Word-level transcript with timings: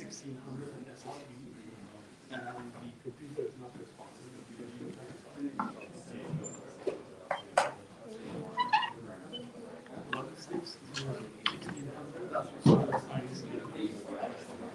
sixteen 0.00 0.38
hundred 0.48 0.72
and 0.72 0.86
SSD. 0.96 1.28
And 2.32 2.40
the 2.40 2.52
computer 3.04 3.42
is 3.42 3.54
not 3.60 3.72
responsible. 3.76 4.40
One 10.12 10.28
six, 10.36 10.78
sixteen 11.50 11.88
hundred, 11.92 12.32
that's 12.32 12.48
what 12.64 12.90
the 12.90 12.98
science 13.08 13.40
is. 13.40 13.44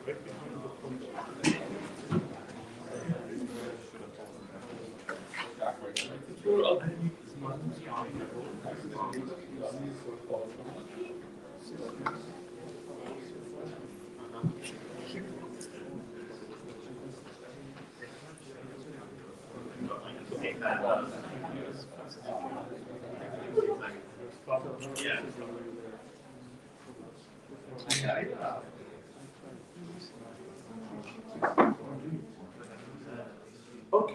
Right 0.06 0.20
behind 0.26 0.52
the 0.62 0.70
computer. 0.84 1.14
Control 6.36 6.62
of 6.68 6.82
heavy 6.84 7.10
is 7.26 7.34
not 7.42 7.58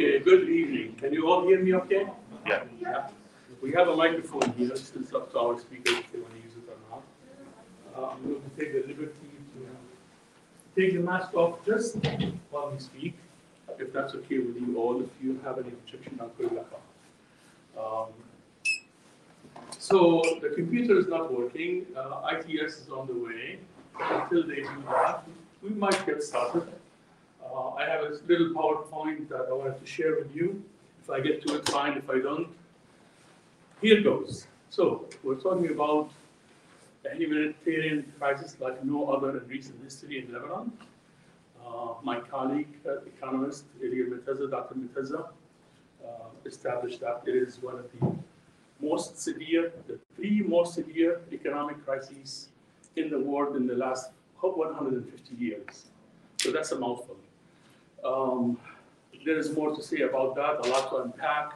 Okay, 0.01 0.19
good 0.19 0.49
evening. 0.49 0.95
Can 0.95 1.13
you 1.13 1.29
all 1.31 1.47
hear 1.47 1.61
me 1.61 1.75
okay? 1.75 2.07
Yeah. 2.47 2.63
Yeah. 2.81 3.09
We 3.61 3.71
have 3.73 3.89
a 3.89 3.95
microphone 3.95 4.51
here, 4.57 4.73
it's 4.73 5.13
up 5.15 5.31
to 5.33 5.39
our 5.39 5.61
speakers 5.61 5.99
if 5.99 6.11
they 6.11 6.21
want 6.21 6.33
to 6.33 6.39
use 6.39 6.55
it 6.57 6.73
or 6.73 6.79
not. 6.89 7.03
Uh, 7.95 8.13
I'm 8.15 8.23
going 8.23 8.41
to 8.41 8.51
take 8.59 8.73
the 8.73 8.89
liberty 8.89 9.13
to 9.53 10.81
take 10.81 10.95
the 10.95 11.01
mask 11.01 11.35
off 11.35 11.59
just 11.67 11.97
while 12.49 12.71
we 12.71 12.79
speak, 12.79 13.19
if 13.79 13.93
that's 13.93 14.15
okay 14.15 14.39
with 14.39 14.57
you 14.57 14.75
all. 14.79 15.03
If 15.03 15.11
you 15.23 15.39
have 15.45 15.59
any 15.59 15.69
objection, 15.69 16.19
I'll 16.19 16.29
put 16.29 16.47
it 16.47 16.57
back 16.57 16.71
on. 17.77 18.07
Um, 18.07 18.09
So 19.79 20.23
the 20.41 20.49
computer 20.49 20.99
is 20.99 21.09
not 21.09 21.31
working, 21.31 21.85
uh, 21.95 22.33
ITS 22.33 22.73
is 22.85 22.89
on 22.89 23.07
the 23.07 23.19
way. 23.27 23.59
Until 24.01 24.47
they 24.47 24.63
do 24.63 24.83
that, 24.89 25.29
we 25.63 25.69
might 25.85 26.07
get 26.07 26.23
started. 26.23 26.80
Uh, 27.53 27.71
I 27.71 27.85
have 27.85 28.03
a 28.03 28.19
little 28.29 28.51
PowerPoint 28.51 29.29
that 29.29 29.47
I 29.49 29.53
wanted 29.53 29.81
to 29.81 29.87
share 29.87 30.15
with 30.17 30.35
you. 30.35 30.63
If 31.03 31.11
I 31.11 31.21
get 31.21 31.45
to 31.47 31.57
it, 31.57 31.69
fine. 31.69 31.97
If 31.97 32.09
I 32.09 32.21
don't, 32.21 32.49
here 33.81 34.01
goes. 34.03 34.47
So 34.69 35.07
we're 35.25 35.35
talking 35.37 35.71
about 35.71 36.11
a 37.11 37.17
humanitarian 37.17 38.13
crisis 38.19 38.57
like 38.61 38.85
no 38.85 39.09
other 39.09 39.39
in 39.39 39.49
recent 39.49 39.83
history 39.83 40.19
in 40.21 40.33
Lebanon. 40.33 40.73
Uh, 41.67 41.95
my 42.03 42.21
colleague, 42.21 42.69
uh, 42.87 43.01
economist 43.03 43.65
Ilir 43.83 44.09
Miteza, 44.11 44.51
Dr. 44.51 44.75
Miteza, 44.75 45.29
uh, 46.05 46.09
established 46.45 47.01
that 47.01 47.23
it 47.27 47.35
is 47.35 47.61
one 47.63 47.79
of 47.79 47.87
the 47.93 48.17
most 48.81 49.19
severe, 49.21 49.73
the 49.89 49.99
three 50.15 50.41
most 50.41 50.75
severe 50.75 51.21
economic 51.33 51.85
crises 51.85 52.49
in 52.97 53.11
the 53.11 53.19
world 53.19 53.57
in 53.57 53.67
the 53.67 53.75
last 53.75 54.11
150 54.41 55.35
years. 55.35 55.87
So 56.39 56.51
that's 56.51 56.73
a 56.73 56.79
mouthful. 56.79 57.17
Um, 58.05 58.59
there 59.25 59.39
is 59.39 59.55
more 59.55 59.75
to 59.75 59.83
say 59.83 60.01
about 60.01 60.35
that, 60.37 60.67
a 60.67 60.69
lot 60.69 60.91
to 60.91 60.97
unpack. 61.03 61.53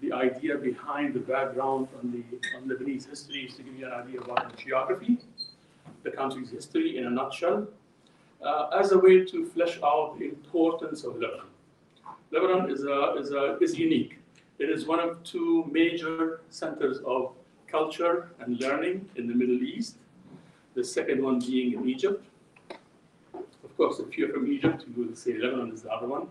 The 0.00 0.12
idea 0.12 0.56
behind 0.56 1.14
the 1.14 1.20
background 1.20 1.88
on 1.98 2.12
the 2.12 2.22
on 2.56 2.68
Lebanese 2.68 3.08
history 3.08 3.46
is 3.46 3.54
to 3.56 3.62
give 3.62 3.74
you 3.78 3.86
an 3.86 3.92
idea 3.92 4.20
about 4.20 4.50
the 4.50 4.56
geography, 4.56 5.18
the 6.04 6.10
country's 6.10 6.50
history 6.50 6.98
in 6.98 7.06
a 7.06 7.10
nutshell, 7.10 7.66
uh, 8.42 8.68
as 8.78 8.92
a 8.92 8.98
way 8.98 9.24
to 9.24 9.46
flesh 9.46 9.78
out 9.82 10.16
the 10.18 10.28
importance 10.28 11.04
of 11.04 11.14
Lebanon. 11.16 11.46
Lebanon 12.30 12.70
is, 12.70 12.84
a, 12.84 13.14
is, 13.18 13.32
a, 13.32 13.58
is 13.60 13.76
unique. 13.76 14.18
It 14.58 14.70
is 14.70 14.86
one 14.86 15.00
of 15.00 15.22
two 15.24 15.68
major 15.70 16.40
centers 16.48 16.98
of 17.04 17.32
culture 17.66 18.30
and 18.40 18.60
learning 18.60 19.08
in 19.16 19.26
the 19.26 19.34
Middle 19.34 19.62
East, 19.62 19.96
the 20.74 20.84
second 20.84 21.22
one 21.22 21.40
being 21.40 21.72
in 21.72 21.88
Egypt. 21.88 22.24
Of 23.76 23.88
course, 23.88 24.00
if 24.00 24.16
you're 24.16 24.32
from 24.32 24.50
Egypt, 24.50 24.86
you 24.88 25.04
will 25.04 25.14
say 25.14 25.36
Lebanon 25.36 25.70
is 25.70 25.82
the 25.82 25.90
other 25.90 26.06
one. 26.06 26.28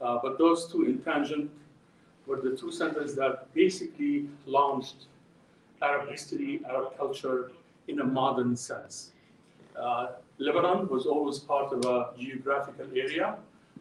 Uh, 0.00 0.20
but 0.22 0.38
those 0.38 0.70
two 0.70 0.84
in 0.84 0.98
tangent 0.98 1.50
were 2.24 2.40
the 2.40 2.56
two 2.56 2.70
centers 2.70 3.16
that 3.16 3.52
basically 3.52 4.28
launched 4.46 5.06
Arab 5.82 6.08
history, 6.08 6.60
Arab 6.70 6.96
culture 6.96 7.50
in 7.88 7.98
a 7.98 8.04
modern 8.04 8.54
sense. 8.54 9.10
Uh, 9.76 10.10
Lebanon 10.38 10.86
was 10.86 11.04
always 11.04 11.40
part 11.40 11.72
of 11.72 11.84
a 11.84 12.10
geographical 12.16 12.86
area. 12.94 13.34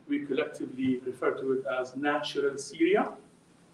We 0.09 0.25
collectively 0.25 0.99
refer 1.05 1.35
to 1.35 1.51
it 1.51 1.65
as 1.79 1.95
natural 1.95 2.57
Syria, 2.57 3.11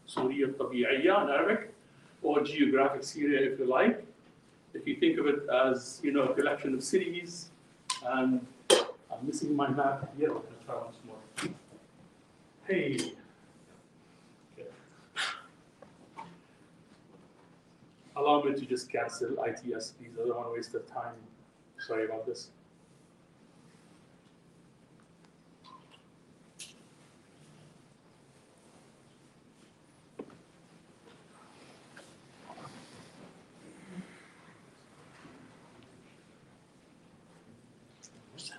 Syria 0.05 0.47
Tabi'iyya 0.47 1.23
in 1.23 1.29
Arabic, 1.29 1.73
or 2.21 2.41
geographic 2.41 3.05
Syria 3.05 3.53
if 3.53 3.57
you 3.57 3.67
like. 3.67 4.03
If 4.73 4.85
you 4.85 4.97
think 4.97 5.17
of 5.17 5.27
it 5.27 5.47
as 5.49 6.01
you 6.03 6.11
know 6.11 6.23
a 6.23 6.33
collection 6.33 6.73
of 6.73 6.83
cities, 6.83 7.51
and 8.05 8.45
I'm 9.23 9.27
missing 9.27 9.55
my 9.55 9.69
map 9.69 10.13
here. 10.17 10.27
Gonna 10.27 10.43
try 10.65 10.75
once 10.75 10.97
more. 11.07 11.15
Hey. 12.67 13.13
Okay. 14.51 14.67
Allow 18.17 18.43
me 18.43 18.53
to 18.53 18.65
just 18.65 18.91
cancel 18.91 19.41
ITS, 19.41 19.91
please. 19.91 20.11
I 20.21 20.27
don't 20.27 20.35
want 20.35 20.47
to 20.47 20.51
waste 20.51 20.73
the 20.73 20.79
time. 20.79 21.15
Sorry 21.77 22.03
about 22.03 22.25
this. 22.25 22.49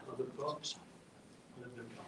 Another 0.06 0.30
box. 0.38 0.76
Let 1.60 1.76
them 1.76 1.86
know. 1.96 2.04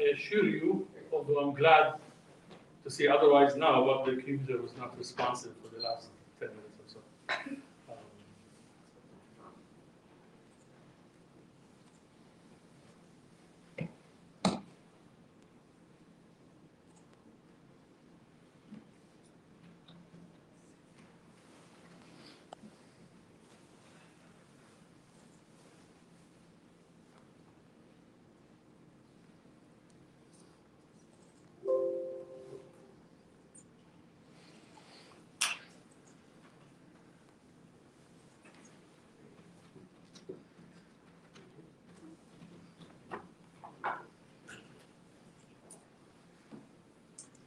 I 0.00 0.02
assure 0.20 0.44
you, 0.44 0.86
although 1.12 1.38
I'm 1.40 1.54
glad 1.54 1.94
to 2.84 2.90
see 2.90 3.08
otherwise 3.08 3.56
now, 3.56 3.84
but 3.84 4.04
the 4.04 4.12
computer 4.22 4.60
was 4.60 4.72
not 4.76 4.96
responsive 4.98 5.52
for 5.62 5.69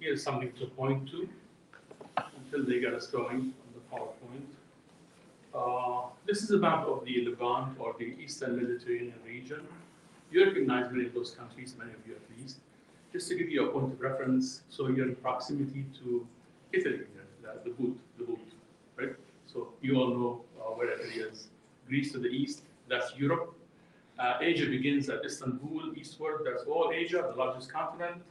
here's 0.04 0.22
something 0.22 0.52
to 0.60 0.66
point 0.66 1.10
to 1.10 1.30
until 2.18 2.66
they 2.66 2.80
get 2.82 2.94
us 2.94 3.08
going 3.08 3.54
on 3.62 3.70
the 3.74 3.84
PowerPoint. 3.92 4.48
Uh, 5.56 6.10
this 6.26 6.44
is 6.44 6.52
a 6.52 6.58
map 6.58 6.86
of 6.86 7.06
the 7.06 7.26
Levant 7.26 7.80
or 7.80 7.96
the 7.98 8.16
Eastern 8.22 8.58
Mediterranean 8.58 9.14
region. 9.26 9.62
You 10.30 10.46
recognize 10.46 10.92
many 10.92 11.06
of 11.06 11.14
those 11.14 11.32
countries, 11.32 11.76
many 11.78 11.92
of 11.92 12.00
you 12.06 12.16
at 12.16 12.38
least. 12.38 12.58
Just 13.14 13.30
to 13.30 13.36
give 13.36 13.50
you 13.50 13.70
a 13.70 13.72
point 13.72 13.94
of 13.94 14.02
reference, 14.02 14.64
so 14.70 14.90
you're 14.90 15.08
in 15.08 15.16
proximity 15.16 15.86
to 16.00 16.28
Italy, 16.74 17.02
the, 17.42 17.50
the 17.64 17.70
boot, 17.70 17.98
the 18.18 18.26
boot, 18.26 18.40
right? 18.98 19.16
So 19.48 19.70
you 19.82 19.96
all 20.02 20.10
know 20.10 20.42
uh, 20.60 20.72
where 20.72 20.92
Italy 20.92 21.24
is. 21.24 21.48
Greece 21.88 22.12
to 22.12 22.20
the 22.20 22.30
east, 22.30 22.64
that's 22.90 23.16
Europe. 23.16 23.56
Uh, 24.20 24.38
Asia 24.42 24.66
begins 24.66 25.10
at 25.10 25.24
Istanbul 25.24 25.94
eastward, 25.96 26.42
that's 26.46 26.64
all 26.64 26.92
Asia, 26.94 27.26
the 27.30 27.38
largest 27.38 27.72
continent. 27.72 28.22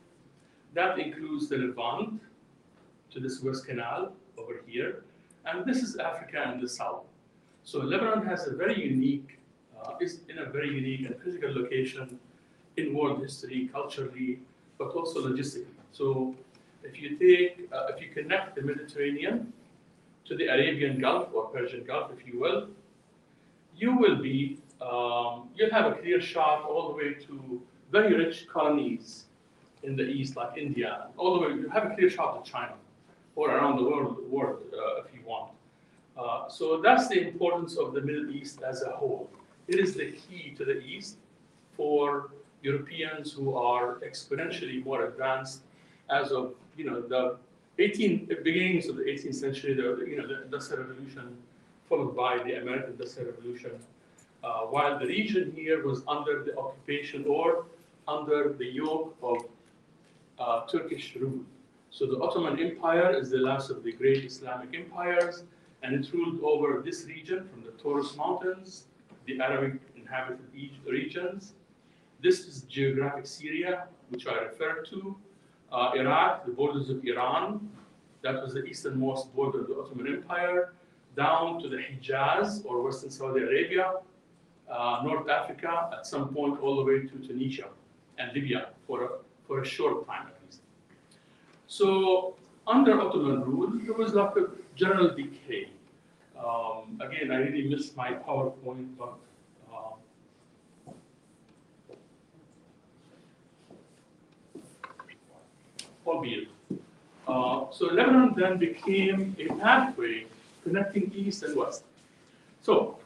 That 0.75 0.99
includes 0.99 1.49
the 1.49 1.59
Levant 1.59 2.21
to 3.11 3.21
the 3.21 3.29
Suez 3.29 3.61
Canal 3.61 4.13
over 4.39 4.63
here. 4.67 5.05
And 5.45 5.67
this 5.67 5.83
is 5.83 5.97
Africa 5.97 6.51
in 6.53 6.61
the 6.61 6.69
south. 6.69 7.05
So 7.65 7.81
Lebanon 7.81 8.25
has 8.27 8.47
a 8.47 8.55
very 8.55 8.83
unique, 8.83 9.39
uh, 9.79 9.93
is 10.01 10.21
in 10.29 10.39
a 10.39 10.47
very 10.47 10.71
unique 10.71 11.07
and 11.07 11.21
critical 11.21 11.53
location 11.55 12.19
in 12.77 12.95
world 12.95 13.21
history, 13.21 13.69
culturally, 13.73 14.41
but 14.79 14.89
also 14.89 15.21
logistically. 15.29 15.77
So 15.93 16.35
if 16.83 17.01
you 17.01 17.17
take, 17.17 17.69
uh, 17.73 17.89
if 17.95 18.01
you 18.01 18.09
connect 18.09 18.57
the 18.57 18.63
Mediterranean 18.63 19.53
to 20.25 20.37
the 20.37 20.47
Arabian 20.47 21.01
Gulf 21.01 21.29
or 21.35 21.47
Persian 21.49 21.85
Gulf, 21.85 22.11
if 22.19 22.27
you 22.27 22.41
will, 22.41 22.69
you 23.77 23.97
will 23.97 24.17
be, 24.17 24.59
um, 24.81 25.49
you'll 25.55 25.71
have 25.71 25.93
a 25.93 25.97
clear 25.97 26.21
shot 26.21 26.65
all 26.65 26.89
the 26.89 26.95
way 26.95 27.15
to 27.15 27.61
very 27.91 28.15
rich 28.15 28.49
colonies 28.49 29.27
in 29.83 29.97
the 29.97 30.05
east, 30.05 30.37
like 30.37 30.57
India, 30.57 31.07
all 31.17 31.35
the 31.35 31.47
way, 31.47 31.55
you 31.55 31.69
have 31.69 31.85
a 31.91 31.95
clear 31.95 32.11
shot 32.11 32.45
to 32.45 32.51
China 32.51 32.75
or 33.35 33.51
around 33.51 33.77
the 33.77 33.85
world, 33.85 34.19
world 34.31 34.63
uh, 34.73 35.03
if 35.03 35.07
you 35.15 35.21
want. 35.27 35.51
Uh, 36.17 36.49
so 36.49 36.81
that's 36.81 37.09
the 37.09 37.29
importance 37.29 37.77
of 37.77 37.95
the 37.95 38.01
Middle 38.01 38.31
East 38.31 38.63
as 38.63 38.83
a 38.83 38.91
whole. 38.91 39.31
It 39.69 39.79
is 39.79 39.95
the 39.95 40.13
key 40.13 40.55
to 40.59 40.65
the 40.65 40.81
East 40.81 41.17
for 41.77 42.31
Europeans 42.63 43.33
who 43.33 43.57
are 43.57 43.99
exponentially 44.01 44.85
more 44.85 45.07
advanced 45.07 45.63
as 46.11 46.31
of 46.31 46.55
you 46.77 46.85
know 46.85 47.01
the 47.01 47.37
18 47.79 48.27
the 48.29 48.37
beginnings 48.37 48.89
of 48.89 48.97
the 48.97 49.05
18th 49.05 49.35
century, 49.35 49.75
the 49.75 50.05
you 50.07 50.17
know 50.19 50.27
the 50.27 50.43
Industrial 50.43 50.85
Revolution, 50.85 51.37
followed 51.89 52.15
by 52.15 52.39
the 52.45 52.61
American 52.61 52.91
Industrial 52.93 53.31
Revolution, 53.33 53.73
uh, 54.45 54.61
while 54.73 54.99
the 54.99 55.07
region 55.07 55.53
here 55.57 55.87
was 55.87 56.03
under 56.07 56.45
the 56.45 56.57
occupation 56.59 57.25
or 57.27 57.65
under 58.07 58.53
the 58.59 58.67
yoke 58.67 59.17
of 59.23 59.45
uh, 60.43 60.67
Turkish 60.67 61.07
rule. 61.21 61.41
So 61.91 62.07
the 62.07 62.19
Ottoman 62.25 62.59
Empire 62.59 63.11
is 63.21 63.31
the 63.31 63.43
last 63.49 63.71
of 63.71 63.85
the 63.85 63.93
great 63.93 64.25
Islamic 64.25 64.71
empires, 64.75 65.45
and 65.83 65.95
it 65.99 66.13
ruled 66.13 66.39
over 66.43 66.83
this 66.89 67.05
region 67.07 67.49
from 67.51 67.61
the 67.69 67.73
Taurus 67.83 68.17
Mountains, 68.17 68.85
the 69.27 69.41
Arabic 69.41 69.81
inhabited 69.95 70.41
regions. 70.87 71.53
This 72.23 72.41
is 72.49 72.63
geographic 72.63 73.27
Syria, 73.27 73.75
which 74.11 74.27
I 74.27 74.35
referred 74.49 74.87
to. 74.91 75.17
Uh, 75.71 75.91
Iraq, 76.03 76.47
the 76.47 76.53
borders 76.53 76.89
of 76.91 77.05
Iran, 77.05 77.69
that 78.23 78.37
was 78.43 78.55
the 78.55 78.65
easternmost 78.65 79.35
border 79.35 79.61
of 79.63 79.69
the 79.69 79.77
Ottoman 79.81 80.07
Empire, 80.17 80.73
down 81.17 81.61
to 81.63 81.69
the 81.69 81.81
Hijaz 81.89 82.65
or 82.65 82.83
Western 82.83 83.11
Saudi 83.11 83.41
Arabia, 83.43 83.87
uh, 84.71 85.03
North 85.05 85.29
Africa, 85.29 85.91
at 85.97 86.07
some 86.07 86.33
point 86.35 86.61
all 86.63 86.77
the 86.77 86.87
way 86.91 86.99
to 87.11 87.17
Tunisia 87.27 87.69
and 88.19 88.33
Libya 88.33 88.61
for 88.87 88.97
a, 89.05 89.09
for 89.47 89.61
a 89.61 89.67
short 89.67 90.07
time. 90.07 90.32
So 91.73 92.35
under 92.67 93.01
Ottoman 93.01 93.41
rule, 93.45 93.71
there 93.83 93.95
was 93.95 94.13
like 94.13 94.37
a 94.37 94.51
general 94.77 95.09
decay. 95.09 95.71
Um, 96.39 97.01
again, 97.01 97.33
I 97.33 97.37
really 97.37 97.67
missed 97.67 97.97
my 97.97 98.13
PowerPoint, 98.13 98.89
but 98.99 99.15
um, 99.73 99.95
albeit. 106.07 106.49
Uh, 107.27 107.65
so 107.71 107.87
Lebanon 107.87 108.35
then 108.37 108.59
became 108.59 109.35
a 109.39 109.47
pathway 109.55 110.27
connecting 110.65 111.11
east 111.15 111.43
and 111.43 111.57
west. 111.57 111.85
So 112.61 112.99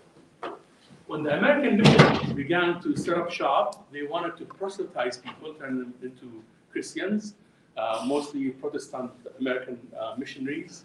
when 1.07 1.23
the 1.23 1.39
American 1.39 1.77
missionaries 1.77 2.33
began 2.33 2.83
to 2.83 2.97
set 2.97 3.17
up 3.17 3.31
shop, 3.31 3.87
they 3.93 4.03
wanted 4.03 4.37
to 4.39 4.45
proselytize 4.45 5.19
people, 5.19 5.55
turn 5.55 5.79
them 5.79 5.95
into 6.03 6.43
Christians, 6.73 7.35
uh, 7.77 8.03
mostly 8.07 8.51
Protestant 8.51 9.11
American 9.39 9.79
uh, 9.99 10.15
missionaries. 10.17 10.85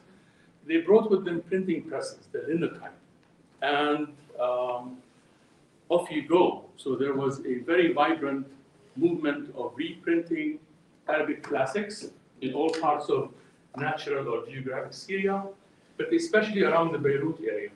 They 0.67 0.77
brought 0.77 1.09
with 1.09 1.25
them 1.25 1.41
printing 1.41 1.83
presses, 1.83 2.27
the 2.31 2.43
linotype, 2.47 2.93
and 3.61 4.07
um, 4.39 4.97
off 5.89 6.09
you 6.11 6.27
go. 6.27 6.65
So 6.77 6.95
there 6.95 7.13
was 7.13 7.39
a 7.45 7.59
very 7.59 7.93
vibrant 7.93 8.47
movement 8.95 9.53
of 9.55 9.73
reprinting 9.75 10.59
Arabic 11.07 11.43
classics 11.43 12.07
in 12.41 12.53
all 12.53 12.69
parts 12.69 13.09
of 13.09 13.31
natural 13.77 14.27
or 14.27 14.45
geographic 14.45 14.93
Syria, 14.93 15.43
but 15.97 16.13
especially 16.13 16.63
around 16.63 16.91
the 16.91 16.97
Beirut 16.97 17.39
area. 17.47 17.69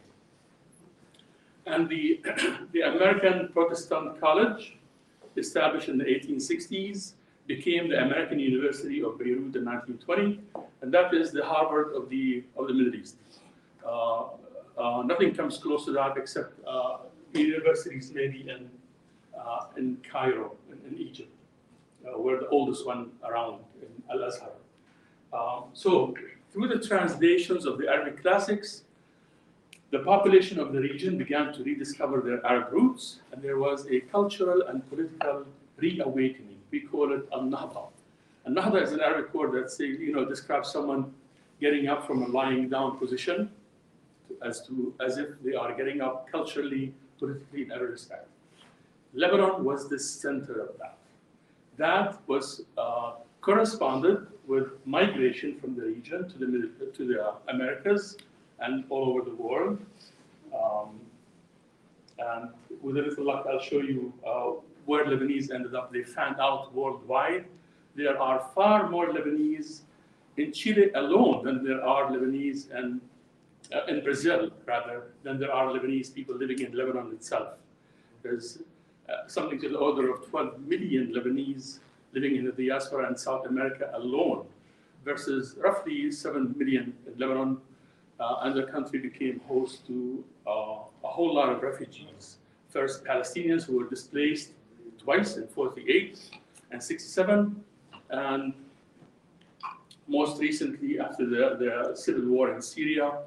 And 1.65 1.89
the, 1.89 2.21
the 2.73 2.81
American 2.81 3.49
Protestant 3.53 4.19
College, 4.19 4.77
established 5.37 5.89
in 5.89 5.97
the 5.97 6.05
1860s, 6.05 7.13
became 7.47 7.89
the 7.89 8.01
American 8.01 8.39
University 8.39 9.03
of 9.03 9.17
Beirut 9.19 9.55
in 9.55 9.65
1920, 9.65 10.39
and 10.81 10.93
that 10.93 11.13
is 11.13 11.31
the 11.31 11.43
Harvard 11.43 11.93
of 11.95 12.09
the, 12.09 12.43
of 12.57 12.67
the 12.67 12.73
Middle 12.73 12.95
East. 12.95 13.17
Uh, 13.85 14.25
uh, 14.77 15.03
nothing 15.03 15.33
comes 15.33 15.57
close 15.57 15.85
to 15.85 15.91
that 15.91 16.17
except 16.17 16.53
uh, 16.67 16.97
universities 17.33 18.11
maybe 18.13 18.49
in, 18.49 18.69
uh, 19.39 19.65
in 19.77 19.97
Cairo, 20.09 20.55
in, 20.71 20.91
in 20.91 20.99
Egypt, 20.99 21.29
uh, 22.05 22.19
we're 22.19 22.39
the 22.39 22.47
oldest 22.49 22.85
one 22.85 23.11
around 23.23 23.59
in 23.81 23.87
Al-Azhar. 24.11 24.51
Um, 25.33 25.65
so 25.73 26.13
through 26.51 26.67
the 26.67 26.79
translations 26.79 27.65
of 27.65 27.77
the 27.77 27.87
Arabic 27.87 28.21
classics, 28.21 28.83
the 29.91 29.99
population 29.99 30.59
of 30.59 30.73
the 30.73 30.79
region 30.79 31.17
began 31.17 31.53
to 31.53 31.63
rediscover 31.63 32.21
their 32.21 32.45
Arab 32.45 32.71
roots, 32.71 33.19
and 33.31 33.41
there 33.41 33.57
was 33.57 33.87
a 33.87 34.01
cultural 34.01 34.63
and 34.67 34.87
political 34.89 35.45
reawakening. 35.77 36.54
We 36.71 36.81
call 36.81 37.13
it 37.13 37.27
al-nahda. 37.31 37.87
Al-nahda 38.47 38.83
is 38.83 38.91
an 38.91 39.01
Arabic 39.01 39.33
word 39.33 39.53
that 39.53 39.71
say, 39.71 39.85
you 39.85 40.13
know, 40.13 40.25
describes 40.25 40.71
someone 40.71 41.13
getting 41.61 41.87
up 41.87 42.05
from 42.05 42.23
a 42.23 42.27
lying 42.27 42.69
down 42.69 42.97
position 42.97 43.49
as 44.43 44.65
to 44.67 44.93
as 44.99 45.17
if 45.17 45.29
they 45.43 45.53
are 45.53 45.73
getting 45.73 46.01
up 46.01 46.29
culturally, 46.31 46.93
politically, 47.19 47.63
in 47.63 47.71
every 47.71 47.91
respect. 47.91 48.27
Lebanon 49.13 49.63
was 49.63 49.87
the 49.87 49.97
center 49.97 50.59
of 50.61 50.77
that. 50.77 50.97
That 51.77 52.19
was 52.27 52.63
uh, 52.77 53.13
corresponded 53.41 54.27
with 54.47 54.67
migration 54.85 55.57
from 55.59 55.75
the 55.75 55.83
region 55.83 56.29
to 56.29 56.37
the 56.37 56.69
to 56.97 57.07
the 57.07 57.33
Americas 57.47 58.17
and 58.59 58.83
all 58.89 59.09
over 59.09 59.21
the 59.21 59.35
world. 59.35 59.79
Um, 60.53 60.99
and 62.17 62.49
with 62.81 62.97
a 62.97 63.01
little 63.01 63.25
luck, 63.25 63.45
I'll 63.49 63.59
show 63.59 63.81
you 63.81 64.13
uh, 64.25 64.51
where 64.85 65.05
Lebanese 65.05 65.53
ended 65.53 65.75
up. 65.75 65.91
They 65.91 66.03
fanned 66.03 66.39
out 66.39 66.73
worldwide. 66.73 67.45
There 67.95 68.21
are 68.21 68.49
far 68.53 68.89
more 68.89 69.07
Lebanese 69.07 69.81
in 70.37 70.51
Chile 70.51 70.91
alone 70.95 71.45
than 71.45 71.63
there 71.63 71.83
are 71.83 72.11
Lebanese 72.11 72.71
and 72.71 73.01
uh, 73.73 73.85
in 73.87 74.03
Brazil 74.03 74.51
rather 74.65 75.03
than 75.23 75.39
there 75.39 75.51
are 75.51 75.67
Lebanese 75.67 76.13
people 76.13 76.35
living 76.35 76.59
in 76.59 76.71
Lebanon 76.73 77.11
itself. 77.13 77.53
There's 78.21 78.59
uh, 79.09 79.27
something 79.27 79.59
to 79.61 79.69
the 79.69 79.77
order 79.77 80.11
of 80.11 80.27
12 80.29 80.59
million 80.61 81.13
Lebanese 81.13 81.79
living 82.13 82.35
in 82.35 82.45
the 82.45 82.51
diaspora 82.51 83.07
in 83.09 83.17
South 83.17 83.45
America 83.47 83.91
alone 83.93 84.45
versus 85.03 85.55
roughly 85.57 86.11
7 86.11 86.55
million 86.57 86.93
in 87.05 87.13
Lebanon 87.17 87.57
uh, 88.19 88.37
and 88.41 88.55
the 88.55 88.63
country 88.63 88.99
became 88.99 89.41
host 89.47 89.85
to 89.87 90.23
uh, 90.47 90.79
a 91.03 91.07
whole 91.07 91.33
lot 91.33 91.49
of 91.49 91.61
refugees. 91.61 92.37
First, 92.69 93.03
Palestinians 93.03 93.63
who 93.63 93.77
were 93.77 93.89
displaced 93.89 94.51
twice 95.05 95.37
in 95.37 95.47
48 95.47 96.19
and 96.71 96.83
67, 96.83 97.63
and 98.09 98.53
most 100.07 100.41
recently 100.41 100.99
after 100.99 101.25
the, 101.25 101.43
the 101.63 101.95
civil 101.95 102.25
war 102.27 102.53
in 102.53 102.61
Syria, 102.61 103.19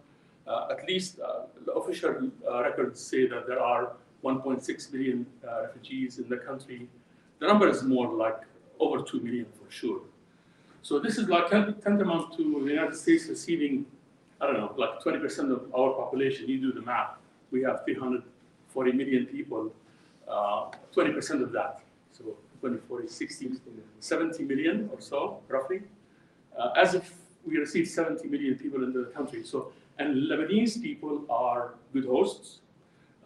uh, 0.47 0.69
at 0.71 0.87
least 0.87 1.19
uh, 1.21 1.45
the 1.65 1.73
official 1.73 2.31
uh, 2.47 2.63
records 2.63 3.01
say 3.01 3.27
that 3.27 3.47
there 3.47 3.61
are 3.61 3.93
1.6 4.23 4.93
million 4.93 5.27
uh, 5.47 5.63
refugees 5.63 6.19
in 6.19 6.29
the 6.29 6.37
country. 6.37 6.89
The 7.39 7.47
number 7.47 7.69
is 7.69 7.83
more 7.83 8.13
like 8.13 8.41
over 8.81 9.03
2 9.03 9.21
million 9.21 9.47
for 9.59 9.71
sure. 9.71 10.01
So 10.83 10.99
this 10.99 11.17
is 11.19 11.29
like 11.29 11.51
tantamount 11.51 12.37
to 12.37 12.63
the 12.65 12.71
United 12.73 12.97
States 12.97 13.27
receiving 13.29 13.87
I 14.41 14.47
don't 14.47 14.57
know, 14.57 14.73
like 14.77 15.01
20% 15.01 15.51
of 15.51 15.75
our 15.75 15.95
population, 15.95 16.49
you 16.49 16.61
do 16.61 16.73
the 16.73 16.83
math, 16.83 17.17
we 17.51 17.63
have 17.63 17.85
340 17.85 18.93
million 18.93 19.27
people, 19.27 19.73
20% 20.29 21.43
of 21.43 21.53
that. 21.53 21.81
So 22.13 22.37
20, 22.61 22.79
40, 22.89 23.09
60, 23.09 23.53
70 24.01 24.45
million 24.45 24.91
or 24.93 25.01
so, 25.01 25.41
roughly. 25.49 25.83
uh, 26.59 26.71
as 26.77 26.95
if 26.95 27.15
we 27.47 27.57
received 27.57 27.89
70 27.89 28.29
million 28.29 28.57
people 28.59 28.83
in 28.83 28.93
the 28.93 29.05
country. 29.05 29.45
So, 29.45 29.73
and 29.99 30.15
Lebanese 30.31 30.83
people 30.83 31.25
are 31.31 31.75
good 31.93 32.05
hosts. 32.05 32.59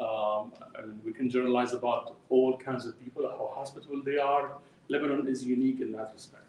Um, 0.00 0.52
and 0.78 1.00
we 1.04 1.12
can 1.12 1.30
generalize 1.30 1.74
about 1.74 2.16
all 2.28 2.56
kinds 2.56 2.86
of 2.86 3.00
people, 3.02 3.28
how 3.28 3.52
hospitable 3.54 4.02
they 4.02 4.18
are. 4.18 4.52
Lebanon 4.88 5.28
is 5.28 5.44
unique 5.44 5.80
in 5.80 5.92
that 5.92 6.10
respect. 6.12 6.44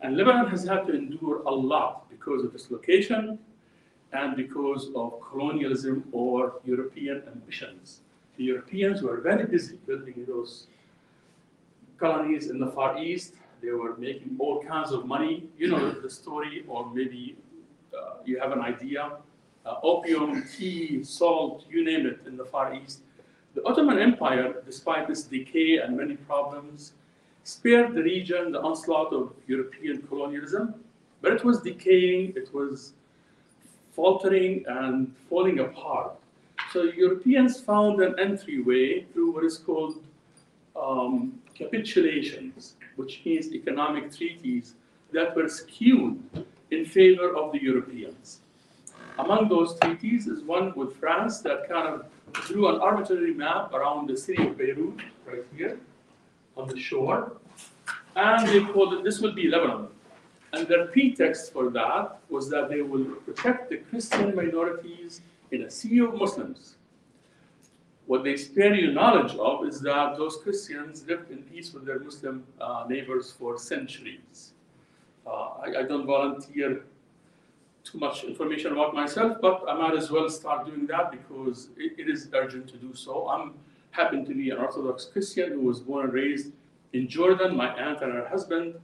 And 0.00 0.16
Lebanon 0.16 0.48
has 0.48 0.64
had 0.64 0.86
to 0.86 0.94
endure 0.94 1.42
a 1.42 1.50
lot 1.50 2.08
because 2.10 2.44
of 2.44 2.54
its 2.54 2.70
location 2.70 3.38
and 4.12 4.36
because 4.36 4.90
of 4.94 5.20
colonialism 5.20 6.04
or 6.12 6.60
European 6.64 7.22
ambitions. 7.26 8.01
The 8.36 8.44
Europeans 8.44 9.02
were 9.02 9.20
very 9.20 9.44
busy 9.44 9.76
building 9.86 10.24
those 10.26 10.66
colonies 11.98 12.50
in 12.50 12.58
the 12.58 12.68
Far 12.68 12.98
East. 12.98 13.34
They 13.62 13.70
were 13.70 13.96
making 13.96 14.36
all 14.38 14.62
kinds 14.62 14.90
of 14.92 15.06
money. 15.06 15.44
You 15.58 15.68
know 15.68 15.92
the 15.92 16.10
story, 16.10 16.64
or 16.66 16.90
maybe 16.92 17.36
uh, 17.96 18.14
you 18.24 18.40
have 18.40 18.52
an 18.52 18.60
idea. 18.60 19.12
Uh, 19.64 19.76
opium, 19.82 20.44
tea, 20.56 21.04
salt, 21.04 21.64
you 21.70 21.84
name 21.84 22.06
it, 22.06 22.20
in 22.26 22.36
the 22.36 22.44
Far 22.44 22.74
East. 22.74 23.00
The 23.54 23.64
Ottoman 23.64 23.98
Empire, 23.98 24.62
despite 24.64 25.10
its 25.10 25.22
decay 25.24 25.78
and 25.78 25.96
many 25.96 26.16
problems, 26.16 26.92
spared 27.44 27.94
the 27.94 28.02
region 28.02 28.52
the 28.52 28.60
onslaught 28.60 29.12
of 29.12 29.34
European 29.46 30.02
colonialism, 30.02 30.74
but 31.20 31.32
it 31.32 31.44
was 31.44 31.60
decaying, 31.60 32.32
it 32.34 32.52
was 32.54 32.94
faltering 33.94 34.64
and 34.66 35.14
falling 35.28 35.58
apart. 35.60 36.16
So 36.72 36.84
Europeans 36.84 37.60
found 37.60 38.00
an 38.00 38.18
entryway 38.18 39.04
through 39.12 39.32
what 39.32 39.44
is 39.44 39.58
called 39.58 40.02
um, 40.74 41.38
capitulations, 41.54 42.76
which 42.96 43.20
means 43.26 43.52
economic 43.52 44.16
treaties 44.16 44.74
that 45.12 45.36
were 45.36 45.48
skewed 45.48 46.18
in 46.70 46.86
favor 46.86 47.36
of 47.36 47.52
the 47.52 47.62
Europeans. 47.62 48.40
Among 49.18 49.50
those 49.50 49.78
treaties 49.80 50.26
is 50.26 50.42
one 50.44 50.72
with 50.74 50.96
France 50.96 51.40
that 51.40 51.68
kind 51.68 51.86
of 51.88 52.06
drew 52.46 52.66
an 52.68 52.80
arbitrary 52.80 53.34
map 53.34 53.74
around 53.74 54.08
the 54.08 54.16
city 54.16 54.46
of 54.46 54.56
Beirut, 54.56 54.98
right 55.26 55.44
here, 55.54 55.78
on 56.56 56.68
the 56.68 56.80
shore. 56.80 57.32
And 58.16 58.48
they 58.48 58.64
called 58.72 58.94
it, 58.94 59.04
this 59.04 59.20
would 59.20 59.34
be 59.34 59.46
Lebanon. 59.46 59.88
And 60.54 60.66
their 60.66 60.86
pretext 60.86 61.52
for 61.52 61.68
that 61.70 62.18
was 62.30 62.48
that 62.48 62.70
they 62.70 62.80
will 62.80 63.04
protect 63.26 63.68
the 63.68 63.76
Christian 63.76 64.34
minorities 64.34 65.20
in 65.52 65.62
a 65.62 65.70
sea 65.70 65.98
of 66.00 66.14
Muslims. 66.14 66.76
What 68.06 68.24
they 68.24 68.36
spare 68.36 68.74
you 68.74 68.92
knowledge 68.92 69.34
of 69.36 69.64
is 69.66 69.80
that 69.82 70.16
those 70.16 70.38
Christians 70.42 71.06
lived 71.06 71.30
in 71.30 71.42
peace 71.44 71.72
with 71.72 71.86
their 71.86 72.00
Muslim 72.00 72.44
uh, 72.60 72.84
neighbors 72.88 73.30
for 73.30 73.58
centuries. 73.58 74.52
Uh, 75.26 75.50
I, 75.64 75.80
I 75.80 75.82
don't 75.84 76.06
volunteer 76.06 76.82
too 77.84 77.98
much 77.98 78.24
information 78.24 78.72
about 78.72 78.94
myself, 78.94 79.38
but 79.40 79.64
I 79.68 79.74
might 79.74 79.96
as 79.96 80.10
well 80.10 80.28
start 80.28 80.66
doing 80.66 80.86
that 80.86 81.12
because 81.12 81.68
it, 81.76 81.98
it 81.98 82.08
is 82.08 82.28
urgent 82.32 82.68
to 82.68 82.76
do 82.76 82.94
so. 82.94 83.28
I'm 83.28 83.54
happen 83.92 84.24
to 84.24 84.34
be 84.34 84.50
an 84.50 84.58
Orthodox 84.58 85.04
Christian 85.04 85.52
who 85.52 85.60
was 85.60 85.80
born 85.80 86.06
and 86.06 86.12
raised 86.14 86.52
in 86.94 87.08
Jordan. 87.08 87.54
My 87.54 87.68
aunt 87.74 88.02
and 88.02 88.12
her 88.12 88.26
husband 88.26 88.74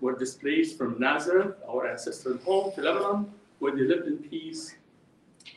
were 0.00 0.18
displaced 0.18 0.76
from 0.76 0.98
Nazareth, 0.98 1.54
our 1.68 1.88
ancestral 1.88 2.38
home, 2.38 2.72
to 2.74 2.82
Lebanon, 2.82 3.30
where 3.60 3.74
they 3.74 3.82
lived 3.82 4.06
in 4.08 4.18
peace 4.18 4.74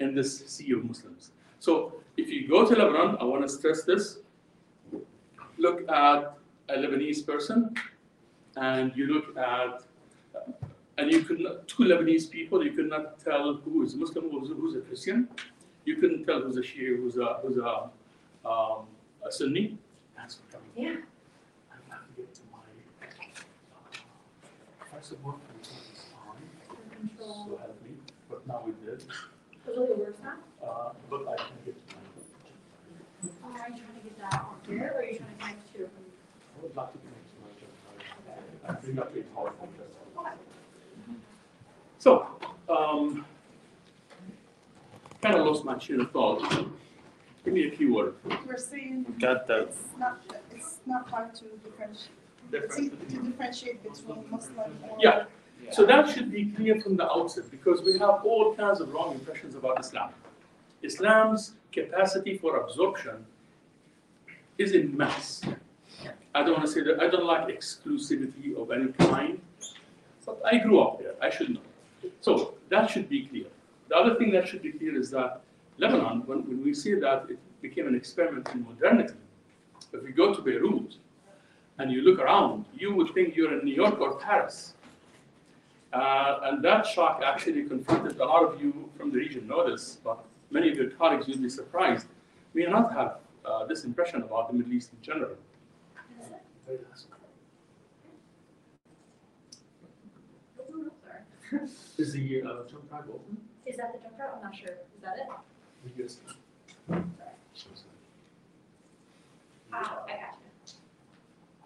in 0.01 0.15
this 0.15 0.45
sea 0.47 0.71
of 0.73 0.83
Muslims. 0.83 1.31
So 1.59 1.93
if 2.17 2.27
you 2.29 2.47
go 2.47 2.67
to 2.67 2.73
Lebanon, 2.73 3.17
I 3.19 3.23
want 3.23 3.43
to 3.43 3.49
stress 3.49 3.83
this. 3.83 4.17
Look 5.57 5.87
at 5.89 6.33
a 6.69 6.73
Lebanese 6.73 7.25
person, 7.25 7.75
and 8.55 8.91
you 8.95 9.05
look 9.13 9.37
at 9.37 9.83
and 10.97 11.11
you 11.11 11.23
could 11.23 11.39
not, 11.39 11.67
two 11.67 11.83
Lebanese 11.83 12.29
people, 12.29 12.63
you 12.63 12.71
could 12.71 12.89
not 12.89 13.19
tell 13.19 13.55
who 13.55 13.83
is 13.83 13.95
Muslim, 13.95 14.29
who's, 14.29 14.49
who's 14.49 14.75
a 14.75 14.81
Christian. 14.81 15.27
You 15.85 15.95
couldn't 15.95 16.25
tell 16.25 16.41
who's 16.41 16.57
a 16.57 16.61
Shia, 16.61 16.97
who's 16.97 17.17
a, 17.17 17.39
who's 17.41 17.57
a, 17.57 17.89
um, 18.47 18.85
a 19.25 19.31
Sunni. 19.31 19.77
Thanks 20.15 20.35
for 20.35 20.43
coming. 20.51 20.69
Yeah. 20.75 21.01
I'm 21.71 21.79
going 21.89 22.01
to 22.15 22.21
get 22.21 22.33
to 22.35 22.41
my, 22.51 22.59
uh, 23.01 23.95
first 24.93 25.13
of 25.13 25.25
all, 25.25 25.39
I'm 25.49 25.57
this 25.59 26.11
on, 26.27 26.35
Control. 27.07 27.45
so 27.49 27.57
help 27.57 27.83
me, 27.83 27.91
but 28.29 28.47
now 28.47 28.63
we 28.65 28.73
did. 28.85 29.03
Does 29.75 29.89
it 29.89 29.97
work 29.97 30.23
now? 30.23 30.33
Uh, 30.61 30.91
but 31.09 31.21
I 31.29 31.35
can 31.37 31.45
get 31.65 31.89
to 31.89 31.95
my, 31.95 32.01
Oh, 33.43 33.51
are 33.51 33.69
you 33.69 33.75
trying 33.75 33.95
to 33.95 34.03
get 34.03 34.19
that 34.19 34.33
on 34.41 34.55
here, 34.67 34.91
or 34.95 34.99
are 34.99 35.03
you 35.03 35.17
trying 35.17 35.29
to 35.29 35.35
connect 35.39 35.73
to? 35.73 35.79
I 35.79 36.61
would 36.61 36.75
like 36.75 36.91
to 36.91 36.97
connect 36.97 37.27
to 37.29 37.35
my 37.41 37.49
journal. 37.59 38.67
I 38.67 38.73
bring 38.73 38.99
up 38.99 39.15
a 39.15 39.19
PowerPoint. 39.19 39.69
that's 39.77 39.95
all. 40.17 40.25
Okay. 40.25 40.35
So, 41.99 42.27
um, 42.67 43.25
kind 45.21 45.35
of 45.35 45.45
lost 45.45 45.63
my 45.63 45.75
train 45.75 46.01
of 46.01 46.11
thought. 46.11 46.41
Give 47.45 47.53
me 47.53 47.67
a 47.67 47.71
few 47.71 47.93
words. 47.93 48.17
We're 48.45 48.57
saying 48.57 49.05
Got 49.19 49.47
the, 49.47 49.63
it's 49.63 49.77
not, 49.97 50.21
it's 50.51 50.77
not 50.85 51.09
hard 51.09 51.33
to 51.35 51.45
differentiate, 51.63 52.09
it's 52.51 52.75
to 52.75 52.89
differentiate 52.89 53.83
between 53.83 54.29
Muslim 54.29 54.71
or. 54.89 54.97
Yeah, 54.99 55.25
so 55.69 55.85
that 55.85 56.09
should 56.09 56.31
be 56.31 56.45
clear 56.45 56.81
from 56.81 56.97
the 56.97 57.09
outset 57.09 57.49
because 57.51 57.81
we 57.81 57.93
have 57.99 58.25
all 58.25 58.55
kinds 58.55 58.81
of 58.81 58.93
wrong 58.93 59.13
impressions 59.13 59.55
about 59.55 59.79
Islam. 59.79 60.09
Islam's 60.81 61.53
capacity 61.71 62.37
for 62.37 62.57
absorption 62.57 63.25
is 64.57 64.73
immense. 64.73 65.41
I 66.33 66.43
don't 66.43 66.53
want 66.53 66.65
to 66.65 66.71
say 66.71 66.81
that 66.83 67.01
I 67.01 67.07
don't 67.09 67.25
like 67.25 67.47
exclusivity 67.47 68.55
of 68.55 68.71
any 68.71 68.91
kind, 68.93 69.39
but 70.25 70.41
I 70.45 70.57
grew 70.57 70.81
up 70.81 70.99
there. 70.99 71.13
I 71.21 71.29
should 71.29 71.51
know. 71.51 71.61
So 72.21 72.55
that 72.69 72.89
should 72.89 73.09
be 73.09 73.25
clear. 73.25 73.45
The 73.89 73.95
other 73.95 74.15
thing 74.15 74.31
that 74.31 74.47
should 74.47 74.61
be 74.61 74.71
clear 74.71 74.97
is 74.97 75.11
that 75.11 75.41
Lebanon, 75.77 76.23
when, 76.25 76.39
when 76.47 76.63
we 76.63 76.73
say 76.73 76.95
that 76.95 77.25
it 77.29 77.39
became 77.61 77.87
an 77.87 77.95
experiment 77.95 78.49
in 78.53 78.63
modernity, 78.63 79.15
if 79.93 80.03
you 80.03 80.13
go 80.13 80.33
to 80.33 80.41
Beirut 80.41 80.95
and 81.79 81.91
you 81.91 82.01
look 82.01 82.19
around, 82.19 82.65
you 82.73 82.93
would 82.95 83.13
think 83.13 83.35
you're 83.35 83.57
in 83.57 83.65
New 83.65 83.73
York 83.73 83.99
or 83.99 84.15
Paris. 84.15 84.73
Uh, 85.93 86.39
and 86.43 86.63
that 86.63 86.85
shock 86.85 87.21
actually 87.25 87.63
confronted 87.63 88.17
a 88.19 88.25
lot 88.25 88.43
of 88.43 88.61
you 88.61 88.89
from 88.97 89.11
the 89.11 89.17
region 89.17 89.45
know 89.47 89.69
this, 89.69 89.97
but 90.03 90.23
many 90.49 90.69
of 90.71 90.77
your 90.77 90.89
colleagues 90.91 91.27
will 91.27 91.37
be 91.37 91.49
surprised. 91.49 92.07
We 92.53 92.63
do 92.63 92.69
not 92.69 92.93
have 92.93 93.17
uh, 93.43 93.65
this 93.65 93.83
impression 93.83 94.21
about 94.21 94.49
the 94.49 94.57
Middle 94.57 94.73
East 94.73 94.91
in 94.93 95.01
general. 95.01 95.35
Very 96.65 96.79
last 96.89 97.07
one. 97.09 97.19
Sorry. 101.49 101.61
Is 101.97 102.13
the 102.13 102.41
uh, 102.43 102.45
jump 102.69 102.89
drive 102.89 103.09
open? 103.09 103.37
Is 103.65 103.77
that 103.77 103.93
the 103.93 103.99
jump 103.99 104.17
route? 104.17 104.33
I'm 104.37 104.43
not 104.43 104.55
sure. 104.55 104.69
Is 104.69 105.01
that 105.03 105.17
it? 105.17 105.27
Yes. 105.97 106.19
Sorry. 106.87 107.73
Ah, 109.73 110.03
I 110.05 110.09
got 110.11 110.37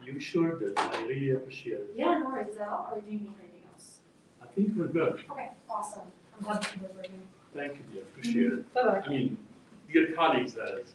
you. 0.05 0.13
You 0.13 0.19
sure 0.19 0.59
did. 0.59 0.77
I 0.77 1.01
really 1.03 1.31
appreciate 1.31 1.73
it. 1.73 1.93
Yeah, 1.95 2.19
no 2.19 2.29
worries. 2.29 2.49
Is 2.49 2.57
that 2.57 2.67
all, 2.69 2.89
or 2.93 3.01
do 3.01 3.07
you 3.11 3.19
need 3.19 3.21
anything 3.27 3.39
else? 3.39 3.51
I 3.54 3.54
think 4.55 4.75
we're 4.75 4.87
good. 4.87 5.23
Okay, 5.31 5.49
awesome. 5.69 6.01
I'm 6.37 6.45
glad 6.45 6.61
that 6.63 6.75
you 6.75 6.81
were 6.83 6.93
working. 6.95 7.21
Thank 7.53 7.73
you, 7.73 7.83
dear. 7.93 8.03
Appreciate 8.03 8.53
it. 8.53 8.73
Bye-bye. 8.73 9.01
I 9.05 9.09
mean, 9.09 9.37
dear 9.91 10.11
colleagues, 10.13 10.53
that 10.53 10.79
is. 10.79 10.93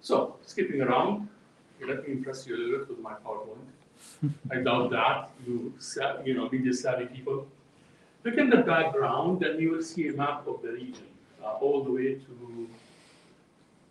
So, 0.00 0.36
skipping 0.44 0.82
around, 0.82 1.28
let 1.86 2.06
me 2.06 2.12
impress 2.12 2.46
you 2.46 2.56
a 2.56 2.58
little 2.58 2.78
bit 2.78 2.88
with 2.90 2.98
my 3.00 3.14
PowerPoint. 3.24 4.32
I 4.50 4.56
doubt 4.62 4.90
that, 4.90 5.30
you, 5.46 5.72
you 6.24 6.34
know, 6.34 6.48
media 6.50 6.72
savvy 6.74 7.06
people. 7.06 7.46
Look 8.22 8.36
in 8.38 8.50
the 8.50 8.58
background 8.58 9.42
and 9.42 9.60
you 9.60 9.70
will 9.72 9.82
see 9.82 10.08
a 10.08 10.12
map 10.12 10.46
of 10.46 10.62
the 10.62 10.72
region, 10.72 11.06
uh, 11.42 11.52
all 11.60 11.84
the 11.84 11.90
way 11.90 12.14
to, 12.14 12.68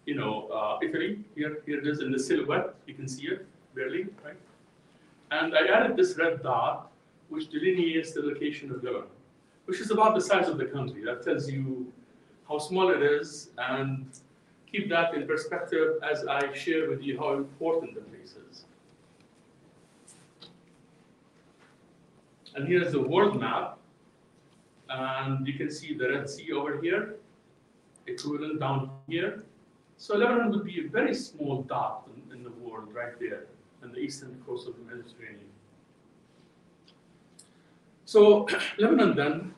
you 0.05 0.15
know, 0.15 0.47
uh, 0.49 0.79
Italy. 0.81 1.19
Here, 1.35 1.61
here 1.65 1.79
it 1.79 1.87
is 1.87 2.01
in 2.01 2.11
the 2.11 2.19
silhouette, 2.19 2.75
you 2.85 2.93
can 2.93 3.07
see 3.07 3.27
it 3.27 3.45
barely, 3.75 4.07
right? 4.23 4.37
And 5.31 5.55
I 5.55 5.65
added 5.67 5.97
this 5.97 6.15
red 6.17 6.43
dot, 6.43 6.91
which 7.29 7.49
delineates 7.49 8.13
the 8.13 8.21
location 8.21 8.71
of 8.71 8.83
Lebanon, 8.83 9.07
which 9.65 9.79
is 9.79 9.91
about 9.91 10.15
the 10.15 10.21
size 10.21 10.47
of 10.47 10.57
the 10.57 10.65
country. 10.65 11.03
That 11.03 11.23
tells 11.23 11.49
you 11.49 11.91
how 12.47 12.59
small 12.59 12.89
it 12.89 13.01
is 13.01 13.49
and 13.57 14.05
keep 14.71 14.89
that 14.89 15.13
in 15.13 15.25
perspective 15.25 15.95
as 16.03 16.25
I 16.25 16.51
share 16.53 16.89
with 16.89 17.01
you 17.01 17.17
how 17.17 17.33
important 17.33 17.95
the 17.95 18.01
place 18.01 18.35
is. 18.51 18.65
And 22.55 22.67
here's 22.67 22.91
the 22.91 23.01
world 23.01 23.39
map. 23.39 23.77
And 24.89 25.47
you 25.47 25.53
can 25.53 25.71
see 25.71 25.95
the 25.95 26.09
Red 26.09 26.29
Sea 26.29 26.51
over 26.51 26.79
here, 26.79 27.15
equivalent 28.05 28.59
down 28.59 28.91
here. 29.07 29.43
So 30.03 30.17
Lebanon 30.17 30.51
would 30.51 30.65
be 30.65 30.85
a 30.85 30.89
very 30.89 31.13
small 31.13 31.61
dot 31.61 32.09
in, 32.13 32.35
in 32.35 32.43
the 32.43 32.49
world 32.61 32.93
right 32.93 33.17
there, 33.21 33.45
on 33.81 33.93
the 33.93 33.99
eastern 33.99 34.35
coast 34.45 34.67
of 34.67 34.75
the 34.75 34.83
Mediterranean. 34.83 35.47
So 38.03 38.45
Lebanon 38.77 39.15
then, 39.15 39.55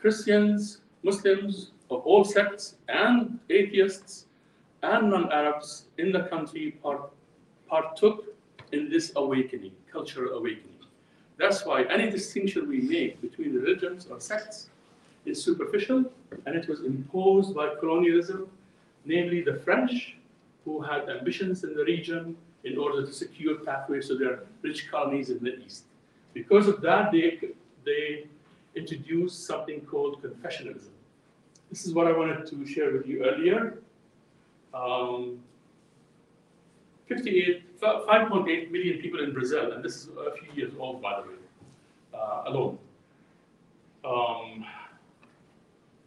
Christians, 0.00 0.80
Muslims 1.04 1.70
of 1.88 2.00
all 2.00 2.24
sects 2.24 2.78
and 2.88 3.38
atheists 3.48 4.26
and 4.82 5.08
non-Arabs 5.10 5.84
in 5.98 6.10
the 6.10 6.24
country 6.24 6.72
part, 6.82 7.08
partook 7.68 8.24
in 8.72 8.90
this 8.90 9.12
awakening, 9.14 9.70
cultural 9.92 10.36
awakening. 10.36 10.80
That's 11.36 11.64
why 11.64 11.84
any 11.84 12.10
distinction 12.10 12.68
we 12.68 12.80
make 12.80 13.20
between 13.20 13.54
religions 13.54 14.08
or 14.10 14.18
sects 14.18 14.68
is 15.26 15.40
superficial 15.40 16.10
and 16.44 16.56
it 16.56 16.68
was 16.68 16.80
imposed 16.80 17.54
by 17.54 17.76
colonialism, 17.78 18.50
namely 19.08 19.40
the 19.40 19.54
French, 19.64 20.16
who 20.64 20.80
had 20.82 21.08
ambitions 21.08 21.64
in 21.64 21.74
the 21.74 21.82
region 21.82 22.36
in 22.64 22.76
order 22.76 23.04
to 23.04 23.12
secure 23.12 23.56
pathways 23.56 24.06
to 24.08 24.14
their 24.16 24.40
rich 24.62 24.90
colonies 24.90 25.30
in 25.30 25.42
the 25.42 25.56
East. 25.64 25.84
Because 26.34 26.68
of 26.68 26.80
that, 26.82 27.10
they, 27.10 27.40
they 27.84 28.26
introduced 28.76 29.46
something 29.46 29.80
called 29.80 30.22
confessionalism. 30.22 30.94
This 31.70 31.86
is 31.86 31.94
what 31.94 32.06
I 32.06 32.12
wanted 32.12 32.46
to 32.46 32.66
share 32.66 32.92
with 32.92 33.06
you 33.06 33.24
earlier. 33.24 33.78
Um, 34.74 35.40
58, 37.06 37.80
5.8 37.80 38.70
million 38.70 39.00
people 39.00 39.24
in 39.24 39.32
Brazil, 39.32 39.72
and 39.72 39.82
this 39.82 39.96
is 39.96 40.08
a 40.08 40.32
few 40.36 40.52
years 40.54 40.72
old, 40.78 41.00
by 41.00 41.20
the 41.20 41.28
way, 41.28 41.34
uh, 42.12 42.42
alone. 42.46 42.78
Um, 44.04 44.64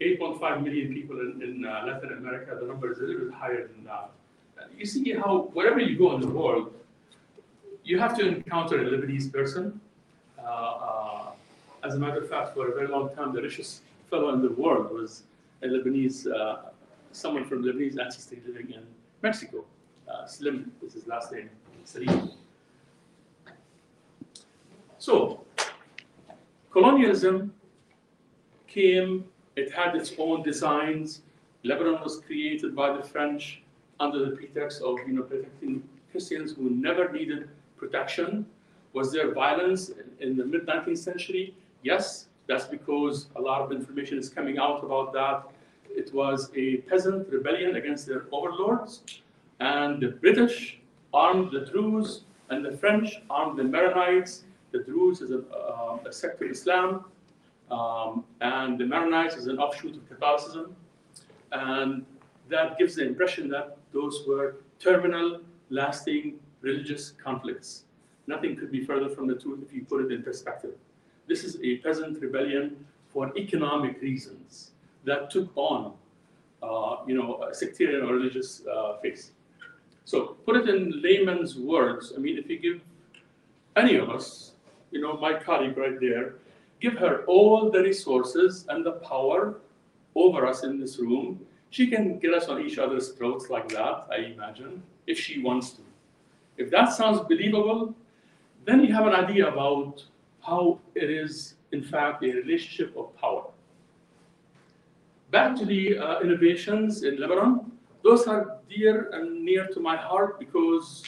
8.5 0.02 0.64
million 0.64 0.94
people 0.94 1.20
in, 1.20 1.42
in 1.42 1.66
uh, 1.66 1.84
Latin 1.86 2.14
America, 2.18 2.58
the 2.60 2.66
number 2.66 2.92
is 2.92 2.98
a 3.00 3.04
little 3.04 3.26
bit 3.26 3.34
higher 3.34 3.68
than 3.68 3.84
that. 3.86 4.10
You 4.76 4.86
see 4.86 5.14
how, 5.14 5.50
wherever 5.54 5.80
you 5.80 5.98
go 5.98 6.16
in 6.16 6.22
the 6.22 6.28
world, 6.28 6.74
you 7.84 8.00
have 8.00 8.18
to 8.18 8.28
encounter 8.28 8.80
a 8.80 8.86
Lebanese 8.86 9.32
person. 9.32 9.80
Uh, 10.40 10.42
uh, 10.42 11.32
as 11.84 11.96
a 11.96 12.00
matter 12.00 12.22
of 12.22 12.30
fact, 12.30 12.56
for 12.56 12.72
a 12.72 12.76
very 12.76 12.88
long 12.88 13.14
time, 13.16 13.34
the 13.34 13.42
richest 13.42 13.82
fellow 14.10 14.34
in 14.34 14.42
the 14.42 14.52
world 14.52 14.92
was 14.92 15.24
a 15.64 15.68
Lebanese, 15.68 16.32
uh, 16.32 16.70
someone 17.12 17.46
from 17.46 17.64
Lebanese 17.64 18.00
ancestry 18.00 18.42
living 18.46 18.72
in 18.72 18.84
Mexico. 19.22 19.64
Uh, 20.12 20.26
Slim 20.26 20.72
is 20.86 20.94
his 20.94 21.08
last 21.08 21.32
name, 21.32 21.50
Salim. 21.86 22.32
So, 24.98 25.44
colonialism 26.72 27.54
came, 28.68 29.26
it 29.56 29.72
had 29.72 29.96
its 29.96 30.14
own 30.18 30.44
designs. 30.44 31.22
Lebanon 31.64 32.00
was 32.04 32.22
created 32.22 32.76
by 32.76 32.96
the 32.96 33.04
French 33.04 33.62
under 34.00 34.26
the 34.26 34.36
pretext 34.36 34.82
of 34.82 34.98
you 35.08 35.14
know, 35.14 35.24
protecting 35.24 35.84
Christians 36.12 36.54
who 36.54 36.70
never 36.70 37.12
needed 37.12 37.50
protection. 37.78 38.46
Was 38.94 39.12
there 39.12 39.34
violence 39.34 39.92
in, 40.20 40.38
the 40.38 40.46
mid 40.46 40.66
19th 40.66 40.98
century? 40.98 41.56
Yes, 41.84 42.28
that's 42.48 42.66
because 42.66 43.28
a 43.36 43.42
lot 43.42 43.62
of 43.62 43.72
information 43.72 44.18
is 44.18 44.30
coming 44.30 44.58
out 44.58 44.84
about 44.84 45.14
that. 45.14 45.44
It 45.90 46.14
was 46.14 46.50
a 46.56 46.78
peasant 46.90 47.30
rebellion 47.30 47.76
against 47.76 48.08
their 48.08 48.26
overlords, 48.32 49.04
and 49.60 50.02
the 50.02 50.10
British 50.10 50.80
armed 51.14 51.52
the 51.52 51.66
Druze, 51.66 52.24
and 52.50 52.66
the 52.66 52.76
French 52.78 53.22
armed 53.30 53.58
the 53.60 53.64
Maronites. 53.64 54.44
The 54.72 54.80
Druze 54.80 55.22
is 55.22 55.32
a, 55.32 55.40
uh, 55.54 55.98
a 56.06 56.12
sect 56.12 56.42
of 56.42 56.50
Islam, 56.50 57.06
um, 57.72 58.26
and 58.42 58.78
the 58.78 58.84
Maronites 58.84 59.38
is 59.38 59.48
an 59.48 59.58
offshoot 59.58 59.96
of 59.96 60.08
Catholicism. 60.10 60.76
And 61.52 62.06
that 62.50 62.78
gives 62.78 62.96
the 62.96 63.06
impression 63.06 63.50
that 63.50 63.78
those 63.94 64.24
were 64.28 64.58
terminal, 64.80 65.42
lasting 65.70 66.40
religious 66.62 67.12
conflicts. 67.12 67.84
Nothing 68.28 68.56
could 68.56 68.72
be 68.72 68.84
further 68.84 69.10
from 69.10 69.28
the 69.28 69.36
truth 69.36 69.60
if 69.66 69.74
you 69.74 69.84
put 69.86 70.06
it 70.06 70.12
in 70.12 70.22
perspective. 70.22 70.76
This 71.28 71.44
is 71.44 71.58
a 71.64 71.78
peasant 71.78 72.22
rebellion 72.22 72.86
for 73.10 73.36
economic 73.38 74.02
reasons 74.02 74.72
that 75.06 75.30
took 75.32 75.50
on, 75.56 75.94
uh, 76.62 76.98
you 77.08 77.16
know, 77.16 77.44
a 77.44 77.54
sectarian 77.54 78.04
or 78.04 78.14
religious 78.14 78.62
uh, 78.68 78.98
face. 78.98 79.32
So 80.06 80.38
put 80.46 80.58
it 80.58 80.70
in 80.70 81.02
layman's 81.02 81.56
words. 81.56 82.14
I 82.16 82.20
mean, 82.20 82.38
if 82.38 82.50
you 82.50 82.60
give 82.60 82.82
any 83.76 83.96
of 83.96 84.10
us, 84.10 84.52
you 84.92 85.02
know, 85.02 85.18
my 85.18 85.34
colleague 85.34 85.78
right 85.78 86.00
there, 86.00 86.36
give 86.82 86.98
her 86.98 87.24
all 87.26 87.70
the 87.70 87.80
resources 87.80 88.66
and 88.70 88.86
the 88.86 88.94
power 88.94 89.60
over 90.16 90.46
us 90.46 90.64
in 90.64 90.80
this 90.80 91.00
room, 91.00 91.40
she 91.70 91.88
can 91.88 92.20
get 92.20 92.34
us 92.34 92.50
on 92.50 92.62
each 92.62 92.78
other's 92.78 93.10
throats 93.14 93.50
like 93.50 93.70
that, 93.70 94.08
I 94.12 94.18
imagine, 94.34 94.84
if 95.08 95.18
she 95.18 95.42
wants 95.42 95.70
to. 95.72 95.82
If 96.58 96.70
that 96.72 96.92
sounds 96.92 97.22
believable, 97.22 97.96
then 98.66 98.84
you 98.84 98.94
have 98.94 99.08
an 99.08 99.14
idea 99.14 99.48
about 99.48 100.04
how 100.42 100.80
it 100.96 101.10
is, 101.10 101.56
in 101.72 101.82
fact, 101.82 102.24
a 102.24 102.28
relationship 102.28 102.96
of 102.98 103.16
power. 103.16 103.46
Back 105.30 105.56
to 105.58 105.66
the 105.66 105.98
uh, 105.98 106.20
innovations 106.20 107.04
in 107.04 107.18
Lebanon, 107.20 107.72
those 108.04 108.28
are 108.28 108.58
dear 108.70 109.10
and 109.14 109.46
near 109.46 109.68
to 109.68 109.80
my 109.80 109.96
heart 109.96 110.40
because 110.40 111.04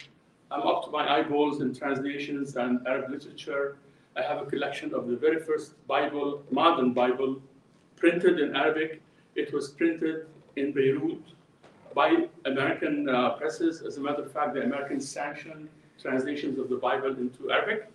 I'm 0.49 0.61
up 0.61 0.85
to 0.85 0.91
my 0.91 1.19
eyeballs 1.19 1.61
in 1.61 1.75
translations 1.75 2.55
and 2.55 2.85
Arab 2.87 3.09
literature. 3.09 3.75
I 4.15 4.21
have 4.21 4.41
a 4.41 4.45
collection 4.45 4.93
of 4.93 5.07
the 5.07 5.15
very 5.15 5.39
first 5.39 5.73
Bible, 5.87 6.43
modern 6.51 6.93
Bible, 6.93 7.41
printed 7.95 8.39
in 8.39 8.55
Arabic. 8.55 9.01
It 9.35 9.51
was 9.53 9.69
printed 9.69 10.27
in 10.55 10.71
Beirut 10.71 11.23
by 11.95 12.27
American 12.45 13.09
uh, 13.09 13.31
presses. 13.31 13.81
As 13.81 13.97
a 13.97 14.01
matter 14.01 14.23
of 14.23 14.31
fact, 14.31 14.53
the 14.53 14.63
Americans 14.63 15.09
sanctioned 15.09 15.67
translations 15.99 16.59
of 16.59 16.69
the 16.69 16.75
Bible 16.75 17.15
into 17.17 17.51
Arabic, 17.51 17.89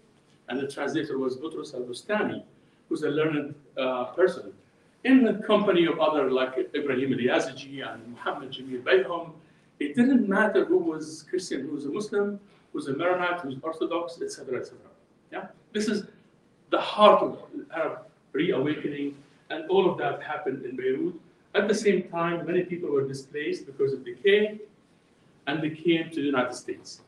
and 0.48 0.58
the 0.58 0.66
translator 0.66 1.18
was 1.18 1.36
Butros 1.36 1.74
al-Bustani, 1.74 2.42
who's 2.88 3.02
a 3.02 3.10
learned 3.10 3.54
uh, 3.76 4.06
person, 4.06 4.52
in 5.04 5.22
the 5.22 5.34
company 5.46 5.86
of 5.86 6.00
other 6.00 6.30
like 6.30 6.54
Ibrahim 6.74 7.12
al-Yazigi 7.12 7.86
and 7.86 8.08
Muhammad 8.08 8.50
Jamil 8.52 8.82
Bayham. 8.82 9.32
It 9.78 9.94
didn't 9.94 10.28
matter 10.28 10.64
who 10.64 10.78
was 10.78 11.24
Christian, 11.30 11.60
who 11.62 11.74
was 11.74 11.84
a 11.84 11.90
Muslim, 11.90 12.40
who's 12.72 12.88
a 12.88 12.94
Maronite, 12.94 13.40
who's 13.42 13.56
Orthodox, 13.62 14.20
etc., 14.20 14.58
etc. 14.58 14.78
Yeah, 15.30 15.46
this 15.72 15.88
is 15.88 16.06
the 16.70 16.80
heart 16.80 17.22
of 17.22 17.42
Arab 17.74 17.98
reawakening, 18.32 19.16
and 19.50 19.68
all 19.68 19.90
of 19.90 19.98
that 19.98 20.22
happened 20.22 20.64
in 20.64 20.76
Beirut. 20.76 21.14
At 21.54 21.68
the 21.68 21.74
same 21.74 22.08
time, 22.08 22.46
many 22.46 22.62
people 22.62 22.90
were 22.90 23.06
displaced 23.06 23.66
because 23.66 23.92
of 23.92 24.04
decay, 24.04 24.60
and 25.46 25.62
they 25.62 25.70
came 25.70 26.10
to 26.10 26.16
the 26.16 26.26
United 26.26 26.54
States. 26.54 27.00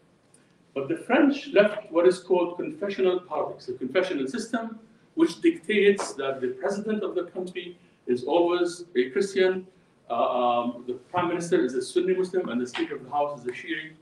But 0.75 0.88
the 0.88 0.96
French 0.96 1.49
left 1.49 1.90
what 1.90 2.07
is 2.07 2.20
called 2.20 2.57
confessional 2.57 3.20
politics, 3.20 3.68
a 3.68 3.75
confessional 3.75 4.27
system 4.29 4.79
which 5.14 5.40
dictates 5.40 6.14
that 6.14 6.40
the 6.40 6.49
president 6.49 7.03
of 7.03 7.14
the 7.14 7.25
country 7.25 7.77
is 8.07 8.25
always 8.25 8.85
a 8.96 9.11
Christian, 9.11 9.66
uh, 10.09 10.14
um, 10.14 10.85
the 10.87 10.94
prime 10.94 11.29
minister 11.29 11.64
is 11.64 11.75
a 11.75 11.83
Sunni 11.83 12.14
Muslim, 12.14 12.49
and 12.49 12.61
the 12.61 12.66
Speaker 12.66 12.96
of 12.96 13.05
the 13.05 13.11
House 13.11 13.40
is 13.40 13.46
a 13.46 13.51
Shia, 13.51 13.92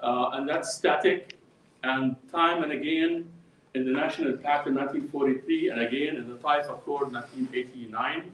uh, 0.00 0.30
and 0.34 0.48
that's 0.48 0.74
static. 0.74 1.34
And 1.82 2.16
time 2.30 2.62
and 2.62 2.72
again, 2.72 3.28
in 3.74 3.84
the 3.84 3.92
National 3.92 4.32
Pact 4.32 4.66
in 4.66 4.74
1943, 4.74 5.70
and 5.70 5.80
again 5.82 6.16
in 6.16 6.28
the 6.28 6.36
Taif 6.36 6.68
Accord 6.68 7.08
in 7.08 7.14
1989, 7.14 8.30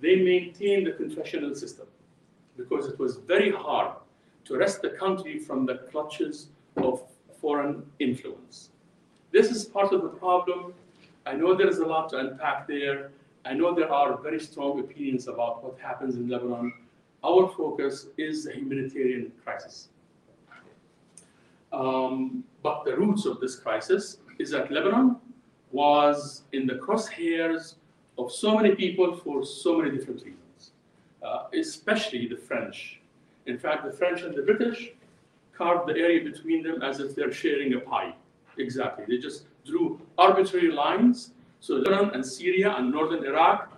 they 0.00 0.16
maintained 0.16 0.86
the 0.86 0.92
confessional 0.92 1.54
system 1.54 1.86
because 2.56 2.86
it 2.86 2.98
was 2.98 3.16
very 3.16 3.50
hard 3.50 3.96
to 4.44 4.56
wrest 4.56 4.82
the 4.82 4.90
country 4.90 5.38
from 5.38 5.66
the 5.66 5.78
clutches 5.90 6.48
of 6.76 7.02
foreign 7.40 7.84
influence. 7.98 8.70
This 9.32 9.50
is 9.50 9.64
part 9.64 9.92
of 9.92 10.02
the 10.02 10.08
problem. 10.08 10.74
I 11.26 11.34
know 11.34 11.54
there 11.54 11.68
is 11.68 11.78
a 11.78 11.86
lot 11.86 12.08
to 12.10 12.18
unpack 12.18 12.66
there. 12.66 13.10
I 13.44 13.54
know 13.54 13.74
there 13.74 13.92
are 13.92 14.20
very 14.20 14.40
strong 14.40 14.80
opinions 14.80 15.28
about 15.28 15.62
what 15.64 15.78
happens 15.80 16.16
in 16.16 16.28
Lebanon. 16.28 16.72
Our 17.22 17.48
focus 17.48 18.06
is 18.18 18.44
the 18.44 18.52
humanitarian 18.52 19.32
crisis. 19.44 19.88
Um, 21.72 22.44
but 22.62 22.84
the 22.84 22.96
roots 22.96 23.26
of 23.26 23.40
this 23.40 23.56
crisis 23.56 24.16
is 24.40 24.50
that 24.50 24.72
Lebanon 24.72 25.16
was 25.70 26.42
in 26.52 26.66
the 26.66 26.74
crosshairs 26.74 27.74
of 28.16 28.32
so 28.32 28.56
many 28.56 28.74
people 28.74 29.14
for 29.14 29.44
so 29.44 29.78
many 29.78 29.90
different 29.96 30.20
reasons, 30.24 30.72
uh, 31.22 31.44
especially 31.52 32.26
the 32.26 32.36
French. 32.36 33.00
In 33.46 33.58
fact, 33.58 33.84
the 33.84 33.92
French 33.92 34.22
and 34.22 34.34
the 34.34 34.42
British 34.42 34.92
carved 35.52 35.88
the 35.90 35.96
area 36.06 36.24
between 36.24 36.62
them 36.62 36.82
as 36.82 37.00
if 37.00 37.14
they're 37.14 37.32
sharing 37.32 37.74
a 37.74 37.80
pie. 37.80 38.14
Exactly. 38.56 39.04
They 39.06 39.18
just 39.18 39.44
drew 39.66 40.00
arbitrary 40.16 40.72
lines. 40.72 41.32
So 41.60 41.74
Lebanon 41.74 42.14
and 42.14 42.24
Syria 42.24 42.74
and 42.78 42.90
northern 42.90 43.24
Iraq 43.24 43.70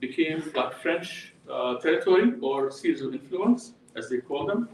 became 0.00 0.42
like 0.56 0.72
French 0.74 1.34
uh, 1.48 1.76
territory 1.76 2.32
or 2.40 2.70
spheres 2.72 3.00
of 3.00 3.14
influence, 3.14 3.74
as 3.94 4.08
they 4.10 4.18
call 4.18 4.44
them. 4.44 4.68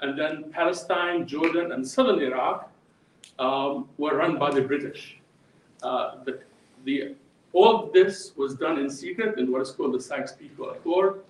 And 0.00 0.18
then 0.18 0.50
Palestine, 0.50 1.26
Jordan, 1.26 1.72
and 1.72 1.86
southern 1.86 2.20
Iraq 2.20 2.71
um, 3.38 3.88
were 3.98 4.16
run 4.16 4.38
by 4.38 4.50
the 4.50 4.62
British. 4.62 5.18
Uh, 5.82 6.16
the, 6.24 6.40
the, 6.84 7.14
all 7.52 7.90
this 7.92 8.32
was 8.36 8.54
done 8.54 8.78
in 8.78 8.88
secret 8.88 9.38
in 9.38 9.50
what 9.50 9.62
is 9.62 9.70
called 9.70 9.94
the 9.94 10.00
Sykes-Picot 10.00 10.76
Accord. 10.76 11.22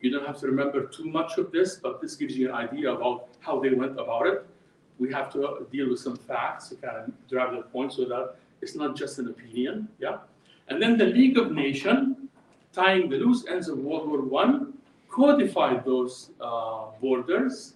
You 0.00 0.10
don't 0.10 0.26
have 0.26 0.38
to 0.40 0.46
remember 0.46 0.86
too 0.86 1.04
much 1.04 1.38
of 1.38 1.52
this, 1.52 1.76
but 1.76 2.00
this 2.00 2.16
gives 2.16 2.36
you 2.36 2.48
an 2.48 2.54
idea 2.54 2.92
about 2.92 3.28
how 3.40 3.60
they 3.60 3.70
went 3.70 3.92
about 3.92 4.26
it. 4.26 4.46
We 4.98 5.12
have 5.12 5.32
to 5.32 5.66
deal 5.70 5.90
with 5.90 6.00
some 6.00 6.16
facts 6.16 6.68
to 6.68 6.76
kind 6.76 6.96
of 6.96 7.28
drive 7.28 7.54
the 7.54 7.62
point 7.62 7.92
so 7.92 8.04
that 8.06 8.36
it's 8.62 8.74
not 8.74 8.96
just 8.96 9.18
an 9.18 9.28
opinion, 9.28 9.88
yeah? 9.98 10.18
And 10.68 10.80
then 10.80 10.96
the 10.96 11.06
League 11.06 11.38
of 11.38 11.52
Nations, 11.52 12.16
tying 12.72 13.08
the 13.08 13.16
loose 13.16 13.46
ends 13.46 13.68
of 13.68 13.78
World 13.78 14.08
War 14.08 14.44
I, 14.44 14.60
codified 15.08 15.84
those 15.84 16.30
uh, 16.40 16.86
borders, 17.00 17.74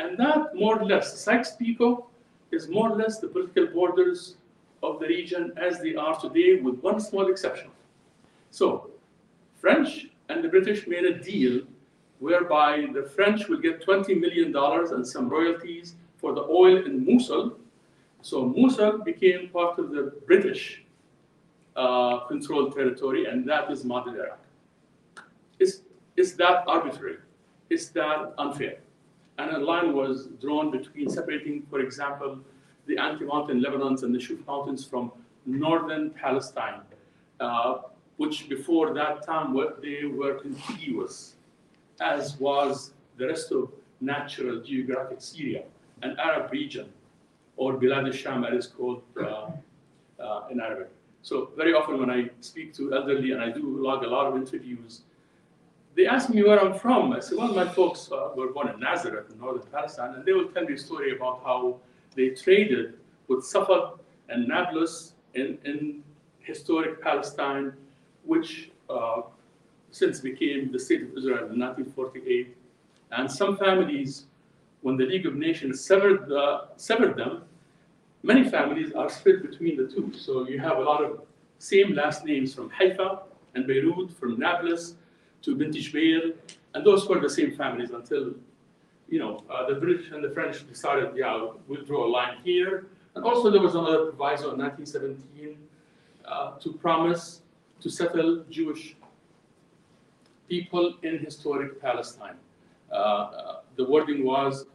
and 0.00 0.18
that 0.18 0.54
more 0.54 0.80
or 0.80 0.84
less, 0.84 1.18
Sykes-Picot 1.20 2.04
is 2.50 2.68
more 2.68 2.90
or 2.90 2.96
less 2.96 3.18
the 3.18 3.28
political 3.28 3.66
borders 3.66 4.36
of 4.82 5.00
the 5.00 5.06
region 5.06 5.52
as 5.56 5.80
they 5.80 5.94
are 5.94 6.18
today, 6.18 6.56
with 6.60 6.80
one 6.80 7.00
small 7.00 7.28
exception. 7.28 7.70
So, 8.50 8.90
French 9.56 10.08
and 10.28 10.44
the 10.44 10.48
British 10.48 10.86
made 10.86 11.04
a 11.04 11.18
deal 11.18 11.62
whereby 12.18 12.86
the 12.92 13.02
French 13.02 13.48
will 13.48 13.58
get 13.60 13.84
$20 13.84 14.18
million 14.20 14.54
and 14.56 15.06
some 15.06 15.28
royalties 15.28 15.94
for 16.16 16.32
the 16.34 16.42
oil 16.42 16.84
in 16.86 17.04
Mosul. 17.04 17.58
So 18.22 18.44
Mosul 18.44 18.98
became 18.98 19.48
part 19.48 19.78
of 19.78 19.90
the 19.90 20.12
British 20.26 20.84
uh, 21.76 22.20
controlled 22.20 22.74
territory, 22.74 23.26
and 23.26 23.46
that 23.48 23.70
is 23.70 23.84
modern 23.84 24.14
Iraq. 24.14 24.38
Is, 25.58 25.82
is 26.16 26.34
that 26.36 26.64
arbitrary? 26.66 27.18
Is 27.68 27.90
that 27.90 28.32
unfair? 28.38 28.78
And 29.38 29.50
a 29.50 29.58
line 29.58 29.92
was 29.94 30.28
drawn 30.40 30.70
between 30.70 31.10
separating, 31.10 31.66
for 31.70 31.80
example, 31.80 32.38
the 32.86 32.98
Anti-Mountain 32.98 33.60
Lebanons 33.62 34.02
and 34.02 34.14
the 34.14 34.18
Shuf 34.18 34.46
Mountains 34.46 34.84
from 34.84 35.10
northern 35.46 36.10
Palestine, 36.10 36.80
uh, 37.40 37.78
which 38.16 38.48
before 38.48 38.94
that 38.94 39.26
time 39.26 39.54
were, 39.54 39.74
they 39.82 40.04
were 40.04 40.34
contiguous, 40.34 41.34
as 42.00 42.38
was 42.38 42.92
the 43.16 43.26
rest 43.26 43.50
of 43.52 43.72
natural 44.00 44.60
geographic 44.60 45.20
Syria, 45.20 45.64
an 46.02 46.16
Arab 46.18 46.52
region, 46.52 46.88
or 47.56 47.74
Bilad 47.74 48.06
al-Sham, 48.06 48.44
as 48.44 48.54
it's 48.54 48.66
called 48.66 49.02
uh, 49.20 49.50
uh, 50.20 50.42
in 50.50 50.60
Arabic. 50.60 50.90
So 51.22 51.50
very 51.56 51.72
often 51.72 51.98
when 51.98 52.10
I 52.10 52.30
speak 52.40 52.74
to 52.74 52.94
elderly, 52.94 53.32
and 53.32 53.40
I 53.40 53.50
do 53.50 53.62
log 53.82 54.04
a 54.04 54.06
lot 54.06 54.26
of 54.26 54.36
interviews, 54.36 55.00
they 55.96 56.06
ask 56.06 56.28
me 56.28 56.42
where 56.42 56.60
I'm 56.60 56.78
from. 56.78 57.12
I 57.12 57.20
say, 57.20 57.36
well, 57.36 57.54
my 57.54 57.68
folks 57.68 58.10
uh, 58.10 58.30
were 58.36 58.48
born 58.48 58.68
in 58.68 58.80
Nazareth 58.80 59.30
in 59.30 59.38
northern 59.38 59.66
Palestine, 59.70 60.14
and 60.14 60.24
they 60.24 60.32
will 60.32 60.48
tell 60.48 60.64
me 60.64 60.74
a 60.74 60.78
story 60.78 61.16
about 61.16 61.40
how 61.44 61.78
they 62.16 62.30
traded 62.30 62.94
with 63.28 63.44
Safed 63.44 64.00
and 64.28 64.48
Nablus 64.48 65.12
in, 65.34 65.58
in 65.64 66.02
historic 66.40 67.00
Palestine, 67.00 67.72
which 68.24 68.70
uh, 68.90 69.22
since 69.90 70.20
became 70.20 70.72
the 70.72 70.78
state 70.78 71.02
of 71.02 71.16
Israel 71.16 71.50
in 71.50 71.60
1948. 71.60 72.56
And 73.12 73.30
some 73.30 73.56
families, 73.56 74.24
when 74.82 74.96
the 74.96 75.04
League 75.04 75.26
of 75.26 75.36
Nations 75.36 75.80
severed, 75.80 76.28
the, 76.28 76.66
severed 76.76 77.16
them, 77.16 77.42
many 78.22 78.48
families 78.48 78.92
are 78.92 79.08
split 79.08 79.48
between 79.48 79.76
the 79.76 79.86
two. 79.86 80.12
So 80.12 80.48
you 80.48 80.58
have 80.58 80.78
a 80.78 80.82
lot 80.82 81.04
of 81.04 81.20
same 81.58 81.94
last 81.94 82.24
names 82.24 82.52
from 82.52 82.70
Haifa 82.70 83.22
and 83.54 83.66
Beirut, 83.66 84.12
from 84.18 84.38
Nablus 84.38 84.96
to 85.44 85.54
Bint 85.54 85.74
Jbeil, 85.74 86.34
and 86.74 86.84
those 86.84 87.08
were 87.08 87.20
the 87.20 87.30
same 87.30 87.52
families 87.52 87.90
until, 87.90 88.34
you 89.08 89.18
know, 89.18 89.44
uh, 89.50 89.66
the 89.66 89.74
British 89.74 90.10
and 90.10 90.24
the 90.24 90.30
French 90.30 90.66
decided, 90.66 91.16
yeah, 91.16 91.48
we'll 91.68 91.84
draw 91.84 92.06
a 92.06 92.10
line 92.10 92.38
here. 92.42 92.86
And 93.14 93.24
also 93.24 93.50
there 93.50 93.60
was 93.60 93.74
another 93.74 94.06
proviso 94.06 94.52
in 94.52 94.58
1917 94.58 95.56
uh, 96.24 96.58
to 96.58 96.72
promise 96.72 97.42
to 97.80 97.90
settle 97.90 98.44
Jewish 98.50 98.96
people 100.48 100.94
in 101.02 101.18
historic 101.18 101.80
Palestine. 101.80 102.36
Uh, 102.90 102.94
uh, 102.94 103.60
the 103.76 103.84
wording 103.84 104.24
was 104.24 104.66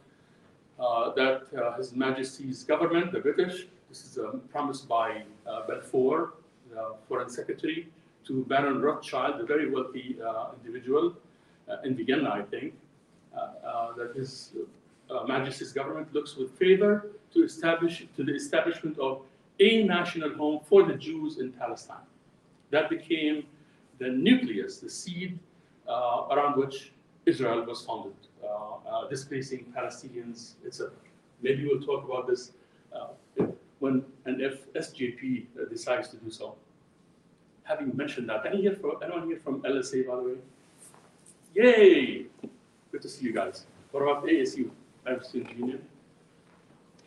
uh, 0.78 1.12
that 1.14 1.42
uh, 1.56 1.76
His 1.76 1.94
Majesty's 1.94 2.64
government, 2.64 3.12
the 3.12 3.20
British, 3.20 3.66
this 3.88 4.04
is 4.04 4.18
a 4.18 4.38
promise 4.52 4.80
by 4.80 5.22
Balfour, 5.44 6.34
the 6.70 6.94
Foreign 7.08 7.28
Secretary, 7.28 7.88
to 8.26 8.44
Baron 8.44 8.80
Rothschild, 8.80 9.40
a 9.40 9.44
very 9.44 9.70
wealthy 9.70 10.16
uh, 10.24 10.50
individual 10.56 11.14
uh, 11.68 11.76
in 11.84 11.96
Vienna, 11.96 12.30
I 12.30 12.42
think, 12.42 12.74
uh, 13.36 13.92
that 13.96 14.14
His 14.16 14.52
Majesty's 15.26 15.72
government 15.72 16.12
looks 16.14 16.36
with 16.36 16.56
favor 16.56 17.10
to 17.34 17.42
establish 17.42 18.06
to 18.16 18.24
the 18.24 18.34
establishment 18.34 18.98
of 18.98 19.22
a 19.58 19.82
national 19.82 20.34
home 20.34 20.60
for 20.64 20.84
the 20.84 20.94
Jews 20.94 21.38
in 21.38 21.52
Palestine. 21.52 22.06
That 22.70 22.88
became 22.88 23.44
the 23.98 24.08
nucleus, 24.08 24.78
the 24.78 24.88
seed 24.88 25.38
uh, 25.86 26.26
around 26.30 26.56
which 26.56 26.92
Israel 27.26 27.64
was 27.64 27.84
founded, 27.84 28.14
uh, 28.42 28.46
uh, 28.46 29.08
displacing 29.08 29.66
Palestinians, 29.76 30.54
etc. 30.66 30.92
Maybe 31.42 31.66
we'll 31.66 31.82
talk 31.82 32.04
about 32.04 32.26
this 32.26 32.52
when 33.80 34.04
and 34.26 34.42
if 34.42 34.70
SJP 34.74 35.46
decides 35.70 36.08
to 36.10 36.16
do 36.18 36.30
so. 36.30 36.54
Having 37.70 37.96
mentioned 37.96 38.28
that, 38.28 38.44
any 38.46 38.62
here 38.62 38.74
from, 38.80 38.96
anyone 39.00 39.28
here 39.28 39.38
from 39.38 39.62
LSA, 39.62 40.04
by 40.08 40.16
the 40.16 40.22
way? 40.22 40.34
Yay! 41.54 42.26
Good 42.90 43.02
to 43.02 43.08
see 43.08 43.26
you 43.26 43.32
guys. 43.32 43.66
What 43.92 44.02
about 44.02 44.24
ASU, 44.24 44.70
Arab 45.06 45.24
Student 45.24 45.56
Union? 45.56 45.80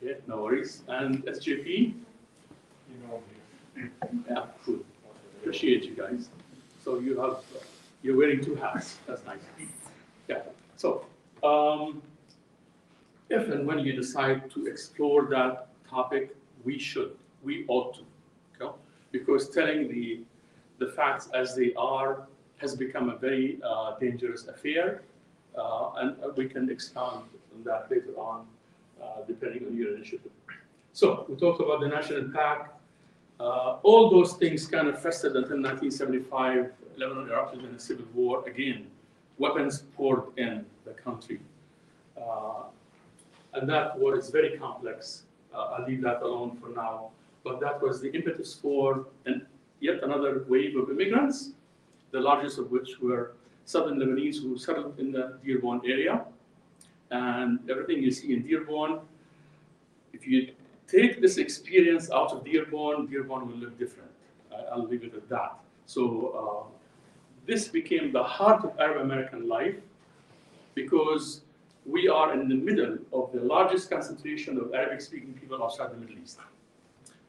Okay, 0.01 0.19
no 0.25 0.37
worries. 0.37 0.83
And 0.87 1.25
SJP? 1.25 1.67
You 1.67 2.97
know. 3.05 3.21
Yeah, 4.29 4.45
cool. 4.65 4.79
Appreciate 5.41 5.83
you 5.83 5.95
guys. 5.95 6.29
So 6.85 6.99
you 6.99 7.19
have, 7.19 7.39
you're 8.01 8.15
wearing 8.15 8.41
two 8.41 8.55
hats. 8.55 8.99
That's 9.05 9.25
nice. 9.25 9.39
Yeah, 10.29 10.43
so, 10.77 11.05
um, 11.43 12.01
if 13.29 13.49
and 13.49 13.67
when 13.67 13.79
you 13.79 13.91
decide 13.91 14.49
to 14.51 14.67
explore 14.67 15.25
that 15.25 15.67
topic, 15.89 16.33
we 16.63 16.79
should, 16.79 17.17
we 17.43 17.65
ought 17.67 17.95
to, 17.95 18.01
okay? 18.61 18.73
Because 19.11 19.49
telling 19.49 19.89
the, 19.89 20.21
the 20.83 20.91
facts 20.91 21.29
as 21.33 21.55
they 21.55 21.73
are 21.75 22.27
has 22.57 22.75
become 22.75 23.09
a 23.09 23.17
very 23.17 23.59
uh, 23.63 23.95
dangerous 23.99 24.47
affair. 24.47 25.01
Uh, 25.57 25.91
and 25.97 26.15
we 26.35 26.45
can 26.47 26.69
expound 26.69 27.23
on 27.53 27.63
that 27.63 27.89
later 27.91 28.13
on, 28.17 28.45
uh, 29.01 29.05
depending 29.27 29.65
on 29.67 29.75
your 29.77 29.95
initiative. 29.95 30.31
So 30.93 31.25
we 31.27 31.35
talked 31.35 31.61
about 31.61 31.81
the 31.81 31.87
national 31.87 32.29
pact, 32.29 32.73
uh, 33.39 33.77
all 33.83 34.09
those 34.09 34.33
things 34.33 34.67
kind 34.67 34.87
of 34.87 35.01
festered 35.01 35.35
until 35.35 35.57
1975. 35.57 36.71
Lebanon 36.97 37.29
erupted 37.29 37.63
in 37.65 37.75
a 37.75 37.79
civil 37.79 38.05
war 38.13 38.47
again. 38.47 38.87
Weapons 39.37 39.83
poured 39.95 40.23
in 40.37 40.65
the 40.85 40.91
country. 40.91 41.39
Uh, 42.15 42.63
and 43.53 43.67
that 43.67 43.97
war 43.97 44.17
is 44.17 44.29
very 44.29 44.57
complex. 44.57 45.23
Uh, 45.53 45.75
I'll 45.77 45.85
leave 45.87 46.01
that 46.01 46.21
alone 46.21 46.57
for 46.61 46.69
now. 46.69 47.09
But 47.43 47.59
that 47.59 47.81
was 47.81 47.99
the 48.01 48.11
impetus 48.11 48.53
for 48.53 49.07
an, 49.25 49.45
yet 49.87 49.97
another 50.03 50.45
wave 50.47 50.75
of 50.81 50.89
immigrants, 50.89 51.37
the 52.11 52.19
largest 52.29 52.57
of 52.57 52.71
which 52.71 52.91
were 53.01 53.23
southern 53.65 53.97
Lebanese 54.01 54.41
who 54.41 54.57
settled 54.57 54.97
in 54.99 55.11
the 55.11 55.23
Dearborn 55.45 55.81
area. 55.85 56.15
And 57.11 57.59
everything 57.69 58.01
you 58.01 58.11
see 58.11 58.33
in 58.33 58.41
Dearborn, 58.47 58.91
if 60.13 60.25
you 60.27 60.39
take 60.87 61.21
this 61.21 61.37
experience 61.37 62.09
out 62.11 62.31
of 62.31 62.43
Dearborn, 62.45 63.07
Dearborn 63.07 63.47
will 63.47 63.59
look 63.63 63.77
different. 63.83 64.11
I- 64.51 64.65
I'll 64.71 64.87
leave 64.93 65.03
it 65.09 65.13
at 65.21 65.27
that. 65.35 65.51
So 65.85 66.01
uh, 66.41 66.63
this 67.49 67.67
became 67.79 68.05
the 68.19 68.23
heart 68.23 68.63
of 68.63 68.71
Arab 68.79 69.01
American 69.07 69.41
life 69.57 69.75
because 70.75 71.41
we 71.85 72.07
are 72.07 72.29
in 72.33 72.47
the 72.47 72.59
middle 72.69 72.97
of 73.11 73.31
the 73.33 73.41
largest 73.53 73.89
concentration 73.89 74.57
of 74.61 74.73
Arabic-speaking 74.73 75.33
people 75.39 75.61
outside 75.63 75.91
the 75.91 75.97
Middle 76.03 76.17
East, 76.23 76.39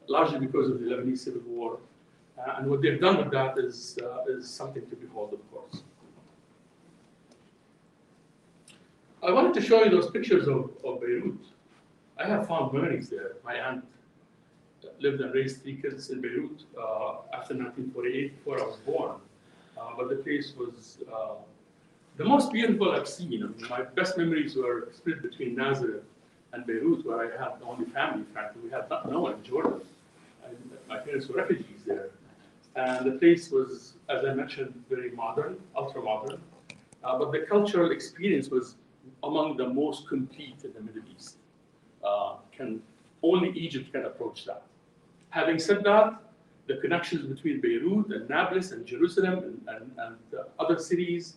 largely 0.06 0.38
because 0.46 0.66
of 0.70 0.76
the 0.80 0.86
Lebanese 0.86 1.18
civil 1.26 1.42
war. 1.46 1.78
Uh, 2.38 2.54
and 2.58 2.68
what 2.68 2.82
they've 2.82 3.00
done 3.00 3.16
with 3.18 3.30
that 3.30 3.56
is, 3.58 3.98
uh, 4.02 4.24
is 4.28 4.48
something 4.48 4.84
to 4.90 4.96
behold, 4.96 5.32
of 5.32 5.52
course. 5.52 5.82
I 9.22 9.30
wanted 9.30 9.54
to 9.54 9.62
show 9.62 9.82
you 9.84 9.90
those 9.90 10.10
pictures 10.10 10.48
of, 10.48 10.70
of 10.84 11.00
Beirut. 11.00 11.38
I 12.18 12.26
have 12.26 12.46
fond 12.46 12.72
memories 12.72 13.08
there. 13.08 13.32
My 13.44 13.54
aunt 13.54 13.84
lived 15.00 15.20
and 15.20 15.32
raised 15.34 15.62
three 15.62 15.76
kids 15.76 16.10
in 16.10 16.20
Beirut 16.20 16.62
uh, 16.78 17.22
after 17.32 17.54
1948, 17.54 18.36
before 18.44 18.60
I 18.60 18.66
was 18.66 18.76
born. 18.78 19.16
Uh, 19.78 19.90
but 19.96 20.08
the 20.08 20.16
place 20.16 20.52
was 20.56 20.98
uh, 21.12 21.34
the 22.16 22.24
most 22.24 22.52
beautiful 22.52 22.92
I've 22.92 23.08
seen. 23.08 23.42
I 23.42 23.46
mean, 23.46 23.68
my 23.68 23.82
best 23.82 24.18
memories 24.18 24.56
were 24.56 24.88
split 24.94 25.22
between 25.22 25.56
Nazareth 25.56 26.04
and 26.52 26.66
Beirut, 26.66 27.04
where 27.06 27.18
I 27.20 27.42
had 27.42 27.60
the 27.60 27.64
only 27.64 27.86
family, 27.86 28.24
frankly. 28.32 28.60
We 28.64 28.70
had 28.70 28.88
not- 28.90 29.10
no 29.10 29.20
one 29.20 29.34
in 29.34 29.42
Jordan. 29.42 29.80
And 30.46 30.56
my 30.88 30.98
parents 30.98 31.28
were 31.28 31.36
refugees 31.36 31.82
there. 31.86 32.10
And 32.76 33.06
the 33.06 33.18
place 33.18 33.50
was, 33.50 33.94
as 34.08 34.24
I 34.24 34.34
mentioned, 34.34 34.74
very 34.90 35.10
modern, 35.12 35.56
ultra 35.76 36.02
modern. 36.02 36.40
Uh, 37.04 37.18
but 37.18 37.32
the 37.32 37.40
cultural 37.40 37.90
experience 37.92 38.48
was 38.48 38.76
among 39.22 39.56
the 39.56 39.68
most 39.68 40.08
complete 40.08 40.56
in 40.64 40.72
the 40.72 40.80
Middle 40.80 41.02
East. 41.16 41.36
Uh, 42.02 42.36
can 42.50 42.82
only 43.22 43.50
Egypt 43.50 43.92
can 43.92 44.04
approach 44.04 44.44
that. 44.44 44.62
Having 45.30 45.58
said 45.58 45.84
that, 45.84 46.20
the 46.66 46.76
connections 46.76 47.26
between 47.26 47.60
Beirut 47.60 48.08
and 48.08 48.28
Nablus 48.28 48.72
and 48.72 48.86
Jerusalem 48.86 49.38
and, 49.38 49.60
and, 49.68 49.90
and 49.98 50.16
other 50.58 50.78
cities 50.78 51.36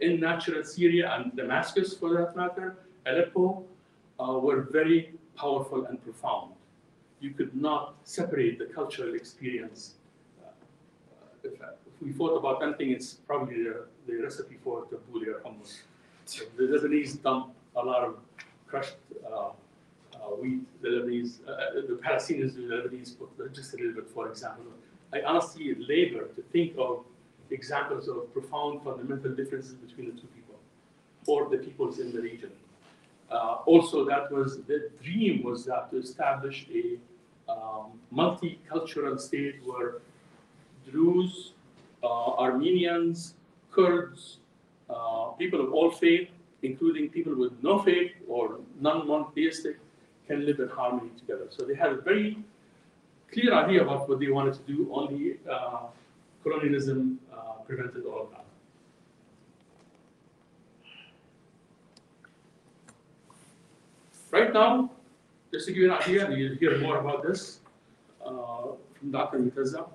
in 0.00 0.20
natural 0.20 0.64
Syria 0.64 1.12
and 1.16 1.34
Damascus, 1.36 1.94
for 1.94 2.14
that 2.14 2.36
matter, 2.36 2.78
Aleppo, 3.06 3.64
uh, 4.20 4.32
were 4.38 4.68
very 4.70 5.12
powerful 5.36 5.86
and 5.86 6.02
profound. 6.02 6.52
You 7.20 7.30
could 7.30 7.54
not 7.54 7.96
separate 8.04 8.58
the 8.58 8.66
cultural 8.66 9.14
experience 9.14 9.94
uh, 11.60 11.64
uh, 11.64 11.70
we 12.00 12.12
thought 12.12 12.36
about 12.36 12.62
anything, 12.62 12.90
it's 12.90 13.14
probably 13.14 13.62
the, 13.64 13.86
the 14.06 14.14
recipe 14.22 14.56
for 14.62 14.84
tabbouleh 14.84 15.28
or 15.28 15.40
hummus. 15.40 15.80
So 16.24 16.44
The 16.56 16.64
Lebanese 16.64 17.22
dump 17.22 17.54
a 17.76 17.82
lot 17.82 18.04
of 18.04 18.16
crushed 18.66 18.96
uh, 19.26 19.50
uh, 20.14 20.34
wheat, 20.40 20.60
the 20.82 20.88
Lebanese, 20.88 21.38
uh, 21.46 21.52
uh, 21.52 21.72
the 21.74 21.98
Palestinians 22.04 22.54
do, 22.54 22.68
the 22.68 22.74
Lebanese 22.74 23.18
put 23.18 23.54
just 23.54 23.74
a 23.74 23.76
little 23.76 23.94
bit, 23.94 24.08
for 24.10 24.28
example. 24.28 24.64
I 25.12 25.22
honestly 25.22 25.74
labor 25.74 26.26
to 26.26 26.42
think 26.52 26.74
of 26.78 27.04
examples 27.50 28.08
of 28.08 28.32
profound 28.32 28.82
fundamental 28.82 29.32
differences 29.32 29.74
between 29.74 30.14
the 30.14 30.20
two 30.20 30.26
people 30.28 30.56
or 31.26 31.48
the 31.48 31.58
peoples 31.58 31.98
in 31.98 32.12
the 32.12 32.20
region. 32.20 32.50
Uh, 33.30 33.58
also, 33.66 34.04
that 34.04 34.30
was 34.30 34.58
the 34.62 34.90
dream 35.02 35.42
was 35.42 35.64
that 35.66 35.90
to 35.90 35.98
establish 35.98 36.66
a 36.72 36.98
um, 37.50 37.92
multicultural 38.12 39.18
state 39.20 39.56
where 39.64 39.96
Druze, 40.90 41.52
uh, 42.02 42.32
Armenians, 42.46 43.34
Kurds, 43.70 44.38
uh, 44.90 45.26
people 45.38 45.60
of 45.60 45.72
all 45.72 45.90
faith, 45.90 46.28
including 46.62 47.08
people 47.10 47.34
with 47.34 47.52
no 47.62 47.78
faith 47.78 48.12
or 48.26 48.58
non-monotheistic, 48.80 49.76
can 50.26 50.44
live 50.44 50.60
in 50.60 50.68
harmony 50.68 51.10
together. 51.18 51.46
So 51.50 51.64
they 51.64 51.74
had 51.74 51.90
a 51.90 52.00
very 52.00 52.38
clear 53.32 53.54
idea 53.54 53.82
about 53.82 54.08
what 54.08 54.20
they 54.20 54.28
wanted 54.28 54.54
to 54.54 54.60
do. 54.72 54.88
Only 54.92 55.36
uh, 55.50 55.86
colonialism 56.42 57.18
uh, 57.32 57.62
prevented 57.66 58.04
all 58.04 58.22
of 58.22 58.30
that. 58.30 58.44
Right 64.30 64.52
now, 64.52 64.90
just 65.52 65.66
to 65.66 65.72
give 65.72 65.82
you 65.82 65.92
an 65.92 65.98
idea, 65.98 66.26
and 66.26 66.38
you'll 66.38 66.56
hear 66.56 66.78
more 66.78 66.98
about 66.98 67.22
this 67.22 67.60
uh, 68.24 68.72
from 68.98 69.10
Dr. 69.10 69.38
Miteza. 69.38 69.88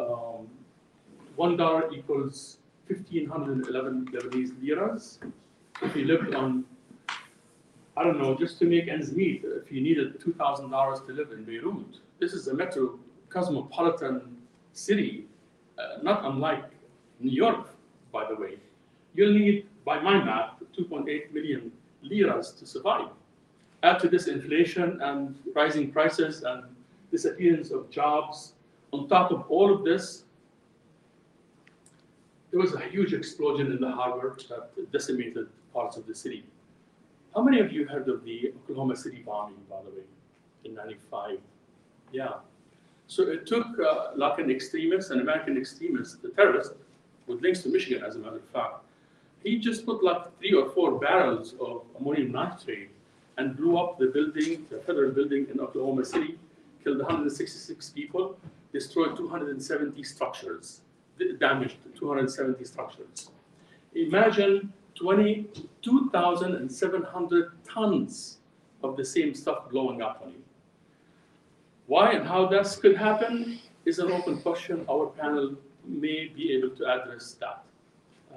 Um, 0.00 0.48
one 1.36 1.56
dollar 1.56 1.92
equals 1.92 2.56
fifteen 2.88 3.28
hundred 3.28 3.58
and 3.58 3.66
eleven 3.66 4.06
Lebanese 4.06 4.52
liras. 4.62 5.18
If 5.82 5.94
you 5.94 6.04
lived 6.06 6.34
on, 6.34 6.64
I 7.96 8.04
don't 8.04 8.18
know, 8.18 8.34
just 8.34 8.58
to 8.60 8.64
make 8.64 8.88
ends 8.88 9.12
meet, 9.12 9.44
if 9.44 9.70
you 9.70 9.80
needed 9.82 10.18
two 10.20 10.32
thousand 10.32 10.70
dollars 10.70 11.00
to 11.06 11.12
live 11.12 11.32
in 11.32 11.44
Beirut, 11.44 11.98
this 12.18 12.32
is 12.32 12.48
a 12.48 12.54
metro 12.54 12.98
cosmopolitan 13.28 14.36
city, 14.72 15.26
uh, 15.78 16.02
not 16.02 16.24
unlike 16.24 16.64
New 17.20 17.30
York, 17.30 17.68
by 18.10 18.26
the 18.28 18.34
way. 18.34 18.54
You'll 19.14 19.34
need, 19.34 19.66
by 19.84 20.00
my 20.00 20.22
math, 20.24 20.54
two 20.74 20.84
point 20.84 21.08
eight 21.08 21.34
million 21.34 21.72
liras 22.02 22.52
to 22.52 22.66
survive. 22.66 23.08
Add 23.82 23.98
to 24.00 24.08
this 24.08 24.28
inflation 24.28 25.00
and 25.02 25.38
rising 25.54 25.90
prices 25.90 26.42
and 26.42 26.64
disappearance 27.10 27.70
of 27.70 27.90
jobs. 27.90 28.54
On 28.92 29.08
top 29.08 29.30
of 29.30 29.44
all 29.48 29.72
of 29.72 29.84
this, 29.84 30.24
there 32.50 32.60
was 32.60 32.74
a 32.74 32.80
huge 32.80 33.12
explosion 33.12 33.70
in 33.70 33.80
the 33.80 33.90
harbor 33.90 34.36
that 34.48 34.92
decimated 34.92 35.46
parts 35.72 35.96
of 35.96 36.06
the 36.06 36.14
city. 36.14 36.44
How 37.34 37.42
many 37.42 37.60
of 37.60 37.72
you 37.72 37.86
heard 37.86 38.08
of 38.08 38.24
the 38.24 38.52
Oklahoma 38.62 38.96
City 38.96 39.22
bombing, 39.24 39.54
by 39.68 39.76
the 39.84 39.90
way, 39.90 40.04
in 40.64 40.74
95? 40.74 41.38
Yeah. 42.12 42.28
So 43.06 43.22
it 43.22 43.46
took 43.46 43.66
uh, 43.78 44.10
like 44.16 44.40
an 44.40 44.50
extremist, 44.50 45.10
an 45.10 45.20
American 45.20 45.56
extremist, 45.56 46.22
the 46.22 46.30
terrorist, 46.30 46.72
with 47.28 47.40
links 47.40 47.62
to 47.62 47.68
Michigan, 47.68 48.02
as 48.04 48.16
a 48.16 48.18
matter 48.18 48.36
of 48.36 48.44
fact. 48.52 48.74
He 49.44 49.58
just 49.58 49.86
put 49.86 50.02
like 50.02 50.36
three 50.38 50.54
or 50.54 50.70
four 50.70 50.98
barrels 50.98 51.54
of 51.60 51.82
ammonium 51.98 52.32
nitrate 52.32 52.90
and 53.38 53.56
blew 53.56 53.78
up 53.78 53.98
the 53.98 54.06
building, 54.06 54.66
the 54.70 54.78
federal 54.80 55.12
building 55.12 55.46
in 55.52 55.60
Oklahoma 55.60 56.04
City, 56.04 56.38
killed 56.82 56.98
166 56.98 57.90
people, 57.90 58.36
destroyed 58.72 59.16
270 59.16 60.02
structures, 60.04 60.80
damaged 61.38 61.76
270 61.96 62.64
structures. 62.64 63.30
Imagine 63.94 64.72
22,700 64.94 67.52
tons 67.68 68.38
of 68.82 68.96
the 68.96 69.04
same 69.04 69.34
stuff 69.34 69.68
blowing 69.70 70.00
up 70.02 70.22
on 70.24 70.30
you. 70.32 70.42
Why 71.86 72.12
and 72.12 72.26
how 72.26 72.46
this 72.46 72.76
could 72.76 72.96
happen 72.96 73.60
is 73.84 73.98
an 73.98 74.10
open 74.12 74.40
question. 74.40 74.86
Our 74.88 75.06
panel 75.06 75.56
may 75.84 76.28
be 76.28 76.52
able 76.52 76.70
to 76.76 76.86
address 76.86 77.36
that. 77.40 77.64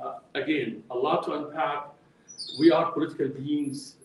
Uh, 0.01 0.19
again, 0.33 0.83
a 0.89 0.95
lot 0.95 1.25
to 1.25 1.33
unpack. 1.33 1.89
We 2.59 2.71
are 2.71 2.91
political 2.91 3.27
beings, 3.27 3.97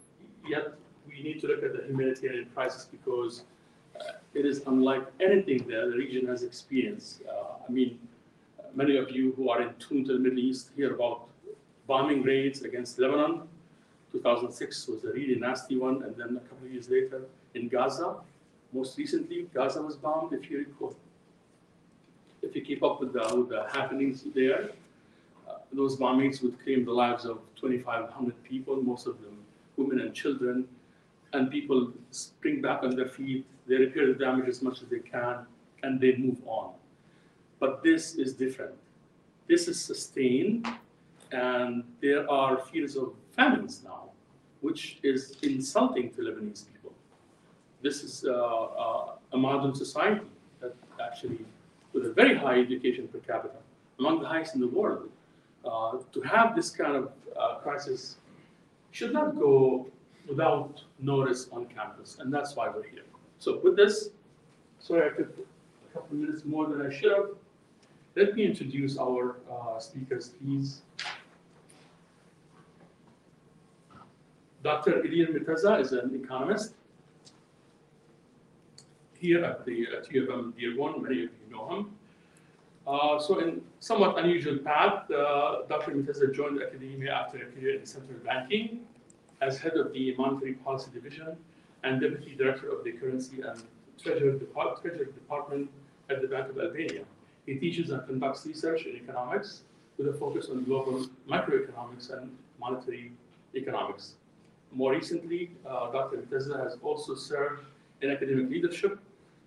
yet 0.47 0.75
we 1.07 1.23
need 1.23 1.41
to 1.41 1.47
look 1.47 1.63
at 1.63 1.75
the 1.75 1.85
humanitarian 1.87 2.51
crisis 2.55 2.87
because 2.91 3.45
it 4.35 4.45
is 4.45 4.63
unlike 4.67 5.07
anything 5.21 5.59
that 5.69 5.91
the 5.91 5.97
region 5.97 6.27
has 6.27 6.43
experienced. 6.43 7.23
Uh, 7.29 7.65
I 7.69 7.71
mean, 7.71 7.99
many 8.75 8.97
of 8.97 9.11
you 9.11 9.33
who 9.37 9.51
are 9.51 9.63
in 9.63 9.75
tune 9.79 10.05
to 10.07 10.13
the 10.15 10.19
Middle 10.19 10.39
East 10.39 10.71
hear 10.77 10.95
about 10.95 11.29
bombing 11.87 12.23
raids 12.23 12.63
against 12.63 12.99
Lebanon. 12.99 13.43
2006 14.13 14.89
was 14.89 15.05
a 15.05 15.13
really 15.13 15.35
nasty 15.35 15.77
one, 15.77 16.03
and 16.03 16.17
then 16.17 16.37
a 16.37 16.41
couple 16.49 16.67
of 16.67 16.73
years 16.73 16.89
later 16.89 17.23
in 17.55 17.69
Gaza. 17.69 18.17
Most 18.73 18.99
recently, 18.99 19.49
Gaza 19.55 19.83
was 19.83 19.97
bombed, 19.97 20.33
if 20.33 20.51
you 20.51 20.59
recall. 20.59 20.95
If 22.43 22.55
you 22.55 22.63
keep 22.63 22.83
up 22.83 23.01
with 23.01 23.13
the, 23.13 23.35
with 23.35 23.49
the 23.49 23.67
happenings 23.73 24.25
there, 24.35 24.71
uh, 25.49 25.55
those 25.73 25.97
bombings 25.97 26.43
would 26.43 26.63
claim 26.63 26.85
the 26.85 26.93
lives 26.93 27.25
of 27.25 27.39
2,500 27.57 28.45
people, 28.45 28.77
most 28.77 29.07
of 29.07 29.21
them 29.23 29.39
women 29.79 30.01
and 30.01 30.13
children, 30.13 30.69
and 31.33 31.51
people 31.51 31.93
spring 32.11 32.61
back 32.61 32.83
on 32.83 32.97
their 32.97 33.09
feet, 33.09 33.47
they 33.69 33.77
repair 33.77 34.07
the 34.07 34.15
damage 34.15 34.49
as 34.49 34.63
much 34.63 34.83
as 34.83 34.89
they 34.89 35.01
can, 35.01 35.47
and 35.83 36.01
they 36.01 36.17
move 36.17 36.39
on. 36.47 36.73
But 37.61 37.83
this 37.83 38.15
is 38.15 38.33
different. 38.35 38.75
This 39.49 39.69
is 39.69 39.81
sustained, 39.81 40.67
and 41.33 41.85
there 42.01 42.31
are 42.31 42.59
fears 42.59 42.97
of 42.97 43.13
famines 43.37 43.83
now, 43.85 44.11
which 44.61 44.99
is 45.03 45.37
insulting 45.43 46.11
to 46.15 46.23
Lebanese 46.23 46.65
people. 46.73 46.93
This 47.83 48.03
is 48.03 48.25
uh, 48.27 48.33
uh, 48.33 49.13
a 49.33 49.37
modern 49.37 49.75
society 49.75 50.27
that 50.61 50.75
actually, 51.01 51.45
with 51.93 52.07
a 52.07 52.13
very 52.13 52.37
high 52.37 52.59
education 52.61 53.09
per 53.09 53.19
capita, 53.19 53.59
among 53.99 54.21
the 54.21 54.29
highest 54.29 54.55
in 54.55 54.61
the 54.61 54.69
world, 54.69 55.11
uh, 55.65 55.99
to 56.13 56.21
have 56.23 56.57
this 56.57 56.71
kind 56.71 56.97
of 56.97 57.11
uh, 57.39 57.57
crisis 57.57 58.17
should 58.91 59.13
not 59.13 59.39
go 59.39 59.87
without 60.29 60.83
notice 60.99 61.49
on 61.53 61.67
campus, 61.67 62.19
and 62.21 62.33
that's 62.33 62.57
why 62.57 62.69
we're 62.69 62.83
here. 62.83 63.08
So 63.39 63.61
with 63.63 63.77
this, 63.77 64.11
sorry 64.81 65.07
I 65.07 65.17
took 65.17 65.29
a 65.39 65.95
couple 65.95 66.17
minutes 66.17 66.45
more 66.45 66.67
than 66.67 66.85
I 66.85 66.91
should 66.95 67.13
have. 67.13 67.27
Let 68.17 68.35
me 68.35 68.45
introduce 68.45 68.99
our 68.99 69.37
uh, 69.51 69.79
speakers, 69.79 70.31
please. 70.41 70.83
Dr. 74.65 75.03
Ilir 75.05 75.29
Miteza 75.29 75.81
is 75.81 75.93
an 75.93 76.21
economist 76.23 76.75
here 79.15 79.45
at 79.45 79.65
the 79.65 79.87
at 79.97 80.13
U 80.13 80.25
of 80.25 80.39
M 80.39 80.55
Dearborn. 80.59 81.03
Many 81.03 81.25
of 81.25 81.31
you 81.31 81.49
know 81.51 81.69
him. 81.69 81.91
Uh, 82.87 83.19
so 83.21 83.39
in 83.39 83.61
somewhat 83.79 84.19
unusual 84.19 84.59
path, 84.59 85.09
uh, 85.11 85.63
Dr. 85.69 85.93
Miteza 85.93 86.35
joined 86.35 86.61
academia 86.61 87.13
after 87.13 87.39
a 87.39 87.47
career 87.53 87.79
in 87.79 87.87
central 87.87 88.19
banking 88.25 88.81
as 89.41 89.59
head 89.59 89.75
of 89.75 89.93
the 89.93 90.17
monetary 90.17 90.55
policy 90.55 90.91
division 90.93 91.37
and 91.85 92.01
deputy 92.01 92.35
director 92.35 92.71
of 92.71 92.85
the 92.85 92.93
currency 92.93 93.41
and 93.43 93.63
treasury, 94.03 94.39
Depart- 94.39 94.81
treasury 94.83 95.07
department 95.07 95.71
at 96.11 96.21
the 96.21 96.29
Bank 96.29 96.51
of 96.51 96.59
Albania. 96.59 97.05
He 97.47 97.55
teaches 97.57 97.91
and 97.91 98.05
conducts 98.07 98.47
research 98.47 98.85
in 98.85 98.97
economics 98.97 99.63
with 99.97 100.09
a 100.09 100.13
focus 100.13 100.49
on 100.51 100.65
global 100.65 101.07
macroeconomics 101.29 102.11
and 102.13 102.31
monetary 102.61 103.13
economics. 103.55 104.15
More 104.73 104.93
recently, 104.93 105.51
uh, 105.67 105.91
Dr. 105.91 106.19
Miteza 106.19 106.63
has 106.63 106.77
also 106.83 107.15
served 107.15 107.63
in 108.03 108.11
academic 108.11 108.51
leadership 108.51 108.99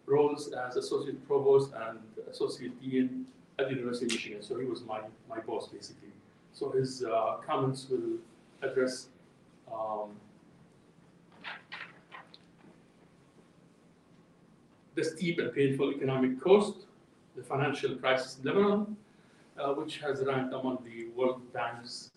roles 0.05 0.51
as 0.51 0.75
associate 0.77 1.25
provost 1.27 1.71
and 1.87 1.99
associate 2.29 2.79
dean 2.81 3.25
at 3.59 3.69
the 3.69 3.75
University 3.75 4.05
of 4.05 4.11
Michigan. 4.11 4.41
So 4.41 4.57
he 4.57 4.65
was 4.65 4.83
my, 4.83 5.01
my 5.29 5.39
boss 5.39 5.67
basically. 5.67 6.09
So 6.53 6.71
his 6.71 7.03
uh, 7.03 7.37
comments 7.45 7.87
will 7.89 8.17
address 8.61 9.07
um, 9.71 10.09
the 15.01 15.09
steep 15.09 15.39
and 15.39 15.53
painful 15.53 15.91
economic 15.91 16.39
cost, 16.39 16.85
the 17.35 17.43
financial 17.43 17.95
crisis 17.95 18.37
in 18.37 18.45
Lebanon, 18.47 18.95
uh, 19.57 19.73
which 19.73 19.97
has 19.97 20.23
ranked 20.25 20.53
among 20.53 20.77
the 20.85 21.07
World 21.15 21.41
Bank's 21.53 22.11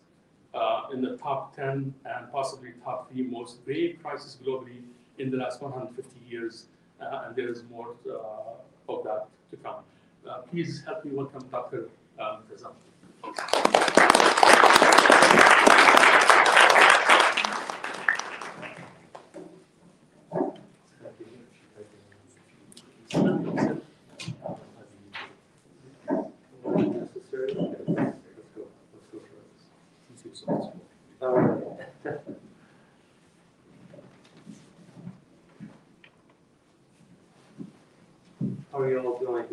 uh, 0.53 0.83
in 0.93 1.01
the 1.01 1.17
top 1.17 1.57
10 1.57 1.95
and 2.05 2.31
possibly 2.31 2.73
top 2.85 3.11
three 3.11 3.23
most 3.23 3.65
grave 3.65 3.99
crises 4.03 4.39
globally 4.45 4.83
in 5.19 5.31
the 5.31 5.37
last 5.37 5.63
150 5.63 6.21
years, 6.29 6.67
uh, 7.01 7.23
and 7.25 7.35
there 7.35 7.49
is 7.49 7.63
more 7.71 7.95
uh, 8.07 8.93
of 8.93 9.03
that 9.05 9.29
to 9.51 9.57
come. 9.57 9.77
Uh, 10.29 10.39
please 10.51 10.83
help 10.85 11.05
me 11.05 11.11
welcome 11.13 11.45
Dr. 11.51 11.89
Um, 12.19 12.43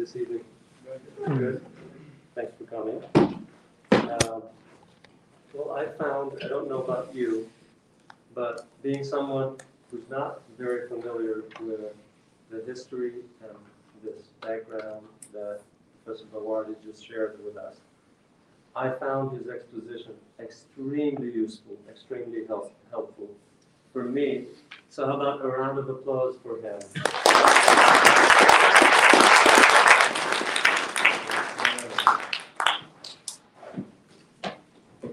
this 0.02 0.16
evening? 0.16 0.44
Good. 1.28 1.64
Thanks 2.34 2.54
for 2.58 2.64
coming. 2.64 3.04
Um, 3.92 4.42
Well, 5.54 5.72
I 5.78 5.86
found, 6.02 6.32
I 6.44 6.48
don't 6.48 6.68
know 6.68 6.82
about 6.82 7.14
you, 7.14 7.48
but 8.34 8.66
being 8.82 9.04
someone 9.04 9.58
who's 9.92 10.10
not 10.10 10.42
very 10.58 10.88
familiar 10.88 11.44
with 11.60 11.94
the 12.50 12.64
history 12.66 13.14
and 13.44 13.56
this 14.04 14.22
background 14.42 15.06
that 15.34 15.60
Professor 16.04 16.26
Bawardi 16.34 16.74
just 16.84 17.06
shared 17.08 17.38
with 17.46 17.56
us, 17.58 17.76
I 18.76 18.90
found 18.90 19.38
his 19.38 19.48
exposition 19.50 20.14
extremely 20.40 21.32
useful, 21.32 21.78
extremely 21.88 22.48
help- 22.48 22.74
helpful 22.90 23.30
for 23.94 24.06
me. 24.06 24.46
So 24.90 25.06
how 25.06 25.18
about 25.22 25.46
a 25.46 25.48
round 25.48 25.78
of 25.78 25.90
applause 25.90 26.38
for 26.42 26.58
him? 26.58 26.80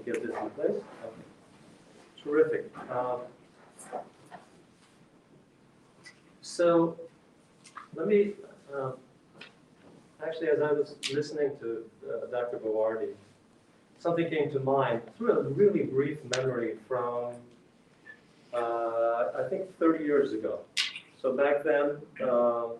Get 0.05 0.23
this 0.23 0.31
in 0.41 0.49
place? 0.51 0.69
Okay. 0.69 0.83
Terrific. 2.23 2.71
Um, 2.89 3.19
So, 6.59 6.97
let 7.95 8.05
me, 8.05 8.33
um, 8.75 8.95
actually, 10.21 10.49
as 10.49 10.61
I 10.61 10.73
was 10.73 10.97
listening 11.13 11.51
to 11.61 11.85
uh, 12.05 12.25
Dr. 12.25 12.57
Bawardi, 12.57 13.13
something 13.97 14.29
came 14.29 14.51
to 14.51 14.59
mind 14.59 15.01
through 15.15 15.39
a 15.39 15.43
really 15.43 15.83
brief 15.83 16.17
memory 16.35 16.75
from, 16.85 17.31
uh, 18.53 19.27
I 19.37 19.47
think 19.49 19.73
30 19.79 20.03
years 20.03 20.33
ago. 20.33 20.59
So 21.21 21.31
back 21.31 21.63
then, 21.63 21.99
uh, 22.21 22.71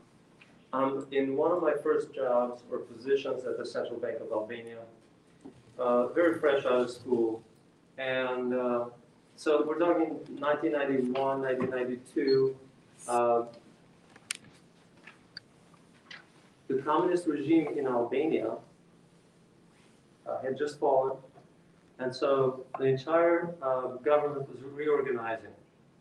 I'm 0.73 1.05
in 1.13 1.37
one 1.37 1.53
of 1.53 1.61
my 1.61 1.75
first 1.81 2.13
jobs 2.13 2.63
or 2.69 2.79
positions 2.79 3.45
at 3.45 3.57
the 3.57 3.65
Central 3.65 3.97
Bank 3.97 4.19
of 4.19 4.29
Albania, 4.33 4.79
uh, 5.77 6.07
very 6.07 6.37
fresh 6.37 6.65
out 6.65 6.81
of 6.81 6.89
school. 6.91 7.41
And 7.97 8.53
uh, 8.53 8.85
so 9.39 9.63
we're 9.65 9.79
talking 9.79 10.09
1991, 10.37 11.13
1992. 11.15 12.57
Uh, 13.07 13.43
the 16.67 16.81
communist 16.81 17.25
regime 17.25 17.69
in 17.77 17.87
Albania 17.87 18.51
uh, 20.27 20.41
had 20.41 20.57
just 20.57 20.77
fallen, 20.77 21.15
and 21.99 22.13
so 22.13 22.65
the 22.79 22.83
entire 22.83 23.55
uh, 23.61 23.95
government 24.03 24.49
was 24.49 24.61
reorganizing. 24.73 25.51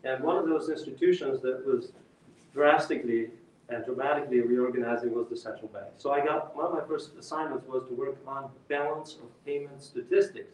And 0.03 0.21
one 0.21 0.35
of 0.35 0.45
those 0.45 0.67
institutions 0.67 1.41
that 1.41 1.65
was 1.65 1.93
drastically 2.53 3.29
and 3.69 3.85
dramatically 3.85 4.41
reorganizing 4.41 5.13
was 5.13 5.29
the 5.29 5.37
central 5.37 5.69
bank. 5.69 5.85
So 5.97 6.11
I 6.11 6.25
got, 6.25 6.53
one 6.57 6.65
of 6.65 6.73
my 6.73 6.81
first 6.85 7.11
assignments 7.17 7.65
was 7.69 7.85
to 7.87 7.93
work 7.93 8.17
on 8.27 8.49
balance 8.67 9.13
of 9.13 9.45
payment 9.45 9.81
statistics. 9.81 10.51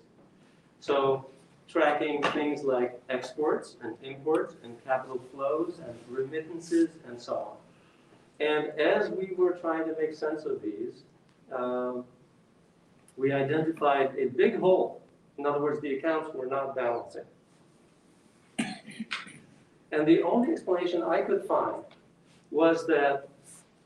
So 0.81 1.25
tracking 1.67 2.21
things 2.23 2.63
like 2.63 2.99
exports 3.09 3.75
and 3.81 3.95
imports 4.03 4.55
and 4.63 4.83
capital 4.85 5.19
flows 5.33 5.79
and 5.85 5.95
remittances 6.09 6.89
and 7.07 7.19
so 7.19 7.35
on. 7.35 7.57
And 8.39 8.67
as 8.79 9.09
we 9.09 9.33
were 9.35 9.53
trying 9.53 9.85
to 9.85 9.95
make 9.99 10.13
sense 10.13 10.45
of 10.45 10.61
these, 10.61 11.03
um, 11.53 12.05
we 13.17 13.31
identified 13.31 14.13
a 14.17 14.25
big 14.25 14.59
hole. 14.59 15.01
In 15.37 15.45
other 15.45 15.61
words, 15.61 15.81
the 15.81 15.95
accounts 15.95 16.33
were 16.33 16.45
not 16.45 16.75
balancing. 16.75 17.23
And 19.91 20.05
the 20.05 20.23
only 20.23 20.51
explanation 20.51 21.03
I 21.03 21.21
could 21.21 21.45
find 21.45 21.83
was 22.51 22.85
that 22.87 23.29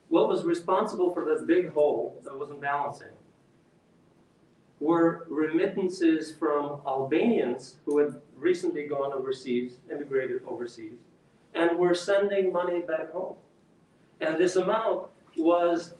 what 0.08 0.28
was 0.28 0.44
responsible 0.44 1.14
for 1.14 1.24
this 1.26 1.44
big 1.44 1.72
hole 1.72 2.20
that 2.24 2.38
wasn't 2.38 2.62
balancing 2.62 3.08
were 4.80 5.26
remittances 5.30 6.34
from 6.34 6.82
Albanians 6.86 7.76
who 7.86 7.98
had 8.00 8.22
recently 8.38 8.88
gone 8.88 9.12
overseas, 9.12 9.74
immigrated 9.92 10.42
overseas, 10.48 10.94
and 11.54 11.78
were 11.78 11.94
sending 11.94 12.54
money 12.54 12.80
back 12.82 13.12
home. 13.12 13.36
And 14.22 14.38
this 14.38 14.56
amount 14.56 15.08
was 15.38 15.94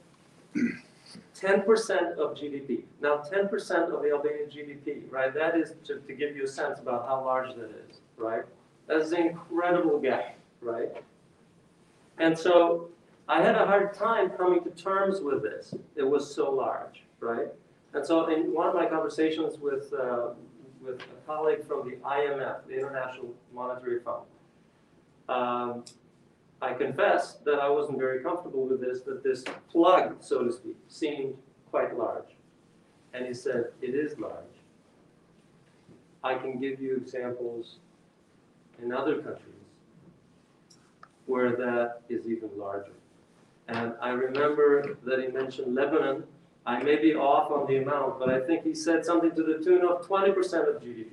10% 0.56 2.16
of 2.16 2.36
GDP. 2.36 2.82
Now, 3.00 3.22
10% 3.30 3.94
of 3.94 4.02
the 4.02 4.10
Albanian 4.10 4.48
GDP, 4.50 5.10
right? 5.10 5.32
That 5.34 5.56
is 5.56 5.74
to, 5.84 6.00
to 6.00 6.12
give 6.12 6.36
you 6.36 6.44
a 6.44 6.48
sense 6.48 6.78
about 6.78 7.06
how 7.06 7.24
large 7.24 7.54
that 7.56 7.70
is, 7.88 8.00
right? 8.16 8.44
That 8.86 8.98
is 8.98 9.12
an 9.12 9.28
incredible 9.28 9.98
gap, 9.98 10.36
right? 10.60 10.90
And 12.18 12.38
so 12.38 12.90
I 13.28 13.42
had 13.42 13.54
a 13.54 13.64
hard 13.64 13.94
time 13.94 14.30
coming 14.30 14.62
to 14.64 14.70
terms 14.70 15.20
with 15.20 15.42
this. 15.42 15.74
It 15.96 16.02
was 16.02 16.34
so 16.34 16.50
large, 16.50 17.04
right? 17.20 17.48
And 17.94 18.06
so 18.06 18.28
in 18.28 18.54
one 18.54 18.68
of 18.68 18.74
my 18.74 18.86
conversations 18.86 19.58
with, 19.58 19.92
uh, 19.92 20.30
with 20.80 21.00
a 21.00 21.26
colleague 21.26 21.66
from 21.66 21.88
the 21.88 21.96
IMF, 21.96 22.66
the 22.66 22.78
International 22.78 23.34
Monetary 23.52 24.00
Fund, 24.00 24.24
um, 25.28 25.84
I 26.62 26.74
confess 26.74 27.34
that 27.44 27.58
I 27.58 27.68
wasn't 27.68 27.98
very 27.98 28.22
comfortable 28.22 28.66
with 28.66 28.80
this, 28.80 29.02
that 29.02 29.22
this 29.22 29.44
plug, 29.70 30.16
so 30.20 30.44
to 30.44 30.52
speak, 30.52 30.76
seemed 30.88 31.34
quite 31.70 31.96
large. 31.96 32.36
And 33.14 33.26
he 33.26 33.34
said, 33.34 33.66
it 33.80 33.94
is 33.94 34.18
large. 34.18 34.44
I 36.22 36.34
can 36.34 36.60
give 36.60 36.80
you 36.80 36.96
examples 36.96 37.76
in 38.82 38.92
other 38.92 39.16
countries 39.16 39.46
where 41.26 41.56
that 41.56 42.02
is 42.08 42.26
even 42.26 42.50
larger. 42.56 42.92
And 43.68 43.94
I 44.02 44.10
remember 44.10 44.98
that 45.04 45.20
he 45.20 45.28
mentioned 45.28 45.74
Lebanon. 45.74 46.24
I 46.66 46.82
may 46.82 46.96
be 46.96 47.14
off 47.14 47.50
on 47.50 47.66
the 47.66 47.78
amount, 47.78 48.18
but 48.18 48.28
I 48.28 48.40
think 48.40 48.64
he 48.64 48.74
said 48.74 49.04
something 49.04 49.34
to 49.34 49.42
the 49.42 49.64
tune 49.64 49.84
of 49.84 50.06
20% 50.06 50.36
of 50.68 50.82
GDP, 50.82 51.12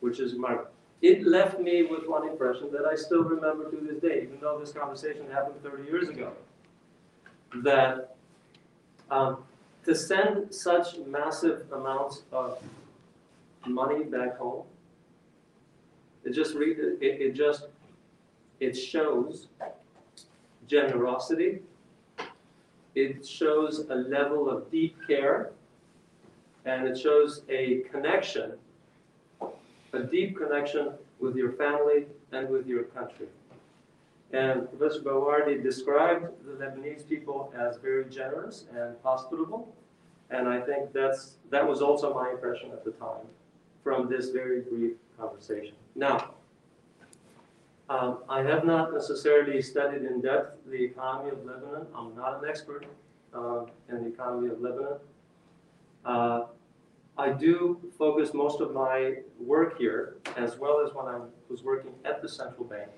which 0.00 0.20
is 0.20 0.34
remarkable. 0.34 0.70
It 1.02 1.26
left 1.26 1.60
me 1.60 1.82
with 1.82 2.06
one 2.06 2.26
impression 2.26 2.72
that 2.72 2.86
I 2.86 2.94
still 2.94 3.22
remember 3.22 3.70
to 3.70 3.76
this 3.76 4.00
day, 4.00 4.22
even 4.22 4.38
though 4.40 4.58
this 4.58 4.72
conversation 4.72 5.30
happened 5.30 5.62
30 5.62 5.84
years 5.84 6.08
ago. 6.08 6.32
That 7.62 8.16
um, 9.10 9.44
to 9.84 9.94
send 9.94 10.54
such 10.54 10.98
massive 11.06 11.70
amounts 11.72 12.22
of 12.32 12.58
money 13.66 14.04
back 14.04 14.38
home, 14.38 14.64
it 16.24 16.32
just 16.32 16.54
re- 16.54 16.74
it, 16.74 16.98
it 17.00 17.34
just 17.34 17.66
it 18.58 18.74
shows 18.74 19.48
generosity. 20.66 21.60
It 22.96 23.24
shows 23.24 23.86
a 23.90 23.94
level 23.94 24.50
of 24.50 24.68
deep 24.70 24.96
care, 25.06 25.50
and 26.64 26.88
it 26.88 26.98
shows 26.98 27.42
a 27.48 27.82
connection 27.92 28.54
a 29.92 30.02
deep 30.02 30.36
connection 30.36 30.90
with 31.20 31.36
your 31.36 31.52
family 31.52 32.06
and 32.32 32.48
with 32.48 32.66
your 32.66 32.84
country. 32.84 33.26
And 34.32 34.68
Professor 34.68 35.00
Bawardi 35.00 35.62
described 35.62 36.26
the 36.44 36.52
Lebanese 36.52 37.08
people 37.08 37.52
as 37.56 37.76
very 37.78 38.04
generous 38.06 38.64
and 38.76 38.96
hospitable, 39.02 39.74
and 40.30 40.48
I 40.48 40.60
think 40.60 40.92
that's 40.92 41.36
that 41.50 41.66
was 41.66 41.80
also 41.80 42.12
my 42.12 42.30
impression 42.30 42.70
at 42.72 42.84
the 42.84 42.90
time 42.92 43.26
from 43.84 44.08
this 44.08 44.30
very 44.30 44.60
brief 44.60 44.94
conversation. 45.18 45.74
Now, 45.94 46.34
um, 47.88 48.18
I 48.28 48.42
have 48.42 48.64
not 48.64 48.92
necessarily 48.92 49.62
studied 49.62 50.02
in 50.02 50.20
depth 50.20 50.58
the 50.66 50.82
economy 50.82 51.30
of 51.30 51.44
Lebanon. 51.44 51.86
I'm 51.94 52.16
not 52.16 52.42
an 52.42 52.48
expert 52.48 52.84
uh, 53.34 53.66
in 53.88 54.02
the 54.02 54.08
economy 54.08 54.48
of 54.48 54.60
Lebanon. 54.60 54.98
Uh, 56.04 56.44
I 57.18 57.30
do 57.30 57.80
focus 57.98 58.34
most 58.34 58.60
of 58.60 58.72
my 58.72 59.18
work 59.38 59.78
here, 59.78 60.16
as 60.36 60.58
well 60.58 60.84
as 60.84 60.92
when 60.94 61.06
I 61.06 61.20
was 61.48 61.62
working 61.62 61.92
at 62.04 62.20
the 62.20 62.28
central 62.28 62.64
bank, 62.64 62.90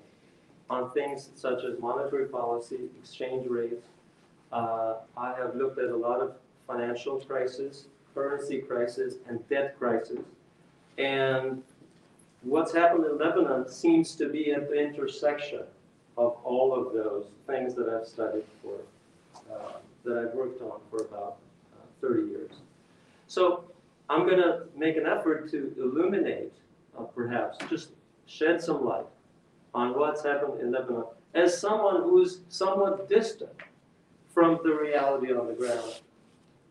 on 0.69 0.91
things 0.91 1.29
such 1.35 1.63
as 1.63 1.79
monetary 1.79 2.25
policy, 2.25 2.89
exchange 3.01 3.47
rates. 3.47 3.85
Uh, 4.51 4.95
I 5.15 5.35
have 5.35 5.55
looked 5.55 5.79
at 5.79 5.89
a 5.89 5.95
lot 5.95 6.19
of 6.19 6.33
financial 6.67 7.19
crises, 7.19 7.85
currency 8.13 8.59
crisis, 8.59 9.15
and 9.27 9.47
debt 9.49 9.77
crisis. 9.79 10.19
And 10.97 11.63
what's 12.41 12.73
happened 12.73 13.05
in 13.05 13.17
Lebanon 13.17 13.69
seems 13.69 14.15
to 14.15 14.29
be 14.29 14.51
at 14.51 14.69
the 14.69 14.79
intersection 14.79 15.63
of 16.17 16.37
all 16.43 16.73
of 16.73 16.93
those 16.93 17.27
things 17.47 17.73
that 17.75 17.89
I've 17.89 18.07
studied 18.07 18.43
for, 18.61 18.75
uh, 19.53 19.73
that 20.03 20.17
I've 20.17 20.33
worked 20.33 20.61
on 20.61 20.79
for 20.89 21.01
about 21.01 21.37
uh, 21.73 21.85
30 22.01 22.29
years. 22.29 22.51
So 23.27 23.65
I'm 24.09 24.25
going 24.25 24.41
to 24.41 24.63
make 24.75 24.97
an 24.97 25.05
effort 25.05 25.49
to 25.51 25.73
illuminate, 25.77 26.53
uh, 26.97 27.03
perhaps, 27.03 27.57
just 27.69 27.89
shed 28.25 28.61
some 28.61 28.83
light 28.83 29.05
on 29.73 29.97
what's 29.97 30.23
happened 30.23 30.59
in 30.61 30.71
Lebanon 30.71 31.05
as 31.33 31.57
someone 31.57 32.03
who's 32.03 32.41
somewhat 32.49 33.07
distant 33.07 33.51
from 34.33 34.59
the 34.63 34.73
reality 34.73 35.33
on 35.33 35.47
the 35.47 35.53
ground. 35.53 36.01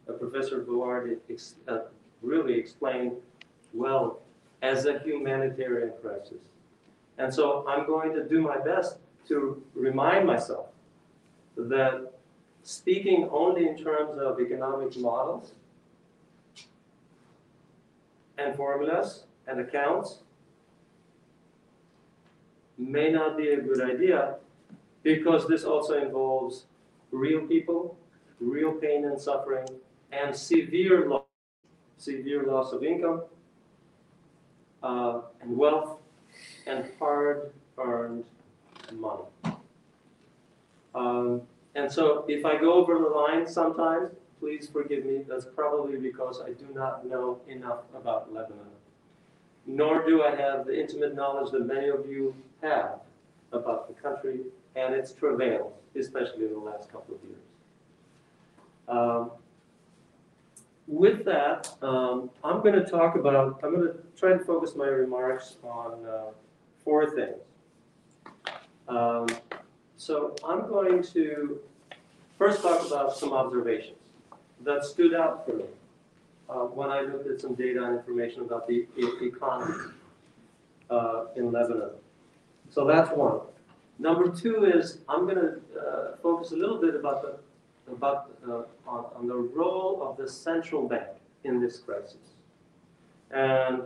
Uh, 0.08 0.12
Professor 0.14 0.62
Bawardi 0.62 1.18
ex- 1.30 1.54
uh, 1.68 1.80
really 2.22 2.54
explained 2.54 3.12
well 3.72 4.20
as 4.62 4.86
a 4.86 4.98
humanitarian 5.00 5.92
crisis. 6.00 6.38
And 7.18 7.32
so 7.32 7.64
I'm 7.68 7.86
going 7.86 8.12
to 8.14 8.24
do 8.24 8.40
my 8.40 8.58
best 8.58 8.96
to 9.28 9.62
remind 9.74 10.26
myself 10.26 10.66
that 11.56 12.12
speaking 12.62 13.28
only 13.32 13.68
in 13.68 13.76
terms 13.76 14.18
of 14.20 14.40
economic 14.40 14.96
models 14.96 15.52
and 18.36 18.54
formulas 18.54 19.24
and 19.46 19.60
accounts 19.60 20.18
may 22.76 23.10
not 23.10 23.36
be 23.36 23.48
a 23.48 23.60
good 23.60 23.80
idea 23.80 24.36
because 25.02 25.48
this 25.48 25.64
also 25.64 26.00
involves 26.00 26.66
real 27.10 27.40
people, 27.40 27.96
real 28.40 28.72
pain 28.72 29.04
and 29.04 29.20
suffering, 29.20 29.66
and 30.12 30.34
severe 30.34 31.08
loss, 31.08 31.24
severe 31.96 32.44
loss 32.44 32.72
of 32.72 32.84
income, 32.84 33.22
uh, 34.82 35.20
and 35.40 35.56
wealth, 35.56 35.98
and 36.66 36.84
hard-earned 36.98 38.24
money. 38.92 39.22
Um, 40.94 41.42
and 41.74 41.90
so 41.90 42.24
if 42.28 42.44
I 42.44 42.58
go 42.58 42.72
over 42.74 42.98
the 42.98 43.08
line 43.08 43.46
sometimes, 43.46 44.10
please 44.40 44.68
forgive 44.72 45.04
me, 45.04 45.24
that's 45.28 45.44
probably 45.44 45.98
because 45.98 46.40
I 46.40 46.50
do 46.50 46.66
not 46.74 47.06
know 47.06 47.40
enough 47.48 47.80
about 47.94 48.32
Lebanon. 48.32 48.64
Nor 49.66 50.06
do 50.06 50.22
I 50.22 50.34
have 50.34 50.66
the 50.66 50.78
intimate 50.78 51.14
knowledge 51.14 51.50
that 51.52 51.66
many 51.66 51.88
of 51.88 52.06
you 52.08 52.34
have 52.62 53.00
about 53.52 53.88
the 53.88 53.94
country 54.00 54.40
and 54.76 54.94
its 54.94 55.12
travails, 55.12 55.72
especially 55.96 56.46
in 56.46 56.52
the 56.52 56.58
last 56.58 56.90
couple 56.90 57.16
of 57.16 57.20
years. 57.28 57.42
Um, 58.88 59.30
with 60.88 61.24
that, 61.26 61.70
um, 61.82 62.30
I'm 62.42 62.62
going 62.62 62.74
to 62.74 62.84
talk 62.84 63.14
about, 63.14 63.60
I'm 63.62 63.74
going 63.74 63.86
to 63.88 63.94
try 64.16 64.32
and 64.32 64.44
focus 64.44 64.74
my 64.74 64.86
remarks 64.86 65.56
on 65.62 66.04
uh, 66.06 66.30
four 66.82 67.10
things. 67.14 67.36
Um, 68.88 69.26
so 69.98 70.34
I'm 70.42 70.66
going 70.66 71.02
to 71.12 71.60
first 72.38 72.62
talk 72.62 72.86
about 72.86 73.14
some 73.16 73.34
observations 73.34 73.98
that 74.64 74.84
stood 74.84 75.14
out 75.14 75.44
for 75.44 75.56
me 75.56 75.64
uh, 76.48 76.60
when 76.60 76.88
I 76.88 77.02
looked 77.02 77.28
at 77.28 77.40
some 77.40 77.54
data 77.54 77.84
and 77.84 77.98
information 77.98 78.40
about 78.40 78.66
the 78.66 78.86
economy 79.20 79.92
uh, 80.88 81.26
in 81.36 81.52
Lebanon. 81.52 81.90
So 82.70 82.86
that's 82.86 83.10
one. 83.10 83.40
Number 83.98 84.30
two 84.30 84.64
is 84.64 84.98
I'm 85.06 85.24
going 85.24 85.36
to 85.36 85.60
uh, 85.78 86.16
focus 86.22 86.52
a 86.52 86.56
little 86.56 86.80
bit 86.80 86.94
about 86.94 87.22
the 87.22 87.38
about 87.90 88.30
uh, 88.46 88.62
on, 88.86 89.06
on 89.16 89.26
the 89.26 89.34
role 89.34 90.02
of 90.02 90.16
the 90.16 90.28
central 90.30 90.88
bank 90.88 91.08
in 91.44 91.60
this 91.60 91.78
crisis, 91.78 92.34
and 93.30 93.82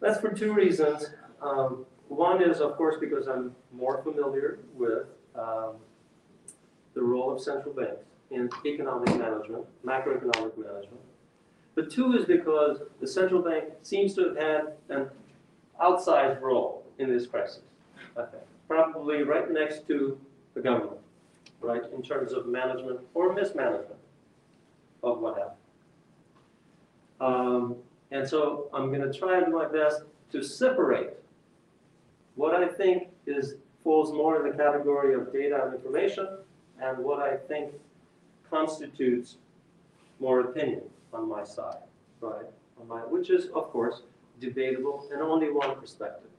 that's 0.00 0.20
for 0.20 0.30
two 0.30 0.52
reasons. 0.52 1.10
Um, 1.42 1.84
one 2.08 2.42
is, 2.42 2.60
of 2.60 2.76
course, 2.76 2.96
because 3.00 3.26
I'm 3.26 3.54
more 3.72 4.02
familiar 4.02 4.58
with 4.74 5.06
um, 5.34 5.76
the 6.94 7.02
role 7.02 7.32
of 7.32 7.40
central 7.40 7.74
banks 7.74 8.04
in 8.30 8.48
economic 8.64 9.16
management, 9.16 9.64
macroeconomic 9.84 10.56
management. 10.56 11.00
But 11.74 11.90
two 11.90 12.12
is 12.16 12.24
because 12.24 12.82
the 13.00 13.06
central 13.06 13.42
bank 13.42 13.64
seems 13.82 14.14
to 14.14 14.28
have 14.28 14.36
had 14.36 14.72
an 14.90 15.08
outsized 15.82 16.40
role 16.40 16.84
in 16.98 17.10
this 17.10 17.26
crisis. 17.26 17.62
Probably 18.68 19.22
right 19.22 19.50
next 19.50 19.86
to 19.88 20.18
the 20.54 20.60
government, 20.60 21.00
right, 21.64 21.82
in 21.94 22.02
terms 22.02 22.32
of 22.32 22.46
management 22.46 23.00
or 23.14 23.32
mismanagement 23.32 24.00
of 25.02 25.20
what 25.20 25.38
happened. 25.38 25.56
Um, 27.20 27.76
and 28.10 28.28
so 28.28 28.68
I'm 28.72 28.88
going 28.92 29.00
to 29.00 29.16
try 29.16 29.40
my 29.40 29.66
best 29.66 30.02
to 30.32 30.42
separate 30.42 31.10
what 32.34 32.54
I 32.54 32.66
think 32.66 33.08
is 33.26 33.54
falls 33.82 34.12
more 34.12 34.44
in 34.44 34.50
the 34.50 34.56
category 34.56 35.14
of 35.14 35.32
data 35.32 35.62
and 35.64 35.74
information 35.74 36.26
and 36.80 36.98
what 36.98 37.20
I 37.20 37.36
think 37.36 37.72
constitutes 38.50 39.36
more 40.20 40.40
opinion 40.40 40.82
on 41.12 41.28
my 41.28 41.44
side, 41.44 41.76
right? 42.20 42.46
On 42.80 42.88
my, 42.88 43.00
which 43.00 43.30
is, 43.30 43.46
of 43.54 43.70
course, 43.70 44.02
debatable 44.40 45.06
and 45.12 45.22
only 45.22 45.50
one 45.50 45.76
perspective. 45.76 46.30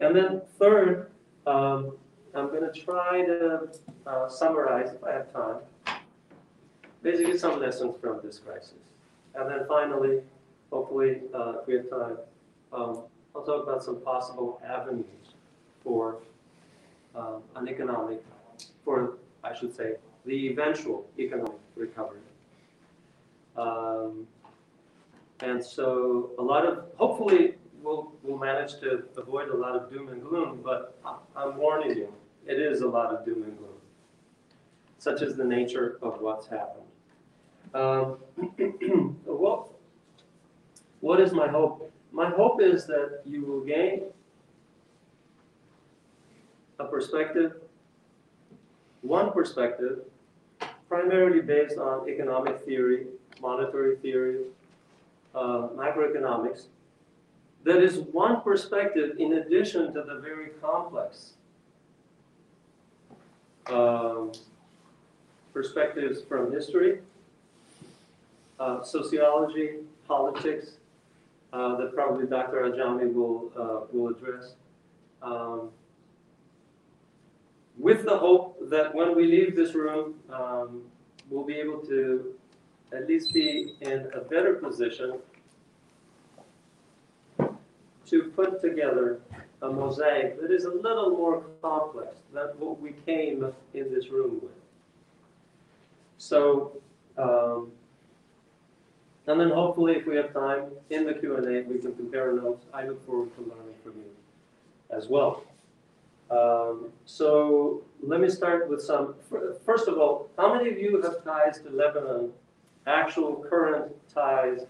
And 0.00 0.14
then 0.14 0.42
third, 0.58 1.10
um, 1.46 1.92
I'm 2.34 2.48
going 2.48 2.70
to 2.70 2.80
try 2.80 3.22
to 3.22 3.68
uh, 4.06 4.28
summarize, 4.28 4.92
if 4.92 5.02
I 5.04 5.12
have 5.12 5.32
time, 5.32 5.56
basically 7.02 7.38
some 7.38 7.60
lessons 7.60 7.94
from 8.00 8.20
this 8.22 8.38
crisis. 8.38 8.74
And 9.34 9.50
then 9.50 9.66
finally, 9.68 10.20
hopefully, 10.70 11.20
uh, 11.34 11.60
if 11.60 11.66
we 11.66 11.74
have 11.74 11.90
time, 11.90 12.16
um, 12.72 13.02
I'll 13.34 13.44
talk 13.44 13.62
about 13.62 13.84
some 13.84 14.00
possible 14.00 14.60
avenues 14.66 15.34
for 15.84 16.18
um, 17.14 17.42
an 17.54 17.68
economic, 17.68 18.22
for, 18.84 19.18
I 19.44 19.54
should 19.54 19.74
say, 19.74 19.94
the 20.24 20.48
eventual 20.48 21.06
economic 21.18 21.60
recovery. 21.76 22.20
Um, 23.56 24.26
and 25.40 25.64
so 25.64 26.30
a 26.38 26.42
lot 26.42 26.66
of, 26.66 26.84
hopefully, 26.96 27.54
we'll, 27.86 28.12
we'll 28.22 28.38
manage 28.38 28.80
to 28.80 29.04
avoid 29.16 29.48
a 29.48 29.56
lot 29.56 29.76
of 29.76 29.88
doom 29.88 30.08
and 30.08 30.20
gloom, 30.20 30.60
but 30.62 30.98
I'm 31.36 31.56
warning 31.56 31.96
you, 31.96 32.12
it 32.46 32.58
is 32.58 32.80
a 32.80 32.88
lot 32.88 33.14
of 33.14 33.24
doom 33.24 33.44
and 33.44 33.56
gloom. 33.56 33.70
Such 34.98 35.22
is 35.22 35.36
the 35.36 35.44
nature 35.44 35.98
of 36.02 36.20
what's 36.20 36.48
happened. 36.48 36.86
Um, 37.74 38.18
what, 39.24 39.68
what 41.00 41.20
is 41.20 41.32
my 41.32 41.46
hope? 41.46 41.92
My 42.10 42.28
hope 42.28 42.60
is 42.60 42.86
that 42.86 43.20
you 43.24 43.44
will 43.44 43.60
gain 43.60 44.02
a 46.78 46.84
perspective, 46.84 47.54
one 49.02 49.32
perspective, 49.32 50.00
primarily 50.88 51.40
based 51.40 51.78
on 51.78 52.08
economic 52.08 52.60
theory, 52.60 53.06
monetary 53.40 53.96
theory, 53.96 54.40
uh, 55.34 55.68
macroeconomics, 55.76 56.66
that 57.66 57.82
is 57.82 57.98
one 58.12 58.42
perspective 58.42 59.16
in 59.18 59.34
addition 59.34 59.92
to 59.92 60.02
the 60.02 60.20
very 60.20 60.50
complex 60.62 61.32
um, 63.66 64.30
perspectives 65.52 66.22
from 66.22 66.52
history, 66.52 67.00
uh, 68.60 68.84
sociology, 68.84 69.78
politics, 70.06 70.76
uh, 71.52 71.74
that 71.74 71.92
probably 71.92 72.24
Dr. 72.26 72.70
Ajami 72.70 73.12
will, 73.12 73.50
uh, 73.58 73.86
will 73.92 74.14
address. 74.14 74.54
Um, 75.20 75.70
with 77.76 78.04
the 78.04 78.16
hope 78.16 78.58
that 78.70 78.94
when 78.94 79.16
we 79.16 79.26
leave 79.26 79.56
this 79.56 79.74
room, 79.74 80.14
um, 80.30 80.82
we'll 81.28 81.44
be 81.44 81.54
able 81.54 81.78
to 81.86 82.32
at 82.92 83.08
least 83.08 83.32
be 83.32 83.74
in 83.80 84.08
a 84.14 84.20
better 84.20 84.54
position 84.54 85.18
to 88.06 88.24
put 88.34 88.60
together 88.60 89.20
a 89.62 89.68
mosaic 89.68 90.40
that 90.40 90.50
is 90.50 90.64
a 90.64 90.70
little 90.70 91.10
more 91.10 91.44
complex 91.62 92.16
than 92.32 92.48
what 92.58 92.80
we 92.80 92.92
came 93.04 93.52
in 93.74 93.92
this 93.92 94.08
room 94.08 94.40
with. 94.42 94.52
So, 96.18 96.80
um, 97.18 97.72
and 99.26 99.40
then 99.40 99.50
hopefully 99.50 99.94
if 99.94 100.06
we 100.06 100.16
have 100.16 100.32
time 100.32 100.64
in 100.90 101.04
the 101.04 101.14
Q&A, 101.14 101.62
we 101.62 101.78
can 101.78 101.94
compare 101.94 102.32
notes. 102.32 102.64
I 102.72 102.86
look 102.86 103.04
forward 103.06 103.34
to 103.36 103.42
learning 103.42 103.74
from 103.82 103.94
you 103.96 104.10
as 104.90 105.08
well. 105.08 105.42
Um, 106.30 106.88
so 107.04 107.82
let 108.02 108.20
me 108.20 108.28
start 108.28 108.68
with 108.68 108.82
some, 108.82 109.14
first 109.64 109.88
of 109.88 109.98
all, 109.98 110.28
how 110.36 110.52
many 110.54 110.70
of 110.70 110.78
you 110.78 111.00
have 111.02 111.24
ties 111.24 111.60
to 111.60 111.70
Lebanon, 111.70 112.30
actual 112.86 113.44
current 113.48 113.92
ties, 114.12 114.66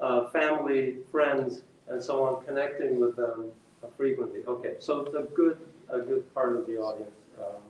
uh, 0.00 0.28
family, 0.30 0.96
friends, 1.10 1.62
and 1.90 2.02
so 2.02 2.24
on, 2.24 2.44
connecting 2.44 3.00
with 3.00 3.16
them 3.16 3.50
frequently? 3.96 4.40
Okay, 4.46 4.74
so 4.78 5.06
a 5.06 5.22
good, 5.34 5.58
a 5.88 6.00
good 6.00 6.32
part 6.34 6.56
of 6.56 6.66
the 6.66 6.76
audience 6.76 7.10
um, 7.38 7.62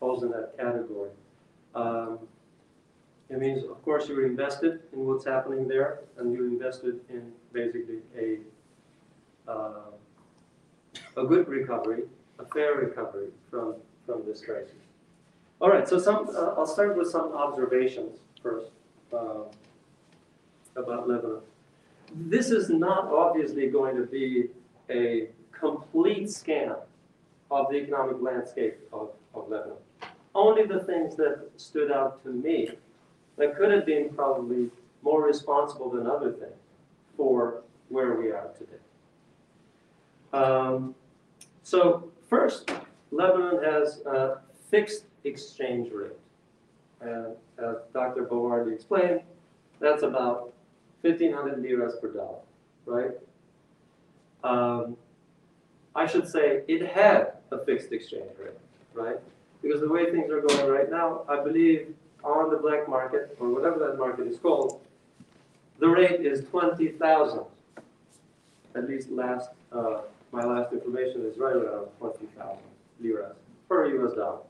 falls 0.00 0.22
in 0.22 0.30
that 0.30 0.56
category. 0.56 1.10
Um, 1.74 2.18
it 3.28 3.38
means, 3.38 3.64
of 3.64 3.82
course, 3.82 4.08
you're 4.08 4.26
invested 4.26 4.80
in 4.92 5.04
what's 5.04 5.24
happening 5.24 5.66
there, 5.66 6.00
and 6.16 6.32
you're 6.32 6.46
invested 6.46 7.00
in 7.10 7.32
basically 7.52 7.98
a 8.16 8.38
uh, 9.50 9.90
a 11.16 11.24
good 11.24 11.48
recovery, 11.48 12.02
a 12.38 12.44
fair 12.44 12.74
recovery 12.74 13.28
from, 13.50 13.74
from 14.04 14.22
this 14.26 14.44
crisis. 14.44 14.74
All 15.60 15.70
right, 15.70 15.88
so 15.88 15.98
some, 15.98 16.28
uh, 16.28 16.54
I'll 16.56 16.66
start 16.66 16.96
with 16.96 17.08
some 17.08 17.32
observations 17.32 18.18
first 18.42 18.70
uh, 19.12 19.44
about 20.76 21.08
Lebanon. 21.08 21.40
This 22.14 22.50
is 22.50 22.70
not 22.70 23.06
obviously 23.06 23.68
going 23.68 23.96
to 23.96 24.06
be 24.06 24.48
a 24.90 25.28
complete 25.52 26.30
scan 26.30 26.76
of 27.50 27.68
the 27.70 27.76
economic 27.76 28.16
landscape 28.20 28.78
of, 28.92 29.10
of 29.34 29.48
Lebanon. 29.48 29.76
Only 30.34 30.66
the 30.66 30.80
things 30.80 31.16
that 31.16 31.48
stood 31.56 31.90
out 31.90 32.22
to 32.24 32.30
me 32.30 32.70
that 33.36 33.56
could 33.56 33.70
have 33.70 33.86
been 33.86 34.10
probably 34.10 34.70
more 35.02 35.24
responsible 35.24 35.90
than 35.90 36.06
other 36.06 36.32
things 36.32 36.52
for 37.16 37.62
where 37.88 38.14
we 38.14 38.30
are 38.30 38.48
today. 38.58 38.72
Um, 40.32 40.94
so 41.62 42.10
first, 42.28 42.70
Lebanon 43.10 43.62
has 43.62 44.00
a 44.06 44.38
fixed 44.70 45.04
exchange 45.24 45.90
rate. 45.92 46.12
And 47.00 47.34
as 47.58 47.76
Dr. 47.92 48.24
Bawardi 48.24 48.74
explained, 48.74 49.20
that's 49.80 50.02
about 50.02 50.52
fifteen 51.06 51.32
hundred 51.32 51.62
liras 51.62 51.94
per 52.00 52.08
dollar, 52.18 52.42
right? 52.84 53.12
Um, 54.42 54.96
I 55.94 56.04
should 56.06 56.28
say 56.28 56.62
it 56.66 56.82
had 56.98 57.20
a 57.52 57.58
fixed 57.64 57.92
exchange 57.92 58.32
rate, 58.38 58.60
right? 58.94 59.18
Because 59.62 59.80
the 59.80 59.88
way 59.88 60.10
things 60.10 60.30
are 60.30 60.40
going 60.40 60.68
right 60.68 60.90
now, 60.90 61.24
I 61.28 61.36
believe 61.42 61.94
on 62.24 62.50
the 62.50 62.56
black 62.56 62.88
market, 62.88 63.36
or 63.40 63.46
whatever 63.54 63.78
that 63.84 63.98
market 63.98 64.26
is 64.26 64.38
called, 64.38 64.80
the 65.78 65.88
rate 65.88 66.20
is 66.20 66.44
twenty 66.50 66.88
thousand. 66.88 67.44
At 68.74 68.88
least 68.88 69.10
last, 69.10 69.50
uh, 69.72 70.00
my 70.32 70.44
last 70.44 70.72
information 70.72 71.24
is 71.24 71.38
right 71.38 71.56
around 71.56 71.86
twenty 71.98 72.26
thousand 72.36 72.70
liras 73.00 73.36
per 73.68 73.86
US 73.96 74.14
dollar. 74.14 74.40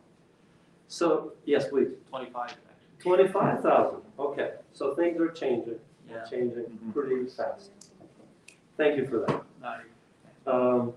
So, 0.88 1.32
yes, 1.44 1.68
please. 1.68 1.90
Twenty-five. 2.08 2.54
Twenty-five 2.98 3.60
thousand, 3.60 4.00
okay, 4.18 4.50
so 4.72 4.94
things 4.94 5.20
are 5.20 5.28
changing, 5.28 5.78
Yeah. 6.08 6.24
changing 6.24 6.64
Mhm. 6.64 6.92
pretty 6.92 7.26
fast. 7.26 7.70
Thank 8.76 8.96
you 8.98 9.06
for 9.06 9.18
that. 9.20 9.42
Not 9.60 9.80
Um, 10.46 10.94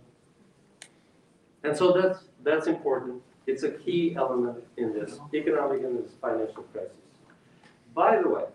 and 1.64 1.76
so 1.76 1.92
that's, 1.92 2.26
that's 2.44 2.68
important, 2.68 3.24
it's 3.48 3.64
a 3.64 3.72
key 3.72 4.16
element 4.16 4.64
in 4.78 4.94
this 4.94 5.20
economic 5.34 5.84
and 5.84 6.04
this 6.04 6.14
financial 6.22 6.64
crisis. 6.72 6.94
By 7.96 8.22
the 8.22 8.30
way, 8.30 8.46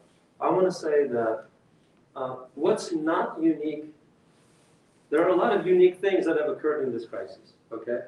I 0.40 0.50
wanna 0.50 0.70
say 0.70 1.08
that, 1.08 1.46
uh, 2.14 2.36
what's 2.54 2.92
not 2.92 3.42
unique, 3.42 3.92
there 5.10 5.24
are 5.24 5.30
a 5.30 5.36
lot 5.36 5.52
of 5.56 5.66
unique 5.66 5.96
things 5.98 6.24
that 6.26 6.36
have 6.38 6.48
occurred 6.48 6.84
in 6.84 6.92
this 6.92 7.06
crisis, 7.06 7.54
okay? 7.72 8.04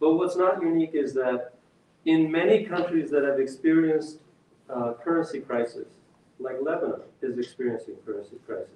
But 0.00 0.14
what's 0.14 0.36
not 0.36 0.62
unique 0.62 0.94
is 0.94 1.12
that 1.14 1.52
in 2.04 2.30
many 2.32 2.64
countries 2.64 3.10
that 3.10 3.22
have 3.24 3.38
experienced 3.38 4.18
uh, 4.68 4.94
currency 4.94 5.40
crisis, 5.40 5.86
like 6.42 6.56
Lebanon 6.60 7.00
is 7.20 7.38
experiencing 7.38 7.94
currency 8.04 8.36
crisis, 8.46 8.68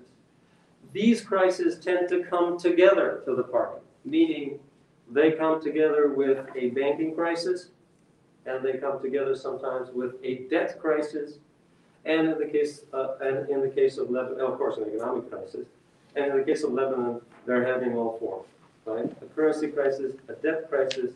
these 0.92 1.20
crises 1.20 1.78
tend 1.78 2.08
to 2.08 2.24
come 2.24 2.58
together 2.58 3.22
to 3.24 3.34
the 3.34 3.42
party, 3.42 3.80
meaning 4.04 4.58
they 5.10 5.32
come 5.32 5.60
together 5.60 6.08
with 6.08 6.46
a 6.56 6.70
banking 6.70 7.14
crisis, 7.14 7.68
and 8.46 8.64
they 8.64 8.74
come 8.74 9.00
together 9.00 9.34
sometimes 9.34 9.88
with 9.92 10.14
a 10.22 10.46
debt 10.50 10.80
crisis, 10.80 11.38
and 12.04 12.28
in 12.28 12.38
the 12.38 12.46
case, 12.46 12.82
uh, 12.92 13.16
and 13.20 13.48
in 13.50 13.60
the 13.60 13.68
case 13.68 13.98
of 13.98 14.10
Lebanon, 14.10 14.40
of 14.40 14.56
course, 14.58 14.76
an 14.78 14.84
economic 14.84 15.28
crisis, 15.30 15.66
and 16.14 16.26
in 16.26 16.38
the 16.38 16.44
case 16.44 16.62
of 16.62 16.72
Lebanon, 16.72 17.20
they're 17.44 17.66
having 17.66 17.96
all 17.96 18.16
four, 18.18 18.44
right? 18.84 19.10
A 19.22 19.26
currency 19.34 19.68
crisis, 19.68 20.14
a 20.28 20.34
debt 20.34 20.68
crisis, 20.70 21.14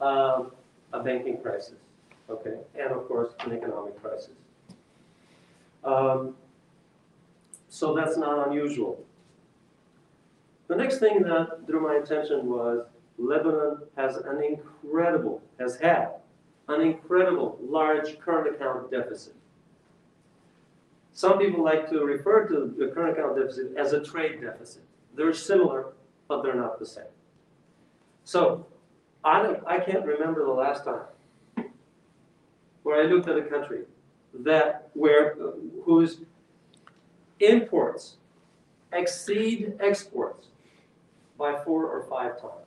um, 0.00 0.50
a 0.92 1.02
banking 1.02 1.40
crisis, 1.40 1.76
okay, 2.28 2.56
and 2.78 2.92
of 2.92 3.06
course, 3.06 3.32
an 3.40 3.52
economic 3.52 4.00
crisis. 4.02 4.30
Um, 5.84 6.36
so 7.68 7.94
that's 7.94 8.16
not 8.16 8.48
unusual. 8.48 9.04
The 10.68 10.76
next 10.76 10.98
thing 10.98 11.22
that 11.22 11.66
drew 11.66 11.80
my 11.80 11.96
attention 11.96 12.46
was 12.46 12.86
Lebanon 13.18 13.78
has 13.96 14.16
an 14.16 14.42
incredible, 14.42 15.42
has 15.58 15.76
had 15.76 16.12
an 16.68 16.80
incredible 16.80 17.58
large 17.60 18.18
current 18.18 18.54
account 18.54 18.90
deficit. 18.90 19.34
Some 21.12 21.38
people 21.38 21.62
like 21.62 21.90
to 21.90 22.04
refer 22.04 22.46
to 22.48 22.74
the 22.78 22.88
current 22.88 23.18
account 23.18 23.36
deficit 23.36 23.76
as 23.76 23.92
a 23.92 24.02
trade 24.02 24.40
deficit. 24.40 24.82
They're 25.14 25.34
similar, 25.34 25.92
but 26.26 26.42
they're 26.42 26.54
not 26.54 26.78
the 26.78 26.86
same. 26.86 27.04
So 28.24 28.66
I, 29.24 29.56
I 29.66 29.78
can't 29.78 30.06
remember 30.06 30.44
the 30.44 30.52
last 30.52 30.84
time 30.84 31.66
where 32.82 33.02
I 33.02 33.06
looked 33.06 33.28
at 33.28 33.36
a 33.36 33.42
country 33.42 33.82
that 34.40 34.88
where 34.94 35.36
whose 35.84 36.20
imports 37.40 38.16
exceed 38.92 39.74
exports 39.80 40.46
by 41.38 41.58
four 41.64 41.86
or 41.86 42.04
five 42.04 42.40
times. 42.40 42.66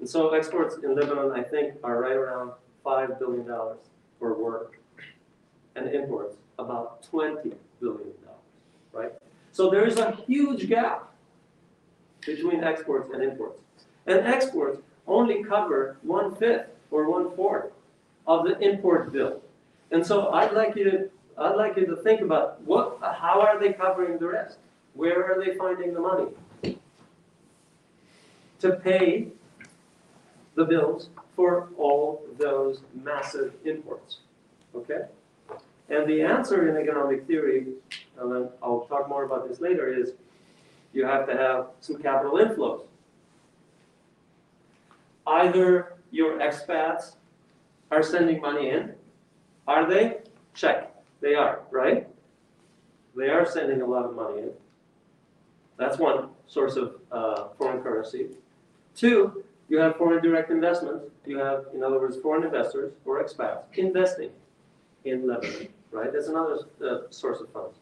And 0.00 0.08
so 0.08 0.30
exports 0.30 0.76
in 0.82 0.94
Lebanon, 0.94 1.32
I 1.32 1.42
think, 1.42 1.74
are 1.84 2.00
right 2.00 2.16
around 2.16 2.52
five 2.82 3.18
billion 3.18 3.46
dollars 3.46 3.78
for 4.18 4.34
work, 4.34 4.78
and 5.76 5.88
imports 5.94 6.36
about 6.58 7.02
twenty 7.02 7.52
billion 7.80 8.12
dollars, 8.24 8.92
right? 8.92 9.12
So 9.52 9.70
there 9.70 9.86
is 9.86 9.98
a 9.98 10.12
huge 10.26 10.68
gap 10.68 11.12
between 12.26 12.64
exports 12.64 13.10
and 13.12 13.22
imports. 13.22 13.60
And 14.06 14.20
exports 14.26 14.80
only 15.06 15.44
cover 15.44 15.96
one-fifth 16.02 16.68
or 16.90 17.08
one-fourth 17.08 17.70
of 18.26 18.44
the 18.44 18.58
import 18.58 19.12
bill. 19.12 19.40
And 19.92 20.04
so 20.04 20.30
I'd 20.30 20.52
like 20.52 20.74
you 20.74 20.84
to, 20.84 21.10
I'd 21.38 21.54
like 21.54 21.76
you 21.76 21.86
to 21.86 21.96
think 21.96 22.22
about 22.22 22.60
what, 22.62 22.98
how 23.02 23.40
are 23.42 23.60
they 23.60 23.74
covering 23.74 24.18
the 24.18 24.26
rest? 24.26 24.56
Where 24.94 25.24
are 25.30 25.44
they 25.44 25.54
finding 25.54 25.92
the 25.94 26.00
money? 26.00 26.76
To 28.60 28.72
pay 28.76 29.28
the 30.54 30.64
bills 30.64 31.10
for 31.36 31.68
all 31.76 32.22
those 32.38 32.80
massive 33.02 33.52
imports, 33.64 34.18
okay? 34.74 35.02
And 35.88 36.08
the 36.08 36.22
answer 36.22 36.68
in 36.68 36.82
economic 36.82 37.26
theory, 37.26 37.66
and 38.18 38.32
then 38.32 38.48
I'll 38.62 38.86
talk 38.88 39.08
more 39.08 39.24
about 39.24 39.48
this 39.48 39.60
later, 39.60 39.92
is 39.92 40.12
you 40.94 41.04
have 41.04 41.26
to 41.26 41.36
have 41.36 41.66
some 41.80 41.96
capital 42.02 42.38
inflows. 42.38 42.82
Either 45.26 45.94
your 46.10 46.38
expats 46.38 47.16
are 47.90 48.02
sending 48.02 48.40
money 48.40 48.70
in, 48.70 48.94
are 49.66 49.88
they? 49.88 50.18
Check, 50.54 50.94
they 51.20 51.34
are, 51.34 51.60
right? 51.70 52.08
They 53.16 53.28
are 53.28 53.46
sending 53.46 53.82
a 53.82 53.86
lot 53.86 54.04
of 54.04 54.14
money 54.14 54.42
in. 54.42 54.50
That's 55.76 55.98
one 55.98 56.28
source 56.46 56.76
of 56.76 56.96
uh, 57.10 57.48
foreign 57.58 57.82
currency. 57.82 58.28
Two, 58.94 59.44
you 59.68 59.78
have 59.78 59.96
foreign 59.96 60.22
direct 60.22 60.50
investment. 60.50 61.02
You 61.24 61.38
have, 61.38 61.66
in 61.74 61.82
other 61.82 61.98
words, 61.98 62.16
foreign 62.18 62.44
investors 62.44 62.92
or 63.04 63.22
expats 63.22 63.62
investing 63.74 64.30
in 65.04 65.26
Lebanon, 65.26 65.68
right? 65.90 66.12
That's 66.12 66.28
another 66.28 66.60
uh, 66.84 66.98
source 67.10 67.40
of 67.40 67.50
funds. 67.52 67.78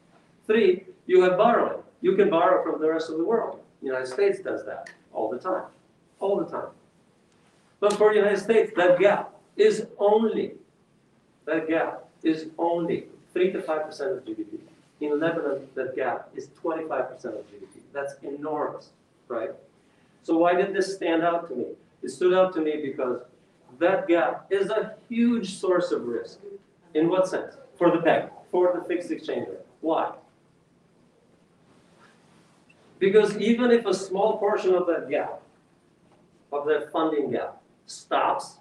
Three, 0.46 0.84
you 1.06 1.22
have 1.22 1.36
borrowing. 1.36 1.82
You 2.00 2.16
can 2.16 2.30
borrow 2.30 2.62
from 2.62 2.80
the 2.80 2.88
rest 2.88 3.10
of 3.10 3.18
the 3.18 3.24
world. 3.24 3.60
The 3.80 3.86
United 3.86 4.06
States 4.06 4.40
does 4.40 4.64
that 4.66 4.90
all 5.12 5.30
the 5.30 5.38
time, 5.38 5.64
all 6.18 6.36
the 6.36 6.46
time. 6.46 6.68
But 7.80 7.94
for 7.94 8.10
the 8.10 8.20
United 8.20 8.40
States, 8.40 8.72
that 8.76 8.98
gap 8.98 9.34
is 9.56 9.86
only, 9.98 10.52
that 11.50 11.68
gap 11.68 12.04
is 12.22 12.46
only 12.58 13.06
three 13.32 13.50
to 13.50 13.60
five 13.60 13.84
percent 13.84 14.12
of 14.12 14.24
GDP. 14.24 14.60
In 15.00 15.18
Lebanon, 15.18 15.66
that 15.74 15.96
gap 15.96 16.28
is 16.34 16.48
twenty-five 16.60 17.10
percent 17.10 17.34
of 17.34 17.40
GDP. 17.50 17.82
That's 17.92 18.14
enormous, 18.22 18.90
right? 19.28 19.50
So 20.22 20.36
why 20.36 20.54
did 20.54 20.72
this 20.72 20.94
stand 20.94 21.22
out 21.22 21.48
to 21.48 21.56
me? 21.56 21.66
It 22.02 22.10
stood 22.10 22.34
out 22.34 22.54
to 22.54 22.60
me 22.60 22.80
because 22.82 23.22
that 23.78 24.06
gap 24.06 24.46
is 24.50 24.70
a 24.70 24.94
huge 25.08 25.54
source 25.54 25.90
of 25.90 26.06
risk. 26.06 26.38
In 26.94 27.08
what 27.08 27.26
sense? 27.26 27.54
For 27.76 27.90
the 27.90 27.98
peg, 27.98 28.30
for 28.50 28.72
the 28.74 28.84
fixed 28.86 29.10
exchange 29.10 29.48
rate. 29.48 29.58
Why? 29.80 30.12
Because 32.98 33.36
even 33.38 33.70
if 33.70 33.86
a 33.86 33.94
small 33.94 34.38
portion 34.38 34.74
of 34.74 34.86
that 34.86 35.08
gap, 35.08 35.40
of 36.52 36.66
that 36.66 36.92
funding 36.92 37.30
gap, 37.30 37.62
stops, 37.86 38.58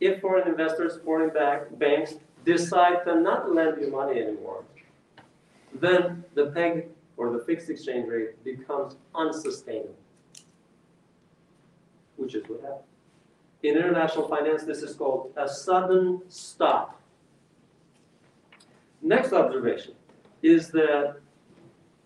if 0.00 0.20
foreign 0.20 0.48
investors, 0.48 0.98
foreign 1.04 1.30
bank, 1.30 1.78
banks 1.78 2.14
decide 2.44 3.04
to 3.04 3.20
not 3.20 3.54
lend 3.54 3.80
you 3.80 3.90
money 3.90 4.20
anymore, 4.20 4.64
then 5.74 6.24
the 6.34 6.46
peg 6.46 6.88
or 7.16 7.30
the 7.30 7.38
fixed 7.40 7.68
exchange 7.68 8.08
rate 8.08 8.42
becomes 8.42 8.96
unsustainable. 9.14 9.94
Which 12.16 12.34
is 12.34 12.48
what 12.48 12.60
happened. 12.62 12.84
In 13.62 13.76
international 13.76 14.26
finance, 14.26 14.64
this 14.64 14.82
is 14.82 14.94
called 14.94 15.32
a 15.36 15.46
sudden 15.46 16.22
stop. 16.28 16.98
Next 19.02 19.32
observation 19.32 19.94
is 20.42 20.68
that 20.70 21.16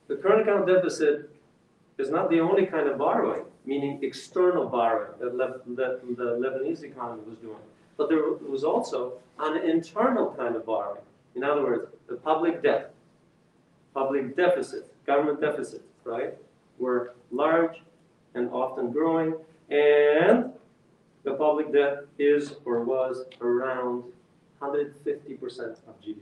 the 0.09 0.17
current 0.17 0.43
account 0.43 0.67
deficit 0.67 1.31
is 1.99 2.11
not 2.11 2.29
the 2.29 2.41
only 2.41 2.67
kind 2.67 2.89
of 2.89 2.99
borrowing, 2.99 3.45
meaning 3.65 4.01
external 4.03 4.67
borrowing 4.67 5.13
that, 5.21 5.35
Le- 5.35 5.61
that 5.77 6.01
the 6.17 6.25
Lebanese 6.25 6.83
economy 6.83 7.23
was 7.27 7.39
doing. 7.39 7.57
But 7.97 8.09
there 8.09 8.23
was 8.23 8.65
also 8.65 9.15
an 9.39 9.69
internal 9.69 10.35
kind 10.37 10.57
of 10.57 10.67
borrowing. 10.67 11.03
In 11.35 11.45
other 11.45 11.63
words, 11.63 11.87
the 12.09 12.17
public 12.17 12.63
debt, 12.63 12.93
public 13.93 14.37
deficit, 14.37 14.93
government 15.07 15.41
deficit, 15.41 15.83
right, 16.05 16.35
were 16.79 17.15
large 17.31 17.83
and 18.35 18.51
often 18.51 18.91
growing, 18.91 19.35
and 19.71 20.53
the 21.23 21.35
public 21.35 21.73
debt 21.73 22.05
is 22.19 22.55
or 22.65 22.85
was 22.85 23.25
around 23.41 24.05
150% 24.61 25.61
of 25.89 26.01
GDP. 26.01 26.19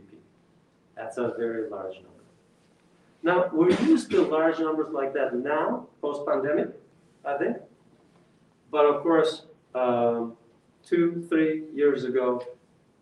That's 0.97 1.19
a 1.19 1.35
very 1.37 1.69
large 1.69 1.95
number. 1.97 2.09
Now, 3.23 3.49
we're 3.53 3.71
used 3.83 4.11
to 4.11 4.23
large 4.23 4.59
numbers 4.59 4.93
like 4.93 5.13
that 5.15 5.35
now, 5.35 5.87
post-pandemic, 6.01 6.71
I 7.25 7.37
think. 7.39 7.57
But 8.71 8.87
of 8.87 9.03
course, 9.03 9.43
um, 9.75 10.37
two, 10.87 11.25
three 11.29 11.65
years 11.75 12.05
ago, 12.05 12.45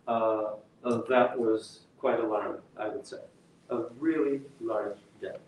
uh, 0.07 0.53
uh, 0.83 1.01
that 1.09 1.37
was 1.37 1.81
quite 1.99 2.19
alarming, 2.19 2.61
I 2.77 2.87
would 2.87 3.05
say. 3.05 3.21
A 3.69 3.83
really 3.99 4.41
large 4.59 4.97
debt. 5.21 5.39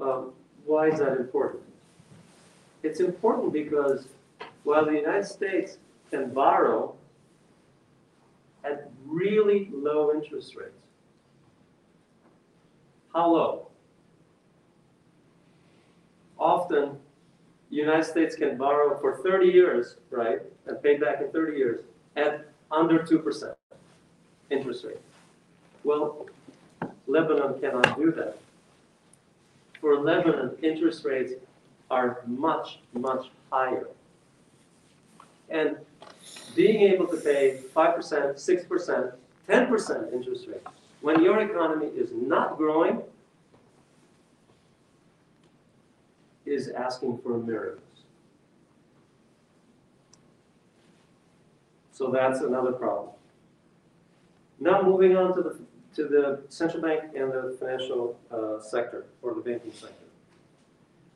Um, 0.00 0.32
Why 0.66 0.88
is 0.88 0.98
that 0.98 1.16
important? 1.16 1.62
It's 2.82 3.00
important 3.00 3.52
because 3.52 4.06
while 4.64 4.84
the 4.84 4.92
United 4.92 5.26
States 5.26 5.78
can 6.10 6.30
borrow 6.30 6.94
at 8.64 8.90
really 9.06 9.70
low 9.72 10.12
interest 10.14 10.54
rates, 10.56 10.72
how 13.12 13.32
low? 13.32 13.66
Often, 16.38 16.98
the 17.70 17.76
United 17.76 18.04
States 18.04 18.36
can 18.36 18.56
borrow 18.56 18.98
for 19.00 19.16
30 19.16 19.46
years, 19.46 19.96
right, 20.10 20.40
and 20.66 20.82
pay 20.82 20.96
back 20.96 21.20
in 21.20 21.30
30 21.30 21.56
years 21.56 21.80
at 22.16 22.48
under 22.70 23.00
2% 23.00 23.54
interest 24.50 24.84
rate. 24.84 25.00
Well, 25.82 26.26
Lebanon 27.06 27.60
cannot 27.60 27.96
do 27.96 28.12
that. 28.12 28.38
For 29.80 29.98
Lebanon, 30.00 30.56
interest 30.62 31.04
rates 31.04 31.32
are 31.90 32.20
much, 32.26 32.78
much 32.92 33.26
higher. 33.52 33.88
And 35.50 35.76
being 36.54 36.80
able 36.92 37.06
to 37.08 37.16
pay 37.16 37.60
5%, 37.74 37.98
6%, 38.34 39.12
10% 39.48 40.12
interest 40.12 40.46
rate, 40.48 40.62
when 41.02 41.22
your 41.22 41.40
economy 41.40 41.86
is 41.86 42.10
not 42.14 42.56
growing, 42.56 43.02
is 46.46 46.68
asking 46.68 47.18
for 47.18 47.38
miracles. 47.38 47.80
So 51.92 52.10
that's 52.10 52.40
another 52.40 52.72
problem. 52.72 53.10
Now 54.58 54.82
moving 54.82 55.16
on 55.16 55.34
to 55.36 55.42
the, 55.42 55.58
to 55.96 56.08
the 56.08 56.42
central 56.48 56.82
bank 56.82 57.04
and 57.16 57.32
the 57.32 57.56
financial 57.58 58.18
uh, 58.30 58.60
sector, 58.60 59.06
or 59.22 59.34
the 59.34 59.40
banking 59.40 59.72
sector. 59.72 59.94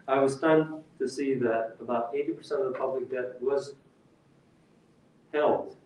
I 0.07 0.21
was 0.21 0.37
stunned 0.37 0.83
to 0.99 1.09
see 1.09 1.35
that 1.35 1.77
about 1.81 2.15
80% 2.15 2.39
of 2.53 2.73
the 2.73 2.79
public 2.79 3.11
debt 3.11 3.41
was 3.41 3.75
held 5.33 5.77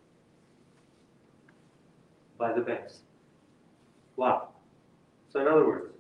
by 2.39 2.53
the 2.53 2.61
banks. 2.61 3.01
Wow. 4.17 4.49
So 5.33 5.41
in 5.41 5.49
other 5.49 5.67
words, 5.67 5.95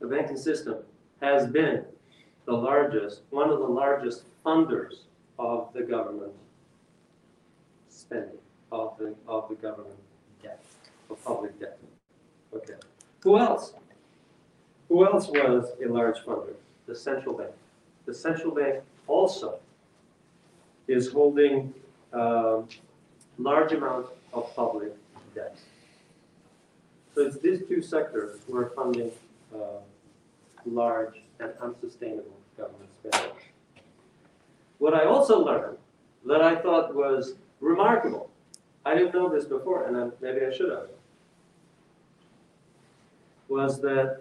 the 0.00 0.06
banking 0.06 0.36
system 0.36 0.76
has 1.20 1.46
been 1.46 1.84
the 2.44 2.52
largest, 2.52 3.22
one 3.30 3.50
of 3.50 3.58
the 3.60 3.66
largest 3.66 4.24
funders 4.44 5.04
of 5.38 5.72
the 5.72 5.82
government 5.82 6.32
spending, 7.88 8.38
of 8.70 8.96
the, 8.98 9.14
of 9.28 9.48
the 9.48 9.54
government 9.54 9.98
debt, 10.42 10.60
of 11.10 11.22
public 11.24 11.58
debt. 11.60 11.78
Okay. 12.54 12.74
Who 13.20 13.38
else? 13.38 13.74
Who 14.88 15.06
else 15.06 15.28
was 15.28 15.70
a 15.82 15.88
large 15.88 16.18
funder? 16.18 16.54
The 16.86 16.94
central 16.94 17.36
bank. 17.36 17.52
The 18.06 18.14
central 18.14 18.54
bank 18.54 18.82
also 19.06 19.60
is 20.88 21.10
holding 21.10 21.72
um, 22.12 22.68
large 23.38 23.72
amount 23.72 24.06
of 24.32 24.54
public 24.54 24.92
debt. 25.34 25.56
So 27.14 27.22
it's 27.22 27.38
these 27.38 27.60
two 27.68 27.80
sectors 27.82 28.40
who 28.46 28.56
are 28.56 28.70
funding 28.74 29.10
uh, 29.54 29.80
large 30.66 31.22
and 31.42 31.52
unsustainable 31.60 32.38
government 32.56 32.90
spending. 32.94 33.32
What 34.78 34.94
I 34.94 35.04
also 35.04 35.44
learned 35.44 35.78
that 36.26 36.40
I 36.40 36.56
thought 36.56 36.94
was 36.94 37.34
remarkable, 37.60 38.30
I 38.84 38.94
didn't 38.94 39.14
know 39.14 39.28
this 39.28 39.44
before, 39.44 39.86
and 39.86 39.96
I, 39.96 40.08
maybe 40.20 40.44
I 40.44 40.52
should 40.54 40.70
have, 40.70 40.88
was 43.48 43.80
that 43.80 44.20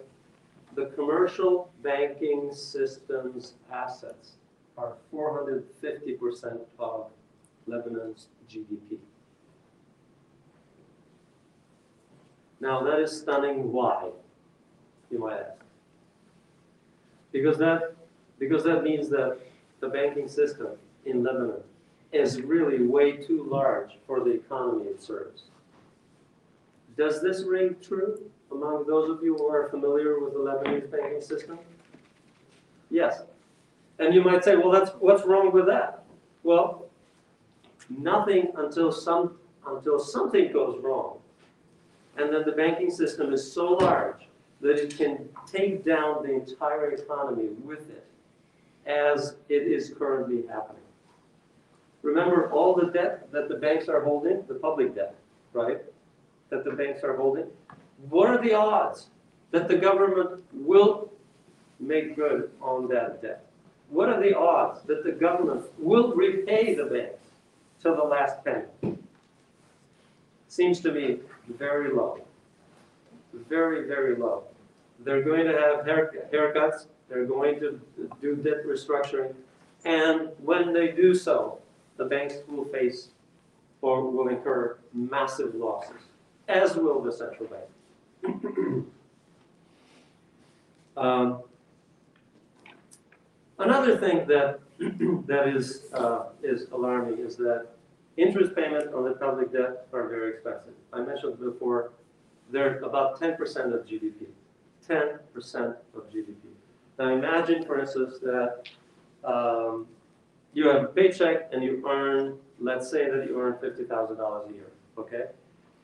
the 0.76 0.86
commercial 0.88 1.72
banking 1.84 2.54
system's 2.54 3.54
assets 3.72 4.34
are 4.78 4.94
450% 5.14 6.60
of 6.80 7.08
Lebanon's 7.68 8.28
GDP. 8.50 8.98
Now 12.60 12.84
that 12.84 13.00
is 13.00 13.20
stunning. 13.20 13.72
Why? 13.72 14.10
You 15.10 15.20
might 15.20 15.40
ask. 15.40 15.61
Because 17.32 17.58
that, 17.58 17.96
because 18.40 18.64
that 18.64 18.84
means 18.84 19.10
that 19.10 19.38
the 19.80 19.88
banking 19.88 20.28
system 20.28 20.68
in 21.06 21.24
Lebanon 21.24 21.62
is 22.12 22.42
really 22.42 22.84
way 22.84 23.14
too 23.14 23.44
large 23.50 23.92
for 24.06 24.20
the 24.20 24.32
economy 24.32 24.86
it 24.86 25.02
serves. 25.02 25.44
Does 26.98 27.22
this 27.22 27.44
ring 27.44 27.76
true 27.82 28.20
among 28.52 28.86
those 28.86 29.10
of 29.10 29.24
you 29.24 29.36
who 29.38 29.48
are 29.48 29.70
familiar 29.70 30.20
with 30.20 30.34
the 30.34 30.40
Lebanese 30.40 30.92
banking 30.92 31.22
system? 31.22 31.58
Yes. 32.90 33.24
And 34.00 34.14
you 34.14 34.22
might 34.22 34.44
say, 34.44 34.58
well, 34.58 34.72
that's, 34.72 34.92
what's 35.00 35.26
wrong 35.26 35.52
with 35.52 35.66
that? 35.68 36.04
Well, 36.44 36.86
nothing 37.90 38.52
until 38.58 38.92
some, 38.92 39.38
until 39.66 40.00
something 40.00 40.52
goes 40.52 40.82
wrong. 40.82 41.18
And 42.18 42.34
then 42.34 42.44
the 42.46 42.52
banking 42.52 42.92
system 42.92 43.32
is 43.32 43.52
so 43.52 43.74
large 43.74 44.28
that 44.62 44.78
it 44.78 44.96
can 44.98 45.28
take 45.52 45.84
down 45.84 46.24
the 46.24 46.34
entire 46.34 46.92
economy 46.92 47.50
with 47.64 47.90
it, 47.90 48.06
as 48.86 49.36
it 49.50 49.64
is 49.64 49.94
currently 49.98 50.46
happening. 50.48 50.82
Remember 52.04 52.52
all 52.52 52.76
the 52.76 52.88
debt 52.88 53.32
that 53.32 53.50
the 53.50 53.56
banks 53.56 53.88
are 53.88 54.04
holding, 54.04 54.44
the 54.48 54.56
public 54.56 54.96
debt, 54.96 55.16
right? 55.54 55.82
That 56.50 56.64
the 56.64 56.72
banks 56.72 57.04
are 57.04 57.16
holding? 57.16 57.46
What 58.10 58.30
are 58.30 58.42
the 58.42 58.54
odds 58.54 59.08
that 59.52 59.68
the 59.68 59.78
government 59.78 60.42
will 60.54 61.12
make 61.80 62.16
good 62.16 62.50
on 62.62 62.88
that 62.90 63.22
debt? 63.22 63.46
What 63.90 64.10
are 64.10 64.22
the 64.22 64.36
odds 64.38 64.82
that 64.84 65.04
the 65.04 65.12
government 65.12 65.66
will 65.78 66.14
repay 66.14 66.76
the 66.76 66.86
banks 66.86 67.24
to 67.84 67.90
the 67.90 68.04
last 68.04 68.44
penny? 68.44 68.98
Seems 70.48 70.80
to 70.82 70.92
me 70.92 71.20
very 71.58 71.94
low. 71.94 72.24
Very, 73.48 73.88
very 73.88 74.16
low. 74.16 74.44
They're 75.04 75.24
going 75.24 75.46
to 75.46 75.54
have 75.54 75.86
hair- 75.86 76.30
haircuts, 76.34 76.86
they're 77.10 77.26
going 77.26 77.60
to 77.60 77.80
do 78.22 78.36
debt 78.36 78.66
restructuring, 78.66 79.34
and 79.86 80.30
when 80.42 80.74
they 80.74 80.92
do 80.92 81.14
so, 81.14 81.60
the 81.98 82.06
banks 82.06 82.36
will 82.48 82.66
face 82.66 83.10
or 83.82 84.10
will 84.10 84.28
incur 84.28 84.78
massive 84.94 85.56
losses, 85.56 86.02
as 86.48 86.76
will 86.76 87.02
the 87.02 87.12
central 87.12 87.50
bank. 87.50 88.86
Um, 90.98 91.44
Another 93.62 93.96
thing 93.98 94.26
that, 94.28 94.60
that 95.28 95.48
is, 95.48 95.84
uh, 95.94 96.30
is 96.42 96.66
alarming 96.72 97.20
is 97.20 97.36
that 97.38 97.68
interest 98.18 98.56
payment 98.56 98.92
on 98.94 99.04
the 99.04 99.12
public 99.12 99.54
debt 99.54 99.86
are 99.94 100.10
very 100.10 100.34
expensive. 100.34 100.74
I 100.92 101.02
mentioned 101.02 101.40
before, 101.40 101.92
they're 102.50 102.80
about 102.80 103.20
ten 103.20 103.38
percent 103.38 103.72
of 103.74 103.86
GDP. 103.86 104.26
Ten 104.92 105.20
percent 105.34 105.76
of 105.96 106.10
GDP. 106.12 106.36
Now 107.00 107.14
imagine, 107.14 107.64
for 107.64 107.80
instance, 107.80 108.16
that 108.20 108.68
um, 109.24 109.88
you 110.52 110.68
have 110.68 110.84
a 110.84 110.88
paycheck 110.88 111.48
and 111.54 111.64
you 111.64 111.82
earn, 111.88 112.38
let's 112.60 112.92
say 112.92 113.10
that 113.10 113.26
you 113.26 113.40
earn 113.40 113.58
fifty 113.62 113.86
thousand 113.86 114.18
dollars 114.18 114.50
a 114.50 114.54
year, 114.54 114.68
okay? 114.98 115.26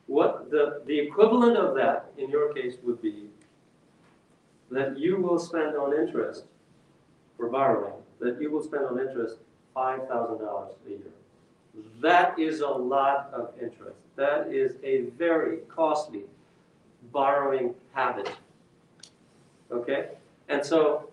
What 0.08 0.52
the, 0.52 0.82
the 0.88 1.00
equivalent 1.00 1.56
of 1.56 1.74
that, 1.76 2.12
in 2.18 2.30
your 2.30 2.54
case, 2.54 2.76
would 2.84 3.02
be 3.02 3.30
that 4.72 5.00
you 5.00 5.16
will 5.16 5.40
spend 5.40 5.78
on 5.78 5.94
interest 5.94 6.44
for 7.38 7.48
borrowing, 7.48 7.94
that 8.20 8.42
you 8.42 8.52
will 8.52 8.62
spend 8.62 8.88
on 8.88 9.00
interest 9.00 9.38
five 9.74 10.06
thousand 10.10 10.40
dollars 10.44 10.74
a 10.86 10.90
year. 10.90 11.14
That 12.02 12.38
is 12.38 12.60
a 12.60 12.68
lot 12.68 13.30
of 13.34 13.54
interest. 13.62 13.96
That 14.18 14.52
is 14.52 14.76
a 14.84 15.04
very 15.18 15.60
costly 15.70 16.24
borrowing 17.14 17.74
habit. 17.94 18.32
Okay? 19.72 20.10
And 20.50 20.66
so 20.66 21.10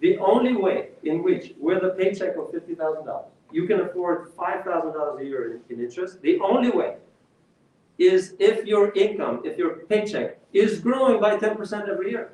the 0.00 0.18
only 0.18 0.54
way 0.54 0.88
in 1.02 1.22
which, 1.22 1.54
with 1.58 1.82
a 1.84 1.90
paycheck 1.90 2.36
of 2.36 2.50
fifty 2.50 2.74
thousand 2.74 3.06
dollars, 3.06 3.30
you 3.52 3.66
can 3.66 3.80
afford 3.80 4.32
five 4.36 4.64
thousand 4.64 4.92
dollars 4.94 5.20
a 5.20 5.24
year 5.24 5.60
in, 5.68 5.76
in 5.76 5.84
interest, 5.84 6.22
the 6.22 6.38
only 6.40 6.70
way 6.70 6.96
is 7.98 8.34
if 8.38 8.64
your 8.66 8.92
income, 8.92 9.42
if 9.44 9.58
your 9.58 9.80
paycheck 9.90 10.38
is 10.54 10.80
growing 10.80 11.20
by 11.20 11.36
ten 11.36 11.56
percent 11.56 11.88
every 11.88 12.10
year. 12.10 12.32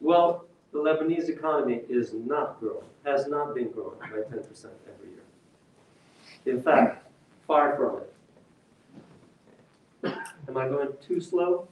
Well, 0.00 0.44
the 0.72 0.78
Lebanese 0.78 1.30
economy 1.30 1.80
is 1.88 2.12
not 2.12 2.60
growing, 2.60 2.84
has 3.06 3.26
not 3.26 3.54
been 3.54 3.70
growing 3.70 3.98
by 3.98 4.20
ten 4.28 4.42
percent 4.44 4.74
every 4.86 5.10
year. 5.10 5.24
In 6.44 6.62
fact, 6.62 7.06
far 7.46 7.74
from 7.76 8.02
it. 8.02 8.12
Am 10.48 10.56
I 10.56 10.68
going 10.68 10.90
too 11.06 11.20
slow? 11.20 11.66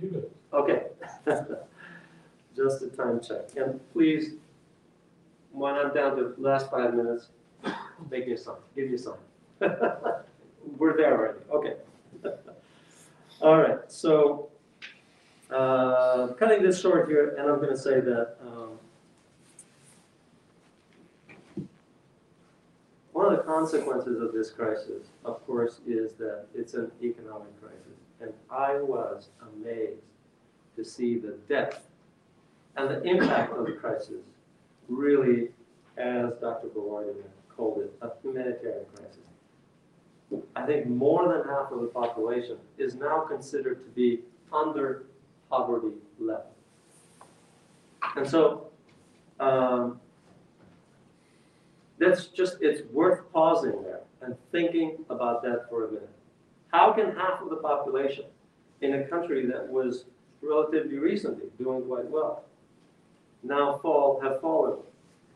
You 0.00 0.08
good. 0.10 0.30
Okay. 0.52 0.86
Just 2.56 2.82
a 2.82 2.88
time 2.88 3.20
check. 3.20 3.50
And 3.56 3.80
please, 3.92 4.34
when 5.52 5.74
I'm 5.74 5.92
down 5.94 6.16
to 6.16 6.34
the 6.34 6.34
last 6.38 6.70
five 6.70 6.94
minutes, 6.94 7.28
make 8.10 8.26
me 8.28 8.36
sign, 8.36 8.56
give 8.74 8.92
a 8.92 8.98
sign. 8.98 9.14
we're 10.78 10.96
there 10.96 11.16
already, 11.16 11.38
okay. 11.52 11.74
All 13.40 13.58
right, 13.58 13.78
so, 13.88 14.48
uh, 15.50 16.28
cutting 16.38 16.62
this 16.62 16.80
short 16.80 17.08
here, 17.08 17.36
and 17.38 17.48
I'm 17.48 17.60
gonna 17.60 17.76
say 17.76 18.00
that, 18.00 18.36
um, 18.42 18.78
one 23.12 23.32
of 23.32 23.36
the 23.36 23.44
consequences 23.44 24.20
of 24.20 24.32
this 24.32 24.50
crisis, 24.50 25.08
of 25.24 25.44
course, 25.46 25.80
is 25.86 26.12
that 26.14 26.46
it's 26.54 26.74
an 26.74 26.90
economic 27.02 27.60
crisis. 27.60 27.78
And 28.20 28.32
I 28.50 28.80
was 28.80 29.28
amazed 29.54 30.02
to 30.78 30.84
see 30.84 31.18
the 31.18 31.36
depth 31.48 31.88
and 32.76 32.88
the 32.88 33.02
impact 33.02 33.52
of 33.52 33.66
the 33.66 33.72
crisis 33.72 34.22
really, 34.88 35.48
as 35.96 36.32
Dr. 36.40 36.68
Bawardi 36.68 37.14
called 37.54 37.82
it, 37.82 37.92
a 38.00 38.10
humanitarian 38.22 38.86
crisis. 38.94 39.18
I 40.54 40.64
think 40.64 40.86
more 40.86 41.28
than 41.28 41.42
half 41.48 41.72
of 41.72 41.80
the 41.80 41.88
population 41.88 42.58
is 42.78 42.94
now 42.94 43.20
considered 43.20 43.84
to 43.84 43.90
be 43.90 44.20
under 44.52 45.06
poverty 45.50 45.94
level. 46.20 46.52
And 48.14 48.28
so, 48.28 48.68
um, 49.40 50.00
that's 51.98 52.26
just, 52.26 52.58
it's 52.60 52.88
worth 52.92 53.20
pausing 53.32 53.82
there 53.82 54.00
and 54.22 54.36
thinking 54.52 54.98
about 55.10 55.42
that 55.42 55.68
for 55.68 55.88
a 55.88 55.88
minute. 55.88 56.10
How 56.72 56.92
can 56.92 57.16
half 57.16 57.40
of 57.42 57.50
the 57.50 57.56
population 57.56 58.26
in 58.80 58.94
a 58.94 59.04
country 59.04 59.46
that 59.46 59.66
was 59.66 60.04
relatively 60.42 60.98
recently 60.98 61.46
doing 61.58 61.82
quite 61.82 62.08
well 62.08 62.44
now 63.42 63.78
fall, 63.82 64.20
have 64.22 64.40
fallen 64.40 64.78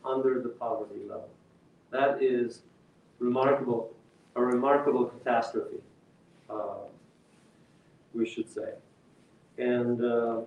under 0.05 0.41
the 0.41 0.49
poverty 0.49 1.01
level? 1.07 1.29
That 1.91 2.21
is 2.21 2.61
remarkable, 3.19 3.93
a 4.35 4.41
remarkable 4.41 5.05
catastrophe, 5.05 5.77
uh, 6.49 6.85
we 8.13 8.27
should 8.27 8.49
say. 8.49 8.73
And 9.57 10.03
uh, 10.03 10.41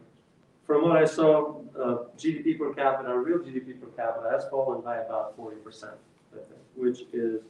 from 0.66 0.82
what 0.82 0.96
I 0.96 1.04
saw, 1.04 1.60
uh, 1.78 1.98
GDP 2.18 2.58
per 2.58 2.74
capita, 2.74 3.16
real 3.16 3.38
GDP 3.38 3.80
per 3.80 3.86
capita 3.96 4.28
has 4.30 4.48
fallen 4.50 4.82
by 4.82 4.96
about 4.96 5.38
40%, 5.38 5.54
I 5.84 5.88
think, 6.34 6.46
which 6.74 7.02
is 7.12 7.42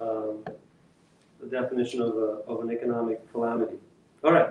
um, 0.00 0.44
the 1.40 1.46
definition 1.50 2.02
of, 2.02 2.14
a, 2.16 2.42
of 2.46 2.60
an 2.60 2.70
economic 2.70 3.30
calamity. 3.32 3.76
All 4.22 4.32
right, 4.32 4.50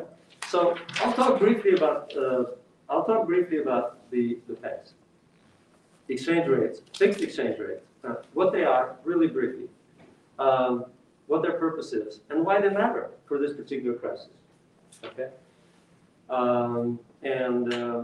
so 0.50 0.76
I'll 1.02 1.14
talk 1.14 1.40
briefly 1.40 1.72
about, 1.72 2.16
uh, 2.16 2.46
I'll 2.90 3.06
talk 3.06 3.26
briefly 3.26 3.58
about 3.58 4.10
the, 4.12 4.40
the 4.48 4.54
pegs. 4.56 4.94
Exchange 6.08 6.48
rates, 6.48 6.82
fixed 6.96 7.22
exchange 7.22 7.60
rates, 7.60 7.84
uh, 8.04 8.16
what 8.34 8.52
they 8.52 8.64
are, 8.64 8.96
really 9.04 9.28
briefly, 9.28 9.68
um, 10.38 10.86
what 11.28 11.42
their 11.42 11.54
purpose 11.54 11.94
is, 11.94 12.20
and 12.30 12.46
why 12.46 12.62
they 12.62 12.70
matter 12.70 13.10
for 13.26 13.40
this 13.40 13.54
particular 13.54 13.96
crisis. 13.96 14.30
Okay? 15.04 15.30
Um, 16.30 17.00
and 17.24 17.74
uh, 17.74 18.04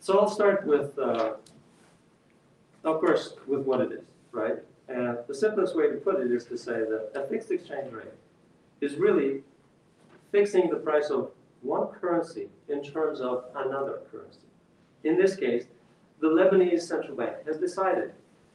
so 0.00 0.18
I'll 0.18 0.30
start 0.30 0.66
with, 0.66 0.98
uh, 0.98 1.34
of 2.84 3.00
course, 3.00 3.34
with 3.46 3.60
what 3.60 3.80
it 3.80 3.92
is, 3.92 4.04
right? 4.32 4.56
And 4.88 5.18
the 5.26 5.34
simplest 5.34 5.76
way 5.76 5.90
to 5.90 5.96
put 5.96 6.20
it 6.20 6.30
is 6.30 6.44
to 6.46 6.56
say 6.56 6.80
that 6.80 7.10
a 7.14 7.26
fixed 7.26 7.50
exchange 7.50 7.92
rate 7.92 8.06
is 8.80 8.94
really 8.94 9.42
fixing 10.32 10.68
the 10.70 10.76
price 10.76 11.10
of 11.10 11.30
one 11.62 11.88
currency 11.88 12.48
in 12.68 12.82
terms 12.82 13.20
of 13.20 13.44
another 13.54 14.00
currency. 14.10 14.40
In 15.04 15.16
this 15.16 15.36
case, 15.36 15.64
the 16.20 16.28
Lebanese 16.28 16.82
central 16.82 17.16
bank 17.16 17.46
has 17.46 17.58
decided 17.58 18.12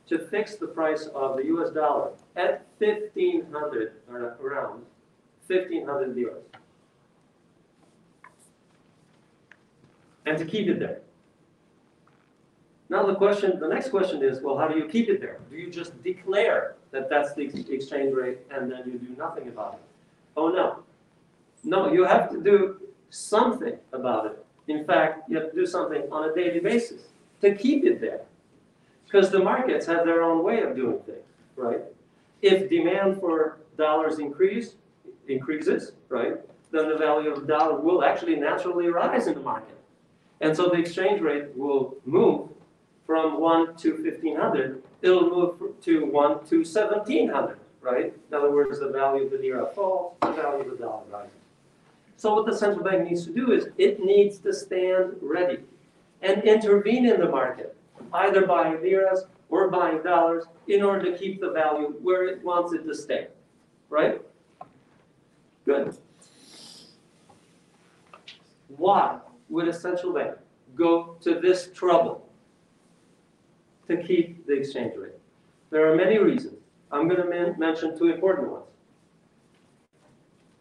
to 0.07 0.19
fix 0.19 0.55
the 0.55 0.67
price 0.67 1.07
of 1.13 1.37
the 1.37 1.45
US 1.45 1.71
dollar 1.71 2.11
at 2.35 2.65
1500 2.79 3.93
or 4.09 4.31
uh, 4.31 4.43
around 4.43 4.83
1500 5.47 6.15
liras. 6.15 6.43
And 10.25 10.37
to 10.37 10.45
keep 10.45 10.67
it 10.67 10.79
there. 10.79 11.01
Now 12.89 13.05
the 13.05 13.15
question, 13.15 13.59
the 13.59 13.67
next 13.67 13.89
question 13.89 14.21
is, 14.21 14.41
well, 14.41 14.57
how 14.57 14.67
do 14.67 14.77
you 14.77 14.85
keep 14.85 15.07
it 15.07 15.21
there? 15.21 15.39
Do 15.49 15.55
you 15.55 15.71
just 15.71 16.01
declare 16.03 16.75
that 16.91 17.09
that's 17.09 17.33
the 17.33 17.45
ex- 17.45 17.69
exchange 17.69 18.13
rate 18.13 18.39
and 18.51 18.69
then 18.69 18.83
you 18.85 18.99
do 18.99 19.15
nothing 19.17 19.47
about 19.47 19.75
it? 19.75 19.79
Oh 20.35 20.49
no. 20.49 20.83
No, 21.63 21.91
you 21.91 22.05
have 22.05 22.29
to 22.31 22.41
do 22.41 22.81
something 23.09 23.77
about 23.93 24.25
it. 24.27 24.45
In 24.67 24.85
fact, 24.85 25.29
you 25.29 25.37
have 25.37 25.51
to 25.51 25.55
do 25.55 25.65
something 25.65 26.03
on 26.11 26.29
a 26.29 26.33
daily 26.33 26.59
basis 26.59 27.03
to 27.41 27.55
keep 27.55 27.83
it 27.85 27.99
there. 27.99 28.21
Because 29.05 29.29
the 29.29 29.39
markets 29.39 29.85
have 29.87 30.05
their 30.05 30.23
own 30.23 30.43
way 30.43 30.61
of 30.61 30.75
doing 30.75 30.99
things, 30.99 31.19
right? 31.55 31.81
If 32.41 32.69
demand 32.69 33.19
for 33.19 33.57
dollars 33.77 34.19
increase, 34.19 34.75
increases, 35.27 35.91
right, 36.09 36.37
then 36.71 36.87
the 36.87 36.97
value 36.97 37.31
of 37.31 37.41
the 37.41 37.47
dollar 37.47 37.79
will 37.79 38.03
actually 38.03 38.37
naturally 38.37 38.87
rise 38.87 39.27
in 39.27 39.33
the 39.33 39.41
market. 39.41 39.77
And 40.39 40.55
so 40.55 40.69
the 40.69 40.79
exchange 40.79 41.21
rate 41.21 41.55
will 41.55 41.97
move 42.05 42.49
from 43.05 43.41
1 43.41 43.75
to 43.75 44.03
1500, 44.03 44.81
it'll 45.01 45.29
move 45.29 45.81
to 45.81 46.05
1 46.05 46.45
to 46.45 46.63
1700, 46.63 47.57
right? 47.81 48.13
In 48.29 48.37
other 48.37 48.51
words, 48.51 48.79
the 48.79 48.89
value 48.89 49.25
of 49.25 49.31
the 49.31 49.37
lira 49.37 49.67
falls, 49.75 50.15
the 50.21 50.31
value 50.31 50.63
of 50.63 50.77
the 50.77 50.83
dollar 50.83 51.03
rises. 51.11 51.40
So 52.21 52.35
what 52.35 52.45
the 52.45 52.55
central 52.55 52.83
bank 52.83 53.09
needs 53.09 53.25
to 53.25 53.33
do 53.33 53.51
is 53.51 53.69
it 53.79 53.99
needs 54.05 54.37
to 54.41 54.53
stand 54.53 55.15
ready 55.23 55.57
and 56.21 56.43
intervene 56.43 57.07
in 57.07 57.19
the 57.19 57.27
market, 57.27 57.75
either 58.13 58.45
buying 58.45 58.79
liras 58.79 59.23
or 59.49 59.69
buying 59.69 60.03
dollars 60.03 60.43
in 60.67 60.83
order 60.83 61.11
to 61.11 61.17
keep 61.17 61.41
the 61.41 61.49
value 61.49 61.95
where 62.03 62.27
it 62.27 62.43
wants 62.43 62.73
it 62.73 62.85
to 62.85 62.93
stay, 62.93 63.29
right? 63.89 64.21
Good. 65.65 65.97
Why 68.77 69.17
would 69.49 69.67
a 69.67 69.73
central 69.73 70.13
bank 70.13 70.35
go 70.75 71.15
to 71.21 71.39
this 71.39 71.71
trouble 71.73 72.29
to 73.87 73.97
keep 73.97 74.45
the 74.45 74.53
exchange 74.53 74.93
rate? 74.95 75.17
There 75.71 75.91
are 75.91 75.95
many 75.95 76.19
reasons. 76.19 76.59
I'm 76.91 77.07
going 77.07 77.19
to 77.19 77.27
men- 77.27 77.55
mention 77.57 77.97
two 77.97 78.09
important 78.09 78.51
ones. 78.51 78.65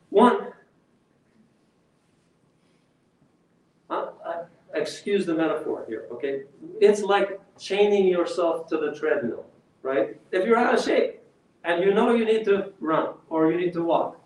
One, 0.08 0.46
uh, 3.90 4.06
uh, 4.24 4.44
excuse 4.80 5.26
the 5.26 5.34
metaphor 5.34 5.84
here, 5.88 6.06
okay? 6.12 6.42
It's 6.80 7.02
like 7.02 7.40
chaining 7.58 8.06
yourself 8.06 8.68
to 8.68 8.76
the 8.78 8.92
treadmill, 8.92 9.44
right? 9.82 10.20
If 10.32 10.46
you're 10.46 10.56
out 10.56 10.74
of 10.74 10.84
shape 10.84 11.20
and 11.64 11.84
you 11.84 11.92
know 11.92 12.14
you 12.14 12.24
need 12.24 12.44
to 12.46 12.72
run 12.80 13.14
or 13.28 13.50
you 13.50 13.58
need 13.58 13.72
to 13.74 13.82
walk, 13.82 14.18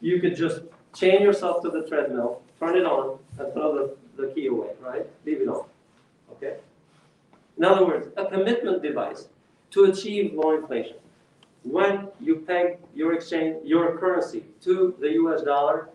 you 0.00 0.20
could 0.20 0.36
just 0.36 0.62
chain 0.94 1.22
yourself 1.22 1.62
to 1.62 1.70
the 1.70 1.86
treadmill, 1.86 2.42
turn 2.58 2.76
it 2.76 2.84
on, 2.84 3.18
and 3.38 3.52
throw 3.52 3.74
the, 3.74 3.96
the 4.22 4.32
key 4.34 4.46
away, 4.46 4.70
right? 4.80 5.06
Leave 5.24 5.40
it 5.40 5.48
on, 5.48 5.64
okay? 6.32 6.56
In 7.56 7.64
other 7.64 7.86
words, 7.86 8.08
a 8.16 8.26
commitment 8.26 8.82
device 8.82 9.28
to 9.70 9.84
achieve 9.84 10.34
low 10.34 10.56
inflation. 10.56 10.96
When 11.62 12.08
you 12.20 12.36
peg 12.46 12.78
your 12.94 13.14
exchange, 13.14 13.64
your 13.64 13.96
currency 13.98 14.44
to 14.62 14.94
the 15.00 15.12
US 15.12 15.42
dollar, 15.42 15.88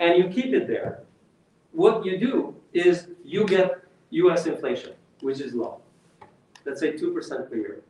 and 0.00 0.18
you 0.18 0.28
keep 0.28 0.52
it 0.52 0.68
there, 0.68 1.02
what 1.72 2.04
you 2.04 2.18
do 2.18 2.54
is 2.72 3.08
you 3.24 3.44
get 3.46 3.82
US 4.10 4.46
inflation, 4.46 4.92
which 5.20 5.40
is 5.40 5.54
low. 5.54 5.80
Let's 6.64 6.80
say 6.80 6.92
2% 6.92 7.50
per 7.50 7.56
year. 7.56 7.82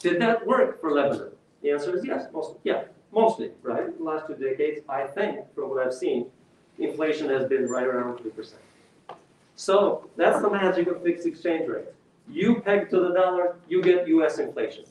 Did 0.00 0.20
that 0.20 0.46
work 0.46 0.80
for 0.80 0.92
Lebanon? 0.92 1.32
The 1.62 1.70
answer 1.70 1.96
is 1.96 2.04
yes, 2.04 2.26
most, 2.32 2.56
yeah, 2.64 2.84
mostly, 3.12 3.52
right? 3.62 3.96
The 3.96 4.04
last 4.04 4.26
two 4.26 4.34
decades, 4.34 4.80
I 4.88 5.06
think, 5.06 5.40
from 5.54 5.70
what 5.70 5.86
I've 5.86 5.94
seen, 5.94 6.26
inflation 6.78 7.28
has 7.28 7.48
been 7.48 7.66
right 7.66 7.86
around 7.86 8.18
3%. 8.18 8.54
So 9.54 10.08
that's 10.16 10.40
the 10.40 10.50
magic 10.50 10.88
of 10.88 11.02
fixed 11.02 11.26
exchange 11.26 11.68
rates. 11.68 11.90
You 12.28 12.60
peg 12.60 12.90
to 12.90 13.00
the 13.00 13.12
dollar, 13.12 13.56
you 13.68 13.82
get 13.82 14.08
US 14.08 14.38
inflation. 14.38 14.84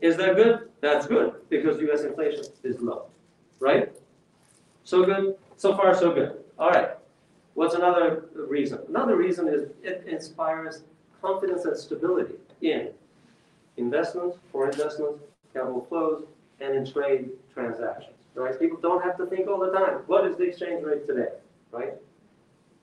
Is 0.00 0.16
that 0.18 0.36
good? 0.36 0.68
That's 0.80 1.06
good, 1.06 1.34
because 1.48 1.80
US 1.80 2.02
inflation 2.02 2.44
is 2.62 2.80
low, 2.80 3.06
right? 3.58 3.90
So 4.84 5.04
good, 5.04 5.36
so 5.56 5.74
far 5.76 5.94
so 5.94 6.12
good. 6.12 6.44
All 6.58 6.70
right. 6.70 6.90
What's 7.54 7.74
another 7.74 8.24
reason? 8.34 8.80
Another 8.88 9.16
reason 9.16 9.48
is 9.48 9.68
it 9.82 10.04
inspires 10.06 10.82
confidence 11.22 11.64
and 11.64 11.76
stability 11.76 12.34
in 12.60 12.90
investments, 13.76 14.38
foreign 14.50 14.72
investments, 14.72 15.20
capital 15.52 15.86
flows, 15.88 16.24
and 16.60 16.74
in 16.74 16.90
trade 16.90 17.30
transactions, 17.52 18.16
right? 18.34 18.58
People 18.58 18.78
don't 18.80 19.02
have 19.02 19.16
to 19.18 19.26
think 19.26 19.48
all 19.48 19.58
the 19.58 19.70
time, 19.70 20.00
what 20.06 20.26
is 20.26 20.36
the 20.36 20.44
exchange 20.44 20.84
rate 20.84 21.06
today, 21.06 21.28
right? 21.70 21.94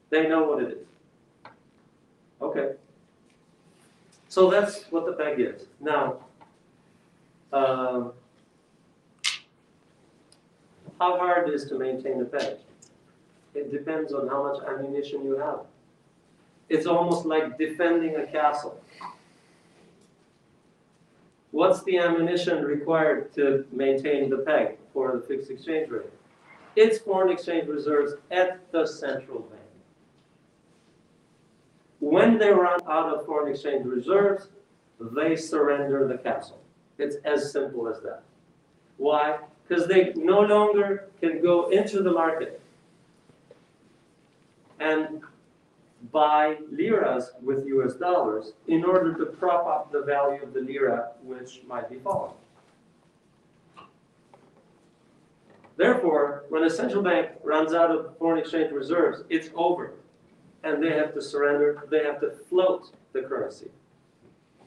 They 0.09 0.27
know 0.27 0.43
what 0.43 0.63
it 0.63 0.71
is. 0.71 1.51
Okay. 2.41 2.73
So 4.29 4.49
that's 4.49 4.83
what 4.91 5.05
the 5.05 5.13
peg 5.13 5.39
is. 5.39 5.63
Now, 5.79 6.17
um, 7.53 8.13
how 10.99 11.17
hard 11.17 11.49
it 11.49 11.53
is 11.53 11.65
to 11.65 11.77
maintain 11.77 12.19
the 12.19 12.25
peg? 12.25 12.57
It 13.53 13.71
depends 13.71 14.13
on 14.13 14.27
how 14.27 14.43
much 14.43 14.63
ammunition 14.67 15.23
you 15.25 15.37
have. 15.37 15.61
It's 16.69 16.85
almost 16.85 17.25
like 17.25 17.57
defending 17.57 18.15
a 18.15 18.25
castle. 18.25 18.81
What's 21.51 21.83
the 21.83 21.97
ammunition 21.97 22.63
required 22.63 23.33
to 23.33 23.65
maintain 23.73 24.29
the 24.29 24.37
peg 24.37 24.77
for 24.93 25.11
the 25.11 25.21
fixed 25.27 25.51
exchange 25.51 25.89
rate? 25.89 26.05
It's 26.77 26.97
foreign 26.99 27.29
exchange 27.29 27.67
reserves 27.67 28.13
at 28.31 28.71
the 28.71 28.85
central 28.85 29.41
bank. 29.41 29.61
When 31.99 32.37
they 32.37 32.49
run 32.49 32.79
out 32.87 33.13
of 33.13 33.25
foreign 33.25 33.51
exchange 33.51 33.85
reserves, 33.85 34.47
they 34.99 35.35
surrender 35.35 36.07
the 36.07 36.17
castle. 36.17 36.61
It's 36.97 37.17
as 37.25 37.51
simple 37.51 37.87
as 37.89 38.01
that. 38.01 38.23
Why? 38.97 39.39
Because 39.67 39.87
they 39.87 40.13
no 40.15 40.41
longer 40.41 41.09
can 41.19 41.41
go 41.41 41.69
into 41.69 42.01
the 42.01 42.11
market 42.11 42.61
and 44.81 45.21
buy 46.11 46.57
liras 46.71 47.31
with 47.41 47.65
US 47.67 47.93
dollars 47.93 48.53
in 48.67 48.83
order 48.83 49.13
to 49.13 49.25
prop 49.25 49.67
up 49.67 49.91
the 49.91 50.01
value 50.01 50.41
of 50.41 50.53
the 50.53 50.61
lira, 50.61 51.11
which 51.23 51.61
might 51.67 51.89
be 51.89 51.97
falling. 51.97 52.33
Therefore, 55.77 56.45
when 56.49 56.63
a 56.63 56.69
central 56.69 57.03
bank 57.03 57.29
runs 57.43 57.73
out 57.73 57.91
of 57.91 58.17
foreign 58.17 58.39
exchange 58.39 58.71
reserves, 58.71 59.23
it's 59.29 59.49
over. 59.55 59.93
And 60.63 60.83
they 60.83 60.91
have 60.91 61.13
to 61.13 61.21
surrender, 61.21 61.87
they 61.89 62.03
have 62.03 62.19
to 62.21 62.31
float 62.31 62.93
the 63.13 63.21
currency. 63.21 63.69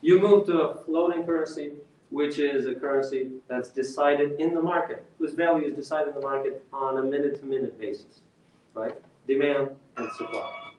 You 0.00 0.20
move 0.20 0.46
to 0.46 0.60
a 0.60 0.84
floating 0.84 1.24
currency, 1.24 1.72
which 2.10 2.38
is 2.38 2.66
a 2.66 2.74
currency 2.74 3.30
that's 3.48 3.70
decided 3.70 4.40
in 4.40 4.54
the 4.54 4.62
market, 4.62 5.04
whose 5.18 5.34
value 5.34 5.66
is 5.68 5.74
decided 5.74 6.08
in 6.08 6.20
the 6.20 6.26
market 6.26 6.64
on 6.72 6.98
a 6.98 7.02
minute-to-minute 7.02 7.78
basis, 7.78 8.20
right? 8.74 8.94
Demand 9.26 9.70
and 9.97 10.11
supply. 10.12 10.70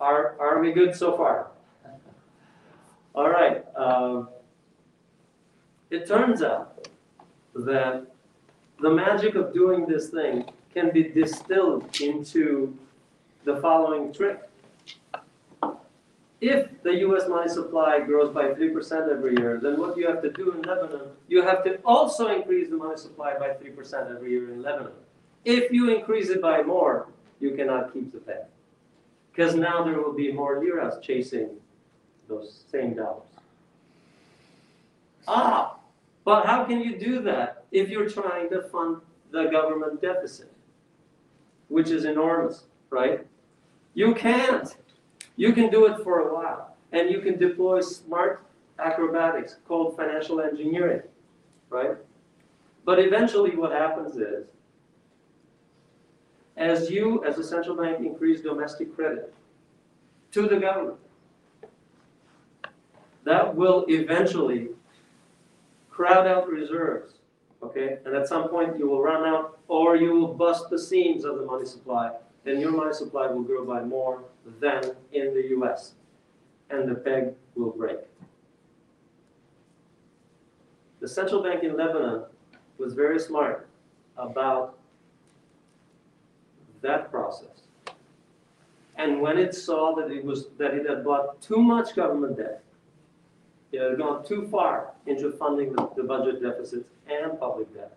Are, 0.00 0.34
are 0.40 0.60
we 0.60 0.72
good 0.72 0.94
so 0.94 1.16
far? 1.16 1.48
All 3.14 3.28
right. 3.28 3.64
Um, 3.76 4.28
it 5.90 6.06
turns 6.06 6.42
out 6.42 6.88
that 7.54 8.06
the 8.80 8.90
magic 8.90 9.34
of 9.34 9.52
doing 9.52 9.86
this 9.86 10.08
thing 10.08 10.44
can 10.72 10.92
be 10.92 11.02
distilled 11.02 12.00
into 12.00 12.76
the 13.44 13.56
following 13.60 14.12
trick. 14.12 14.40
If 16.40 16.82
the 16.82 16.94
US 17.06 17.28
money 17.28 17.50
supply 17.50 18.00
grows 18.00 18.32
by 18.32 18.54
3% 18.54 19.10
every 19.10 19.36
year, 19.36 19.60
then 19.62 19.78
what 19.78 19.96
you 19.98 20.06
have 20.06 20.22
to 20.22 20.30
do 20.30 20.52
in 20.52 20.62
Lebanon, 20.62 21.08
you 21.28 21.42
have 21.42 21.62
to 21.64 21.78
also 21.84 22.28
increase 22.28 22.70
the 22.70 22.76
money 22.76 22.96
supply 22.96 23.36
by 23.38 23.48
3% 23.48 24.16
every 24.16 24.30
year 24.30 24.50
in 24.50 24.62
Lebanon. 24.62 24.92
If 25.44 25.70
you 25.70 25.90
increase 25.90 26.30
it 26.30 26.40
by 26.40 26.62
more, 26.62 27.08
you 27.40 27.52
cannot 27.52 27.92
keep 27.92 28.12
the 28.12 28.18
peg. 28.18 28.44
Because 29.32 29.54
now 29.54 29.82
there 29.82 30.00
will 30.00 30.12
be 30.12 30.32
more 30.32 30.62
liras 30.62 30.94
chasing 31.02 31.50
those 32.28 32.64
same 32.70 32.94
dollars. 32.94 33.22
Ah, 35.26 35.76
but 36.24 36.46
how 36.46 36.64
can 36.64 36.80
you 36.80 36.98
do 36.98 37.20
that 37.22 37.64
if 37.72 37.88
you're 37.88 38.08
trying 38.08 38.48
to 38.50 38.62
fund 38.62 38.98
the 39.30 39.44
government 39.44 40.00
deficit, 40.00 40.52
which 41.68 41.90
is 41.90 42.04
enormous, 42.04 42.64
right? 42.90 43.26
You 43.94 44.14
can't. 44.14 44.76
You 45.36 45.52
can 45.52 45.70
do 45.70 45.86
it 45.86 46.02
for 46.02 46.20
a 46.20 46.34
while, 46.34 46.76
and 46.92 47.10
you 47.10 47.20
can 47.20 47.38
deploy 47.38 47.80
smart 47.80 48.44
acrobatics 48.78 49.56
called 49.66 49.96
financial 49.96 50.40
engineering, 50.40 51.02
right? 51.68 51.96
But 52.84 52.98
eventually, 52.98 53.56
what 53.56 53.72
happens 53.72 54.16
is 54.16 54.46
as 56.60 56.90
you, 56.90 57.24
as 57.24 57.36
the 57.36 57.42
central 57.42 57.74
bank, 57.74 58.00
increase 58.00 58.42
domestic 58.42 58.94
credit 58.94 59.34
to 60.30 60.46
the 60.46 60.58
government, 60.58 60.98
that 63.24 63.56
will 63.56 63.86
eventually 63.88 64.68
crowd 65.88 66.26
out 66.26 66.48
reserves, 66.48 67.14
okay? 67.62 67.98
And 68.04 68.14
at 68.14 68.28
some 68.28 68.48
point, 68.48 68.78
you 68.78 68.86
will 68.86 69.02
run 69.02 69.24
out, 69.24 69.58
or 69.68 69.96
you 69.96 70.12
will 70.12 70.34
bust 70.34 70.68
the 70.70 70.78
seams 70.78 71.24
of 71.24 71.38
the 71.38 71.46
money 71.46 71.64
supply, 71.64 72.12
and 72.44 72.60
your 72.60 72.72
money 72.72 72.92
supply 72.92 73.26
will 73.26 73.42
grow 73.42 73.64
by 73.64 73.82
more 73.82 74.22
than 74.60 74.82
in 75.12 75.34
the 75.34 75.48
US, 75.56 75.94
and 76.68 76.88
the 76.88 76.94
peg 76.94 77.34
will 77.54 77.70
break. 77.70 77.98
The 81.00 81.08
central 81.08 81.42
bank 81.42 81.64
in 81.64 81.74
Lebanon 81.74 82.24
was 82.76 82.92
very 82.92 83.18
smart 83.18 83.66
about 84.18 84.79
that 86.82 87.10
process. 87.10 87.62
And 88.96 89.20
when 89.20 89.38
it 89.38 89.54
saw 89.54 89.94
that 89.96 90.10
it 90.10 90.24
was 90.24 90.48
that 90.58 90.74
it 90.74 90.88
had 90.88 91.04
bought 91.04 91.40
too 91.40 91.56
much 91.56 91.94
government 91.96 92.36
debt, 92.36 92.62
it 93.72 93.80
had 93.80 93.98
gone 93.98 94.24
too 94.26 94.48
far 94.50 94.92
into 95.06 95.32
funding 95.32 95.72
the, 95.72 95.88
the 95.96 96.02
budget 96.02 96.42
deficits 96.42 96.90
and 97.08 97.38
public 97.38 97.72
debt. 97.72 97.96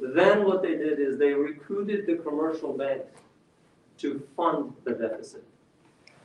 Then 0.00 0.44
what 0.44 0.62
they 0.62 0.76
did 0.76 0.98
is 0.98 1.18
they 1.18 1.32
recruited 1.32 2.06
the 2.06 2.16
commercial 2.16 2.76
banks 2.76 3.06
to 3.98 4.22
fund 4.36 4.74
the 4.84 4.92
deficit. 4.92 5.44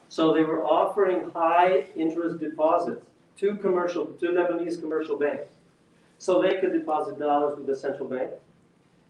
So 0.10 0.34
they 0.34 0.44
were 0.44 0.66
offering 0.66 1.30
high 1.32 1.86
interest 1.96 2.40
deposits 2.40 3.06
to 3.38 3.56
commercial 3.56 4.08
to 4.08 4.26
Lebanese 4.26 4.82
commercial 4.82 5.18
banks. 5.18 5.46
So 6.18 6.42
they 6.42 6.56
could 6.60 6.74
deposit 6.74 7.20
dollars 7.20 7.58
with 7.58 7.68
the 7.68 7.76
central 7.76 8.10
bank, 8.10 8.32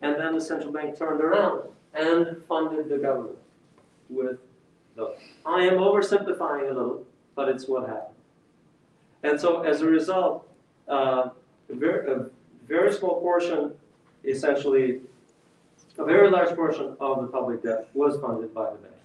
and 0.01 0.15
then 0.19 0.35
the 0.35 0.41
central 0.41 0.71
bank 0.71 0.97
turned 0.97 1.21
around 1.21 1.63
and 1.93 2.41
funded 2.47 2.89
the 2.89 2.97
government 2.97 3.37
with 4.09 4.37
those. 4.95 5.17
I 5.45 5.63
am 5.63 5.75
oversimplifying 5.75 6.71
a 6.71 6.73
little, 6.73 7.05
but 7.35 7.49
it's 7.49 7.67
what 7.67 7.87
happened. 7.87 8.15
And 9.23 9.39
so 9.39 9.61
as 9.61 9.81
a 9.81 9.85
result, 9.85 10.47
uh, 10.87 11.29
a, 11.69 11.75
very, 11.75 12.11
a 12.11 12.25
very 12.67 12.93
small 12.93 13.19
portion, 13.19 13.71
essentially, 14.23 15.01
a 15.97 16.05
very 16.05 16.29
large 16.29 16.55
portion 16.55 16.95
of 16.99 17.21
the 17.21 17.27
public 17.27 17.63
debt 17.63 17.89
was 17.93 18.19
funded 18.21 18.53
by 18.53 18.71
the 18.71 18.77
banks. 18.77 18.95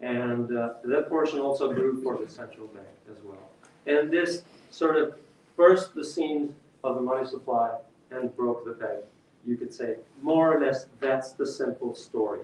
And 0.00 0.56
uh, 0.56 0.74
that 0.84 1.08
portion 1.08 1.38
also 1.38 1.72
grew 1.72 2.02
for 2.02 2.18
the 2.18 2.30
central 2.30 2.66
bank 2.68 2.86
as 3.10 3.22
well. 3.22 3.50
And 3.86 4.10
this 4.10 4.42
sort 4.70 4.96
of 4.96 5.14
burst 5.56 5.94
the 5.94 6.04
seams 6.04 6.52
of 6.82 6.96
the 6.96 7.02
money 7.02 7.26
supply 7.26 7.76
and 8.10 8.34
broke 8.34 8.64
the 8.64 8.72
peg 8.72 9.04
you 9.46 9.56
could 9.56 9.72
say, 9.72 9.96
more 10.22 10.56
or 10.56 10.60
less, 10.64 10.86
that's 11.00 11.32
the 11.32 11.46
simple 11.46 11.94
story 11.94 12.40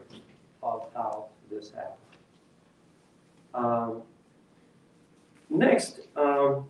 of 0.63 0.89
how 0.95 1.27
this 1.51 1.71
happened. 1.71 1.97
Um, 3.55 4.03
next, 5.49 6.01
um, 6.17 6.67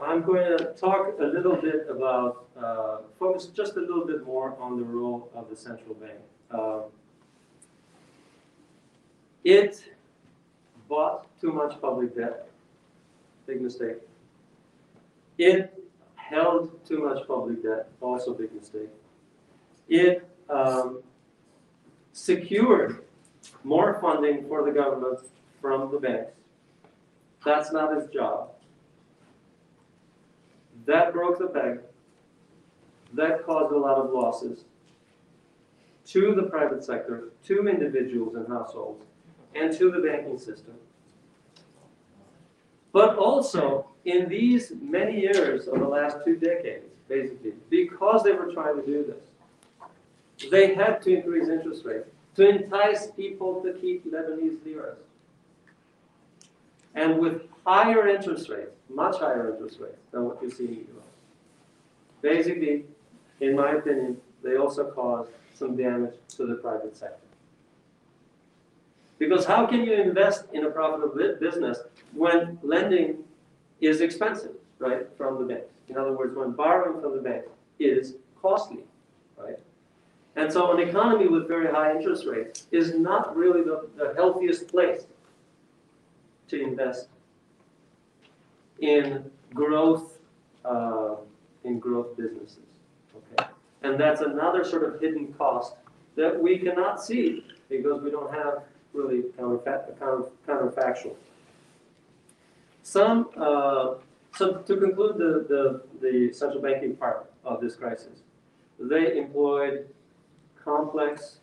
I'm 0.00 0.22
going 0.22 0.56
to 0.56 0.74
talk 0.74 1.14
a 1.18 1.24
little 1.24 1.56
bit 1.56 1.86
about, 1.88 2.46
uh, 2.60 2.98
focus 3.18 3.46
just 3.46 3.76
a 3.76 3.80
little 3.80 4.06
bit 4.06 4.24
more 4.24 4.56
on 4.60 4.76
the 4.76 4.84
role 4.84 5.30
of 5.34 5.48
the 5.48 5.56
central 5.56 5.94
bank. 5.94 6.18
Um, 6.50 6.82
it 9.44 9.82
bought 10.88 11.26
too 11.40 11.52
much 11.52 11.80
public 11.80 12.14
debt, 12.14 12.48
big 13.46 13.62
mistake. 13.62 13.96
It 15.38 15.72
held 16.16 16.84
too 16.86 16.98
much 16.98 17.26
public 17.26 17.62
debt, 17.62 17.88
also 18.00 18.34
big 18.34 18.52
mistake 18.54 18.90
it 19.88 20.28
um, 20.50 21.02
secured 22.12 23.04
more 23.64 23.98
funding 24.00 24.46
for 24.48 24.64
the 24.64 24.70
government 24.70 25.20
from 25.60 25.90
the 25.90 25.98
banks. 25.98 26.32
That's 27.44 27.72
not 27.72 27.96
his 27.96 28.08
job. 28.08 28.50
That 30.86 31.12
broke 31.12 31.38
the 31.38 31.46
bank. 31.46 31.80
That 33.14 33.44
caused 33.44 33.72
a 33.72 33.78
lot 33.78 33.98
of 33.98 34.10
losses 34.10 34.64
to 36.06 36.34
the 36.34 36.44
private 36.44 36.82
sector, 36.82 37.28
to 37.44 37.68
individuals 37.68 38.34
and 38.34 38.48
households, 38.48 39.02
and 39.54 39.76
to 39.76 39.90
the 39.90 39.98
banking 39.98 40.38
system. 40.38 40.74
But 42.92 43.16
also, 43.16 43.88
in 44.06 44.28
these 44.28 44.72
many 44.80 45.20
years 45.20 45.68
of 45.68 45.78
the 45.78 45.86
last 45.86 46.18
two 46.24 46.36
decades, 46.36 46.86
basically, 47.08 47.52
because 47.68 48.22
they 48.22 48.32
were 48.32 48.52
trying 48.52 48.76
to 48.76 48.86
do 48.86 49.04
this, 49.04 49.27
they 50.50 50.74
had 50.74 51.02
to 51.02 51.16
increase 51.16 51.48
interest 51.48 51.84
rates 51.84 52.08
to 52.36 52.48
entice 52.48 53.10
people 53.10 53.60
to 53.62 53.72
keep 53.74 54.06
Lebanese 54.06 54.64
liras. 54.64 54.98
And 56.94 57.18
with 57.18 57.42
higher 57.66 58.08
interest 58.08 58.48
rates, 58.48 58.70
much 58.88 59.18
higher 59.18 59.52
interest 59.52 59.78
rates 59.80 59.98
than 60.12 60.24
what 60.24 60.40
you 60.42 60.50
see 60.50 60.64
in 60.64 60.86
US. 60.96 61.08
Basically, 62.22 62.84
in 63.40 63.56
my 63.56 63.72
opinion, 63.72 64.18
they 64.42 64.56
also 64.56 64.90
caused 64.90 65.30
some 65.54 65.76
damage 65.76 66.14
to 66.36 66.46
the 66.46 66.54
private 66.54 66.96
sector. 66.96 67.26
Because 69.18 69.44
how 69.44 69.66
can 69.66 69.84
you 69.84 69.94
invest 69.94 70.44
in 70.52 70.64
a 70.64 70.70
profitable 70.70 71.36
business 71.40 71.80
when 72.12 72.58
lending 72.62 73.18
is 73.80 74.00
expensive, 74.00 74.52
right, 74.78 75.06
from 75.16 75.38
the 75.40 75.44
bank? 75.44 75.64
In 75.88 75.96
other 75.96 76.12
words, 76.12 76.36
when 76.36 76.52
borrowing 76.52 77.00
from 77.00 77.16
the 77.16 77.22
bank 77.22 77.44
is 77.80 78.14
costly, 78.40 78.84
right? 79.36 79.58
And 80.38 80.52
so 80.52 80.70
an 80.70 80.78
economy 80.88 81.26
with 81.26 81.48
very 81.48 81.66
high 81.66 81.96
interest 81.96 82.24
rates 82.24 82.68
is 82.70 82.94
not 82.94 83.36
really 83.36 83.62
the, 83.62 83.88
the 83.96 84.14
healthiest 84.14 84.68
place 84.68 85.02
to 86.46 86.62
invest 86.62 87.08
in 88.78 89.28
growth 89.52 90.18
uh, 90.64 91.16
in 91.64 91.80
growth 91.80 92.16
businesses. 92.16 92.60
Okay, 93.16 93.48
and 93.82 93.98
that's 93.98 94.20
another 94.20 94.62
sort 94.62 94.84
of 94.84 95.00
hidden 95.00 95.34
cost 95.36 95.74
that 96.14 96.40
we 96.40 96.56
cannot 96.56 97.02
see 97.02 97.44
because 97.68 98.00
we 98.00 98.12
don't 98.12 98.32
have 98.32 98.62
really 98.92 99.22
counterfa- 99.36 99.98
counter- 99.98 100.30
counterfactual. 100.46 101.16
Some, 102.84 103.30
uh, 103.36 103.94
so 104.36 104.58
to 104.58 104.76
conclude 104.76 105.18
the, 105.18 105.46
the, 105.48 105.82
the 106.00 106.32
central 106.32 106.62
banking 106.62 106.94
part 106.94 107.28
of 107.44 107.60
this 107.60 107.74
crisis, 107.74 108.22
they 108.78 109.18
employed 109.18 109.88
complex 110.68 111.38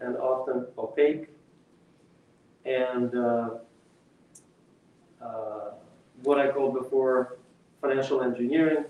and 0.00 0.16
often 0.16 0.66
opaque 0.78 1.26
and 2.64 3.14
uh, 3.14 3.48
uh, 5.20 5.70
what 6.22 6.38
I 6.38 6.50
called 6.52 6.74
before 6.74 7.36
financial 7.80 8.22
engineering. 8.22 8.84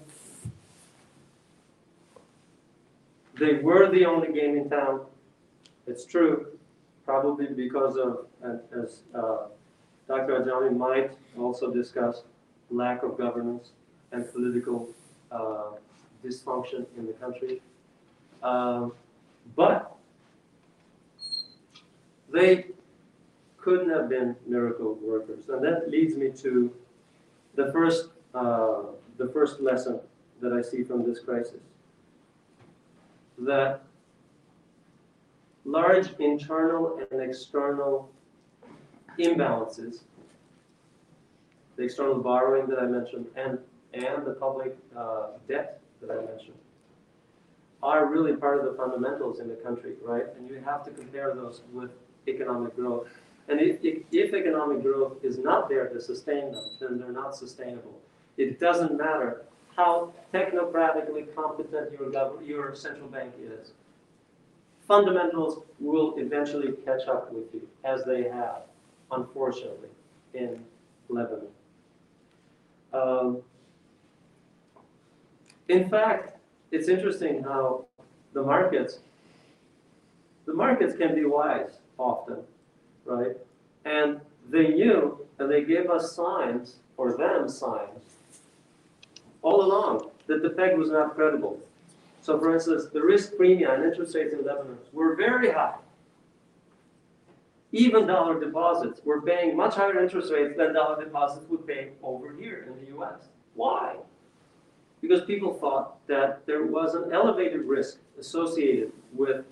They 3.41 3.55
were 3.55 3.91
the 3.91 4.05
only 4.05 4.33
game 4.33 4.57
in 4.57 4.69
town. 4.69 5.07
It's 5.87 6.05
true, 6.05 6.47
probably 7.05 7.47
because 7.47 7.97
of, 7.97 8.27
as 8.83 9.01
uh, 9.15 9.49
Dr. 10.07 10.41
Ajami 10.41 10.77
might 10.77 11.11
also 11.39 11.73
discuss, 11.73 12.23
lack 12.71 13.03
of 13.03 13.19
governance 13.19 13.71
and 14.13 14.31
political 14.33 14.89
uh, 15.33 15.73
dysfunction 16.25 16.87
in 16.97 17.07
the 17.07 17.15
country. 17.15 17.61
Um, 18.43 18.93
But 19.57 19.95
they 22.33 22.67
couldn't 23.59 23.91
have 23.91 24.09
been 24.09 24.37
miracle 24.47 24.99
workers. 25.01 25.49
And 25.49 25.65
that 25.65 25.91
leads 25.91 26.17
me 26.17 26.31
to 26.43 26.73
the 27.55 27.73
first, 27.73 28.11
uh, 28.35 28.83
the 29.17 29.29
first 29.29 29.61
lesson 29.61 30.01
that 30.41 30.53
I 30.53 30.61
see 30.61 30.83
from 30.83 31.05
this 31.05 31.21
crisis. 31.21 31.61
That 33.39 33.83
large 35.65 36.09
internal 36.19 37.01
and 37.11 37.21
external 37.21 38.11
imbalances, 39.19 40.03
the 41.77 41.85
external 41.85 42.21
borrowing 42.21 42.67
that 42.69 42.79
I 42.79 42.87
mentioned, 42.87 43.27
and, 43.37 43.59
and 43.95 44.27
the 44.27 44.35
public 44.35 44.77
uh, 44.97 45.29
debt 45.49 45.81
that 46.01 46.11
I 46.11 46.17
mentioned, 46.17 46.59
are 47.85 48.07
really 48.07 48.35
part 48.35 48.59
of 48.59 48.65
the 48.65 48.73
fundamentals 48.73 49.41
in 49.41 49.49
the 49.49 49.57
country, 49.57 49.93
right? 50.03 50.25
And 50.37 50.49
you 50.49 50.61
have 50.65 50.85
to 50.87 50.91
compare 50.91 51.35
those 51.35 51.61
with 51.71 51.91
economic 52.27 52.75
growth. 52.75 53.09
And 53.49 53.61
if, 53.61 53.79
if, 53.85 54.03
if 54.11 54.35
economic 54.35 54.83
growth 54.83 55.19
is 55.23 55.37
not 55.37 55.69
there 55.69 55.89
to 55.89 56.01
sustain 56.01 56.51
them, 56.51 56.65
then 56.81 56.99
they're 56.99 57.13
not 57.13 57.37
sustainable. 57.37 58.01
It 58.39 58.59
doesn't 58.59 58.97
matter 58.97 59.43
how 59.77 60.15
technocratically 60.33 61.35
competent 61.35 61.93
your 61.93 62.43
your 62.43 62.75
central 62.75 63.09
bank 63.09 63.35
is. 63.39 63.73
Fundamentals 64.89 65.63
will 65.79 66.15
eventually 66.17 66.73
catch 66.87 67.07
up 67.07 67.33
with 67.33 67.53
you, 67.53 67.69
as 67.85 68.05
they 68.05 68.23
have, 68.25 68.63
unfortunately, 69.11 69.89
in 70.33 70.65
Lebanon. 71.09 71.49
Um, 72.93 73.43
in 75.69 75.89
fact, 75.89 76.34
it's 76.75 76.89
interesting 76.89 77.45
how 77.45 77.87
the 78.33 78.43
markets, 78.43 78.99
the 80.45 80.53
markets 80.53 80.97
can 80.97 81.15
be 81.15 81.25
wise 81.25 81.79
often, 81.99 82.39
right? 83.05 83.37
And 83.85 84.21
they 84.51 84.69
knew, 84.69 85.25
and 85.39 85.49
they 85.49 85.63
gave 85.63 85.89
us 85.89 86.17
signs, 86.17 86.77
or 86.97 87.17
them 87.17 87.49
signs, 87.49 88.17
all 89.43 89.63
along, 89.63 90.11
that 90.27 90.43
the 90.43 90.51
peg 90.51 90.77
was 90.77 90.91
not 90.91 91.15
credible. 91.15 91.61
So 92.23 92.41
for 92.41 92.53
instance, 92.53 92.87
the 92.93 93.03
risk 93.03 93.37
premium 93.37 93.71
and 93.71 93.85
interest 93.85 94.17
rates 94.17 94.33
in 94.33 94.45
Lebanon 94.45 94.79
were 94.93 95.15
very 95.15 95.53
high. 95.53 95.77
Even 97.71 98.07
dollar 98.07 98.41
deposits 98.41 99.01
were 99.05 99.21
paying 99.21 99.57
much 99.57 99.75
higher 99.75 100.03
interest 100.03 100.33
rates 100.33 100.57
than 100.57 100.75
dollar 100.75 101.05
deposits 101.05 101.49
would 101.49 101.67
pay 101.67 101.91
over 102.03 102.33
here 102.33 102.67
in 102.69 102.85
the 102.85 102.99
US. 102.99 103.21
Why? 103.55 103.97
Because 105.07 105.23
people 105.27 105.53
thought 105.53 105.99
that 106.07 106.47
there 106.47 106.65
was 106.65 106.95
an 106.95 107.13
elevated 107.13 107.67
risk 107.67 107.99
associated 108.19 108.91
with 109.13 109.45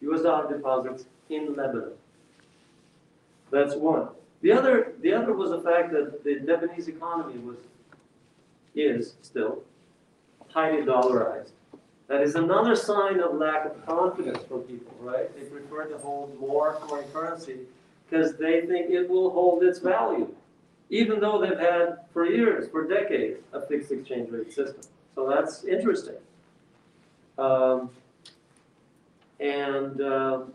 US 0.00 0.22
dollar 0.22 0.52
deposits 0.52 1.04
in 1.30 1.54
Lebanon. 1.54 1.92
That's 3.52 3.76
one. 3.76 4.08
The 4.42 4.50
other, 4.50 4.94
the 5.00 5.12
other 5.12 5.34
was 5.34 5.50
the 5.50 5.60
fact 5.60 5.92
that 5.92 6.24
the 6.24 6.40
Lebanese 6.40 6.88
economy 6.88 7.38
was, 7.38 7.58
is 8.74 9.14
still 9.22 9.62
highly 10.48 10.82
dollarized. 10.82 11.50
That 12.08 12.20
is 12.20 12.34
another 12.34 12.74
sign 12.74 13.20
of 13.20 13.36
lack 13.36 13.66
of 13.66 13.86
confidence 13.86 14.42
from 14.48 14.62
people, 14.62 14.96
right? 15.00 15.32
They 15.36 15.46
prefer 15.46 15.84
to 15.84 15.98
hold 15.98 16.36
more 16.40 16.76
foreign 16.88 17.08
currency 17.12 17.58
because 18.10 18.34
they 18.34 18.62
think 18.62 18.90
it 18.90 19.08
will 19.08 19.30
hold 19.30 19.62
its 19.62 19.78
value, 19.78 20.34
even 20.90 21.20
though 21.20 21.40
they've 21.40 21.58
had 21.58 21.98
for 22.12 22.26
years, 22.26 22.68
for 22.70 22.86
decades, 22.86 23.40
a 23.52 23.60
fixed 23.66 23.92
exchange 23.92 24.30
rate 24.30 24.52
system. 24.52 24.82
So 25.14 25.28
that's 25.28 25.64
interesting. 25.64 26.16
Um, 27.36 27.90
and 29.40 30.00
um, 30.00 30.52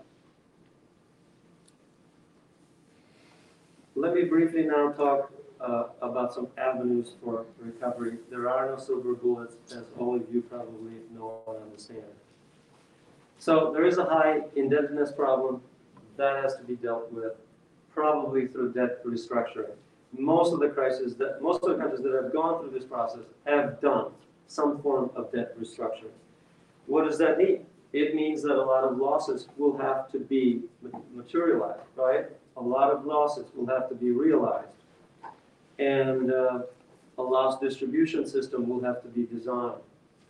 let 3.95 4.13
me 4.13 4.23
briefly 4.23 4.63
now 4.63 4.91
talk 4.91 5.31
uh, 5.61 5.85
about 6.01 6.33
some 6.33 6.47
avenues 6.57 7.13
for 7.23 7.45
recovery. 7.59 8.17
There 8.29 8.49
are 8.49 8.69
no 8.69 8.77
silver 8.77 9.13
bullets, 9.13 9.55
as 9.71 9.83
all 9.97 10.15
of 10.15 10.23
you 10.31 10.41
probably 10.41 10.93
know 11.13 11.41
and 11.47 11.63
understand. 11.63 12.03
So 13.37 13.71
there 13.73 13.85
is 13.85 13.97
a 13.97 14.05
high 14.05 14.41
indebtedness 14.55 15.11
problem 15.11 15.61
that 16.17 16.43
has 16.43 16.55
to 16.55 16.63
be 16.63 16.75
dealt 16.75 17.11
with, 17.11 17.33
probably 17.93 18.47
through 18.47 18.73
debt 18.73 19.03
restructuring. 19.05 19.75
Most 20.17 20.53
of 20.53 20.59
the 20.59 20.69
crises 20.69 21.15
that 21.15 21.41
most 21.41 21.63
of 21.63 21.69
the 21.69 21.75
countries 21.75 22.03
that 22.03 22.13
have 22.13 22.31
gone 22.31 22.61
through 22.61 22.77
this 22.77 22.87
process 22.87 23.23
have 23.45 23.81
done 23.81 24.11
some 24.47 24.81
form 24.81 25.09
of 25.15 25.31
debt 25.31 25.57
restructuring. 25.59 26.13
What 26.85 27.05
does 27.05 27.17
that 27.17 27.37
mean? 27.37 27.65
It 27.93 28.15
means 28.15 28.41
that 28.43 28.55
a 28.55 28.63
lot 28.63 28.83
of 28.83 28.97
losses 28.97 29.47
will 29.57 29.77
have 29.77 30.11
to 30.11 30.19
be 30.19 30.61
materialized, 31.13 31.81
right? 31.95 32.25
A 32.57 32.61
lot 32.61 32.91
of 32.91 33.05
losses 33.05 33.45
will 33.55 33.67
have 33.67 33.89
to 33.89 33.95
be 33.95 34.11
realized 34.11 34.67
and 35.79 36.31
uh, 36.31 36.59
a 37.17 37.21
loss 37.21 37.59
distribution 37.59 38.25
system 38.25 38.67
will 38.67 38.81
have 38.81 39.01
to 39.01 39.07
be 39.07 39.23
designed. 39.23 39.81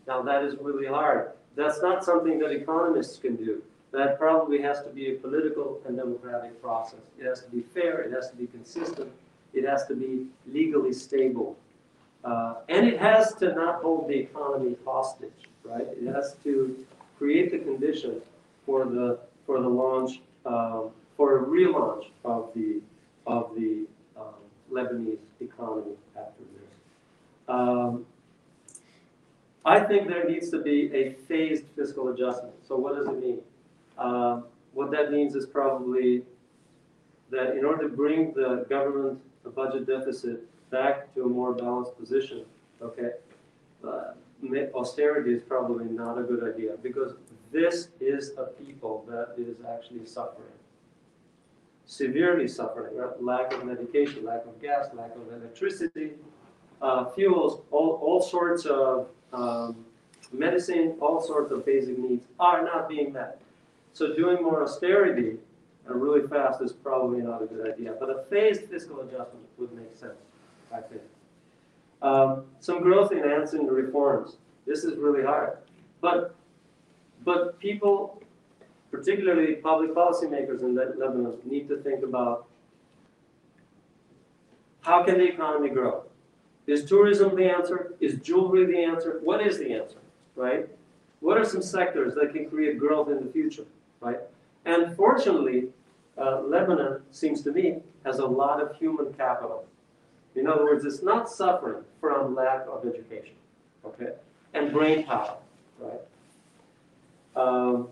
Now, 0.08 0.22
that 0.24 0.44
is 0.44 0.56
really 0.60 0.88
hard. 0.88 1.32
That's 1.56 1.82
not 1.82 2.04
something 2.04 2.40
that 2.40 2.52
economists 2.52 3.18
can 3.18 3.36
do. 3.36 3.62
That 3.92 4.18
probably 4.18 4.62
has 4.62 4.82
to 4.84 4.90
be 4.90 5.12
a 5.12 5.14
political 5.16 5.80
and 5.88 5.98
democratic 5.98 6.62
process. 6.62 7.02
It 7.20 7.26
has 7.26 7.42
to 7.44 7.50
be 7.50 7.62
fair, 7.62 8.02
it 8.02 8.12
has 8.12 8.30
to 8.32 8.36
be 8.36 8.48
consistent, 8.48 9.12
it 9.54 9.66
has 9.66 9.86
to 9.88 9.96
be 9.96 10.28
legally 10.52 10.94
stable. 10.94 11.58
Uh, 12.24 12.56
and 12.70 12.88
it 12.88 13.00
has 13.00 13.34
to 13.36 13.54
not 13.54 13.82
hold 13.82 14.08
the 14.08 14.16
economy 14.16 14.76
hostage, 14.86 15.32
right? 15.64 15.88
It 15.92 16.08
has 16.14 16.36
to 16.44 16.86
create 17.18 17.52
the 17.52 17.60
condition 17.60 18.22
for 18.66 18.86
the, 18.86 19.20
for 19.46 19.62
the 19.62 19.68
launch, 19.68 20.22
um, 20.46 20.90
for 21.18 21.40
a 21.40 21.46
relaunch 21.46 22.06
of 22.24 22.52
the, 22.56 22.82
of 23.28 23.54
the 23.56 23.86
um, 24.18 24.36
Lebanese 24.72 25.18
economy 25.42 25.96
after 26.18 26.44
this. 26.56 26.70
Um, 27.48 28.06
I 29.66 29.80
think 29.80 30.08
there 30.08 30.28
needs 30.28 30.50
to 30.52 30.62
be 30.62 30.94
a 30.94 31.14
phased 31.28 31.66
fiscal 31.76 32.10
adjustment. 32.10 32.54
So 32.68 32.76
what 32.76 32.96
does 32.96 33.08
it 33.08 33.20
mean? 33.20 33.40
Uh, 33.98 34.42
what 34.74 34.92
that 34.92 35.12
means 35.12 35.36
is 35.36 35.46
probably 35.46 36.24
that 37.30 37.58
in 37.58 37.66
order 37.66 37.90
to 37.90 37.96
bring 37.96 38.34
the 38.34 38.66
government, 38.70 39.20
the 39.44 39.50
budget 39.50 39.86
deficit 39.86 40.42
back 40.70 41.14
to 41.14 41.24
a 41.24 41.30
more 41.30 41.54
balanced 41.54 41.98
position, 41.98 42.46
okay, 42.82 43.12
uh, 43.88 44.14
austerity 44.76 45.34
is 45.34 45.42
probably 45.42 45.86
not 45.86 46.18
a 46.18 46.24
good 46.24 46.44
idea 46.44 46.72
because 46.82 47.14
this 47.52 47.90
is 48.00 48.32
a 48.38 48.46
people 48.46 49.06
that 49.08 49.36
is 49.38 49.58
actually 49.66 50.06
suffering 50.06 50.54
severely 51.86 52.48
suffering, 52.48 52.96
right? 52.96 53.22
lack 53.22 53.54
of 53.54 53.66
medication, 53.66 54.26
lack 54.26 54.46
of 54.46 54.60
gas, 54.62 54.88
lack 54.94 55.12
of 55.16 55.32
electricity, 55.34 56.12
uh, 56.82 57.06
fuels, 57.12 57.62
all, 57.72 58.00
all 58.02 58.22
sorts 58.22 58.66
of 58.66 59.08
um, 59.32 59.86
medicine, 60.32 60.96
all 61.00 61.22
sorts 61.22 61.52
of 61.52 61.66
basic 61.66 61.98
needs 61.98 62.26
are 62.40 62.64
not 62.64 62.90
being 62.90 63.14
met. 63.14 63.40
So 63.94 64.16
doing 64.16 64.42
more 64.42 64.64
austerity 64.64 65.38
uh, 65.90 65.94
really 65.94 66.28
fast 66.28 66.62
is 66.62 66.72
probably 66.72 67.22
not 67.22 67.42
a 67.42 67.46
good 67.46 67.72
idea, 67.74 67.96
but 68.00 68.10
a 68.10 68.24
phased 68.30 68.70
fiscal 68.70 69.02
adjustment 69.02 69.46
would 69.58 69.74
make 69.74 69.96
sense, 69.96 70.14
I 70.74 70.82
think. 70.82 71.02
Um, 72.02 72.46
some 72.60 72.82
growth 72.82 73.12
enhancing 73.12 73.68
reforms. 73.68 74.38
This 74.66 74.84
is 74.84 74.98
really 74.98 75.24
hard, 75.24 75.58
but 76.02 76.36
but 77.26 77.60
people 77.60 78.24
particularly 78.94 79.56
public 79.56 79.92
policymakers 79.96 80.62
in 80.62 80.76
Lebanon, 80.76 81.34
need 81.46 81.68
to 81.68 81.78
think 81.78 82.04
about 82.04 82.46
how 84.82 85.04
can 85.04 85.18
the 85.18 85.28
economy 85.28 85.70
grow? 85.70 86.04
Is 86.68 86.86
tourism 86.86 87.36
the 87.36 87.50
answer? 87.50 87.96
Is 88.00 88.20
jewelry 88.20 88.68
the 88.68 88.78
answer? 88.78 89.20
What 89.24 89.42
is 89.42 89.58
the 89.58 89.74
answer, 89.74 89.98
right? 90.36 90.70
What 91.22 91.40
are 91.40 91.46
some 91.46 91.64
sectors 91.64 92.14
that 92.14 92.34
can 92.34 92.48
create 92.48 92.78
growth 92.78 93.10
in 93.10 93.26
the 93.26 93.32
future, 93.32 93.66
right? 94.00 94.20
And 94.66 94.96
fortunately, 94.96 95.70
uh, 96.18 96.42
Lebanon 96.42 97.02
seems 97.12 97.42
to 97.44 97.52
me 97.52 97.78
has 98.06 98.20
a 98.20 98.26
lot 98.26 98.62
of 98.62 98.76
human 98.76 99.14
capital. 99.14 99.66
In 100.36 100.48
other 100.48 100.64
words, 100.64 100.86
it's 100.86 101.04
not 101.04 101.30
suffering 101.30 101.84
from 102.00 102.36
lack 102.36 102.66
of 102.68 102.86
education, 102.86 103.36
okay, 103.86 104.14
and 104.54 104.72
brain 104.72 105.06
power, 105.06 105.38
right? 105.80 106.02
Um, 107.36 107.88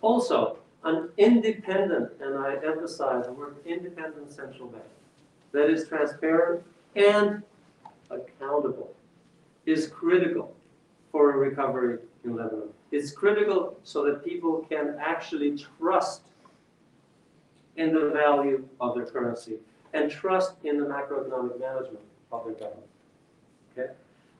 also, 0.00 0.58
an 0.84 1.08
independent, 1.18 2.12
and 2.20 2.38
I 2.38 2.56
emphasize 2.64 3.26
the 3.26 3.32
word 3.32 3.56
independent 3.66 4.30
central 4.30 4.68
bank, 4.68 4.84
that 5.52 5.68
is 5.68 5.88
transparent 5.88 6.62
and 6.94 7.42
accountable, 8.10 8.94
is 9.64 9.88
critical 9.88 10.54
for 11.10 11.32
a 11.32 11.36
recovery 11.36 11.98
in 12.26 12.36
Lebanon. 12.36 12.68
It's 12.92 13.12
critical 13.12 13.78
so 13.84 14.04
that 14.04 14.24
people 14.24 14.66
can 14.68 14.96
actually 15.00 15.58
trust 15.78 16.22
in 17.76 17.92
the 17.92 18.10
value 18.10 18.66
of 18.80 18.94
their 18.94 19.06
currency 19.06 19.56
and 19.92 20.10
trust 20.10 20.54
in 20.64 20.78
the 20.78 20.86
macroeconomic 20.86 21.58
management 21.60 22.04
of 22.32 22.44
their 22.44 22.54
government. 22.54 22.86
Okay? 23.72 23.92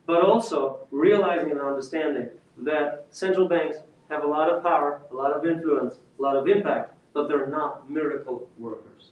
But 0.06 0.22
also 0.22 0.86
realizing 0.90 1.50
and 1.50 1.60
understanding 1.60 2.28
that 2.58 3.06
central 3.10 3.48
banks 3.48 3.78
have 4.10 4.24
a 4.24 4.26
lot 4.26 4.50
of 4.50 4.62
power, 4.62 5.02
a 5.10 5.14
lot 5.14 5.32
of 5.32 5.44
influence, 5.46 5.96
a 6.18 6.22
lot 6.22 6.36
of 6.36 6.48
impact, 6.48 6.94
but 7.12 7.28
they're 7.28 7.46
not 7.46 7.90
miracle 7.90 8.48
workers. 8.58 9.10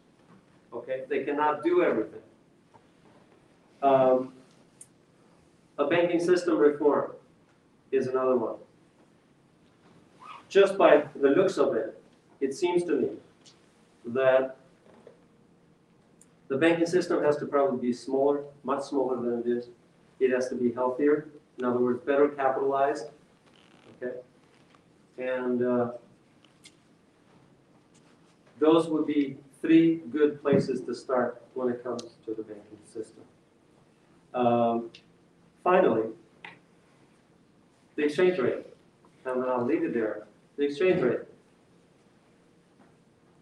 Okay? 0.73 1.03
They 1.09 1.25
cannot 1.25 1.63
do 1.63 1.83
everything. 1.83 2.21
Um, 3.83 4.33
a 5.79 5.87
banking 5.87 6.21
system 6.21 6.57
reform 6.57 7.13
is 7.91 8.07
another 8.07 8.37
one. 8.37 8.57
Just 10.55 10.79
by 10.79 11.03
the 11.21 11.31
looks 11.31 11.59
of 11.59 11.75
it, 11.75 12.01
it 12.41 12.55
seems 12.55 12.85
to 12.85 12.93
me 12.93 13.09
that 14.07 14.57
the 16.47 16.57
banking 16.57 16.87
system 16.87 17.25
has 17.25 17.37
to 17.39 17.47
probably 17.47 17.81
be 17.89 17.93
smaller, 17.93 18.45
much 18.63 18.85
smaller 18.85 19.17
than 19.17 19.41
it 19.41 19.49
is. 19.49 19.71
It 20.21 20.31
has 20.31 20.49
to 20.51 20.55
be 20.55 20.71
healthier, 20.71 21.27
in 21.59 21.65
other 21.65 21.81
words, 21.81 22.05
better 22.05 22.29
capitalized, 22.29 23.07
okay? 24.01 24.19
And 25.19 25.61
uh, 25.67 25.91
those 28.61 28.87
would 28.87 29.09
be 29.09 29.37
three 29.61 30.03
good 30.13 30.41
places 30.41 30.83
to 30.83 30.95
start 30.95 31.43
when 31.55 31.69
it 31.69 31.83
comes 31.83 32.03
to 32.27 32.33
the 32.33 32.45
banking 32.45 32.79
system. 32.85 33.25
Um, 34.33 34.91
Finally, 35.65 36.11
the 37.97 38.05
exchange 38.05 38.39
rate, 38.39 38.67
and 39.25 39.43
I'll 39.43 39.65
leave 39.65 39.83
it 39.83 39.95
there, 39.95 40.27
the 40.57 40.65
exchange 40.65 41.03
rate. 41.03 41.21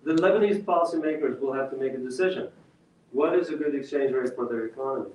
The 0.05 0.15
Lebanese 0.15 0.65
policymakers 0.65 1.39
will 1.41 1.53
have 1.53 1.71
to 1.71 1.77
make 1.77 1.95
a 1.95 1.99
decision. 1.99 2.49
What 3.13 3.39
is 3.39 3.51
a 3.51 3.57
good 3.57 3.75
exchange 3.75 4.13
rate 4.13 4.35
for 4.35 4.47
their 4.47 4.67
economy? 4.67 5.11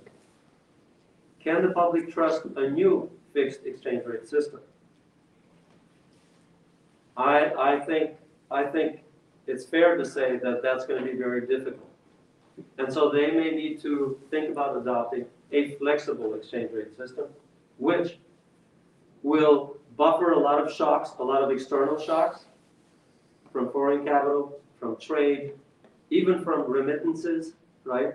Can 1.43 1.61
the 1.65 1.73
public 1.73 2.11
trust 2.13 2.43
a 2.55 2.69
new 2.69 3.09
fixed 3.33 3.65
exchange 3.65 4.05
rate 4.05 4.27
system? 4.27 4.59
I, 7.17 7.51
I 7.57 7.79
think, 7.79 8.11
I 8.51 8.63
think 8.63 9.01
it's 9.47 9.65
fair 9.65 9.97
to 9.97 10.05
say 10.05 10.37
that 10.37 10.61
that's 10.61 10.85
going 10.85 11.03
to 11.03 11.11
be 11.11 11.17
very 11.17 11.47
difficult. 11.47 11.89
And 12.77 12.91
so 12.91 13.09
they 13.09 13.31
may 13.31 13.51
need 13.51 13.81
to 13.81 14.19
think 14.29 14.51
about 14.51 14.77
adopting 14.77 15.25
a 15.51 15.75
flexible 15.75 16.33
exchange 16.35 16.71
rate 16.71 16.95
system, 16.97 17.25
which 17.77 18.19
will 19.23 19.77
buffer 19.97 20.31
a 20.31 20.39
lot 20.39 20.63
of 20.63 20.71
shocks, 20.71 21.11
a 21.19 21.23
lot 21.23 21.43
of 21.43 21.51
external 21.51 21.99
shocks 21.99 22.45
from 23.51 23.71
foreign 23.71 24.05
capital, 24.05 24.59
from 24.79 24.95
trade, 24.97 25.53
even 26.11 26.43
from 26.43 26.69
remittances, 26.69 27.53
right? 27.83 28.13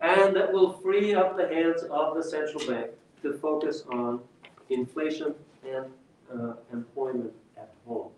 And 0.00 0.34
that 0.34 0.52
will 0.52 0.72
free 0.72 1.14
up 1.14 1.36
the 1.36 1.46
hands 1.46 1.84
of 1.84 2.16
the 2.16 2.22
central 2.22 2.66
bank 2.66 2.90
to 3.22 3.34
focus 3.34 3.84
on 3.88 4.20
inflation 4.68 5.34
and 5.64 5.86
uh, 6.32 6.54
employment 6.72 7.32
at 7.56 7.70
home. 7.86 8.10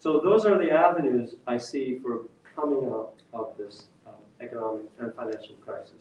So 0.00 0.18
those 0.18 0.44
are 0.44 0.58
the 0.58 0.72
avenues 0.72 1.36
I 1.46 1.58
see 1.58 2.00
for 2.02 2.22
coming 2.56 2.84
out 2.86 3.14
of 3.32 3.56
this 3.56 3.84
um, 4.06 4.14
economic 4.40 4.86
and 4.98 5.14
financial 5.14 5.54
crisis. 5.64 5.94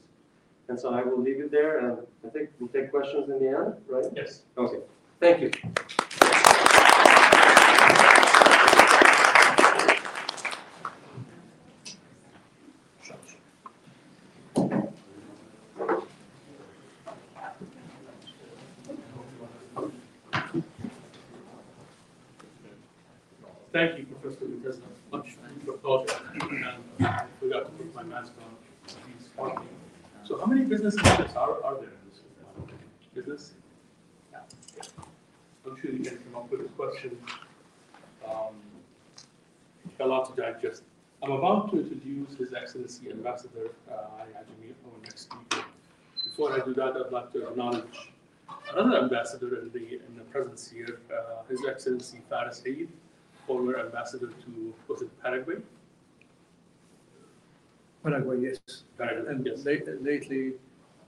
And 0.68 0.80
so 0.80 0.90
I 0.94 1.04
will 1.04 1.22
leave 1.22 1.40
it 1.40 1.52
there, 1.52 1.80
and 1.80 2.00
I 2.26 2.30
think 2.30 2.50
we'll 2.60 2.70
take 2.70 2.90
questions 2.90 3.30
in 3.30 3.40
the 3.40 3.50
end, 3.50 3.76
right? 3.88 4.06
Yes. 4.16 4.44
Okay, 4.58 4.80
thank 5.22 5.42
you. 5.42 5.52
Thank 23.72 23.98
you, 23.98 24.06
Professor. 24.06 24.46
Has 24.66 24.80
much 25.12 25.28
applause. 25.68 26.10
And 26.34 26.64
uh, 27.02 27.06
I 27.06 27.26
forgot 27.40 27.66
to 27.66 27.72
put 27.72 27.96
my 27.96 28.04
mask 28.04 28.34
on. 29.38 29.68
So 30.26 30.38
how 30.40 30.46
many 30.46 30.66
business 30.66 30.96
leaders 30.96 31.32
are, 31.36 31.64
are 31.64 31.76
there 31.76 31.86
in 31.86 32.10
this 32.10 32.20
uh, 32.58 32.62
business? 33.16 33.54
Yeah. 34.32 34.40
Can 36.00 36.18
come 36.18 36.36
up 36.38 36.50
with 36.52 36.62
a 36.62 36.70
question. 36.80 37.18
Um, 38.26 38.56
A 40.00 40.06
lot 40.06 40.24
to 40.34 40.42
digest. 40.42 40.84
I'm 41.22 41.32
about 41.32 41.70
to 41.72 41.80
introduce 41.82 42.34
His 42.36 42.54
Excellency 42.54 43.12
Ambassador 43.12 43.68
uh, 43.92 44.20
Ali 44.20 44.32
Ajami, 44.42 44.70
our 44.86 45.00
next 45.04 45.22
speaker. 45.28 45.64
Before 46.24 46.50
I 46.54 46.60
do 46.66 46.74
that, 46.74 46.94
I'd 46.98 47.12
like 47.12 47.32
to 47.34 47.48
acknowledge 47.50 47.98
another 48.74 48.98
ambassador 49.04 49.60
in 49.62 49.70
the, 49.72 49.86
in 50.08 50.14
the 50.18 50.24
presence 50.32 50.72
here, 50.72 51.00
uh, 51.16 51.44
His 51.50 51.64
Excellency 51.66 52.20
Faris 52.30 52.64
Eid, 52.66 52.88
former 53.46 53.78
ambassador 53.80 54.28
to, 54.44 54.74
was 54.88 55.02
it 55.04 55.10
Paraguay? 55.22 55.58
Paraguay, 58.04 58.38
yes. 58.42 58.84
Paraguay, 58.98 59.32
And 59.32 59.46
yes. 59.46 59.66
la- 59.66 59.94
lately 60.10 60.54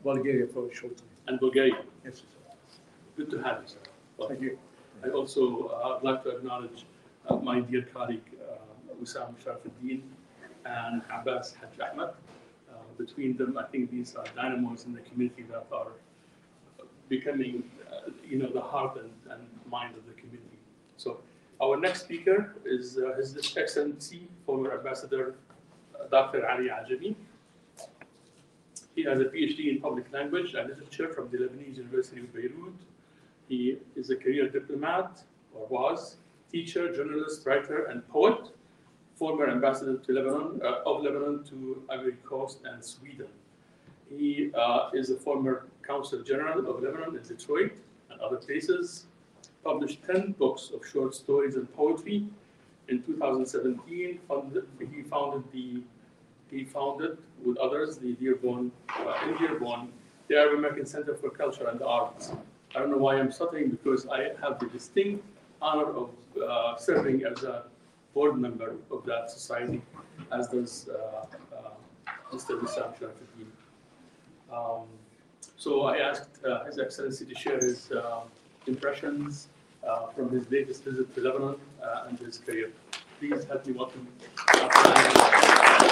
Bulgaria 0.03 0.45
for 0.53 0.67
a 0.69 0.73
short 0.75 0.97
time. 0.97 1.07
And 1.27 1.39
Bulgaria. 1.39 1.79
Yes. 2.05 2.21
Good 3.17 3.31
to 3.31 3.37
have 3.41 3.61
you, 3.63 3.67
sir. 3.67 3.79
Well, 4.17 4.27
Thank 4.29 4.41
you. 4.41 4.59
I 5.03 5.09
also 5.09 5.67
uh, 5.67 5.99
would 6.01 6.03
like 6.03 6.23
to 6.23 6.29
acknowledge 6.37 6.85
uh, 7.27 7.35
my 7.35 7.59
dear 7.59 7.81
colleague 7.93 8.23
uh, 8.49 8.93
Wissam 9.01 9.35
Sharafuddin 9.43 10.01
and 10.65 11.01
Abbas 11.11 11.55
Haj 11.59 11.91
Ahmed. 11.91 12.09
Uh, 12.09 12.75
Between 12.97 13.35
them, 13.35 13.57
I 13.57 13.63
think 13.63 13.91
these 13.91 14.15
are 14.15 14.25
dynamos 14.35 14.85
in 14.85 14.93
the 14.93 15.01
community 15.01 15.43
that 15.51 15.65
are 15.71 15.91
becoming, 17.09 17.63
uh, 17.91 18.11
you 18.25 18.37
know, 18.37 18.49
the 18.49 18.61
heart 18.61 18.97
and, 18.97 19.11
and 19.29 19.41
mind 19.69 19.95
of 19.97 20.05
the 20.05 20.13
community. 20.13 20.57
So 20.97 21.19
our 21.61 21.77
next 21.77 22.03
speaker 22.03 22.55
is 22.65 22.97
uh, 22.97 23.15
His 23.17 23.35
Excellency, 23.57 24.27
former 24.45 24.77
Ambassador 24.77 25.35
uh, 25.99 26.07
Dr. 26.07 26.49
Ali 26.49 26.69
Ajami. 26.69 27.15
He 28.95 29.03
has 29.03 29.19
a 29.19 29.25
PhD 29.25 29.71
in 29.71 29.81
public 29.81 30.11
language 30.13 30.53
and 30.53 30.69
literature 30.69 31.09
from 31.13 31.29
the 31.31 31.37
Lebanese 31.39 31.77
University 31.77 32.21
of 32.21 32.33
Beirut. 32.33 32.73
He 33.47 33.77
is 33.95 34.09
a 34.09 34.15
career 34.15 34.49
diplomat, 34.49 35.23
or 35.53 35.67
was, 35.67 36.17
teacher, 36.51 36.93
journalist, 36.95 37.45
writer, 37.45 37.85
and 37.85 38.07
poet, 38.09 38.49
former 39.15 39.49
ambassador 39.49 39.97
to 39.97 40.11
Lebanon, 40.13 40.61
uh, 40.63 40.81
of 40.85 41.03
Lebanon 41.03 41.43
to 41.45 41.81
Ivory 41.89 42.17
Coast 42.25 42.59
and 42.65 42.83
Sweden. 42.83 43.27
He 44.09 44.51
uh, 44.53 44.89
is 44.93 45.09
a 45.09 45.15
former 45.15 45.65
Consul 45.81 46.21
General 46.23 46.67
of 46.69 46.81
Lebanon 46.83 47.15
in 47.15 47.23
Detroit 47.23 47.71
and 48.09 48.19
other 48.21 48.37
places, 48.37 49.05
published 49.63 50.03
10 50.05 50.33
books 50.33 50.71
of 50.73 50.85
short 50.85 51.15
stories 51.15 51.55
and 51.55 51.71
poetry. 51.73 52.25
In 52.89 53.01
2017, 53.03 54.19
founded, 54.27 54.65
he 54.79 55.01
founded 55.03 55.43
the 55.51 55.81
he 56.51 56.63
founded 56.63 57.17
with 57.43 57.57
others 57.57 57.97
the 57.97 58.13
Dearborn, 58.13 58.71
uh, 58.89 59.27
in 59.27 59.35
Dearborn, 59.37 59.91
the 60.27 60.35
Arab 60.35 60.59
American 60.59 60.85
Center 60.85 61.15
for 61.15 61.31
Culture 61.31 61.67
and 61.67 61.81
Arts. 61.81 62.31
I 62.75 62.79
don't 62.79 62.89
know 62.89 62.97
why 62.97 63.19
I'm 63.19 63.31
stuttering 63.31 63.69
because 63.69 64.07
I 64.07 64.31
have 64.41 64.57
the 64.59 64.65
distinct 64.67 65.23
honor 65.61 65.91
of 65.91 66.09
uh, 66.41 66.75
serving 66.77 67.23
as 67.23 67.43
a 67.43 67.65
board 68.15 68.39
member 68.39 68.75
of 68.91 69.05
that 69.05 69.29
society, 69.29 69.81
as 70.31 70.47
does 70.47 70.89
uh, 70.89 71.25
uh, 71.55 71.69
Mr. 72.31 72.59
Wissam 72.59 72.97
Sharafuddin. 72.97 73.49
Um, 74.51 74.87
so 75.57 75.83
I 75.83 75.97
asked 75.97 76.43
uh, 76.45 76.63
His 76.65 76.79
Excellency 76.79 77.25
to 77.25 77.35
share 77.35 77.59
his 77.59 77.91
uh, 77.91 78.21
impressions 78.65 79.49
uh, 79.87 80.07
from 80.07 80.29
his 80.31 80.49
latest 80.49 80.83
visit 80.83 81.13
to 81.13 81.21
Lebanon 81.21 81.55
uh, 81.81 82.05
and 82.07 82.17
his 82.19 82.39
career. 82.39 82.71
Please 83.19 83.43
help 83.45 83.65
me 83.67 83.73
welcome. 83.73 84.07
uh, 84.53 85.83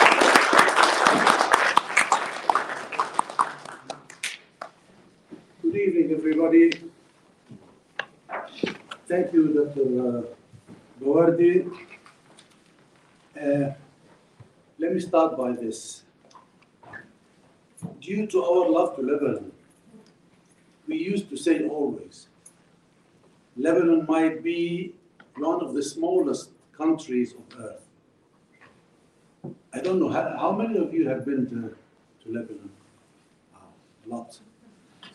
everybody. 6.41 6.89
Thank 9.07 9.33
you, 9.33 9.53
Dr. 9.53 10.23
Bawardi. 10.99 11.69
Uh, 13.39 13.73
Let 14.79 14.93
me 14.93 14.99
start 14.99 15.37
by 15.37 15.51
this. 15.51 16.03
Due 17.99 18.25
to 18.27 18.43
our 18.43 18.69
love 18.69 18.95
to 18.95 19.01
Lebanon, 19.01 19.51
we 20.87 20.97
used 20.97 21.29
to 21.29 21.37
say 21.37 21.67
always, 21.67 22.27
Lebanon 23.55 24.05
might 24.07 24.43
be 24.43 24.93
one 25.37 25.61
of 25.61 25.73
the 25.75 25.83
smallest 25.83 26.49
countries 26.75 27.33
of 27.33 27.59
earth. 27.59 27.85
I 29.73 29.79
don't 29.79 29.99
know, 29.99 30.09
how, 30.09 30.35
how 30.37 30.51
many 30.51 30.77
of 30.77 30.93
you 30.93 31.07
have 31.07 31.25
been 31.25 31.45
to, 31.49 31.75
to 32.23 32.33
Lebanon? 32.33 32.69
Wow, 33.53 33.59
a 34.05 34.09
lot. 34.09 34.39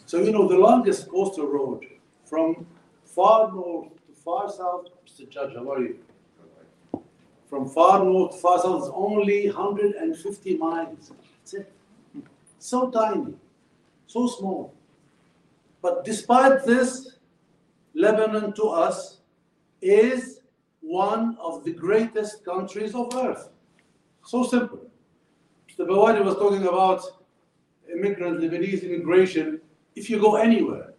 So, 0.07 0.21
you 0.21 0.31
know, 0.31 0.47
the 0.47 0.57
longest 0.57 1.09
coastal 1.09 1.49
road 1.49 1.85
from 2.25 2.65
far 3.05 3.53
north 3.53 3.89
to 4.07 4.13
far 4.25 4.49
south, 4.49 4.87
Mr. 5.05 5.29
Judge, 5.29 5.55
how 5.55 5.73
are 5.73 5.81
you? 5.81 5.99
From 7.51 7.69
far 7.69 8.05
north 8.05 8.37
to 8.37 8.39
far 8.39 8.61
south 8.63 8.85
is 8.85 8.91
only 8.95 9.49
150 9.51 10.57
miles. 10.59 11.13
That's 11.41 11.55
it. 11.55 11.73
So 12.61 12.89
tiny, 12.91 13.35
so 14.07 14.29
small. 14.29 14.73
But 15.83 16.05
despite 16.05 16.65
this, 16.65 17.17
Lebanon 17.95 18.53
to 18.55 18.69
us 18.69 19.19
is 19.83 20.41
one 20.83 21.37
of 21.41 21.65
the 21.65 21.73
greatest 21.73 22.45
countries 22.45 22.95
of 22.95 23.13
earth. 23.17 23.49
So 24.25 24.45
simple. 24.45 24.87
Mr. 25.69 25.85
Bawardi 25.87 26.25
was 26.25 26.37
talking 26.37 26.67
about 26.67 27.03
immigrant 27.93 28.41
Lebanese 28.41 28.85
immigration. 28.85 29.61
If 29.97 30.11
you 30.11 30.21
go 30.21 30.37
anywhere, 30.37 30.93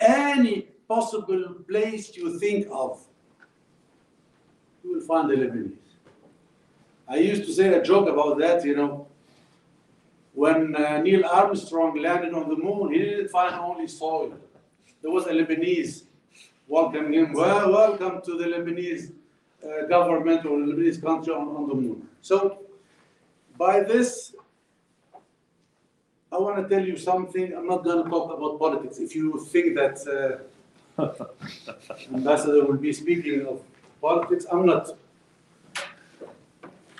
any 0.00 0.62
possible 0.88 1.54
place 1.68 2.16
you 2.16 2.38
think 2.38 2.66
of, 2.70 3.00
you 4.82 4.94
will 4.94 5.06
find 5.06 5.30
the 5.30 5.36
Lebanese. 5.36 5.76
I 7.08 7.16
used 7.16 7.44
to 7.46 7.52
say 7.52 7.72
a 7.72 7.82
joke 7.82 8.08
about 8.08 8.38
that, 8.40 8.64
you 8.64 8.76
know. 8.76 9.06
When 10.34 10.76
uh, 10.76 10.98
Neil 11.00 11.24
Armstrong 11.24 11.96
landed 12.00 12.34
on 12.34 12.48
the 12.48 12.56
moon, 12.56 12.92
he 12.92 12.98
didn't 12.98 13.28
find 13.28 13.54
only 13.54 13.86
soil. 13.86 14.34
There 15.00 15.10
was 15.10 15.26
a 15.26 15.30
Lebanese 15.30 16.02
welcoming 16.66 17.14
him. 17.14 17.32
Well, 17.32 17.72
welcome 17.72 18.20
to 18.24 18.36
the 18.36 18.44
Lebanese 18.44 19.12
uh, 19.64 19.86
government 19.86 20.44
or 20.44 20.58
Lebanese 20.58 21.00
country 21.02 21.32
on, 21.32 21.48
on 21.48 21.68
the 21.68 21.74
moon. 21.74 22.08
So, 22.20 22.58
by 23.56 23.80
this, 23.80 24.34
I 26.30 26.38
want 26.38 26.56
to 26.62 26.68
tell 26.68 26.84
you 26.84 26.96
something. 26.96 27.54
I'm 27.54 27.66
not 27.66 27.84
going 27.84 28.04
to 28.04 28.10
talk 28.10 28.36
about 28.36 28.58
politics. 28.58 28.98
If 28.98 29.14
you 29.14 29.46
think 29.50 29.74
that 29.76 29.96
uh, 30.98 31.14
ambassador 32.14 32.64
will 32.66 32.76
be 32.76 32.92
speaking 32.92 33.46
of 33.46 33.62
politics, 34.00 34.44
I'm 34.50 34.66
not. 34.66 34.90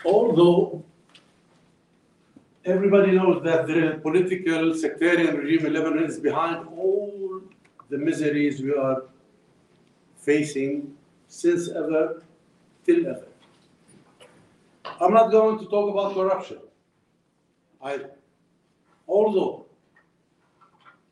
Although 0.05 0.83
everybody 2.65 3.13
knows 3.13 3.43
that 3.45 3.67
the 3.67 3.99
political 4.03 4.75
sectarian 4.75 5.37
regime 5.37 5.67
in 5.67 5.73
Lebanon 5.75 6.05
is 6.05 6.19
behind 6.19 6.67
all 6.69 7.43
the 7.91 7.99
miseries 7.99 8.63
we 8.63 8.75
are 8.75 9.05
facing 10.17 10.95
since 11.27 11.69
ever 11.69 12.23
till 12.85 13.07
ever. 13.07 13.29
I'm 15.01 15.13
not 15.13 15.31
going 15.31 15.59
to 15.59 15.67
talk 15.67 15.91
about 15.91 16.15
corruption. 16.15 16.59
I, 17.83 18.01
although 19.09 19.67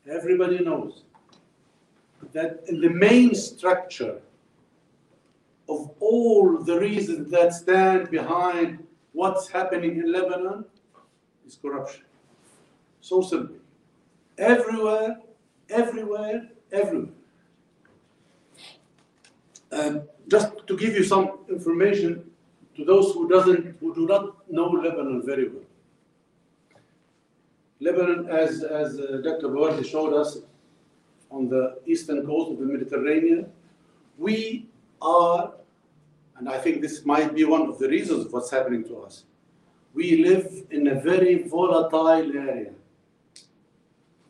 everybody 0.09 0.59
knows 0.63 1.03
that 2.33 2.63
in 2.67 2.79
the 2.79 2.89
main 2.89 3.33
structure 3.35 4.19
of 5.67 5.91
all 5.99 6.63
the 6.63 6.79
reasons 6.79 7.29
that 7.31 7.53
stand 7.53 8.09
behind 8.09 8.85
what's 9.11 9.49
happening 9.49 9.97
in 9.97 10.11
Lebanon 10.11 10.63
is 11.45 11.57
corruption. 11.61 12.03
So 13.01 13.21
simple. 13.21 13.57
Everywhere, 14.37 15.17
everywhere, 15.69 16.49
everywhere. 16.71 17.13
Just 20.27 20.67
to 20.67 20.77
give 20.77 20.93
you 20.93 21.03
some 21.03 21.39
information 21.49 22.29
to 22.75 22.85
those 22.85 23.13
who 23.13 23.27
doesn't 23.29 23.77
who 23.79 23.95
do 23.95 24.05
not 24.05 24.49
know 24.49 24.69
Lebanon 24.69 25.23
very 25.25 25.49
well. 25.49 25.66
Lebanon, 27.79 28.27
as, 28.29 28.63
as 28.63 28.99
uh, 28.99 29.21
Dr. 29.23 29.49
Bawardi 29.49 29.85
showed 29.85 30.13
us 30.13 30.39
on 31.29 31.47
the 31.47 31.79
eastern 31.85 32.25
coast 32.25 32.51
of 32.51 32.59
the 32.59 32.65
Mediterranean, 32.65 33.51
we 34.17 34.67
are, 35.01 35.53
and 36.37 36.49
I 36.49 36.57
think 36.57 36.81
this 36.81 37.05
might 37.05 37.35
be 37.35 37.43
one 37.43 37.69
of 37.69 37.77
the 37.77 37.87
reasons 37.87 38.25
of 38.25 38.33
what's 38.33 38.49
happening 38.49 38.83
to 38.85 39.01
us, 39.01 39.25
we 39.93 40.23
live 40.23 40.65
in 40.71 40.87
a 40.87 40.99
very 40.99 41.43
volatile 41.43 42.37
area. 42.37 42.71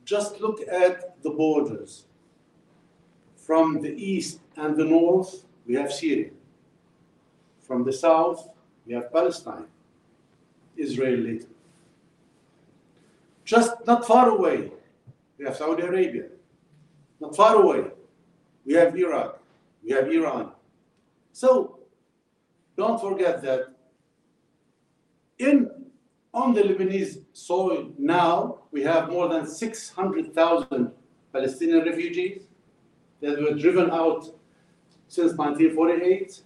Just 0.03 0.40
look 0.40 0.61
at 0.69 1.22
the 1.24 1.30
borders. 1.30 2.06
From 3.36 3.82
the 3.82 3.91
east 3.91 4.40
and 4.56 4.76
the 4.76 4.86
north, 4.86 5.45
we 5.65 5.76
have 5.76 5.91
Syria. 5.91 6.32
From 7.61 7.84
the 7.84 7.94
south, 7.94 8.49
we 8.86 8.94
have 8.94 9.11
Palestine, 9.11 9.68
Israel 10.76 11.19
later. 11.19 11.48
Just 13.48 13.72
not 13.88 14.06
far 14.06 14.28
away, 14.28 14.69
we 15.38 15.45
have 15.45 15.56
Saudi 15.56 15.84
Arabia. 15.84 16.26
Not 17.22 17.34
far 17.34 17.56
away, 17.56 17.86
we 18.65 18.74
have 18.74 18.94
Iraq, 18.94 19.40
we 19.82 19.91
have 19.91 20.11
Iran. 20.11 20.52
So 21.32 21.80
don't 22.76 22.99
forget 22.99 23.41
that 23.44 23.69
in 25.40 25.72
on 26.34 26.53
the 26.53 26.61
Lebanese 26.61 27.24
soil 27.32 27.94
now, 27.98 28.60
we 28.74 28.84
have 28.84 29.10
more 29.10 29.30
than 29.30 29.48
600,000 29.48 30.91
Palestinian 31.32 31.86
refugees 31.86 32.48
that 33.22 33.41
were 33.41 33.53
driven 33.53 33.90
out 33.91 34.26
since 35.07 35.32
1948. 35.36 36.41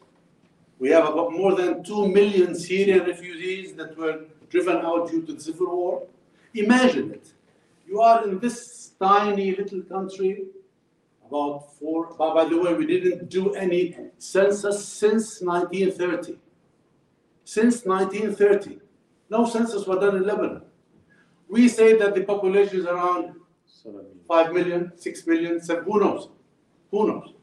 We 0.78 0.90
have 0.92 1.08
about 1.08 1.32
more 1.32 1.56
than 1.56 1.84
2 1.84 2.10
million 2.10 2.54
Syrian 2.54 3.08
refugees 3.08 3.74
that 3.74 3.98
were 3.98 4.26
driven 4.52 4.78
out 4.78 5.10
due 5.10 5.24
to 5.24 5.34
the 5.34 5.42
civil 5.42 5.76
war. 5.76 6.08
Imagine 6.54 7.12
it. 7.12 7.34
You 7.88 8.02
are 8.02 8.28
in 8.28 8.40
this 8.40 8.92
tiny 9.00 9.56
little 9.56 9.82
country, 9.82 10.46
about 11.26 11.74
four, 11.78 12.14
by, 12.16 12.46
the 12.46 12.58
way, 12.58 12.74
we 12.74 12.86
didn't 12.86 13.30
do 13.30 13.54
any 13.54 13.96
census 14.18 14.86
since 14.86 15.42
1930. 15.42 16.38
Since 17.46 17.86
1930. 17.86 18.80
No 19.30 19.46
census 19.46 19.88
was 19.88 20.00
done 20.00 20.18
in 20.18 20.24
Lebanon. 20.24 20.64
We 21.50 21.68
say 21.68 21.96
that 21.98 22.16
the 22.16 22.24
population 22.24 22.80
is 22.80 22.86
around 22.86 23.36
5 24.28 24.54
million, 24.54 24.92
6 24.96 25.28
million, 25.28 25.60
who 25.60 26.00
knows? 26.00 26.30
Who 26.92 27.08
knows? 27.08 27.34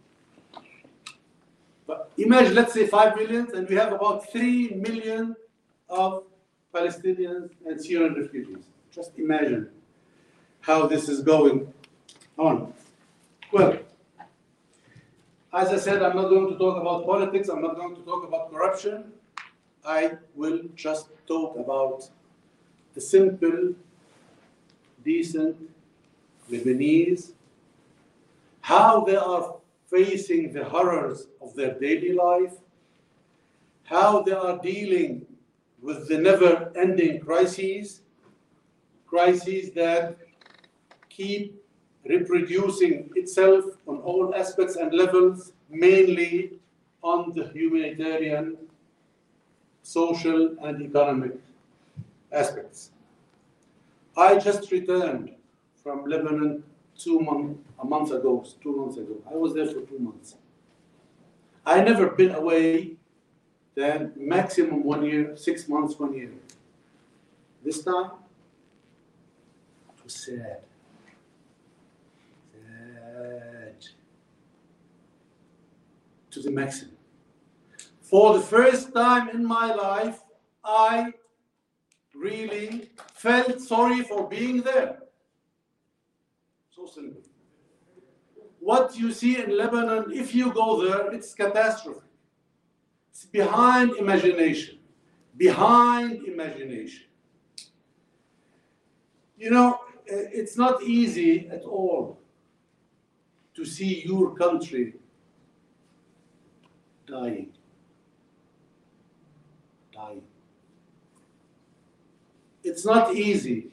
But 1.87 2.11
imagine, 2.19 2.55
let's 2.55 2.75
say 2.75 2.87
5 2.87 3.17
million, 3.17 3.49
and 3.55 3.69
we 3.69 3.77
have 3.77 3.93
about 3.93 4.31
3 4.31 4.75
million 4.75 5.35
of 5.89 6.25
Palestinians 6.75 7.51
and 7.67 7.81
Syrian 7.81 8.15
refugees. 8.15 8.65
Just 8.99 9.17
imagine 9.17 9.69
how 10.61 10.89
this 10.89 11.09
is 11.09 11.21
going 11.21 11.73
on. 12.37 12.73
Well, 13.53 13.79
as 15.55 15.69
I 15.69 15.77
said, 15.77 16.03
I'm 16.03 16.17
not 16.17 16.29
going 16.31 16.49
to 16.49 16.59
talk 16.59 16.81
about 16.81 17.07
politics, 17.07 17.49
I'm 17.49 17.63
not 17.63 17.77
going 17.77 17.95
to 17.95 18.03
talk 18.03 18.27
about 18.27 18.51
corruption. 18.51 19.13
I 19.85 20.15
will 20.35 20.63
just 20.75 21.11
talk 21.29 21.57
about 21.57 22.11
the 22.95 23.01
simple, 23.01 23.73
decent 25.05 25.57
Lebanese, 26.51 27.35
how 28.63 29.05
they 29.05 29.15
are 29.15 29.55
facing 29.87 30.53
the 30.53 30.65
horrors 30.65 31.29
of 31.41 31.55
their 31.55 31.79
daily 31.79 32.15
life, 32.15 32.55
how 33.85 34.23
they 34.23 34.33
are 34.33 34.59
dealing 34.59 35.25
with 35.81 36.09
the 36.09 36.19
never 36.19 36.73
ending 36.75 37.21
crises, 37.21 38.01
crises 39.09 39.71
that 39.73 40.17
keep 41.09 41.61
reproducing 42.05 43.11
itself 43.15 43.65
on 43.87 43.99
all 43.99 44.35
aspects 44.35 44.77
and 44.77 44.93
levels, 44.93 45.53
mainly 45.69 46.53
on 47.03 47.33
the 47.35 47.49
humanitarian, 47.49 48.57
social, 49.83 50.57
and 50.63 50.83
economic 50.83 51.33
aspects. 52.33 52.91
I 54.17 54.39
just 54.39 54.71
returned 54.71 55.35
from 55.83 56.05
Lebanon 56.07 56.63
two 56.97 57.21
month, 57.21 57.59
a 57.81 57.85
month 57.85 58.11
ago, 58.11 58.45
two 58.61 58.77
months 58.77 58.97
ago. 58.97 59.17
I 59.31 59.35
was 59.35 59.55
there 59.55 59.67
for 59.67 59.81
two 59.83 59.99
months. 59.99 60.37
I 61.65 61.83
never 61.83 62.09
been 62.11 62.35
away 62.35 62.97
than 63.75 64.13
maximum 64.17 64.83
one 64.83 65.05
year, 65.05 65.37
six 65.37 65.69
months, 65.69 65.99
one 65.99 66.15
year. 66.15 66.33
This 67.65 67.83
time, 67.85 68.11
said 70.09 70.39
sad. 70.39 70.61
Sad. 72.53 73.87
To 76.31 76.41
the 76.41 76.51
maximum. 76.51 76.97
For 78.01 78.35
the 78.35 78.41
first 78.41 78.95
time 78.95 79.29
in 79.31 79.45
my 79.45 79.75
life, 79.75 80.21
I 80.65 81.13
really 82.15 82.91
felt 83.15 83.61
sorry 83.61 84.03
for 84.03 84.29
being 84.29 84.63
there. 84.63 84.99
So 86.71 86.87
simple. 86.87 87.23
What 88.61 88.97
you 88.97 89.13
see 89.13 89.43
in 89.43 89.57
Lebanon, 89.57 90.11
if 90.13 90.35
you 90.35 90.53
go 90.53 90.85
there, 90.85 91.13
it's 91.13 91.35
catastrophe. 91.35 92.01
It's 93.11 93.25
behind 93.25 93.97
imagination. 93.97 94.79
Behind 95.37 96.25
imagination. 96.25 97.05
You 99.37 99.51
know, 99.51 99.81
uh, 100.11 100.25
it's 100.33 100.57
not 100.57 100.83
easy 100.83 101.49
at 101.49 101.63
all 101.65 102.19
to 103.55 103.65
see 103.65 104.05
your 104.07 104.35
country 104.35 104.95
dying. 107.07 107.51
Dying. 109.93 110.23
It's 112.65 112.87
not 112.87 113.15
easy 113.15 113.71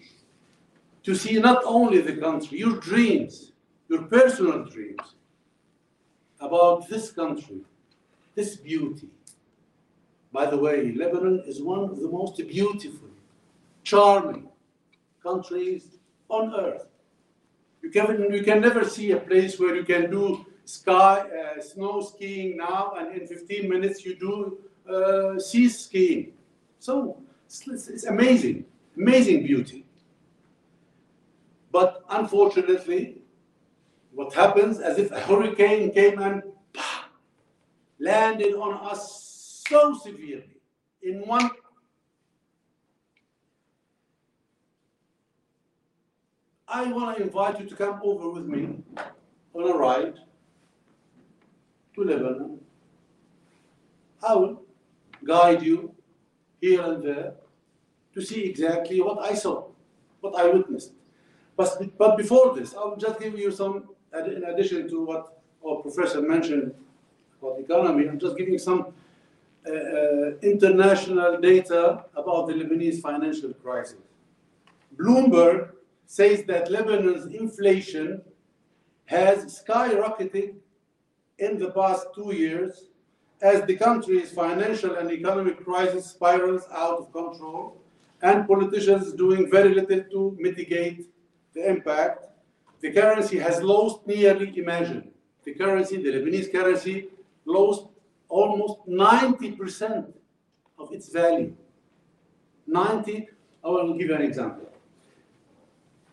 to 1.03 1.15
see 1.15 1.39
not 1.39 1.63
only 1.65 2.01
the 2.01 2.17
country, 2.17 2.59
your 2.59 2.79
dreams, 2.79 3.53
your 3.87 4.03
personal 4.03 4.65
dreams 4.65 5.15
about 6.41 6.89
this 6.89 7.11
country, 7.11 7.61
this 8.33 8.57
beauty. 8.57 9.09
By 10.33 10.47
the 10.47 10.57
way, 10.57 10.91
Lebanon 10.91 11.43
is 11.45 11.61
one 11.61 11.83
of 11.83 11.97
the 11.97 12.09
most 12.09 12.37
beautiful, 12.37 13.09
charming 13.83 14.49
countries 15.23 15.95
on 16.29 16.53
earth. 16.55 16.87
You 17.81 17.89
can, 17.91 18.33
you 18.33 18.43
can 18.43 18.61
never 18.61 18.83
see 18.83 19.11
a 19.11 19.17
place 19.17 19.59
where 19.59 19.75
you 19.75 19.83
can 19.83 20.09
do 20.09 20.45
sky, 20.65 21.19
uh, 21.19 21.61
snow 21.61 22.01
skiing 22.01 22.57
now, 22.57 22.93
and 22.97 23.19
in 23.19 23.27
15 23.27 23.69
minutes 23.69 24.03
you 24.03 24.15
do 24.15 24.57
uh, 24.91 25.39
sea 25.39 25.69
skiing. 25.69 26.33
So 26.79 27.17
it's, 27.45 27.87
it's 27.87 28.05
amazing, 28.05 28.65
amazing 28.97 29.45
beauty. 29.45 29.85
But 31.71 32.03
unfortunately, 32.09 33.17
what 34.13 34.33
happens 34.33 34.79
as 34.79 34.97
if 34.97 35.11
a 35.11 35.19
hurricane 35.19 35.91
came 35.91 36.19
and 36.19 36.41
pah, 36.73 37.05
landed 37.99 38.53
on 38.53 38.73
us 38.89 39.63
so 39.67 39.93
severely 39.93 40.57
in 41.03 41.27
one 41.27 41.49
I 46.75 46.91
want 46.91 47.15
to 47.15 47.23
invite 47.23 47.57
you 47.61 47.65
to 47.67 47.75
come 47.75 48.01
over 48.03 48.29
with 48.29 48.47
me 48.47 48.63
on 49.53 49.63
a 49.71 49.73
ride 49.73 50.15
to 51.93 52.03
Lebanon. 52.03 52.59
I 54.21 54.35
will 54.35 54.61
guide 55.23 55.61
you 55.63 55.95
here 56.59 56.81
and 56.81 57.01
there 57.01 57.31
to 58.13 58.21
see 58.21 58.41
exactly 58.43 58.99
what 58.99 59.19
I 59.19 59.35
saw, 59.35 59.67
what 60.19 60.35
I 60.35 60.49
witnessed. 60.49 60.91
But, 61.55 61.97
but 61.97 62.17
before 62.17 62.53
this, 62.53 62.75
I'll 62.75 62.97
just 62.97 63.21
give 63.21 63.39
you 63.39 63.51
some, 63.51 63.85
in 64.13 64.43
addition 64.43 64.89
to 64.89 65.05
what 65.05 65.41
our 65.65 65.77
professor 65.77 66.21
mentioned 66.21 66.73
about 67.41 67.57
economy, 67.57 68.09
I'm 68.09 68.19
just 68.19 68.35
giving 68.35 68.57
some 68.57 68.87
uh, 69.65 69.71
uh, 69.71 70.31
international 70.41 71.39
data 71.39 72.03
about 72.17 72.47
the 72.47 72.53
Lebanese 72.53 72.99
financial 72.99 73.53
crisis. 73.53 74.01
Bloomberg 74.97 75.69
says 76.05 76.43
that 76.45 76.69
Lebanon's 76.69 77.25
inflation 77.33 78.21
has 79.05 79.61
skyrocketed 79.61 80.55
in 81.39 81.59
the 81.59 81.71
past 81.71 82.07
two 82.15 82.33
years 82.33 82.85
as 83.41 83.65
the 83.65 83.75
country's 83.75 84.31
financial 84.31 84.95
and 84.95 85.11
economic 85.11 85.63
crisis 85.63 86.07
spirals 86.07 86.63
out 86.71 86.97
of 86.99 87.11
control 87.11 87.81
and 88.21 88.47
politicians 88.47 89.13
doing 89.13 89.49
very 89.51 89.73
little 89.73 90.03
to 90.03 90.37
mitigate 90.39 91.07
the 91.53 91.69
impact. 91.69 92.25
The 92.81 92.91
currency 92.91 93.37
has 93.39 93.61
lost 93.61 94.07
nearly, 94.07 94.57
imagine, 94.57 95.11
the 95.43 95.53
currency, 95.53 95.97
the 95.97 96.11
Lebanese 96.11 96.51
currency, 96.51 97.09
lost 97.45 97.87
almost 98.29 98.87
90% 98.87 100.13
of 100.79 100.91
its 100.91 101.09
value. 101.09 101.55
90, 102.65 103.29
I 103.63 103.67
will 103.67 103.93
give 103.93 104.09
you 104.09 104.15
an 104.15 104.23
example 104.23 104.74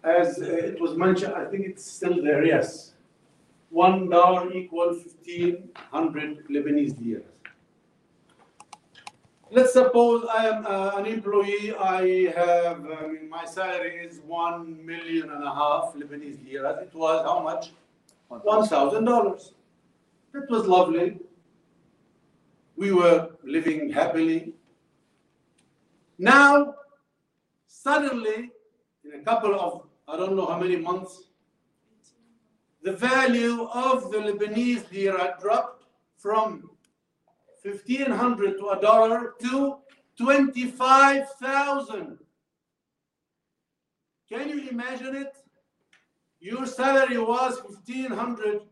as 0.03 0.39
uh, 0.41 0.45
it 0.45 0.81
was 0.81 0.97
mentioned, 0.97 1.35
I 1.35 1.45
think 1.45 1.67
it's 1.67 1.85
still 1.85 2.23
there, 2.23 2.45
yes. 2.45 2.93
One 3.71 4.11
dollar 4.11 4.53
equal 4.53 4.95
fifteen 4.95 5.71
hundred 5.91 6.47
Lebanese 6.49 6.95
liras. 7.03 7.25
Let's 9.51 9.73
suppose 9.75 10.27
I 10.33 10.47
am 10.47 10.67
uh, 10.67 10.93
an 10.97 11.07
employee, 11.07 11.75
I 11.75 12.33
have, 12.33 12.87
I 12.87 13.07
mean, 13.07 13.29
my 13.29 13.45
salary 13.45 13.97
is 14.05 14.21
one 14.27 14.85
million 14.85 15.31
and 15.31 15.45
a 15.45 15.55
half 15.55 15.95
Lebanese 15.95 16.39
liras. 16.47 16.83
It 16.83 16.95
was 16.95 17.25
how 17.25 17.43
much? 17.43 17.73
One 18.29 18.67
thousand 18.67 19.05
dollars. 19.05 19.53
That 20.33 20.51
was 20.51 20.67
lovely. 20.67 21.19
We 22.77 22.93
were 22.93 23.31
living 23.45 23.91
happily. 23.91 24.55
Now, 26.19 26.75
suddenly, 27.67 28.51
in 29.05 29.21
a 29.21 29.23
couple 29.23 29.55
of 29.55 29.83
I 30.13 30.17
don't 30.17 30.37
know 30.37 30.47
how 30.47 30.59
many 30.59 30.77
months, 30.77 31.23
the 32.83 32.93
value 32.93 33.69
of 33.73 34.11
the 34.11 34.19
Lebanese 34.19 34.91
lira 34.93 35.37
dropped 35.41 35.85
from 36.19 36.69
1500 37.63 38.59
to 38.59 38.69
a 38.69 38.81
dollar 38.81 39.35
to 39.41 39.79
25,000. 40.19 42.19
Can 44.29 44.49
you 44.49 44.69
imagine 44.69 45.17
it? 45.17 45.33
Your 46.41 46.67
salary 46.67 47.19
was 47.19 47.63
1500 47.63 48.63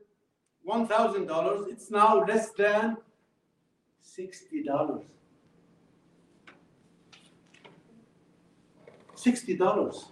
$1,000. 0.69 1.73
It's 1.73 1.91
now 1.91 2.23
less 2.25 2.51
than 2.51 2.97
$60. 4.05 5.05
$60. 9.17 10.05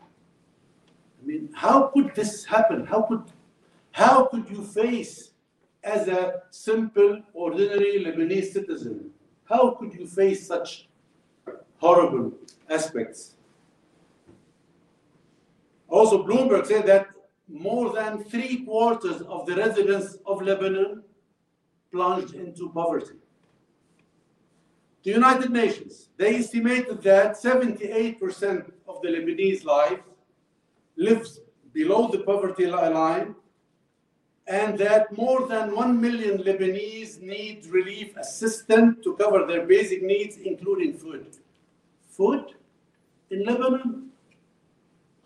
I 1.20 1.27
mean, 1.27 1.51
how 1.55 1.89
could 1.89 2.15
this 2.15 2.45
happen? 2.45 2.86
How 2.86 3.03
could, 3.03 3.24
how 3.93 4.27
could 4.27 4.49
you 4.49 4.62
face 4.62 5.31
as 5.82 6.09
a 6.09 6.43
simple, 6.51 7.20
ordinary 7.32 8.05
Lebanese 8.05 8.53
citizen? 8.53 9.11
How 9.45 9.70
could 9.70 9.95
you 9.95 10.07
face 10.07 10.47
such 10.47 10.89
horrible 11.78 12.32
aspects? 12.69 13.35
Also, 15.89 16.23
Bloomberg 16.23 16.66
said 16.66 16.86
that 16.86 17.09
more 17.49 17.95
than 17.95 18.23
three 18.24 18.65
quarters 18.65 19.23
of 19.23 19.47
the 19.47 19.57
residents 19.57 20.19
of 20.27 20.43
Lebanon 20.43 21.03
plunged 21.90 22.35
into 22.35 22.69
poverty. 22.70 23.16
The 25.03 25.11
United 25.12 25.51
Nations, 25.51 26.11
they 26.19 26.36
estimated 26.36 27.03
that 27.03 27.36
78% 27.36 28.70
of 28.86 29.01
the 29.01 29.09
Lebanese 29.09 29.65
life 29.65 30.01
lives 30.99 31.41
below 31.73 32.09
the 32.09 32.19
poverty 32.19 32.66
line 32.66 33.35
and 34.49 34.79
that 34.79 35.16
more 35.16 35.47
than 35.47 35.75
1 35.75 36.01
million 36.01 36.39
Lebanese 36.39 37.20
need 37.20 37.66
relief 37.66 38.16
assistance 38.16 38.97
to 39.05 39.15
cover 39.16 39.47
their 39.47 39.66
basic 39.66 40.03
needs, 40.03 40.39
including 40.39 40.95
food. 40.95 41.27
Food 42.09 42.55
in 43.31 43.45
Lebanon? 43.45 44.09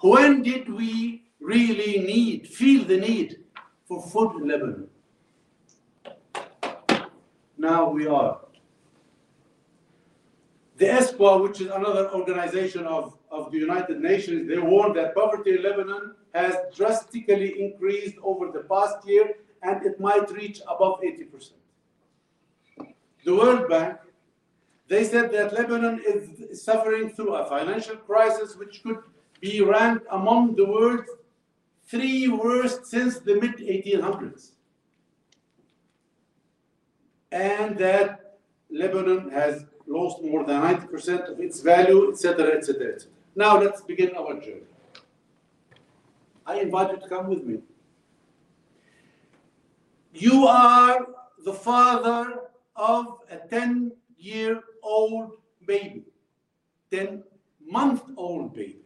When 0.01 0.43
did 0.43 0.69
we 0.69 1.23
really 1.41 2.01
need, 2.01 2.49
feel 2.49 2.85
the 2.85 2.99
need 2.99 3.45
for 3.87 4.03
food 4.03 4.43
in 4.43 4.49
Lebanon? 4.49 4.89
Now 7.57 7.91
we 7.91 8.09
are. 8.09 8.41
The 10.79 10.87
ESCWA, 10.87 11.43
which 11.45 11.61
is 11.61 11.69
another 11.69 12.11
organization 12.11 12.87
of, 12.87 13.17
of 13.33 13.51
the 13.51 13.59
United 13.59 14.01
Nations, 14.01 14.49
they 14.49 14.59
warn 14.59 14.93
that 14.93 15.15
poverty 15.15 15.57
in 15.57 15.63
Lebanon 15.63 16.15
has 16.35 16.55
drastically 16.77 17.63
increased 17.65 18.17
over 18.23 18.53
the 18.53 18.61
past 18.61 19.07
year 19.09 19.35
and 19.63 19.85
it 19.87 19.99
might 19.99 20.31
reach 20.31 20.61
above 20.69 21.01
80%. 21.01 21.53
The 23.25 23.35
World 23.35 23.69
Bank, 23.69 23.99
they 24.89 25.05
said 25.05 25.33
that 25.33 25.55
Lebanon 25.55 26.03
is 26.07 26.63
suffering 26.63 27.11
through 27.11 27.35
a 27.35 27.49
financial 27.49 27.97
crisis 27.97 28.57
which 28.57 28.83
could 28.83 28.99
be 29.41 29.63
ranked 29.63 30.07
among 30.11 30.55
the 30.55 30.67
world's 30.67 31.09
three 31.87 32.29
worst 32.29 32.87
since 32.87 33.19
the 33.19 33.37
mid 33.41 33.57
1800s. 33.57 34.51
And 37.31 37.79
that 37.79 38.39
Lebanon 38.71 39.31
has 39.31 39.65
lost 39.87 40.23
more 40.23 40.45
than 40.45 40.61
90% 40.61 41.33
of 41.33 41.41
its 41.41 41.61
value, 41.61 42.11
etc., 42.11 42.57
etc., 42.57 42.93
etc. 42.93 43.13
Now 43.35 43.59
let's 43.59 43.81
begin 43.81 44.15
our 44.17 44.35
journey. 44.35 44.67
I 46.45 46.61
invite 46.61 46.91
you 46.91 46.99
to 46.99 47.09
come 47.09 47.29
with 47.29 47.45
me. 47.45 47.61
You 50.13 50.47
are 50.47 51.07
the 51.45 51.53
father 51.53 52.41
of 52.77 53.19
a 53.31 53.37
10 53.49 53.93
year 54.19 54.61
old 54.83 55.33
baby, 55.67 56.05
10 56.91 57.23
month 57.65 58.03
old 58.17 58.55
baby. 58.55 58.83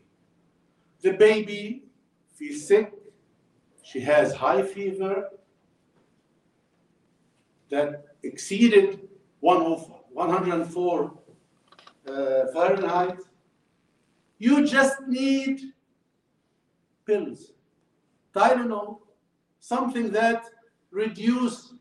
The 1.03 1.13
baby 1.13 1.85
feels 2.35 2.67
sick, 2.67 2.93
she 3.83 4.01
has 4.01 4.35
high 4.35 4.63
fever 4.63 5.31
that 7.71 8.05
exceeded 8.23 9.09
104 9.41 11.13
uh, 12.09 12.47
Fahrenheit. 12.53 13.19
You 14.39 14.67
just 14.67 15.01
need 15.07 15.61
pills, 17.07 17.53
Tylenol, 18.35 18.99
something 19.61 20.11
that 20.13 20.45
reduce 20.91 21.73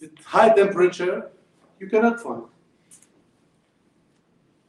the 0.00 0.10
high 0.24 0.50
temperature. 0.50 1.30
You 1.78 1.88
cannot 1.88 2.20
find. 2.20 2.44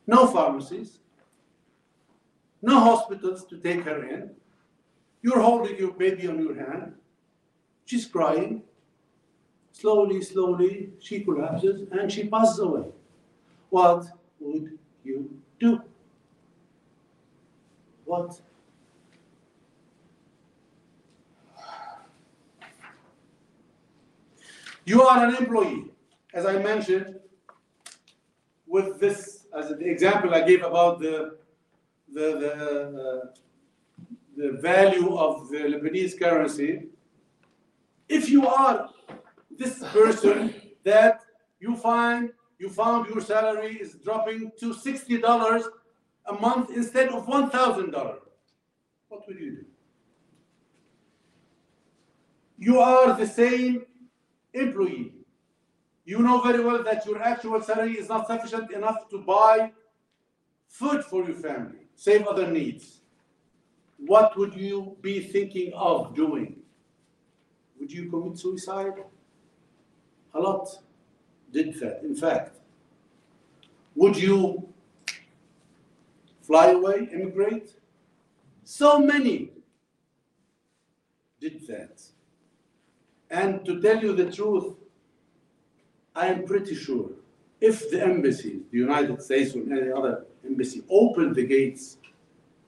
No 0.08 0.28
pharmacies, 0.28 1.00
no 2.62 2.80
hospitals 2.80 3.46
to 3.46 3.58
take 3.58 3.84
her 3.84 4.04
in. 4.04 4.32
You're 5.22 5.40
holding 5.40 5.78
your 5.78 5.92
baby 5.92 6.28
on 6.28 6.40
your 6.40 6.56
hand. 6.56 6.94
She's 7.86 8.06
crying. 8.06 8.64
Slowly, 9.72 10.22
slowly, 10.22 10.92
she 11.00 11.22
collapses 11.22 11.88
and 11.92 12.12
she 12.12 12.28
passes 12.28 12.60
away. 12.60 12.86
What 13.70 14.06
would 14.40 14.78
you? 15.04 15.43
You 24.86 25.02
are 25.04 25.26
an 25.26 25.36
employee, 25.36 25.86
as 26.34 26.46
I 26.46 26.58
mentioned, 26.58 27.20
with 28.68 29.00
this 29.00 29.48
as 29.58 29.70
the 29.70 29.90
example 29.90 30.34
I 30.34 30.42
gave 30.42 30.64
about 30.64 31.00
the 31.00 31.38
the 32.12 32.28
the, 32.44 32.54
uh, 33.06 33.26
the 34.36 34.52
value 34.60 35.16
of 35.16 35.50
the 35.50 35.60
Lebanese 35.60 36.20
currency. 36.20 36.88
If 38.10 38.30
you 38.30 38.46
are 38.48 38.90
this 39.58 39.80
person 39.94 40.54
that 40.84 41.22
you 41.60 41.76
find 41.76 42.32
you 42.60 42.70
found 42.70 43.10
your 43.10 43.22
salary 43.22 43.78
is 43.80 43.94
dropping 44.04 44.52
to 44.60 44.74
sixty 44.74 45.18
dollars 45.18 45.64
a 46.26 46.34
month 46.34 46.70
instead 46.72 47.10
of 47.10 47.28
one 47.28 47.50
thousand 47.50 47.92
dollars, 47.92 48.22
what 49.10 49.28
will 49.28 49.36
you 49.36 49.52
do? 49.58 49.66
You 52.58 52.80
are 52.80 53.18
the 53.18 53.28
same 53.28 53.86
employee. 54.54 55.14
You 56.06 56.20
know 56.20 56.42
very 56.42 56.64
well 56.64 56.84
that 56.84 57.06
your 57.06 57.22
actual 57.22 57.62
salary 57.62 57.94
is 57.94 58.10
not 58.10 58.28
sufficient 58.28 58.72
enough 58.72 59.10
to 59.10 59.20
buy 59.20 59.72
food 60.68 61.04
for 61.04 61.24
your 61.24 61.36
family, 61.36 61.88
save 61.96 62.28
other 62.28 62.48
needs. 62.48 63.02
What 63.98 64.38
would 64.38 64.54
you 64.54 64.98
be 65.02 65.22
thinking 65.22 65.72
of 65.74 66.16
doing? 66.16 66.58
Would 67.80 67.92
you 67.92 68.10
commit 68.10 68.38
suicide? 68.38 69.04
A 70.34 70.40
lot 70.40 70.68
did 71.52 71.80
that, 71.80 72.02
in 72.04 72.16
fact. 72.16 72.58
Would 73.96 74.18
you 74.18 74.73
fly 76.44 76.68
away, 76.68 77.10
immigrate? 77.12 77.72
So 78.64 79.00
many 79.00 79.50
did 81.42 81.66
that. 81.68 82.02
And 83.30 83.66
to 83.66 83.82
tell 83.82 84.00
you 84.02 84.16
the 84.16 84.32
truth, 84.32 84.76
I 86.16 86.28
am 86.28 86.46
pretty 86.46 86.76
sure 86.76 87.10
if 87.60 87.90
the 87.90 88.04
embassy, 88.04 88.60
the 88.72 88.78
United 88.78 89.22
States 89.22 89.56
or 89.56 89.62
any 89.62 89.92
other 89.92 90.26
embassy, 90.46 90.84
opened 90.90 91.36
the 91.36 91.46
gates 91.46 91.98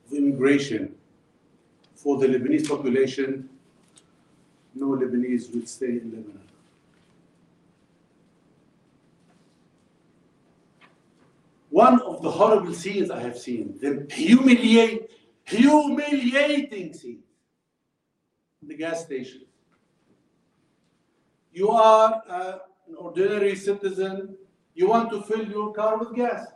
of 0.07 0.17
immigration 0.17 0.95
for 1.93 2.17
the 2.17 2.27
Lebanese 2.27 2.67
population, 2.67 3.49
no 4.73 4.87
Lebanese 4.87 5.53
would 5.53 5.67
stay 5.67 5.99
in 6.01 6.11
Lebanon. 6.15 6.44
One 11.75 12.01
of 12.03 12.21
the 12.21 12.31
horrible 12.31 12.73
scenes 12.73 13.11
I 13.11 13.19
have 13.19 13.37
seen, 13.37 13.77
the 13.81 14.07
humiliate, 14.09 15.11
humiliating 15.43 16.93
scene, 16.93 17.23
the 18.63 18.75
gas 18.75 19.03
station. 19.03 19.41
You 21.51 21.71
are 21.71 22.23
uh, 22.29 22.59
an 22.87 22.95
ordinary 22.97 23.57
citizen, 23.57 24.37
you 24.73 24.87
want 24.87 25.09
to 25.09 25.21
fill 25.23 25.45
your 25.45 25.73
car 25.73 25.97
with 25.97 26.15
gas. 26.15 26.47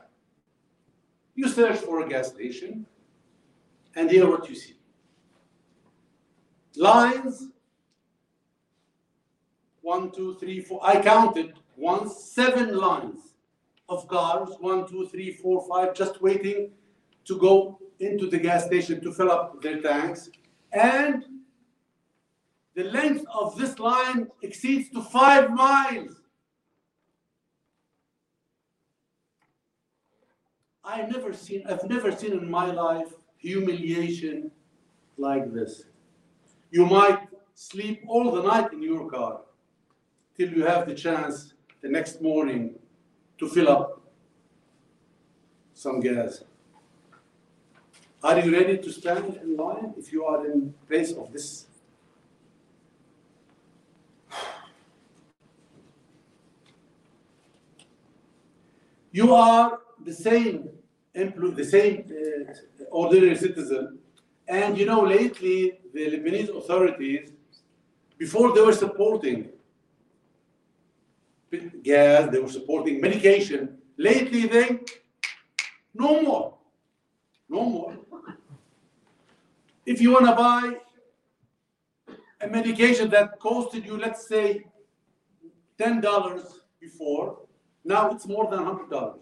You 1.36 1.50
search 1.50 1.80
for 1.80 2.00
a 2.00 2.08
gas 2.08 2.30
station, 2.30 2.86
and 3.98 4.10
here 4.10 4.26
what 4.26 4.48
you 4.48 4.56
see. 4.56 4.78
Lines, 6.78 7.50
one, 9.82 10.12
two, 10.12 10.38
three, 10.40 10.62
four, 10.62 10.80
I 10.82 11.02
counted 11.02 11.56
once, 11.76 12.24
seven 12.24 12.78
lines 12.78 13.29
of 13.90 14.08
cars, 14.08 14.50
one, 14.60 14.88
two, 14.88 15.08
three, 15.08 15.34
four, 15.34 15.68
five, 15.68 15.94
just 15.94 16.22
waiting 16.22 16.72
to 17.26 17.38
go 17.38 17.80
into 18.00 18.30
the 18.30 18.38
gas 18.38 18.66
station 18.66 19.02
to 19.02 19.12
fill 19.12 19.32
up 19.32 19.62
their 19.62 19.82
tanks. 19.82 20.30
And 20.72 21.26
the 22.76 22.84
length 22.86 23.26
of 23.34 23.58
this 23.58 23.78
line 23.80 24.28
exceeds 24.42 24.90
to 24.92 25.02
five 25.02 25.52
miles. 25.52 26.16
I 30.84 31.02
never 31.02 31.34
seen, 31.34 31.64
I've 31.68 31.88
never 31.90 32.12
seen 32.12 32.34
in 32.34 32.50
my 32.50 32.72
life 32.72 33.14
humiliation 33.38 34.52
like 35.18 35.54
this. 35.54 35.84
You 36.72 36.86
might 36.86 37.28
sleep 37.54 38.04
all 38.08 38.32
the 38.32 38.44
night 38.44 38.72
in 38.74 38.82
your 38.82 39.10
car 39.10 39.42
till 40.38 40.50
you 40.50 40.64
have 40.64 40.88
the 40.88 40.96
chance 40.96 41.54
the 41.82 41.90
next 41.90 42.22
morning 42.22 42.76
to 43.40 43.48
fill 43.48 43.70
up 43.70 44.02
some 45.74 46.00
gas. 46.02 46.44
Are 48.22 48.40
you 48.40 48.52
ready 48.52 48.78
to 48.78 48.92
stand 48.92 49.40
in 49.42 49.56
line 49.56 49.94
if 49.98 50.12
you 50.12 50.26
are 50.26 50.46
in 50.46 50.74
place 50.88 51.14
of 51.14 51.32
this? 51.32 51.66
You 59.12 59.34
are 59.34 59.80
the 60.04 60.14
same 60.14 60.70
the 61.14 61.68
same 61.70 62.06
uh, 62.10 62.84
ordinary 62.92 63.36
citizen, 63.36 64.00
and 64.48 64.78
you 64.78 64.86
know 64.86 65.02
lately 65.02 65.80
the 65.94 66.12
Lebanese 66.12 66.56
authorities, 66.56 67.32
before 68.18 68.54
they 68.54 68.62
were 68.62 68.74
supporting 68.74 69.50
gas, 71.84 72.30
they 72.32 72.40
were 72.40 72.50
supporting 72.50 73.02
medication. 73.02 73.78
Lately, 73.98 74.48
they 74.48 74.80
no 75.94 76.22
more, 76.22 76.58
no 77.50 77.64
more. 77.66 77.98
If 79.86 80.02
you 80.02 80.12
want 80.12 80.26
to 80.28 80.36
buy 80.36 80.78
a 82.42 82.48
medication 82.48 83.10
that 83.10 83.40
costed 83.40 83.86
you, 83.86 83.98
let's 83.98 84.28
say, 84.28 84.66
ten 85.78 86.00
dollars 86.00 86.62
before, 86.80 87.40
now 87.84 88.12
it's 88.12 88.28
more 88.28 88.50
than 88.50 88.64
hundred 88.64 88.90
dollars. 88.90 89.22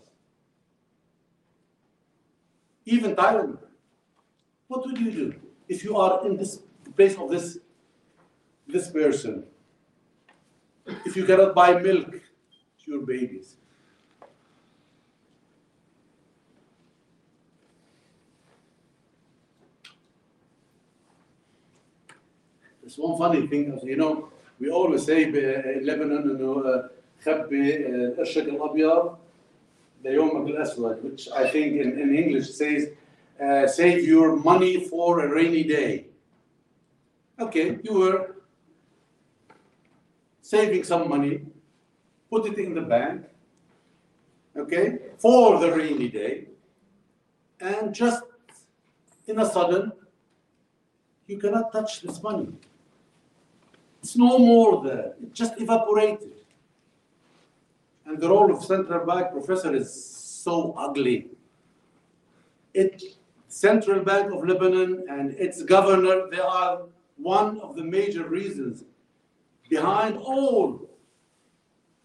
Even 2.85 3.15
Tylenol. 3.15 3.59
What 4.67 4.85
would 4.85 4.97
you 4.97 5.11
do 5.11 5.35
if 5.67 5.83
you 5.83 5.97
are 5.97 6.25
in 6.25 6.37
this 6.37 6.59
place 6.95 7.17
of 7.17 7.29
this 7.29 7.59
this 8.67 8.89
person? 8.91 9.45
if 11.06 11.16
you 11.16 11.24
cannot 11.24 11.54
buy 11.54 11.80
milk 11.80 12.10
to 12.10 12.84
your 12.86 13.06
babies. 13.06 13.56
There's 22.82 22.98
one 22.98 23.16
funny 23.16 23.46
thing, 23.46 23.78
you 23.84 23.96
know, 23.96 24.28
we 24.58 24.70
always 24.70 25.06
say 25.06 25.24
in 25.24 25.86
Lebanon, 25.86 26.28
you 26.28 26.38
know, 26.38 26.88
خبي 27.24 27.86
قرشك 28.16 28.48
الأبيض 28.48 29.16
ليومك 30.04 30.50
الأسود, 30.50 31.02
which 31.02 31.28
I 31.28 31.48
think 31.48 31.80
in, 31.80 31.98
in 31.98 32.14
English 32.14 32.50
says, 32.50 32.88
uh, 33.40 33.66
save 33.66 34.04
your 34.04 34.36
money 34.36 34.84
for 34.88 35.20
a 35.20 35.28
rainy 35.28 35.62
day. 35.62 36.06
Okay, 37.38 37.78
you 37.82 37.94
were 37.94 38.25
saving 40.47 40.83
some 40.85 41.09
money, 41.09 41.41
put 42.29 42.45
it 42.45 42.57
in 42.57 42.73
the 42.73 42.81
bank, 42.81 43.25
okay, 44.55 44.99
for 45.17 45.59
the 45.59 45.69
rainy 45.73 46.07
day, 46.07 46.47
and 47.59 47.93
just 47.93 48.23
in 49.27 49.39
a 49.39 49.45
sudden, 49.45 49.91
you 51.27 51.37
cannot 51.37 51.73
touch 51.73 52.01
this 52.01 52.23
money. 52.23 52.47
It's 54.01 54.15
no 54.15 54.39
more 54.39 54.81
there. 54.81 55.15
It 55.21 55.33
just 55.33 55.59
evaporated. 55.59 56.31
And 58.05 58.17
the 58.17 58.29
role 58.29 58.49
of 58.55 58.63
central 58.63 59.05
bank 59.05 59.33
professor 59.33 59.75
is 59.75 59.91
so 59.93 60.73
ugly. 60.77 61.27
It, 62.73 63.03
Central 63.49 64.01
Bank 64.01 64.31
of 64.31 64.47
Lebanon 64.47 65.03
and 65.09 65.31
its 65.31 65.61
governor, 65.63 66.29
they 66.29 66.39
are 66.39 66.83
one 67.17 67.59
of 67.59 67.75
the 67.75 67.83
major 67.83 68.29
reasons 68.29 68.85
behind 69.69 70.17
all 70.17 70.89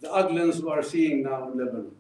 the 0.01 0.13
ugliness 0.13 0.61
we 0.61 0.71
are 0.71 0.83
seeing 0.83 1.23
now 1.23 1.51
in 1.51 1.59
Lebanon. 1.59 1.93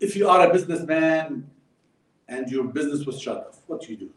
If 0.00 0.14
you 0.14 0.28
are 0.28 0.48
a 0.48 0.52
businessman 0.52 1.50
and 2.28 2.48
your 2.48 2.64
business 2.64 3.04
was 3.04 3.20
shut 3.20 3.38
off, 3.48 3.60
what 3.66 3.82
do 3.82 3.88
you 3.88 3.96
do? 3.96 4.10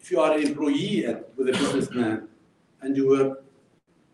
If 0.00 0.10
you 0.10 0.20
are 0.20 0.32
an 0.32 0.46
employee 0.46 1.06
with 1.36 1.48
a 1.50 1.52
businessman 1.52 2.28
and 2.80 2.96
you 2.96 3.08
were 3.08 3.42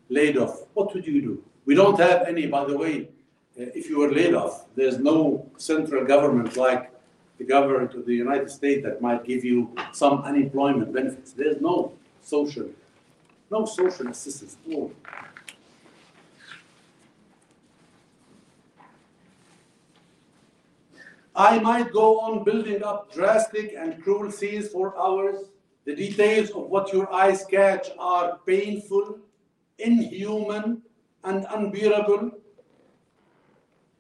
laid 0.09 0.37
off, 0.37 0.67
what 0.75 0.93
would 0.95 1.07
you 1.07 1.23
do? 1.23 1.45
We 1.65 1.77
don't 1.77 1.99
have 2.01 2.27
any, 2.27 2.47
by 2.47 2.65
the 2.65 2.77
way, 2.77 3.09
uh, 3.59 3.67
if 3.75 3.89
you 3.89 3.99
were 3.99 4.11
laid 4.11 4.35
off, 4.35 4.67
there's 4.75 4.99
no 4.99 5.49
central 5.57 6.05
government 6.05 6.57
like 6.57 6.91
the 7.41 7.47
government 7.47 7.95
of 7.95 8.05
the 8.05 8.15
United 8.15 8.51
States 8.51 8.85
that 8.85 9.01
might 9.01 9.25
give 9.25 9.43
you 9.43 9.75
some 9.93 10.21
unemployment 10.21 10.93
benefits. 10.93 11.33
There's 11.33 11.59
no 11.59 11.95
social, 12.21 12.69
no 13.51 13.65
social 13.65 14.09
assistance 14.09 14.59
at 14.69 14.75
all. 14.75 14.93
I 21.35 21.59
might 21.61 21.91
go 21.95 22.21
on 22.21 22.45
building 22.45 22.83
up 22.83 23.11
drastic 23.11 23.73
and 23.75 24.03
cruel 24.03 24.31
scenes 24.31 24.69
for 24.69 24.95
hours. 24.99 25.39
The 25.87 25.97
details 25.97 26.51
of 26.51 26.69
what 26.69 26.93
your 26.93 27.11
eyes 27.11 27.47
catch 27.51 27.89
are 27.99 28.39
painful, 28.47 29.19
inhuman, 29.79 30.83
and 31.25 31.47
unbearable. 31.49 32.33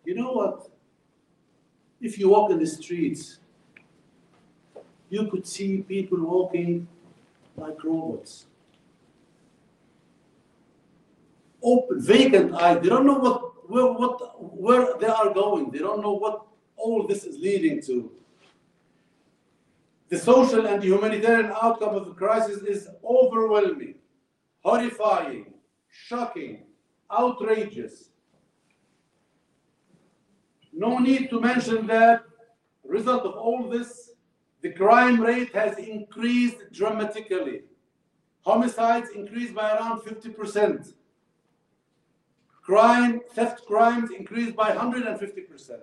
You 0.04 0.14
know 0.14 0.32
what? 0.32 0.69
If 2.00 2.18
you 2.18 2.30
walk 2.30 2.50
in 2.50 2.58
the 2.58 2.66
streets, 2.66 3.38
you 5.10 5.26
could 5.26 5.46
see 5.46 5.82
people 5.82 6.20
walking 6.20 6.86
like 7.56 7.82
robots. 7.84 8.46
Open, 11.62 12.00
vacant 12.00 12.54
eyes. 12.54 12.82
They 12.82 12.88
don't 12.88 13.06
know 13.06 13.18
what, 13.18 13.70
where, 13.70 13.92
what, 13.92 14.54
where 14.54 14.98
they 14.98 15.08
are 15.08 15.34
going. 15.34 15.70
They 15.70 15.78
don't 15.78 16.00
know 16.00 16.14
what 16.14 16.46
all 16.76 17.06
this 17.06 17.24
is 17.24 17.36
leading 17.36 17.82
to. 17.82 18.10
The 20.08 20.18
social 20.18 20.66
and 20.66 20.82
humanitarian 20.82 21.52
outcome 21.62 21.94
of 21.94 22.06
the 22.06 22.14
crisis 22.14 22.62
is 22.62 22.88
overwhelming, 23.04 23.94
horrifying, 24.64 25.52
shocking, 25.88 26.62
outrageous. 27.12 28.10
No 30.80 30.98
need 30.98 31.28
to 31.28 31.38
mention 31.38 31.86
that, 31.88 32.24
result 32.84 33.24
of 33.24 33.34
all 33.34 33.68
this, 33.68 34.12
the 34.62 34.72
crime 34.72 35.20
rate 35.20 35.54
has 35.54 35.76
increased 35.76 36.56
dramatically. 36.72 37.64
Homicides 38.46 39.10
increased 39.14 39.54
by 39.54 39.74
around 39.74 40.00
50%. 40.00 40.94
Crime, 42.62 43.20
theft 43.34 43.66
crimes 43.66 44.10
increased 44.10 44.56
by 44.56 44.70
150%. 44.70 45.80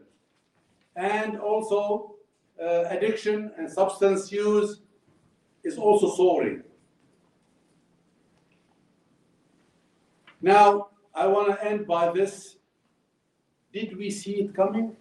And 0.95 1.37
also, 1.37 2.15
uh, 2.59 2.85
addiction 2.89 3.51
and 3.55 3.71
substance 3.71 4.31
use 4.31 4.81
is 5.63 5.77
also 5.77 6.09
soaring. 6.15 6.63
Now, 10.41 10.87
I 11.13 11.27
want 11.27 11.49
to 11.49 11.63
end 11.63 11.85
by 11.85 12.11
this. 12.11 12.55
Did 13.73 13.97
we 13.97 14.09
see 14.09 14.35
it 14.41 14.55
coming? 14.55 14.95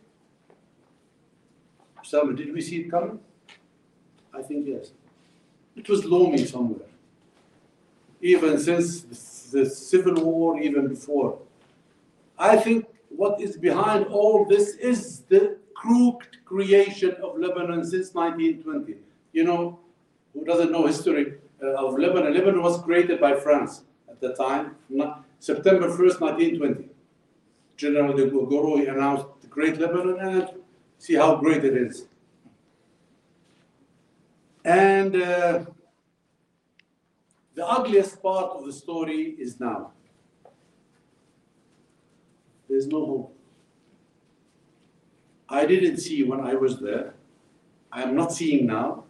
Osama, 2.03 2.37
did 2.37 2.53
we 2.53 2.61
see 2.61 2.81
it 2.81 2.91
coming? 2.91 3.19
I 4.33 4.43
think 4.43 4.67
yes. 4.67 4.93
It 5.75 5.89
was 5.89 6.05
looming 6.05 6.47
somewhere. 6.47 6.89
Even 8.21 8.59
since 8.59 9.03
the 9.03 9.17
the 9.51 9.65
civil 9.67 10.15
war, 10.23 10.61
even 10.61 10.89
before. 10.89 11.39
I 12.39 12.57
think 12.57 12.87
what 13.09 13.41
is 13.41 13.57
behind 13.57 14.07
all 14.07 14.45
this 14.45 14.75
is 14.77 15.21
the 15.21 15.59
crooked 15.75 16.45
creation 16.45 17.13
of 17.23 17.39
Lebanon 17.39 17.85
since 17.85 18.13
1920. 18.15 18.97
You 19.33 19.45
know, 19.45 19.79
who 20.33 20.45
doesn't 20.45 20.73
know 20.73 20.87
history 20.87 21.35
uh, 21.63 21.87
of 21.87 21.99
Lebanon? 21.99 22.35
Lebanon 22.35 22.63
was 22.63 22.81
created 22.83 23.21
by 23.21 23.35
France 23.35 23.83
at 24.11 24.21
the 24.21 24.35
time, 24.35 24.77
September 25.39 25.89
1st, 25.89 26.21
1920. 26.21 26.89
General 27.77 28.15
de 28.15 28.31
Gaulle 28.31 28.89
announced 28.89 29.27
the 29.43 29.49
Great 29.49 29.79
Lebanon 29.79 30.19
and 30.21 30.49
see 30.99 31.15
how 31.15 31.37
great 31.37 31.65
it 31.65 31.77
is. 31.77 32.07
And 34.65 35.15
uh, 35.15 35.65
the 37.55 37.67
ugliest 37.67 38.23
part 38.23 38.51
of 38.51 38.67
the 38.67 38.73
story 38.73 39.37
is 39.39 39.61
now. 39.61 39.93
There's 42.69 42.87
no 42.87 43.07
hope. 43.07 43.37
I 45.49 45.65
didn't 45.67 45.99
see 45.99 46.25
when 46.25 46.41
I 46.41 46.55
was 46.55 46.81
there, 46.81 47.15
I 47.93 48.03
am 48.03 48.17
not 48.17 48.33
seeing 48.33 48.67
now, 48.67 49.05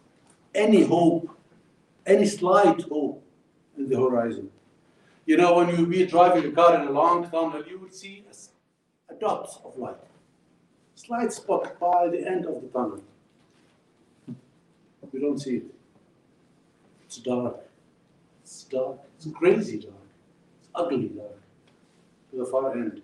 any 0.53 0.83
hope, 0.83 1.29
any 2.05 2.25
slight 2.25 2.83
hope 2.83 3.23
in 3.77 3.89
the 3.89 3.97
horizon. 3.97 4.51
You 5.25 5.37
know, 5.37 5.55
when 5.55 5.75
you 5.75 5.85
be 5.85 6.05
driving 6.05 6.45
a 6.45 6.51
car 6.55 6.75
in 6.75 6.87
a 6.87 6.91
long 6.91 7.29
tunnel, 7.29 7.63
you 7.67 7.79
will 7.79 7.89
see 7.89 8.23
a, 9.21 9.25
s- 9.25 9.57
a 9.57 9.59
dot 9.59 9.61
of 9.65 9.77
light, 9.77 9.95
slight 10.95 11.33
spot 11.33 11.79
by 11.79 12.07
the 12.09 12.27
end 12.27 12.45
of 12.45 12.61
the 12.61 12.67
tunnel. 12.67 13.01
You 15.13 15.19
don't 15.19 15.39
see 15.39 15.57
it. 15.57 15.65
It's 17.05 17.17
dark. 17.17 17.55
It's 18.43 18.63
dark. 18.63 18.97
It's 19.17 19.27
crazy 19.33 19.79
dark. 19.79 19.93
It's 20.59 20.69
ugly 20.75 21.07
dark 21.07 21.39
to 22.31 22.37
the 22.37 22.45
far 22.45 22.73
end. 22.73 23.01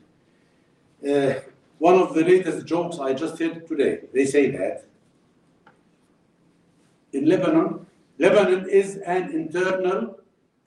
Uh, 1.07 1.40
one 1.80 1.95
of 1.95 2.14
the 2.14 2.23
latest 2.23 2.65
jokes 2.65 2.99
I 2.99 3.14
just 3.14 3.40
heard 3.40 3.68
today, 3.68 4.02
they 4.14 4.26
say 4.26 4.52
that 4.52 4.85
in 7.14 7.26
Lebanon, 7.26 7.85
Lebanon 8.19 8.69
is 8.69 8.98
an 8.98 9.31
internal 9.31 10.19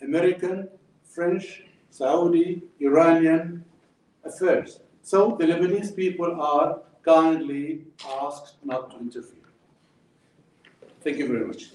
American, 0.02 0.68
French, 1.04 1.62
Saudi, 1.90 2.62
Iranian 2.80 3.64
affairs. 4.24 4.80
So 5.06 5.36
the 5.38 5.46
Lebanese 5.46 5.94
people 5.94 6.40
are 6.40 6.80
kindly 7.04 7.84
asked 8.20 8.56
not 8.64 8.90
to 8.90 8.96
interfere. 8.98 9.48
Thank 11.00 11.18
you 11.18 11.28
very 11.28 11.46
much. 11.46 11.66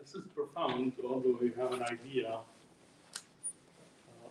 This 0.00 0.14
is 0.14 0.28
profound, 0.34 0.94
although 1.04 1.38
we 1.40 1.52
have 1.56 1.72
an 1.72 1.82
idea, 1.84 2.30
uh, 2.32 2.40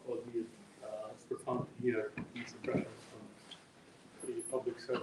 albeit 0.10 0.46
uh, 0.84 1.12
it's 1.14 1.24
profound 1.26 1.68
to 1.68 1.82
hear 1.82 2.12
these 2.34 2.54
impressions 2.54 2.88
from 3.12 3.22
Uh, 4.94 5.00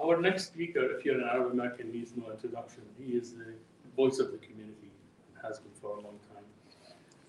Our 0.00 0.20
next 0.20 0.46
speaker, 0.46 0.84
if 0.96 1.04
you're 1.04 1.16
an 1.16 1.24
Arab 1.28 1.52
American, 1.52 1.90
needs 1.92 2.12
no 2.16 2.30
introduction. 2.30 2.82
He 2.98 3.12
is 3.14 3.32
the 3.32 3.54
voice 3.96 4.20
of 4.20 4.30
the 4.30 4.38
community, 4.38 4.90
and 5.34 5.44
has 5.44 5.58
been 5.58 5.72
for 5.80 5.90
a 5.90 6.00
long 6.00 6.18
time. 6.32 6.44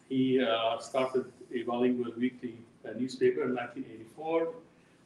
He 0.07 0.40
uh, 0.41 0.77
started 0.80 1.26
a 1.53 1.64
bilingual 1.64 2.14
weekly 2.18 2.56
uh, 2.86 2.91
newspaper 2.98 3.44
in 3.44 3.56
1984, 3.56 4.53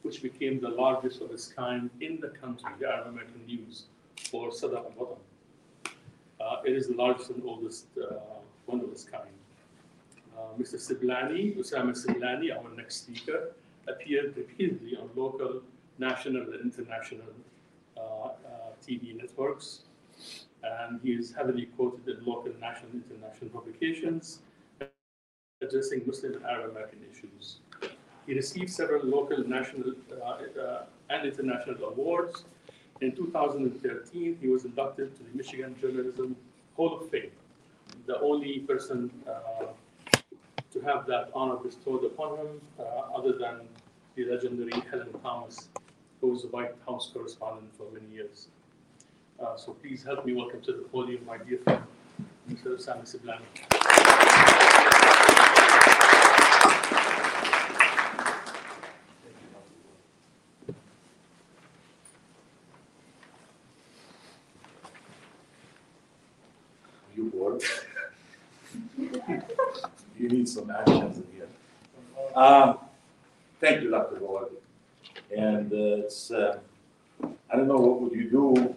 which 0.02 0.22
became 0.22 0.60
the 0.60 0.68
largest 0.68 1.22
of 1.22 1.30
its 1.30 1.46
kind 1.46 1.88
in 2.02 2.20
the 2.20 2.28
country, 2.28 2.70
the 2.78 2.86
Arab 2.86 3.06
American 3.08 3.46
News 3.46 3.84
for 4.30 4.52
Sada 4.52 4.76
al. 4.76 5.18
Uh, 6.40 6.56
it 6.66 6.76
is 6.76 6.88
the 6.88 6.94
largest 6.94 7.30
and 7.30 7.42
oldest 7.44 7.86
uh, 7.96 8.16
one 8.66 8.80
of 8.80 8.90
its 8.90 9.04
kind. 9.04 9.36
Uh, 10.36 10.40
Mr. 10.60 10.76
Siblani, 10.76 11.56
Osama 11.56 11.92
Siblani, 11.92 12.54
our 12.54 12.70
next 12.76 13.06
speaker, 13.06 13.52
appeared 13.88 14.36
repeatedly 14.36 14.96
on 14.96 15.10
local, 15.14 15.62
national, 15.98 16.42
and 16.42 16.60
international 16.62 17.32
uh, 17.96 18.00
uh, 18.00 18.30
TV 18.86 19.16
networks. 19.16 19.80
And 20.62 21.00
he 21.02 21.12
is 21.12 21.32
heavily 21.34 21.66
quoted 21.76 22.08
in 22.08 22.24
local, 22.24 22.52
national, 22.60 22.90
and 22.92 23.02
international 23.10 23.50
publications 23.50 24.40
addressing 25.64 26.02
Muslim 26.06 26.34
and 26.34 26.44
Arab 26.44 26.70
American 26.70 27.00
issues. 27.10 27.58
He 28.26 28.34
received 28.34 28.70
several 28.70 29.04
local, 29.04 29.38
national, 29.46 29.92
uh, 30.12 30.60
uh, 30.60 30.84
and 31.10 31.26
international 31.26 31.84
awards. 31.84 32.44
In 33.00 33.14
2013, 33.14 34.38
he 34.40 34.48
was 34.48 34.64
inducted 34.64 35.14
to 35.16 35.22
the 35.22 35.36
Michigan 35.36 35.74
Journalism 35.80 36.36
Hall 36.76 36.98
of 36.98 37.10
Fame, 37.10 37.30
the 38.06 38.18
only 38.20 38.60
person 38.60 39.10
uh, 39.28 39.66
to 40.74 40.80
have 40.80 41.06
that 41.06 41.30
honor 41.34 41.54
bestowed 41.54 42.04
upon 42.04 42.36
him, 42.36 42.60
uh, 42.80 42.82
other 43.16 43.32
than 43.32 43.60
the 44.16 44.24
legendary 44.24 44.72
Helen 44.90 45.12
Thomas, 45.22 45.68
who 46.20 46.30
was 46.30 46.42
the 46.42 46.48
White 46.48 46.74
House 46.84 47.10
correspondent 47.14 47.70
for 47.78 47.86
many 47.92 48.12
years. 48.12 48.48
Uh, 49.38 49.56
So 49.56 49.72
please 49.72 50.02
help 50.02 50.26
me 50.26 50.34
welcome 50.34 50.60
to 50.62 50.72
the 50.72 50.82
podium 50.92 51.24
my 51.26 51.38
dear 51.38 51.58
friend, 51.58 51.84
Mr. 52.50 52.80
Sami 52.80 53.02
Siblani. 53.02 53.46
You 67.16 67.30
bored? 67.30 67.62
You 70.18 70.28
need 70.44 70.48
some 70.48 70.70
actions 70.70 71.18
in 71.18 71.26
here. 71.34 71.48
Um, 72.36 72.78
Thank 73.60 73.82
you, 73.82 73.90
Dr. 73.90 74.16
Gowar. 74.16 74.48
And 75.34 75.72
uh, 75.72 76.04
it's, 76.04 76.30
uh, 76.30 76.58
I 77.50 77.56
don't 77.56 77.68
know, 77.68 77.76
what 77.76 78.02
would 78.02 78.12
you 78.12 78.28
do, 78.30 78.74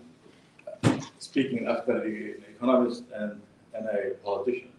uh, 0.83 0.99
speaking 1.19 1.67
after 1.67 1.99
the 1.99 2.37
economist 2.55 3.03
and, 3.13 3.41
and 3.73 3.85
a 3.87 4.11
politician? 4.23 4.69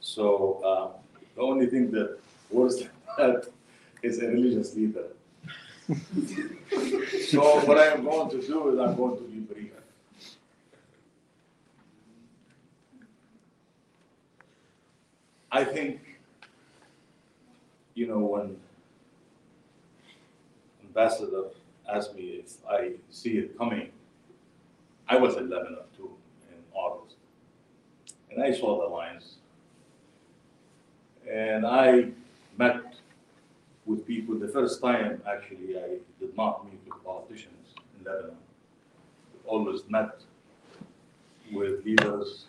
So 0.00 0.60
uh, 0.64 1.18
the 1.34 1.42
only 1.42 1.66
thing 1.66 1.90
that 1.92 2.18
worse 2.50 2.78
than 2.78 2.90
that 3.18 3.48
is 4.02 4.22
a 4.22 4.26
religious 4.26 4.74
leader. 4.76 5.06
So 7.30 7.40
what 7.66 7.78
I 7.78 7.86
am 7.86 8.04
going 8.04 8.30
to 8.30 8.40
do 8.40 8.70
is 8.70 8.78
I'm 8.78 8.96
going 8.96 9.16
to 9.16 9.24
be 9.24 9.38
brief. 9.40 9.59
I 15.52 15.64
think, 15.64 16.00
you 17.94 18.06
know, 18.06 18.18
when 18.18 18.56
ambassador 20.84 21.44
asked 21.92 22.14
me 22.14 22.42
if 22.44 22.56
I 22.68 22.92
see 23.10 23.38
it 23.38 23.58
coming, 23.58 23.90
I 25.08 25.16
was 25.16 25.36
in 25.36 25.50
Lebanon 25.50 25.78
too 25.96 26.10
in 26.50 26.58
August. 26.72 27.16
And 28.30 28.42
I 28.42 28.52
saw 28.52 28.80
the 28.80 28.86
lines. 28.86 29.36
And 31.28 31.66
I 31.66 32.10
met 32.56 32.94
with 33.86 34.06
people, 34.06 34.38
the 34.38 34.48
first 34.48 34.80
time 34.80 35.20
actually, 35.28 35.76
I 35.76 35.98
did 36.20 36.36
not 36.36 36.64
meet 36.64 36.80
with 36.86 37.04
politicians 37.04 37.74
in 37.98 38.04
Lebanon. 38.04 38.36
I 38.36 39.48
Always 39.48 39.80
met 39.88 40.20
with 41.52 41.84
leaders 41.84 42.44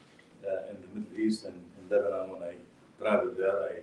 uh, 0.45 0.69
in 0.69 0.78
the 0.82 0.99
Middle 0.99 1.19
East 1.19 1.45
and 1.45 1.56
in 1.56 1.90
Lebanon 1.90 2.30
when 2.30 2.44
I 2.44 2.53
traveled 3.02 3.38
there. 3.38 3.64
I, 3.64 3.80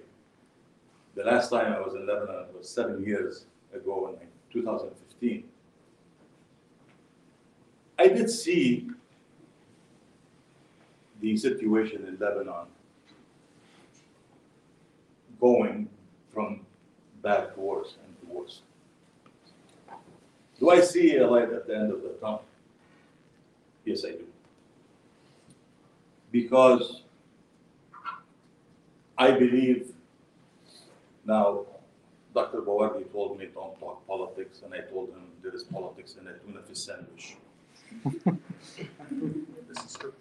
the 1.14 1.24
last 1.24 1.50
time 1.50 1.72
I 1.72 1.80
was 1.80 1.94
in 1.94 2.06
Lebanon 2.06 2.46
was 2.56 2.68
seven 2.68 3.04
years 3.04 3.46
ago 3.74 4.16
in 4.20 4.28
2015. 4.52 5.44
I 7.98 8.08
did 8.08 8.30
see 8.30 8.88
the 11.20 11.36
situation 11.36 12.06
in 12.06 12.16
Lebanon 12.18 12.66
going 15.40 15.88
from 16.32 16.60
bad 17.22 17.52
to 17.54 17.60
worse 17.60 17.96
and 18.04 18.20
to 18.20 18.36
worse. 18.36 18.62
Do 20.60 20.70
I 20.70 20.80
see 20.80 21.16
a 21.16 21.26
light 21.26 21.50
at 21.50 21.66
the 21.66 21.76
end 21.76 21.92
of 21.92 22.02
the 22.02 22.10
tunnel? 22.20 22.44
Yes, 23.84 24.04
I 24.04 24.10
do. 24.10 24.24
Because 26.30 27.02
I 29.18 29.32
believe 29.32 29.92
now, 31.24 31.66
Dr. 32.34 32.62
Bawardi 32.62 33.12
told 33.12 33.38
me 33.38 33.48
don't 33.52 33.78
talk 33.78 34.06
politics, 34.06 34.62
and 34.64 34.72
I 34.72 34.80
told 34.80 35.10
him 35.10 35.24
there 35.42 35.54
is 35.54 35.64
politics 35.64 36.14
in 36.18 36.26
a 36.26 36.32
tuna 36.32 36.62
fish 36.62 36.78
sandwich. 36.78 37.36
This 39.68 39.84
is 39.84 39.96
true. 39.98 40.14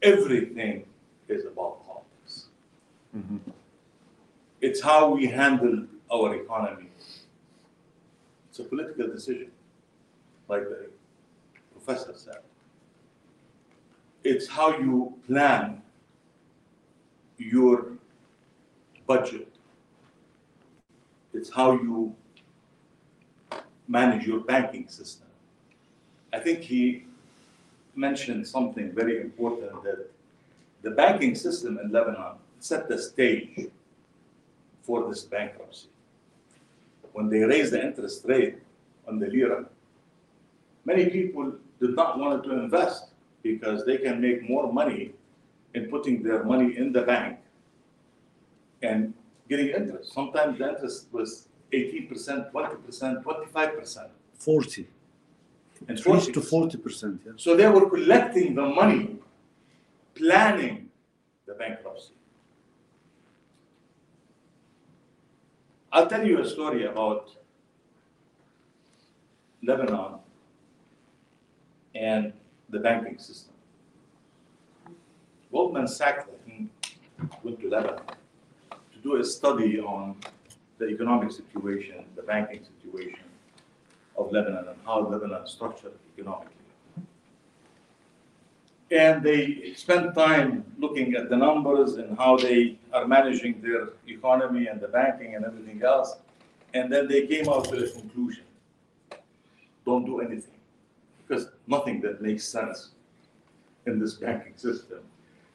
Everything 0.00 0.84
is 1.28 1.44
about 1.44 1.84
politics. 1.86 2.46
Mm-hmm. 3.16 3.50
It's 4.60 4.80
how 4.80 5.14
we 5.14 5.26
handle 5.26 5.86
our 6.12 6.36
economy. 6.36 6.86
It's 8.48 8.58
a 8.60 8.64
political 8.64 9.08
decision, 9.08 9.50
like 10.48 10.68
the 10.68 10.90
professor 11.72 12.12
said. 12.14 12.42
It's 14.22 14.46
how 14.46 14.78
you 14.78 15.14
plan 15.26 15.82
your 17.40 17.92
budget. 19.06 19.48
It's 21.32 21.50
how 21.50 21.72
you 21.72 22.14
manage 23.88 24.26
your 24.26 24.40
banking 24.40 24.88
system. 24.88 25.26
I 26.32 26.38
think 26.38 26.60
he 26.60 27.04
mentioned 27.96 28.46
something 28.46 28.92
very 28.92 29.20
important 29.20 29.82
that 29.82 30.10
the 30.82 30.90
banking 30.90 31.34
system 31.34 31.78
in 31.78 31.90
Lebanon 31.90 32.34
set 32.60 32.88
the 32.88 32.98
stage 32.98 33.70
for 34.82 35.08
this 35.08 35.24
bankruptcy. 35.24 35.88
When 37.12 37.28
they 37.28 37.40
raised 37.40 37.72
the 37.72 37.84
interest 37.84 38.24
rate 38.26 38.58
on 39.08 39.18
the 39.18 39.26
lira, 39.26 39.64
many 40.84 41.08
people 41.08 41.54
did 41.80 41.96
not 41.96 42.18
want 42.18 42.44
to 42.44 42.52
invest 42.52 43.06
because 43.42 43.84
they 43.84 43.96
can 43.96 44.20
make 44.20 44.48
more 44.48 44.72
money 44.72 45.12
in 45.74 45.86
putting 45.88 46.22
their 46.22 46.42
money 46.44 46.76
in 46.76 46.92
the 46.92 47.02
bank 47.02 47.38
and 48.82 49.14
getting 49.48 49.68
interest. 49.68 50.12
Sometimes 50.12 50.58
the 50.58 50.68
interest 50.70 51.06
was 51.12 51.48
18%, 51.72 52.50
20%, 52.52 53.22
25%, 53.22 54.08
Forty, 54.38 54.88
and 55.88 55.98
it 55.98 56.06
reached 56.06 56.32
to 56.34 56.40
40%. 56.40 56.44
forty 56.48 56.78
percent, 56.78 57.20
yeah. 57.26 57.32
So 57.36 57.56
they 57.56 57.68
were 57.68 57.88
collecting 57.88 58.54
the 58.54 58.62
money, 58.66 59.18
planning 60.14 60.88
the 61.46 61.54
bankruptcy. 61.54 62.12
I'll 65.92 66.06
tell 66.06 66.26
you 66.26 66.40
a 66.40 66.46
story 66.48 66.86
about 66.86 67.30
Lebanon 69.62 70.20
and 71.94 72.32
the 72.68 72.78
banking 72.78 73.18
system. 73.18 73.49
Goldman 75.52 75.88
Sachs, 75.88 76.24
I 76.28 76.48
think, 76.48 76.70
went 77.42 77.60
to 77.60 77.68
Lebanon 77.68 78.02
to 78.92 78.98
do 79.02 79.16
a 79.16 79.24
study 79.24 79.80
on 79.80 80.16
the 80.78 80.88
economic 80.88 81.32
situation, 81.32 82.04
the 82.14 82.22
banking 82.22 82.62
situation 82.64 83.24
of 84.16 84.30
Lebanon 84.32 84.68
and 84.68 84.78
how 84.84 85.00
Lebanon 85.00 85.42
is 85.44 85.50
structured 85.50 85.92
economically. 86.16 86.54
And 88.92 89.22
they 89.22 89.72
spent 89.74 90.14
time 90.14 90.64
looking 90.78 91.14
at 91.14 91.30
the 91.30 91.36
numbers 91.36 91.94
and 91.94 92.16
how 92.18 92.36
they 92.36 92.78
are 92.92 93.06
managing 93.06 93.60
their 93.60 93.90
economy 94.08 94.66
and 94.66 94.80
the 94.80 94.88
banking 94.88 95.36
and 95.36 95.44
everything 95.44 95.82
else. 95.82 96.16
And 96.74 96.92
then 96.92 97.06
they 97.08 97.26
came 97.26 97.48
out 97.48 97.70
with 97.70 97.82
a 97.82 98.00
conclusion. 98.00 98.44
Don't 99.86 100.04
do 100.04 100.20
anything. 100.20 100.58
Because 101.26 101.48
nothing 101.66 102.00
that 102.00 102.20
makes 102.20 102.44
sense 102.44 102.90
in 103.86 103.98
this 104.00 104.14
banking 104.14 104.54
system 104.56 105.00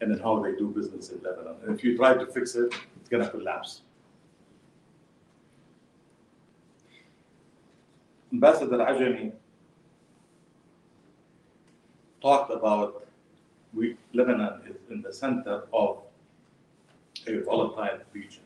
and 0.02 0.12
then 0.12 0.20
how 0.20 0.42
they 0.42 0.52
do 0.54 0.68
business 0.70 1.10
in 1.10 1.22
Lebanon. 1.24 1.56
And 1.64 1.78
if 1.78 1.84
you 1.84 1.96
try 1.98 2.14
to 2.14 2.26
fix 2.26 2.56
it, 2.56 2.74
it's 3.00 3.10
gonna 3.10 3.30
collapse. 3.30 3.82
Ambassador 8.34 8.78
Ajami 8.78 9.32
talked 12.22 12.52
about 12.52 13.08
we, 13.74 13.98
Lebanon 14.14 14.62
is 14.68 14.78
in 14.90 15.02
the 15.02 15.14
center 15.14 15.64
of 15.74 16.00
a 17.28 17.42
volatile 17.42 18.00
region. 18.14 18.44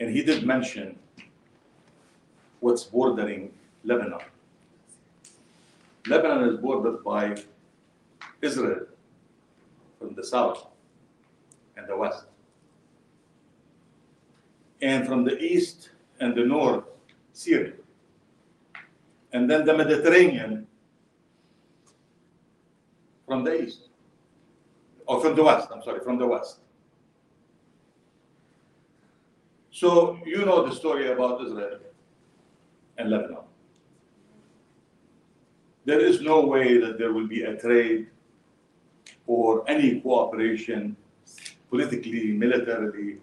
And 0.00 0.14
he 0.14 0.22
did 0.22 0.44
mention 0.44 0.98
what's 2.60 2.84
bordering 2.84 3.52
Lebanon. 3.84 4.20
Lebanon 6.06 6.48
is 6.50 6.60
bordered 6.60 7.02
by 7.02 7.36
Israel 8.42 8.86
from 10.06 10.14
the 10.14 10.24
south 10.24 10.68
and 11.76 11.88
the 11.88 11.96
west. 11.96 12.26
And 14.80 15.06
from 15.06 15.24
the 15.24 15.36
east 15.42 15.90
and 16.20 16.34
the 16.34 16.44
north, 16.44 16.84
Syria. 17.32 17.72
And 19.32 19.50
then 19.50 19.64
the 19.64 19.76
Mediterranean 19.76 20.66
from 23.26 23.42
the 23.42 23.62
east. 23.62 23.88
Or 25.06 25.20
from 25.20 25.34
the 25.34 25.42
west, 25.42 25.68
I'm 25.72 25.82
sorry, 25.82 26.00
from 26.00 26.18
the 26.18 26.26
west. 26.26 26.60
So 29.72 30.18
you 30.24 30.44
know 30.44 30.66
the 30.66 30.74
story 30.74 31.12
about 31.12 31.44
Israel 31.44 31.78
and 32.96 33.10
Lebanon. 33.10 33.44
There 35.84 36.00
is 36.00 36.20
no 36.20 36.40
way 36.46 36.78
that 36.78 36.98
there 36.98 37.12
will 37.12 37.28
be 37.28 37.42
a 37.42 37.56
trade 37.56 38.08
or 39.26 39.68
any 39.68 40.00
cooperation 40.00 40.96
politically, 41.70 42.32
militarily, 42.32 43.18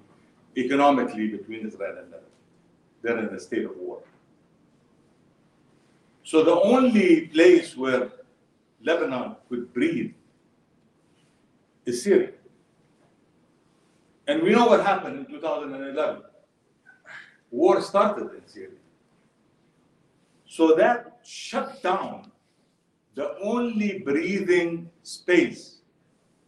economically 0.57 1.27
between 1.29 1.67
Israel 1.67 1.97
and 1.97 2.11
Lebanon. 2.11 2.33
They're 3.01 3.19
in 3.19 3.35
a 3.35 3.39
state 3.39 3.65
of 3.65 3.75
war. 3.77 3.99
So 6.23 6.43
the 6.43 6.59
only 6.61 7.27
place 7.27 7.75
where 7.75 8.11
Lebanon 8.81 9.35
could 9.49 9.73
breathe 9.73 10.13
is 11.85 12.03
Syria. 12.03 12.31
And 14.27 14.41
we 14.41 14.51
know 14.51 14.67
what 14.67 14.85
happened 14.85 15.19
in 15.19 15.25
2011. 15.25 16.21
War 17.51 17.81
started 17.81 18.33
in 18.33 18.47
Syria. 18.47 18.69
So 20.47 20.75
that 20.75 21.19
shut 21.23 21.83
down 21.83 22.31
the 23.15 23.37
only 23.39 23.99
breathing 23.99 24.89
space 25.03 25.79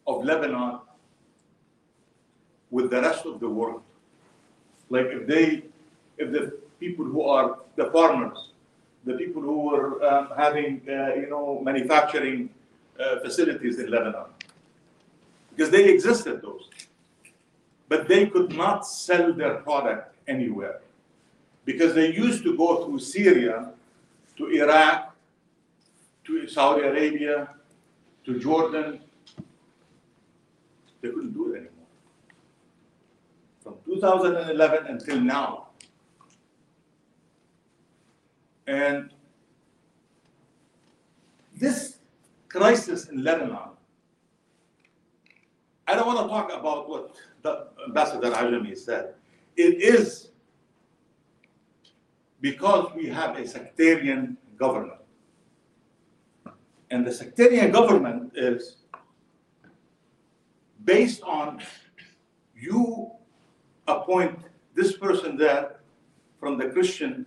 of 0.06 0.24
Lebanon 0.24 0.80
with 2.70 2.90
the 2.90 3.00
rest 3.00 3.26
of 3.26 3.40
the 3.40 3.48
world. 3.48 3.82
Like 4.90 5.06
if 5.06 5.26
they, 5.26 5.62
if 6.18 6.32
the 6.32 6.58
people 6.78 7.04
who 7.04 7.22
are 7.22 7.58
the 7.76 7.86
farmers, 7.86 8.50
the 9.04 9.14
people 9.14 9.42
who 9.42 9.60
were 9.70 10.04
um, 10.04 10.28
having, 10.36 10.82
uh, 10.88 11.14
you 11.14 11.28
know, 11.30 11.60
manufacturing 11.62 12.50
uh, 12.98 13.20
facilities 13.20 13.78
in 13.78 13.90
Lebanon, 13.90 14.26
because 15.50 15.70
they 15.70 15.88
existed 15.88 16.42
those, 16.42 16.68
but 17.88 18.08
they 18.08 18.26
could 18.26 18.52
not 18.56 18.86
sell 18.86 19.32
their 19.32 19.54
product 19.56 20.14
anywhere 20.28 20.80
because 21.64 21.94
they 21.94 22.12
used 22.12 22.42
to 22.44 22.56
go 22.56 22.84
through 22.84 22.98
Syria 22.98 23.70
to 24.36 24.48
Iraq, 24.48 25.14
to 26.24 26.46
Saudi 26.48 26.82
Arabia, 26.82 27.48
to 28.24 28.38
Jordan. 28.38 29.00
They 31.06 31.12
couldn't 31.12 31.34
do 31.34 31.52
it 31.54 31.58
anymore. 31.58 31.86
From 33.62 33.74
2011 33.84 34.86
until 34.88 35.20
now. 35.20 35.68
And 38.66 39.10
this 41.56 41.98
crisis 42.48 43.08
in 43.08 43.22
Lebanon, 43.22 43.70
I 45.86 45.94
don't 45.94 46.06
want 46.08 46.18
to 46.18 46.28
talk 46.28 46.52
about 46.52 46.88
what 46.88 47.14
the 47.42 47.68
Ambassador 47.86 48.32
Ajami 48.32 48.76
said. 48.76 49.14
It 49.56 49.80
is 49.80 50.30
because 52.40 52.90
we 52.96 53.06
have 53.06 53.36
a 53.36 53.46
sectarian 53.46 54.36
government. 54.58 55.00
And 56.90 57.06
the 57.06 57.12
sectarian 57.12 57.70
government 57.70 58.32
is 58.34 58.78
based 60.86 61.22
on 61.22 61.60
you 62.54 63.10
appoint 63.86 64.38
this 64.74 64.96
person 64.96 65.36
there 65.36 65.76
from 66.40 66.56
the 66.56 66.68
Christian 66.70 67.26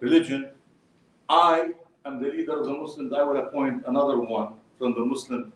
religion. 0.00 0.50
I 1.28 1.70
am 2.04 2.22
the 2.22 2.28
leader 2.28 2.60
of 2.60 2.66
the 2.66 2.72
Muslims. 2.72 3.12
I 3.12 3.22
will 3.22 3.38
appoint 3.38 3.82
another 3.86 4.20
one 4.20 4.54
from 4.78 4.94
the 4.94 5.04
Muslim 5.04 5.52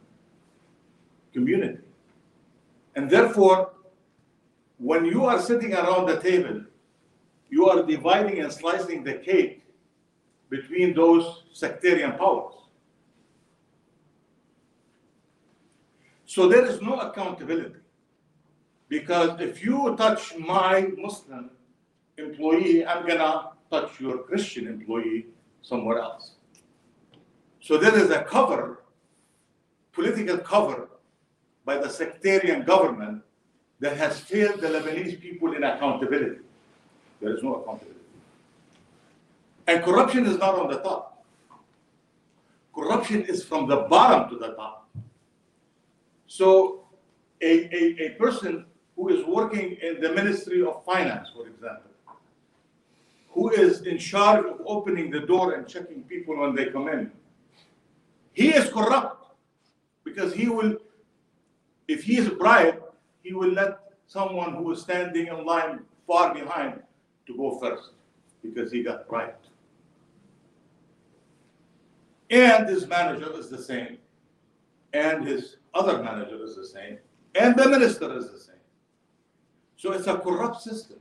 community. 1.32 1.78
And 2.96 3.08
therefore, 3.10 3.72
when 4.78 5.04
you 5.04 5.26
are 5.26 5.40
sitting 5.40 5.74
around 5.74 6.06
the 6.06 6.18
table, 6.18 6.62
you 7.50 7.68
are 7.68 7.82
dividing 7.82 8.40
and 8.40 8.52
slicing 8.52 9.04
the 9.04 9.14
cake 9.14 9.62
between 10.48 10.94
those 10.94 11.44
sectarian 11.52 12.12
powers. 12.12 12.54
So 16.28 16.46
there 16.46 16.66
is 16.66 16.82
no 16.82 17.00
accountability. 17.00 17.80
Because 18.90 19.40
if 19.40 19.64
you 19.64 19.96
touch 19.96 20.36
my 20.36 20.86
Muslim 20.98 21.48
employee, 22.18 22.86
I'm 22.86 23.06
gonna 23.06 23.52
touch 23.70 23.98
your 23.98 24.18
Christian 24.18 24.66
employee 24.66 25.28
somewhere 25.62 26.00
else. 26.00 26.32
So 27.62 27.78
there 27.78 27.98
is 27.98 28.10
a 28.10 28.24
cover, 28.24 28.82
political 29.92 30.36
cover 30.36 30.90
by 31.64 31.78
the 31.78 31.88
sectarian 31.88 32.62
government 32.62 33.22
that 33.80 33.96
has 33.96 34.20
failed 34.20 34.60
the 34.60 34.68
Lebanese 34.68 35.18
people 35.18 35.54
in 35.54 35.64
accountability. 35.64 36.42
There 37.22 37.34
is 37.34 37.42
no 37.42 37.54
accountability. 37.54 38.00
And 39.66 39.82
corruption 39.82 40.26
is 40.26 40.36
not 40.36 40.56
on 40.56 40.68
the 40.68 40.80
top. 40.80 41.24
Corruption 42.74 43.22
is 43.24 43.42
from 43.42 43.66
the 43.66 43.76
bottom 43.76 44.28
to 44.28 44.36
the 44.36 44.52
top. 44.52 44.87
So 46.28 46.84
a, 47.40 47.74
a, 47.74 48.06
a 48.06 48.10
person 48.10 48.66
who 48.94 49.08
is 49.08 49.26
working 49.26 49.76
in 49.82 50.00
the 50.00 50.12
Ministry 50.12 50.62
of 50.62 50.84
Finance, 50.84 51.30
for 51.34 51.46
example, 51.46 51.90
who 53.30 53.50
is 53.50 53.82
in 53.82 53.98
charge 53.98 54.44
of 54.44 54.60
opening 54.66 55.10
the 55.10 55.20
door 55.20 55.54
and 55.54 55.66
checking 55.66 56.02
people 56.02 56.38
when 56.38 56.54
they 56.54 56.66
come 56.66 56.88
in, 56.88 57.10
he 58.32 58.48
is 58.48 58.70
corrupt 58.70 59.32
because 60.04 60.34
he 60.34 60.48
will, 60.48 60.76
if 61.88 62.04
he 62.04 62.18
is 62.18 62.28
bribed, 62.28 62.82
he 63.22 63.32
will 63.32 63.50
let 63.50 63.78
someone 64.06 64.54
who 64.54 64.70
is 64.72 64.82
standing 64.82 65.28
in 65.28 65.46
line 65.46 65.80
far 66.06 66.34
behind 66.34 66.80
to 67.26 67.36
go 67.36 67.58
first 67.58 67.90
because 68.42 68.70
he 68.70 68.82
got 68.82 69.08
bribed. 69.08 69.46
And 72.30 72.68
his 72.68 72.86
manager 72.86 73.32
is 73.38 73.48
the 73.48 73.62
same, 73.62 73.98
and 74.92 75.26
his 75.26 75.57
other 75.74 76.02
manager 76.02 76.42
is 76.44 76.56
the 76.56 76.66
same, 76.66 76.98
and 77.34 77.56
the 77.56 77.68
minister 77.68 78.16
is 78.16 78.30
the 78.30 78.38
same. 78.38 78.54
So 79.76 79.92
it's 79.92 80.06
a 80.06 80.18
corrupt 80.18 80.60
system. 80.60 80.98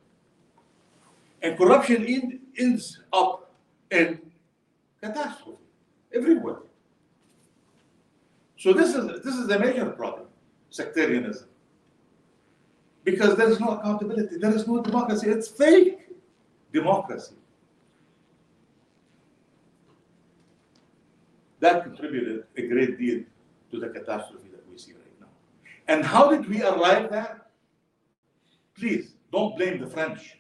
And 1.42 1.58
corruption 1.58 2.40
ends 2.58 3.00
up 3.14 3.52
in 3.92 4.20
catastrophe 5.02 5.58
everywhere. 6.14 6.58
So 8.58 8.74
this 8.74 8.96
is 8.96 9.24
this 9.24 9.36
is 9.36 9.50
a 9.50 9.60
major 9.60 9.86
problem, 9.86 10.28
sectarianism. 10.70 11.48
Because 13.04 13.38
there 13.38 13.50
is 13.50 13.60
no 13.60 13.70
accountability, 13.70 14.38
there 14.38 14.54
is 14.54 14.68
no 14.68 14.82
democracy, 14.82 15.30
it's 15.30 15.48
fake 15.48 16.00
democracy. 16.74 17.36
That 21.60 21.84
contributed 21.84 22.44
a 22.58 22.68
great 22.68 23.00
deal 23.00 23.24
to 23.72 23.80
the 23.80 23.90
catastrophe 23.90 24.50
that 24.52 24.68
we 24.70 24.78
see 24.78 24.94
right 24.94 25.22
now. 25.22 25.28
And 25.88 26.04
how 26.04 26.30
did 26.30 26.48
we 26.50 26.62
arrive 26.64 27.10
there? 27.10 27.42
Please 28.78 29.16
don't 29.32 29.56
blame 29.58 29.80
the 29.80 29.88
French. 29.88 30.38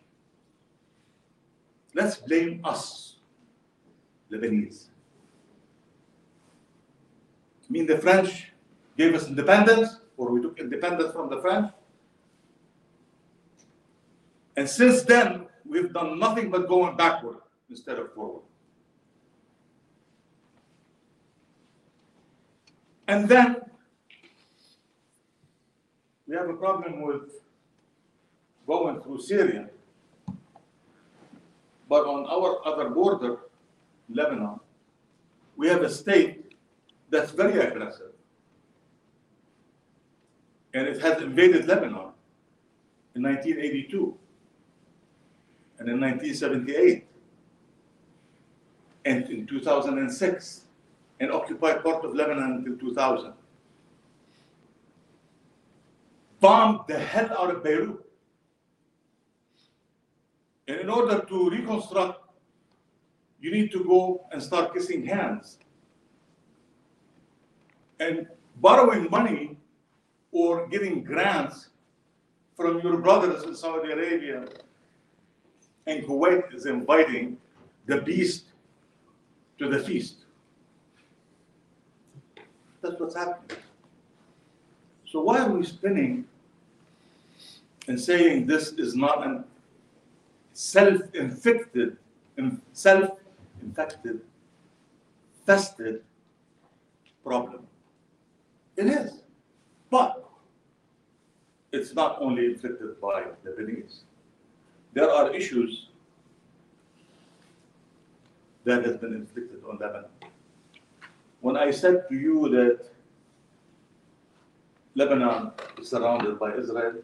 Let's 1.95 2.18
blame 2.18 2.61
us, 2.64 3.18
Lebanese. 4.32 4.90
I 7.68 7.72
mean, 7.72 7.86
the 7.86 7.98
French 7.98 8.52
gave 8.98 9.15
us 9.15 9.28
independence, 9.28 9.99
or 10.15 10.32
we 10.32 10.41
took 10.41 10.60
independence 10.60 11.14
from 11.14 11.30
the 11.30 11.41
French. 11.41 11.72
And 14.57 14.69
since 14.69 15.03
then, 15.03 15.48
we've 15.65 15.94
done 15.94 16.19
nothing 16.19 16.49
but 16.49 16.68
going 16.68 16.98
backward 16.98 17.38
instead 17.69 17.99
of 17.99 18.14
forward. 18.14 18.44
And 23.07 23.30
then 23.30 23.61
we 26.28 26.36
have 26.36 26.49
a 26.49 26.54
problem 26.54 27.02
with 27.02 27.32
going 28.66 29.02
through 29.02 29.22
Syria. 29.22 29.70
But 31.90 32.06
on 32.06 32.26
our 32.26 32.68
other 32.68 32.90
border, 32.90 33.38
Lebanon, 34.10 34.60
we 35.56 35.70
have 35.70 35.82
a 35.82 35.90
state 35.90 36.54
that's 37.10 37.32
very 37.32 37.60
aggressive. 37.60 38.12
And 40.74 40.88
it 40.88 41.02
has 41.02 41.22
invaded 41.22 41.66
Lebanon 41.66 42.12
in 43.16 43.24
1982 43.24 44.18
and 45.80 45.90
in 45.90 45.99
1978 46.02 47.06
and 49.06 49.30
in 49.30 49.48
2006 49.48 50.62
and 51.20 51.32
occupied 51.32 51.84
part 51.84 52.04
of 52.04 52.14
Lebanon 52.14 52.64
until 52.66 52.78
2000. 52.78 53.34
Bombed 56.39 56.81
the 56.88 56.99
hell 56.99 57.31
out 57.38 57.55
of 57.55 57.64
Beirut. 57.64 58.03
And 60.68 60.80
in 60.81 60.89
order 60.89 61.22
to 61.22 61.49
reconstruct, 61.49 62.22
you 63.39 63.51
need 63.51 63.72
to 63.72 63.84
go 63.84 64.26
and 64.31 64.41
start 64.41 64.73
kissing 64.73 65.05
hands 65.05 65.59
and 67.99 68.27
borrowing 68.57 69.09
money 69.09 69.57
or 70.31 70.68
getting 70.68 71.03
grants 71.03 71.69
from 72.55 72.80
your 72.81 72.97
brothers 72.97 73.43
in 73.43 73.55
Saudi 73.55 73.91
Arabia 73.91 74.45
and 75.85 76.03
Kuwait 76.03 76.53
is 76.53 76.65
inviting 76.65 77.38
the 77.85 78.01
beast 78.01 78.45
to 79.57 79.69
the 79.69 79.80
feast. 79.80 80.26
That's 82.81 82.99
what's 82.99 83.15
happening. 83.15 83.57
So 85.09 85.21
why 85.21 85.39
are 85.39 85.49
we 85.49 85.65
spinning 85.65 86.25
and 87.88 87.99
saying 87.99 88.45
this 88.45 88.73
is 88.73 88.93
not 88.93 89.25
an 89.25 89.45
self-inflicted, 90.53 91.97
self-infected, 92.73 94.21
fested 95.47 96.01
problem? 97.23 97.65
It 98.75 98.88
is. 98.88 99.21
But 99.89 100.25
it's 101.71 101.93
not 101.93 102.21
only 102.21 102.45
inflicted 102.45 102.99
by 102.99 103.27
Lebanese. 103.45 103.99
There 104.93 105.09
are 105.09 105.34
issues 105.34 105.88
that 108.65 108.84
has 108.84 108.97
been 108.97 109.13
inflicted 109.13 109.61
on 109.69 109.77
Lebanon. 109.77 110.09
When 111.39 111.55
I 111.55 111.71
said 111.71 112.09
to 112.09 112.15
you 112.15 112.49
that 112.49 112.97
Lebanon 114.98 115.52
is 115.80 115.90
surrounded 115.90 116.40
by 116.40 116.56
Israel 116.56 116.95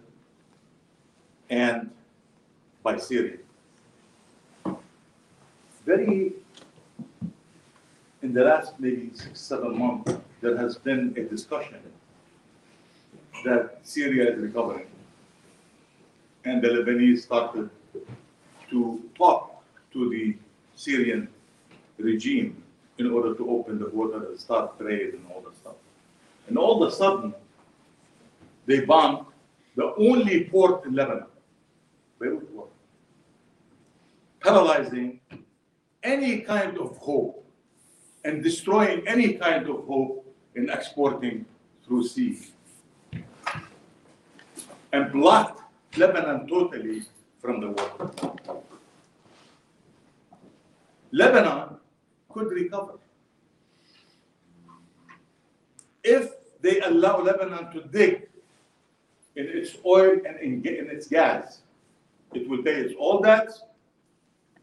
and 1.52 1.92
by 2.82 2.98
Syria, 2.98 3.38
very, 5.86 6.34
in 8.24 8.34
the 8.34 8.44
last 8.44 8.80
maybe 8.80 9.12
six, 9.14 9.40
seven 9.42 9.78
months, 9.78 10.12
there 10.42 10.58
has 10.58 10.76
been 10.76 11.14
a 11.18 11.22
discussion 11.22 11.78
that 13.46 13.78
Syria 13.84 14.34
is 14.34 14.40
recovering. 14.40 14.88
And 16.46 16.64
the 16.64 16.70
Lebanese 16.70 17.20
started 17.20 17.70
to 18.72 19.04
talk 19.16 19.64
to 19.92 20.10
the 20.10 20.36
Syrian 20.76 21.28
regime 22.00 22.64
in 22.98 23.12
order 23.12 23.36
to 23.36 23.50
open 23.52 23.78
the 23.78 23.86
border 23.86 24.26
and 24.26 24.40
start 24.40 24.80
trade 24.80 25.14
and 25.14 25.26
all 25.32 25.42
that 25.42 25.56
stuff. 25.58 25.76
And 26.48 26.58
all 26.58 26.84
of 26.84 26.92
a 26.92 26.96
sudden, 26.96 27.36
they 28.66 28.82
bombed 28.82 29.26
the 29.76 29.94
only 29.98 30.46
port 30.46 30.86
in 30.86 30.94
Lebanon, 30.94 31.26
Beirut 32.20 32.56
port, 32.56 32.70
paralyzing 34.42 35.20
any 36.04 36.42
kind 36.42 36.78
of 36.78 36.98
hope 36.98 37.46
and 38.26 38.44
destroying 38.44 39.06
any 39.08 39.34
kind 39.34 39.68
of 39.70 39.86
hope 39.86 40.26
in 40.56 40.70
exporting 40.70 41.46
through 41.86 42.08
sea. 42.08 42.40
And 44.92 45.12
blocked 45.12 45.62
Lebanon 45.98 46.48
totally 46.48 47.04
from 47.40 47.60
the 47.60 47.72
world. 47.72 48.64
Lebanon 51.12 51.78
could 52.30 52.52
recover. 52.52 52.94
If 56.04 56.32
they 56.62 56.80
allow 56.82 57.22
Lebanon 57.22 57.72
to 57.72 57.82
dig 57.82 58.30
in 59.36 59.48
its 59.48 59.78
oil 59.86 60.20
and 60.26 60.40
in, 60.40 60.66
in 60.66 60.90
its 60.90 61.08
gas. 61.08 61.62
It 62.34 62.50
will 62.50 62.64
pay 62.64 62.76
its 62.76 62.94
all 62.98 63.22
debts 63.22 63.62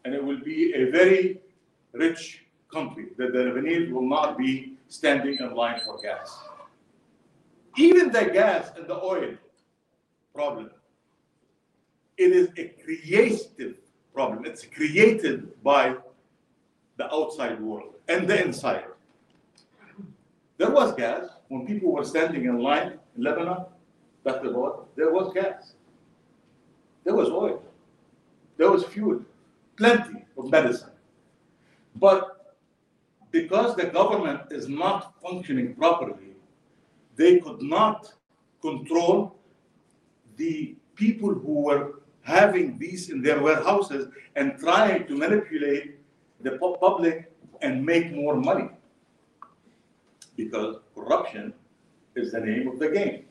and 0.03 0.13
it 0.13 0.23
will 0.23 0.39
be 0.39 0.73
a 0.73 0.91
very 0.91 1.39
rich 1.93 2.43
country 2.73 3.07
that 3.17 3.33
the 3.33 3.39
Lebanese 3.39 3.91
will 3.91 4.07
not 4.07 4.37
be 4.37 4.73
standing 4.87 5.37
in 5.39 5.53
line 5.53 5.79
for 5.85 6.01
gas. 6.01 6.37
Even 7.77 8.11
the 8.11 8.25
gas 8.25 8.71
and 8.75 8.87
the 8.87 8.95
oil 9.01 9.35
problem. 10.33 10.71
It 12.17 12.31
is 12.31 12.49
a 12.57 12.73
creative 12.83 13.75
problem. 14.13 14.45
It's 14.45 14.65
created 14.65 15.61
by 15.63 15.95
the 16.97 17.11
outside 17.13 17.59
world 17.61 17.95
and 18.07 18.27
the 18.27 18.43
inside. 18.43 18.83
There 20.57 20.69
was 20.69 20.93
gas 20.93 21.27
when 21.47 21.65
people 21.65 21.91
were 21.91 22.03
standing 22.03 22.45
in 22.45 22.59
line 22.59 22.99
in 23.17 23.23
Lebanon, 23.23 23.65
road, 24.25 24.85
there 24.95 25.11
was 25.11 25.33
gas. 25.33 25.73
There 27.03 27.15
was 27.15 27.29
oil. 27.29 27.63
There 28.57 28.69
was 28.71 28.83
fuel, 28.83 29.21
plenty 29.75 30.25
of 30.37 30.49
medicine. 30.51 30.91
But 31.95 32.55
because 33.31 33.75
the 33.75 33.85
government 33.85 34.41
is 34.51 34.67
not 34.69 35.13
functioning 35.21 35.73
properly, 35.75 36.35
they 37.15 37.39
could 37.39 37.61
not 37.61 38.13
control 38.61 39.35
the 40.37 40.75
people 40.95 41.33
who 41.33 41.61
were 41.61 42.01
having 42.21 42.77
these 42.77 43.09
in 43.09 43.21
their 43.21 43.41
warehouses 43.41 44.09
and 44.35 44.57
trying 44.59 45.07
to 45.07 45.15
manipulate 45.15 45.97
the 46.41 46.57
public 46.79 47.31
and 47.61 47.85
make 47.85 48.11
more 48.13 48.35
money. 48.35 48.69
Because 50.35 50.77
corruption 50.95 51.53
is 52.15 52.31
the 52.31 52.39
name 52.39 52.67
of 52.67 52.79
the 52.79 52.89
game. 52.89 53.25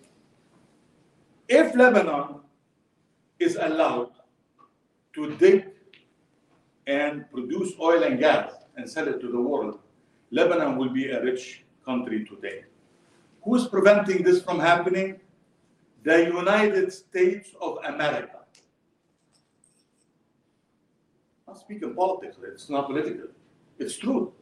If 1.50 1.74
Lebanon 1.74 2.40
is 3.40 3.56
allowed 3.56 4.12
to 5.14 5.36
dig 5.36 5.66
and 6.86 7.30
produce 7.32 7.72
oil 7.80 8.04
and 8.04 8.20
gas 8.20 8.52
and 8.76 8.88
sell 8.88 9.08
it 9.08 9.20
to 9.20 9.28
the 9.28 9.40
world, 9.40 9.80
Lebanon 10.30 10.78
will 10.78 10.90
be 10.90 11.10
a 11.10 11.20
rich 11.22 11.64
country 11.84 12.24
today. 12.24 12.64
Who's 13.42 13.66
preventing 13.66 14.22
this 14.22 14.40
from 14.42 14.60
happening? 14.60 15.20
the 16.02 16.24
United 16.24 16.92
States 16.92 17.50
of 17.60 17.78
America. 17.84 18.38
I'm 21.46 21.56
speaking 21.56 21.94
politics, 21.94 22.36
it's 22.42 22.70
not 22.70 22.86
political. 22.86 23.28
It's 23.78 23.96
true. 23.96 24.32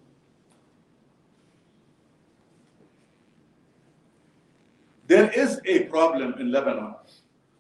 There 5.09 5.31
is 5.31 5.59
a 5.65 5.85
problem 5.85 6.35
in 6.39 6.53
Lebanon. 6.53 6.95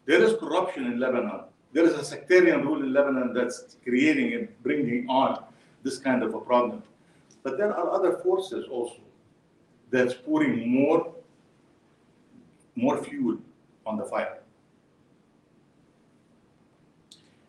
There 0.05 0.23
is 0.23 0.39
corruption 0.39 0.85
in 0.85 1.01
Lebanon. 1.01 1.45
There 1.73 1.85
is 1.85 1.95
a 1.95 2.05
sectarian 2.05 2.61
rule 2.61 2.83
in 2.83 2.93
Lebanon 2.93 3.33
that's 3.33 3.79
creating 3.83 4.35
and 4.35 4.49
bringing 4.63 5.09
on 5.09 5.45
this 5.83 5.99
kind 5.99 6.23
of 6.23 6.35
a 6.35 6.41
problem. 6.41 6.83
But 7.43 7.57
there 7.57 7.75
are 7.75 7.91
other 7.91 8.19
forces 8.19 8.67
also 8.71 9.01
that's 9.91 10.13
pouring 10.13 10.69
more, 10.71 11.15
more 12.77 13.03
fuel 13.03 13.39
on 13.87 13.97
the 13.97 14.05
fire. 14.05 14.41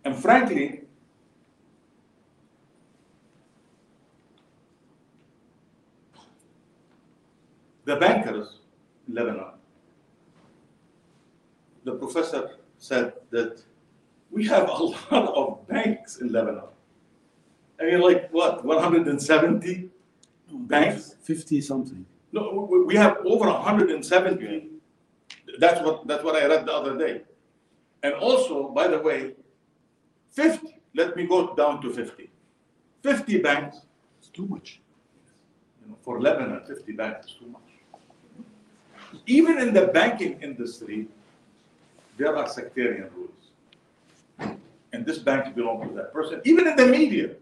And 0.06 0.16
frankly, 0.16 0.84
the 7.84 7.98
bankers 7.98 8.60
in 9.06 9.16
Lebanon, 9.16 9.59
the 11.90 11.98
professor 11.98 12.52
said 12.78 13.14
that 13.32 13.62
we 14.32 14.46
have 14.46 14.70
a 14.70 14.84
lot 14.84 15.28
of 15.42 15.68
banks 15.68 16.18
in 16.18 16.32
Lebanon. 16.32 16.70
I 17.80 17.86
mean, 17.86 18.02
like 18.02 18.30
what, 18.32 18.64
170 18.64 19.90
banks? 20.52 21.16
Fifty 21.22 21.62
something. 21.62 22.06
No, 22.32 22.68
we, 22.70 22.84
we 22.84 22.96
have 22.96 23.18
over 23.26 23.48
170 23.48 24.70
that's 25.60 25.82
what, 25.82 26.08
that's 26.08 26.24
what 26.24 26.36
I 26.36 26.48
read 26.48 26.66
the 26.66 26.74
other 26.74 26.98
day. 26.98 27.22
And 28.04 28.14
also, 28.14 28.70
by 28.70 28.88
the 28.88 29.00
way, 29.00 29.34
50, 30.32 30.80
let 30.96 31.16
me 31.16 31.28
go 31.28 31.54
down 31.56 31.82
to 31.82 31.92
50. 31.92 32.30
50 33.04 33.38
banks, 33.40 33.78
It's 34.20 34.30
too 34.30 34.46
much. 34.46 34.82
you 35.82 35.90
know, 35.90 35.98
for 36.02 36.22
Lebanon, 36.22 36.62
50 36.66 36.92
banks 36.94 37.28
is 37.28 37.34
too 37.40 37.48
much. 37.48 37.62
Even 39.26 39.58
in 39.58 39.74
the 39.74 39.88
banking 39.88 40.40
industry, 40.42 41.08
there 42.20 42.36
are 42.36 42.48
sectarian 42.48 43.10
rules. 43.16 44.60
And 44.92 45.06
this 45.06 45.18
bank 45.20 45.56
belongs 45.56 45.88
to 45.88 45.96
that 45.96 46.14
person. 46.14 46.42
Even 46.44 46.68
in 46.68 46.76
the 46.76 46.86
media, 46.86 47.36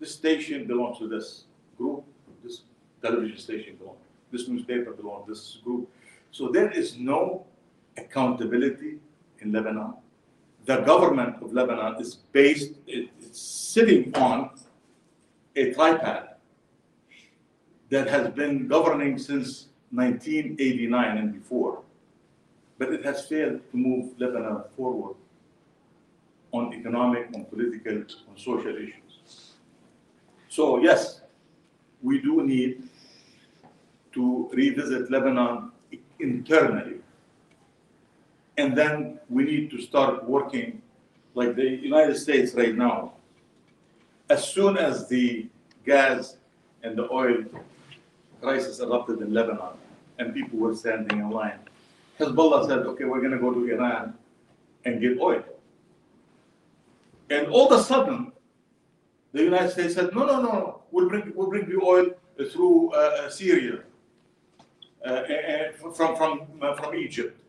this 0.00 0.12
station 0.12 0.66
belongs 0.66 0.98
to 0.98 1.06
this 1.06 1.44
group, 1.78 2.04
this 2.42 2.62
television 3.00 3.38
station 3.38 3.76
belongs, 3.76 4.00
this 4.32 4.48
newspaper 4.48 4.90
belongs 4.92 5.26
to 5.26 5.32
this 5.32 5.58
group. 5.64 5.88
So 6.32 6.48
there 6.48 6.70
is 6.70 6.98
no 6.98 7.46
accountability 7.96 8.98
in 9.40 9.52
Lebanon. 9.52 9.94
The 10.64 10.78
government 10.80 11.40
of 11.40 11.52
Lebanon 11.52 12.00
is 12.00 12.16
based, 12.32 12.72
it- 12.86 13.10
it's 13.20 13.40
sitting 13.40 14.12
on 14.16 14.50
a 15.54 15.72
tripod 15.72 16.30
that 17.90 18.08
has 18.08 18.32
been 18.32 18.66
governing 18.66 19.18
since 19.18 19.68
1989 19.92 21.18
and 21.18 21.32
before. 21.32 21.83
But 22.78 22.92
it 22.92 23.04
has 23.04 23.26
failed 23.26 23.60
to 23.70 23.76
move 23.76 24.18
Lebanon 24.18 24.64
forward 24.76 25.16
on 26.52 26.72
economic, 26.72 27.28
on 27.34 27.44
political, 27.46 27.98
on 27.98 28.36
social 28.36 28.76
issues. 28.76 29.52
So 30.48 30.78
yes, 30.80 31.20
we 32.02 32.20
do 32.20 32.42
need 32.44 32.88
to 34.12 34.48
revisit 34.52 35.10
Lebanon 35.10 35.72
internally 36.20 37.00
And 38.56 38.76
then 38.76 39.18
we 39.28 39.44
need 39.44 39.70
to 39.70 39.80
start 39.82 40.24
working 40.28 40.82
like 41.34 41.56
the 41.56 41.68
United 41.68 42.16
States 42.16 42.54
right 42.54 42.74
now. 42.74 43.14
As 44.30 44.46
soon 44.46 44.78
as 44.78 45.08
the 45.08 45.48
gas 45.84 46.36
and 46.82 46.96
the 46.96 47.10
oil 47.10 47.44
crisis 48.40 48.78
erupted 48.80 49.20
in 49.20 49.34
Lebanon 49.34 49.74
and 50.18 50.32
people 50.32 50.58
were 50.60 50.74
standing 50.74 51.18
in 51.18 51.30
line, 51.30 51.58
Hezbollah 52.18 52.68
said, 52.68 52.80
okay, 52.80 53.04
we're 53.04 53.20
gonna 53.20 53.38
go 53.38 53.52
to 53.52 53.70
Iran 53.70 54.14
and 54.84 55.00
get 55.00 55.18
oil. 55.18 55.42
And 57.30 57.48
all 57.48 57.72
of 57.72 57.80
a 57.80 57.82
sudden, 57.82 58.32
the 59.32 59.42
United 59.42 59.70
States 59.70 59.94
said, 59.94 60.14
no, 60.14 60.26
no, 60.26 60.40
no, 60.40 60.52
no, 60.52 60.82
we'll 60.90 61.08
bring, 61.08 61.32
we'll 61.34 61.48
bring 61.48 61.68
you 61.68 61.82
oil 61.82 62.10
through 62.52 62.92
uh, 62.92 63.30
Syria, 63.30 63.80
uh, 65.04 65.22
from, 65.94 66.16
from, 66.16 66.42
uh, 66.62 66.74
from 66.74 66.94
Egypt, 66.94 67.40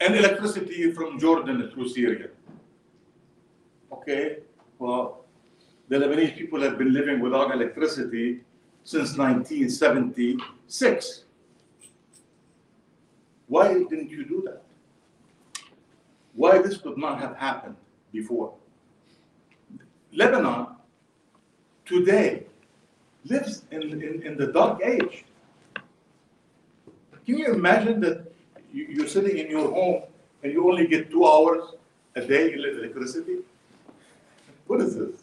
and 0.00 0.14
electricity 0.14 0.92
from 0.92 1.18
Jordan 1.18 1.70
through 1.72 1.88
Syria. 1.88 2.28
Okay, 3.90 4.38
well, 4.78 5.24
the 5.88 5.96
Lebanese 5.96 6.36
people 6.36 6.60
have 6.60 6.76
been 6.76 6.92
living 6.92 7.20
without 7.20 7.52
electricity 7.52 8.40
since 8.84 9.16
1976. 9.16 11.24
Why 13.48 13.72
didn't 13.72 14.10
you 14.10 14.24
do 14.24 14.42
that? 14.46 14.62
Why 16.34 16.58
this 16.58 16.76
could 16.76 16.98
not 16.98 17.20
have 17.20 17.36
happened 17.36 17.76
before? 18.12 18.54
Lebanon 20.12 20.68
today 21.84 22.44
lives 23.24 23.62
in, 23.70 23.82
in, 23.82 24.22
in 24.22 24.36
the 24.36 24.48
dark 24.48 24.82
age. 24.82 25.24
Can 27.26 27.38
you 27.38 27.52
imagine 27.52 28.00
that 28.00 28.32
you, 28.72 28.86
you're 28.88 29.08
sitting 29.08 29.38
in 29.38 29.50
your 29.50 29.70
home 29.70 30.02
and 30.42 30.52
you 30.52 30.68
only 30.68 30.86
get 30.86 31.10
two 31.10 31.26
hours 31.26 31.62
a 32.14 32.20
day 32.20 32.52
electricity? 32.52 33.38
What 34.66 34.80
is 34.80 34.96
this? 34.96 35.22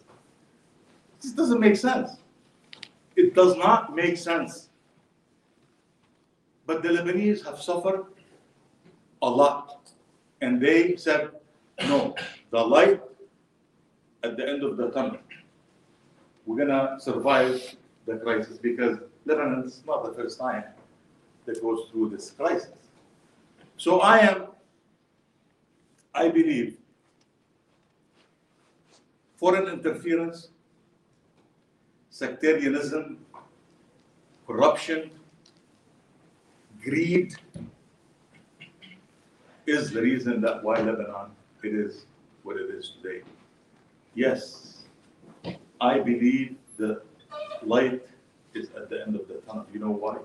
This 1.22 1.31
doesn't 1.31 1.60
make 1.60 1.77
sense. 1.77 2.11
It 3.15 3.34
does 3.34 3.56
not 3.56 3.95
make 3.95 4.18
sense. 4.18 4.69
But 6.68 6.84
the 6.84 6.89
Lebanese 6.89 7.43
have 7.45 7.61
suffered 7.61 8.06
a 9.22 9.30
lot. 9.30 9.92
And 10.42 10.62
they 10.62 10.96
said, 10.96 11.32
no, 11.82 12.16
the 12.52 12.60
light 12.60 13.02
at 14.24 14.38
the 14.38 14.48
end 14.48 14.64
of 14.64 14.78
the 14.78 14.90
tunnel. 14.92 15.18
We're 16.46 16.66
gonna 16.66 16.98
survive 17.00 17.76
the 18.06 18.18
crisis 18.18 18.58
because 18.58 18.98
Lebanon 19.26 19.64
is 19.66 19.82
not 19.86 20.06
the 20.06 20.14
first 20.14 20.40
time 20.40 20.64
that 21.46 21.62
goes 21.62 21.90
through 21.92 22.10
this 22.10 22.32
crisis. 22.32 22.70
So 23.78 24.00
I 24.00 24.20
am, 24.20 24.48
I 26.14 26.30
believe, 26.30 26.78
foreign 29.36 29.68
interference, 29.68 30.50
sectarianism, 32.10 33.18
corruption, 34.48 35.12
greed 36.84 37.36
is 39.68 39.92
the 39.92 40.02
reason 40.02 40.42
that 40.42 40.64
why 40.64 40.80
Lebanon 40.80 41.32
it 41.64 41.74
is 41.74 42.06
what 42.44 42.58
it 42.58 42.70
is 42.70 42.94
today. 43.02 43.22
Yes, 44.14 44.84
I 45.82 46.00
believe 46.00 46.56
the 46.78 47.02
light 47.64 48.06
is 48.54 48.70
at 48.78 48.90
the 48.90 49.02
end 49.02 49.16
of 49.16 49.28
the 49.28 49.36
tunnel. 49.48 49.66
You 49.74 49.80
know 49.80 49.92
why? 49.92 50.18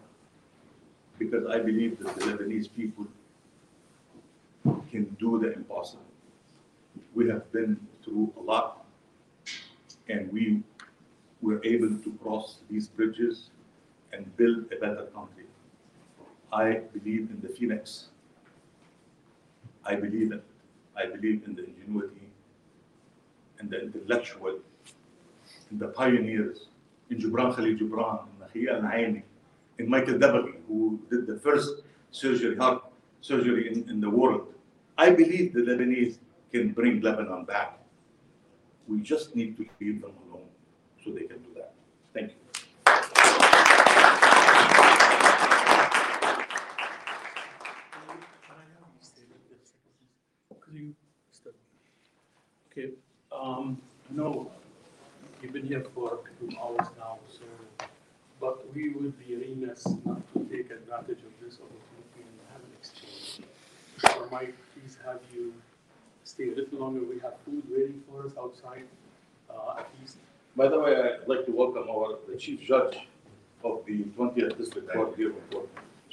Because 1.19 1.47
I 1.47 1.59
believe 1.59 1.99
that 2.01 2.15
the 2.17 2.27
Lebanese 2.27 2.69
people 2.75 3.07
can 4.91 5.05
do 5.19 5.39
the 5.39 5.53
impossible. 5.55 6.05
We 7.15 7.29
have 7.29 7.51
been 7.53 7.81
through 8.05 8.33
a 8.39 8.43
lot, 8.43 8.85
and 10.09 10.31
we 10.33 10.63
were 11.41 11.61
able 11.65 11.97
to 11.97 12.19
cross 12.23 12.59
these 12.71 12.89
bridges 12.89 13.51
and 14.13 14.37
build 14.37 14.67
a 14.73 14.77
better 14.77 15.07
country. 15.15 15.45
I 16.53 16.83
believe 16.93 17.31
in 17.31 17.41
the 17.43 17.49
phoenix. 17.49 18.09
I 19.85 19.95
believe 19.95 20.33
it. 20.33 20.45
I 20.97 21.07
believe 21.07 21.43
in 21.47 21.55
the 21.55 21.65
ingenuity 21.65 22.29
and 23.59 23.71
the 23.71 23.83
intellectual 23.83 24.59
and 25.71 25.81
the 25.81 25.89
pioneers 25.89 26.69
in 27.11 27.19
Gibran 27.19 27.55
Khalil 27.55 27.77
Gibran, 27.77 28.27
in 28.29 28.65
Nakhia 28.67 28.75
Al 28.75 28.83
Aini, 28.83 29.23
in 29.79 29.89
Michael 29.89 30.15
DeBakey, 30.15 30.55
who 30.69 31.01
did 31.11 31.27
the 31.27 31.39
first 31.39 31.83
surgery, 32.11 32.57
heart 32.57 32.83
surgery 33.21 33.73
in, 33.73 33.89
in 33.89 34.01
the 34.01 34.11
world. 34.11 34.53
I 34.99 35.11
believe 35.11 35.53
the 35.55 35.61
Lebanese 35.61 36.19
can 36.53 36.73
bring 36.73 37.01
Lebanon 37.01 37.45
back. 37.45 37.79
We 38.87 39.01
just 39.01 39.35
need 39.37 39.57
to 39.57 39.67
leave 39.81 40.03
them 40.03 40.13
alone 40.29 40.49
so 41.03 41.11
they 41.11 41.25
can 41.25 41.39
do 41.39 41.55
that. 41.57 41.73
Thank 42.13 42.33
you. 42.33 42.37
Could 50.61 50.75
you 50.75 50.95
step? 51.33 51.55
Okay, 52.73 52.91
um, 53.33 53.81
no, 54.11 54.49
you've 55.43 55.53
been 55.53 55.67
here 55.67 55.85
for 55.93 56.21
two 56.39 56.57
hours 56.57 56.87
now, 56.97 57.19
so, 57.29 57.87
but 58.41 58.73
we 58.73 58.91
would 58.91 59.19
be 59.27 59.35
remiss 59.35 59.89
not 60.05 60.23
to 60.35 60.45
take 60.45 60.71
advantage 60.71 61.19
of 61.19 61.33
this 61.43 61.59
opportunity 61.59 62.21
and 62.21 62.39
have 62.53 62.61
an 62.61 62.71
exchange. 62.79 63.41
So 63.99 64.25
I 64.25 64.31
might 64.31 64.55
please 64.73 64.97
have 65.05 65.19
you 65.35 65.53
stay 66.23 66.53
a 66.53 66.55
little 66.55 66.79
longer, 66.79 67.01
we 67.01 67.19
have 67.19 67.35
food 67.45 67.65
waiting 67.69 68.03
for 68.09 68.25
us 68.25 68.33
outside, 68.39 68.85
uh, 69.51 69.81
at 69.81 69.89
least. 70.01 70.19
By 70.55 70.69
the 70.69 70.79
way, 70.79 70.95
I'd 70.95 71.27
like 71.27 71.47
to 71.47 71.53
welcome 71.53 71.91
our, 71.91 72.19
the 72.29 72.37
chief 72.37 72.63
judge 72.63 72.99
of 73.65 73.85
the 73.85 74.05
twentieth 74.15 74.57
district 74.57 74.93
court 74.93 75.17
here. 75.17 75.33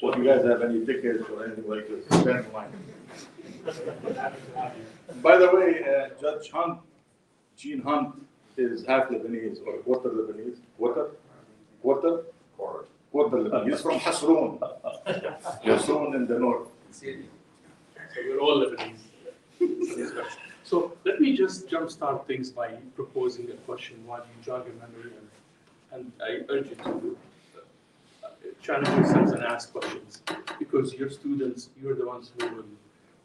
So 0.01 0.11
if 0.11 0.17
you 0.17 0.23
guys 0.23 0.43
have 0.43 0.63
any 0.63 0.83
tickets 0.83 1.23
or 1.29 1.45
anything 1.45 1.69
like 1.69 1.87
this, 1.87 2.03
stand 2.19 2.45
in 2.45 2.51
line. 2.51 2.71
By 5.21 5.37
the 5.37 5.49
way, 5.53 5.83
uh, 5.83 6.09
Judge 6.21 6.51
Hunt, 6.51 6.79
Gene 7.57 7.81
Hunt 7.81 8.15
is 8.55 8.85
half 8.85 9.09
Lebanese 9.09 9.59
or 9.65 9.77
quarter 9.79 10.09
Lebanese, 10.09 10.57
quarter, 10.77 11.11
quarter? 11.81 12.23
Quarter 13.11 13.37
Lebanese, 13.37 13.69
he's 13.71 13.81
from 13.81 13.99
Hasroun. 13.99 14.59
Hasroun 15.65 16.15
in 16.15 16.27
the 16.27 16.39
north. 16.39 16.67
So 16.91 17.07
we're 18.17 18.39
all 18.39 18.65
Lebanese. 18.65 19.03
So 20.63 20.97
let 21.05 21.21
me 21.21 21.35
just 21.35 21.69
jumpstart 21.69 22.25
things 22.27 22.49
by 22.49 22.69
proposing 22.95 23.49
a 23.51 23.55
question 23.65 24.05
while 24.05 24.19
you 24.19 24.43
jog 24.43 24.65
your 24.65 24.75
memory 24.75 25.11
and, 25.19 25.29
and 25.93 26.11
I 26.21 26.51
urge 26.51 26.69
you 26.69 26.75
to 26.75 27.17
uh, 28.23 28.27
challenge 28.61 28.89
yourselves 28.89 29.31
and 29.31 29.43
ask 29.43 29.71
questions 29.71 30.21
because 30.59 30.93
your 30.93 31.09
students, 31.09 31.69
you're 31.81 31.95
the 31.95 32.05
ones 32.05 32.31
who 32.37 32.47
will 32.53 32.65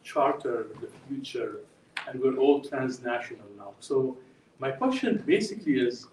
charter 0.02 0.66
the 0.80 0.88
future 1.08 1.60
and 2.08 2.20
we're 2.20 2.36
all 2.36 2.60
transnational 2.60 3.46
now. 3.56 3.72
So 3.80 4.16
my 4.58 4.70
question 4.70 5.22
basically 5.26 5.74
is 5.80 6.06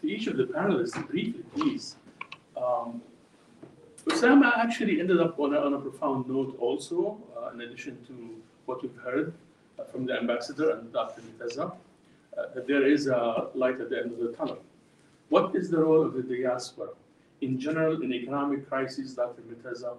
to 0.00 0.08
each 0.08 0.26
of 0.26 0.36
the 0.36 0.44
panelists 0.44 1.06
briefly, 1.08 1.44
please. 1.54 1.96
Um, 2.56 3.02
Osama 4.06 4.56
actually 4.58 5.00
ended 5.00 5.20
up 5.20 5.38
on 5.40 5.54
a, 5.54 5.58
on 5.58 5.74
a 5.74 5.78
profound 5.78 6.28
note 6.28 6.56
also, 6.58 7.18
uh, 7.36 7.50
in 7.50 7.62
addition 7.62 7.96
to 8.06 8.36
what 8.66 8.82
we've 8.82 8.96
heard 8.96 9.32
uh, 9.78 9.84
from 9.84 10.04
the 10.04 10.14
ambassador 10.14 10.70
and 10.72 10.92
Dr. 10.92 11.22
Miteza, 11.22 11.72
uh, 12.36 12.42
that 12.54 12.66
there 12.66 12.86
is 12.86 13.06
a 13.06 13.48
light 13.54 13.80
at 13.80 13.90
the 13.90 13.98
end 13.98 14.12
of 14.12 14.18
the 14.18 14.32
tunnel. 14.32 14.58
What 15.30 15.56
is 15.56 15.70
the 15.70 15.78
role 15.78 16.04
of 16.04 16.14
the 16.14 16.22
diaspora? 16.22 16.88
In 17.40 17.58
general, 17.58 18.02
in 18.02 18.12
economic 18.12 18.68
crises, 18.68 19.14
Dr. 19.14 19.42
Miteza, 19.42 19.96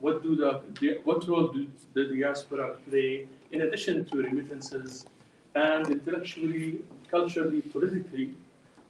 what 0.00 0.22
do 0.22 0.36
the, 0.36 0.60
what 1.04 1.26
role 1.28 1.48
do 1.48 1.66
the 1.94 2.04
diaspora 2.04 2.76
play 2.88 3.26
in 3.52 3.62
addition 3.62 4.04
to 4.06 4.18
remittances 4.18 5.06
and 5.54 5.88
intellectually, 5.88 6.80
culturally, 7.10 7.62
politically? 7.62 8.34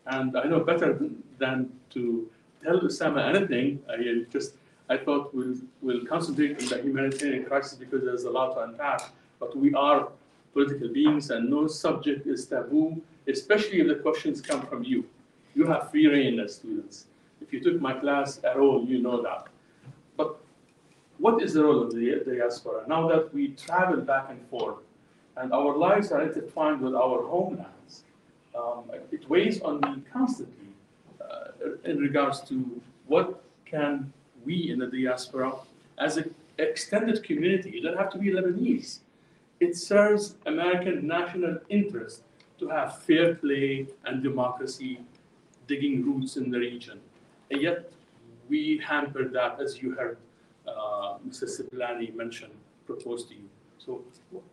And 0.07 0.37
I 0.37 0.45
know 0.45 0.61
better 0.61 0.93
than- 0.93 1.23
than 1.39 1.71
to 1.91 2.29
tell 2.63 2.81
Osama 2.81 3.35
anything, 3.35 3.83
I 3.89 4.25
just, 4.31 4.55
I 4.89 4.97
thought 4.97 5.35
we'll, 5.35 5.57
we'll 5.83 6.05
concentrate 6.07 6.61
on 6.63 6.69
the 6.69 6.83
humanitarian 6.83 7.45
crisis 7.45 7.75
because 7.75 8.03
there's 8.05 8.25
a 8.25 8.31
lot 8.31 8.55
to 8.55 8.61
unpack. 8.61 9.03
But 9.39 9.57
we 9.57 9.75
are 9.75 10.09
political 10.53 10.89
beings 10.89 11.31
and 11.31 11.51
no 11.51 11.67
subject 11.67 12.27
is 12.27 12.47
taboo, 12.47 13.03
especially 13.29 13.81
if 13.81 13.89
the 13.89 13.97
questions 13.97 14.41
come 14.41 14.63
from 14.63 14.83
you. 14.85 15.05
You 15.55 15.67
have 15.67 15.91
free 15.91 16.07
reign 16.07 16.41
as 16.41 16.55
students. 16.55 17.07
If 17.41 17.53
you 17.53 17.61
took 17.61 17.81
my 17.81 17.93
class 17.95 18.41
at 18.45 18.57
all, 18.57 18.85
you 18.85 19.03
know 19.03 19.23
that. 19.23 19.49
What 21.19 21.43
is 21.43 21.55
the 21.55 21.65
role 21.65 21.83
of 21.83 21.95
the 21.95 22.23
diaspora? 22.27 22.85
Now 22.87 23.09
that 23.09 23.33
we 23.33 23.49
travel 23.49 23.99
back 23.99 24.27
and 24.29 24.41
forth 24.49 24.77
and 25.37 25.53
our 25.53 25.77
lives 25.77 26.13
are 26.13 26.23
intertwined 26.23 26.81
with 26.81 26.95
our 26.95 27.27
homelands, 27.27 28.05
um, 28.57 28.85
it 29.11 29.29
weighs 29.29 29.61
on 29.61 29.81
me 29.81 30.03
constantly 30.13 30.69
uh, 31.21 31.75
in 31.85 31.99
regards 31.99 32.41
to 32.41 32.81
what 33.07 33.43
can 33.65 34.13
we 34.45 34.71
in 34.71 34.79
the 34.79 34.87
diaspora, 34.87 35.53
as 35.99 36.17
an 36.17 36.35
extended 36.59 37.23
community. 37.23 37.71
You 37.71 37.83
don't 37.83 37.99
have 37.99 38.11
to 38.13 38.19
be 38.19 38.31
Lebanese. 38.31 39.01
It 39.61 39.77
serves 39.77 40.37
American 40.47 41.07
national 41.07 41.59
interest 41.69 42.23
to 42.59 42.69
have 42.69 42.99
fair 43.03 43.35
play 43.35 43.87
and 44.05 44.23
democracy 44.23 45.01
digging 45.67 46.05
roots 46.05 46.37
in 46.37 46.51
the 46.51 46.59
region. 46.59 47.01
And 47.51 47.61
yet, 47.61 47.91
we 48.49 48.81
hamper 48.87 49.25
that, 49.29 49.61
as 49.61 49.83
you 49.83 49.95
heard 49.95 50.19
uh, 50.69 51.19
Mr. 51.29 51.45
Siblani 51.45 52.15
mentioned, 52.15 52.53
proposed 52.87 53.29
to 53.29 53.35
you. 53.35 53.49
So, 53.79 54.03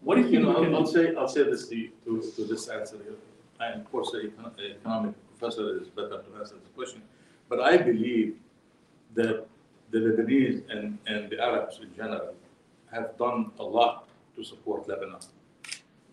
what 0.01 0.15
do 0.15 0.27
you 0.27 0.39
know, 0.39 0.55
I'll, 0.57 0.75
I'll 0.75 0.85
say, 0.85 1.15
I'll 1.15 1.27
say 1.27 1.43
this 1.43 1.67
to, 1.69 1.75
you- 1.75 1.91
to, 2.05 2.21
to 2.35 2.43
this 2.45 2.67
answer. 2.67 2.97
here. 2.97 3.15
I, 3.59 3.67
of 3.79 3.89
course, 3.91 4.13
an 4.13 4.31
an 4.45 4.51
economic 4.77 5.13
professor 5.37 5.79
is 5.81 5.87
better 5.89 6.21
to 6.21 6.39
answer 6.39 6.55
this 6.55 6.71
question. 6.75 7.01
But 7.49 7.59
I 7.61 7.77
believe 7.77 8.35
that 9.15 9.45
the 9.91 9.99
Lebanese 9.99 10.63
and, 10.69 10.97
and 11.07 11.29
the 11.29 11.39
Arabs 11.39 11.79
in 11.81 11.95
general 11.95 12.33
have 12.91 13.17
done 13.17 13.51
a 13.59 13.63
lot 13.63 14.07
to 14.35 14.43
support 14.43 14.87
Lebanon. 14.87 15.19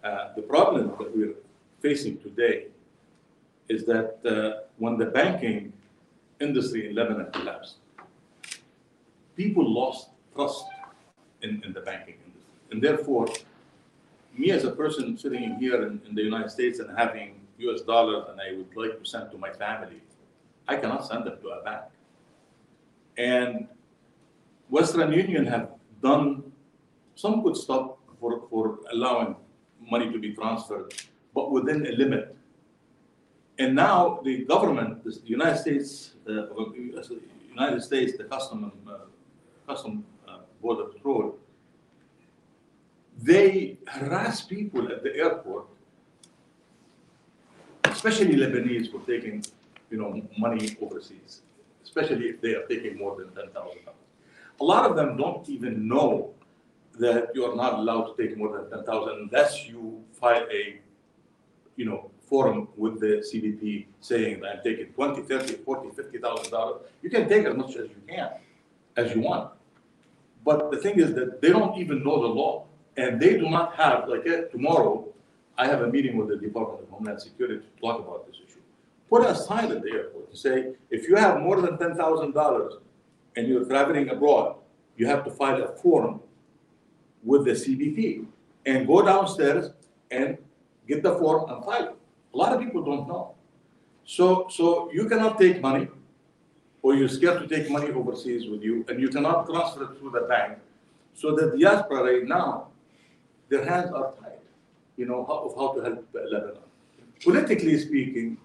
Uh, 0.05 0.33
the 0.35 0.43
problem 0.43 0.89
that 0.99 1.17
we're 1.17 1.35
facing 1.81 2.19
today 2.19 2.67
is 3.69 3.85
that 3.87 4.19
uh, 4.27 4.65
when 4.79 4.97
the 4.99 5.07
banking 5.07 5.73
industry 6.41 6.89
in 6.89 6.95
Lebanon 6.95 7.31
collapsed, 7.33 7.77
people 9.43 9.67
lost 9.81 10.11
trust 10.35 10.67
in, 11.45 11.51
in 11.65 11.73
the 11.73 11.81
banking 11.81 12.19
industry. 12.27 12.55
And 12.71 12.79
therefore, 12.87 13.27
me 14.41 14.51
as 14.51 14.65
a 14.65 14.73
person 14.83 15.17
sitting 15.17 15.57
here 15.63 15.79
in, 15.87 15.93
in 16.07 16.13
the 16.15 16.25
United 16.31 16.51
States 16.51 16.79
and 16.81 16.89
having 17.03 17.29
US 17.67 17.81
dollars 17.93 18.25
and 18.31 18.39
I 18.47 18.49
would 18.59 18.73
like 18.83 18.95
to 19.01 19.05
send 19.13 19.31
to 19.33 19.39
my 19.39 19.53
family, 19.65 20.01
I 20.69 20.75
cannot 20.77 21.07
send 21.11 21.25
them 21.27 21.37
to 21.43 21.49
a 21.59 21.63
bank. 21.69 21.85
And 23.17 23.67
Western 24.69 25.11
Union 25.25 25.45
have 25.47 25.67
done 26.03 26.27
some 27.15 27.43
good 27.45 27.57
stuff 27.57 27.85
for, 28.21 28.33
for 28.51 28.79
allowing 28.93 29.37
money 29.95 30.13
to 30.13 30.19
be 30.19 30.31
transferred, 30.35 30.93
but 31.35 31.51
within 31.51 31.87
a 31.87 31.93
limit. 32.03 32.37
And 33.59 33.75
now 33.75 34.21
the 34.23 34.45
government, 34.45 35.03
the 35.05 35.19
United 35.25 35.59
States, 35.65 36.13
uh, 36.29 36.47
United 37.57 37.83
States, 37.83 38.17
the 38.17 38.25
custom, 38.25 38.73
uh, 39.71 40.03
uh, 40.29 40.39
border 40.61 40.85
patrol, 40.85 41.39
they 43.23 43.77
harass 43.87 44.43
people 44.43 44.91
at 44.91 45.03
the 45.03 45.15
airport, 45.17 45.67
especially 47.85 48.35
Lebanese 48.35 48.91
for 48.91 49.01
taking, 49.07 49.45
you 49.91 49.99
know, 49.99 50.23
money 50.39 50.77
overseas, 50.81 51.43
especially 51.85 52.27
if 52.29 52.41
they 52.41 52.55
are 52.55 52.67
taking 52.67 52.97
more 52.97 53.17
than 53.17 53.29
ten 53.35 53.51
thousand 53.53 53.85
dollars. 53.85 54.07
A 54.61 54.65
lot 54.65 54.91
of 54.91 54.97
them 54.97 55.17
don't 55.17 55.49
even 55.49 55.87
know 55.87 56.33
that 56.99 57.31
you 57.35 57.45
are 57.45 57.57
not 57.57 57.75
allowed 57.75 58.15
to 58.15 58.23
take 58.23 58.37
more 58.37 58.57
than 58.57 58.71
ten 58.71 58.85
thousand 58.85 59.15
unless 59.25 59.67
you 59.69 60.03
file 60.13 60.47
a, 60.51 60.81
you 61.77 61.85
know, 61.85 62.11
form 62.29 62.69
with 62.77 63.01
the 63.01 63.23
CBP 63.29 63.87
saying 64.01 64.41
that 64.41 64.57
I'm 64.57 64.63
taking 64.63 64.87
twenty, 64.93 65.23
thirty, 65.23 65.55
forty, 65.55 65.91
fifty 65.95 66.19
thousand 66.19 66.51
dollars. 66.51 66.83
You 67.03 67.11
can 67.11 67.29
take 67.29 67.45
as 67.47 67.57
much 67.57 67.77
as 67.77 67.89
you 67.89 68.03
can, 68.09 68.31
as 68.97 69.15
you 69.15 69.21
want. 69.21 69.51
But 70.45 70.71
the 70.71 70.79
thing 70.79 70.99
is 70.99 71.15
that 71.15 71.41
they 71.41 71.51
don't 71.51 71.79
even 71.79 72.03
know 72.03 72.21
the 72.23 72.29
law. 72.29 72.67
And 72.97 73.21
they 73.21 73.37
do 73.37 73.49
not 73.49 73.77
have, 73.77 74.09
like 74.09 74.27
uh, 74.27 74.43
tomorrow, 74.51 75.09
I 75.57 75.67
have 75.67 75.83
a 75.83 75.87
meeting 75.89 76.17
with 76.17 76.29
the 76.29 76.37
Department 76.37 76.83
of 76.83 76.89
Homeland 76.89 77.21
Security 77.21 77.61
to 77.61 77.81
talk 77.81 78.01
about 78.01 78.27
this 78.27 78.37
issue. 78.37 78.61
Put 79.09 79.27
a 79.27 79.35
sign 79.35 79.71
at 79.73 79.83
the 79.83 79.91
airport 79.91 80.31
to 80.31 80.37
say, 80.37 80.73
if 80.91 81.09
you 81.09 81.17
have 81.17 81.41
more 81.41 81.61
than 81.61 81.79
ten 81.79 81.95
thousand 81.95 82.33
dollars 82.33 82.75
and 83.37 83.49
you're 83.49 83.65
traveling 83.65 84.09
abroad, 84.09 84.57
you 84.97 85.07
have 85.07 85.25
to 85.25 85.31
file 85.31 85.63
a 85.63 85.69
form 85.77 86.21
with 87.23 87.45
the 87.45 87.53
CBP 87.53 88.27
and 88.67 88.87
go 88.87 89.03
downstairs 89.03 89.71
and 90.11 90.39
get 90.87 91.03
the 91.03 91.15
form 91.17 91.51
and 91.51 91.65
file 91.65 91.85
it. 91.85 91.97
A 92.35 92.37
lot 92.37 92.53
of 92.53 92.61
people 92.61 92.83
don't 92.83 93.09
know. 93.09 93.35
So, 94.05 94.47
so 94.51 94.91
you 94.93 95.09
cannot 95.09 95.39
take 95.39 95.61
money, 95.61 95.89
or 96.83 96.95
you're 96.95 97.09
scared 97.09 97.41
to 97.41 97.47
take 97.47 97.71
money 97.71 97.91
overseas 97.91 98.49
with 98.49 98.63
you, 98.63 98.85
and 98.89 99.01
you 99.01 99.09
cannot 99.09 99.47
transfer 99.47 99.85
it 99.85 99.99
through 99.99 100.11
the 100.11 100.23
bank. 100.23 100.59
So 101.15 101.35
the 101.35 101.57
diaspora 101.57 102.03
right 102.05 102.25
now, 102.27 102.69
their 103.49 103.65
hands 103.65 103.91
are 103.93 104.13
tied, 104.21 104.39
you 104.97 105.07
know, 105.07 105.25
of 105.27 105.55
how 105.57 105.73
to 105.75 105.81
help 105.83 106.07
Lebanon. 106.15 106.63
Politically 107.23 107.79
speaking, 107.79 108.39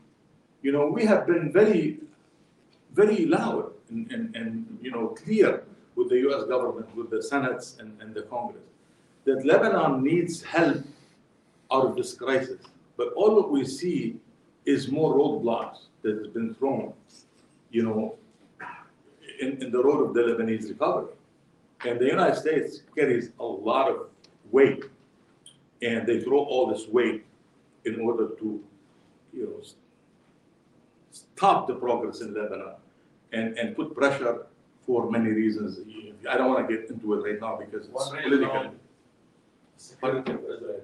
you 0.62 0.72
know, 0.72 0.88
we 0.88 1.06
have 1.06 1.26
been 1.28 1.52
very, 1.52 2.00
very 2.94 3.26
loud 3.26 3.72
and, 3.90 4.12
and, 4.12 4.36
and, 4.36 4.80
you 4.82 4.92
know, 4.92 5.10
clear 5.10 5.64
with 5.96 6.10
the 6.10 6.20
US 6.30 6.44
government, 6.46 6.94
with 6.96 7.10
the 7.10 7.22
Senates 7.22 7.80
and, 7.80 8.00
and 8.02 8.14
the 8.14 8.24
Congress, 8.24 8.64
that 9.26 9.46
Lebanon 9.46 10.04
needs 10.04 10.42
help 10.42 10.84
out 11.72 11.86
of 11.86 11.96
this 11.96 12.14
crisis. 12.14 12.62
But 12.98 13.14
all 13.14 13.36
that 13.36 13.50
we 13.50 13.66
see 13.66 14.18
is 14.66 14.92
more 14.92 15.16
roadblocks 15.16 15.78
that 16.02 16.18
has 16.18 16.28
been 16.28 16.54
thrown, 16.56 16.94
you 17.72 17.84
know, 17.84 18.16
in, 19.40 19.62
in 19.64 19.72
the 19.72 19.82
road 19.84 20.00
of 20.08 20.14
the 20.14 20.22
Lebanese 20.22 20.70
recovery. 20.70 21.14
And 21.86 22.00
the 22.00 22.06
United 22.06 22.36
States 22.38 22.82
carries 22.96 23.30
a 23.40 23.44
lot 23.46 23.90
of 23.92 24.08
weight, 24.52 24.84
and 25.82 26.08
they 26.08 26.22
throw 26.22 26.40
all 26.40 26.68
this 26.68 26.88
weight 26.88 27.26
in 27.86 28.00
order 28.00 28.30
to, 28.40 28.64
you 29.34 29.44
know, 29.46 29.62
stop 31.12 31.68
the 31.68 31.76
progress 31.76 32.22
in 32.22 32.34
Lebanon 32.34 32.74
and, 33.32 33.58
and 33.58 33.76
put 33.76 33.96
pressure 33.96 34.48
for 34.86 35.10
many 35.12 35.30
reasons. 35.32 35.80
I 36.30 36.38
don't 36.38 36.50
want 36.54 36.68
to 36.68 36.76
get 36.78 36.90
into 36.90 37.14
it 37.14 37.18
right 37.24 37.40
now 37.40 37.58
because 37.58 37.86
it's 37.88 37.94
One 37.94 38.22
political. 38.24 38.56
only. 38.58 38.70
Security 39.78 40.32
of 40.32 40.40
Israel. 40.40 40.82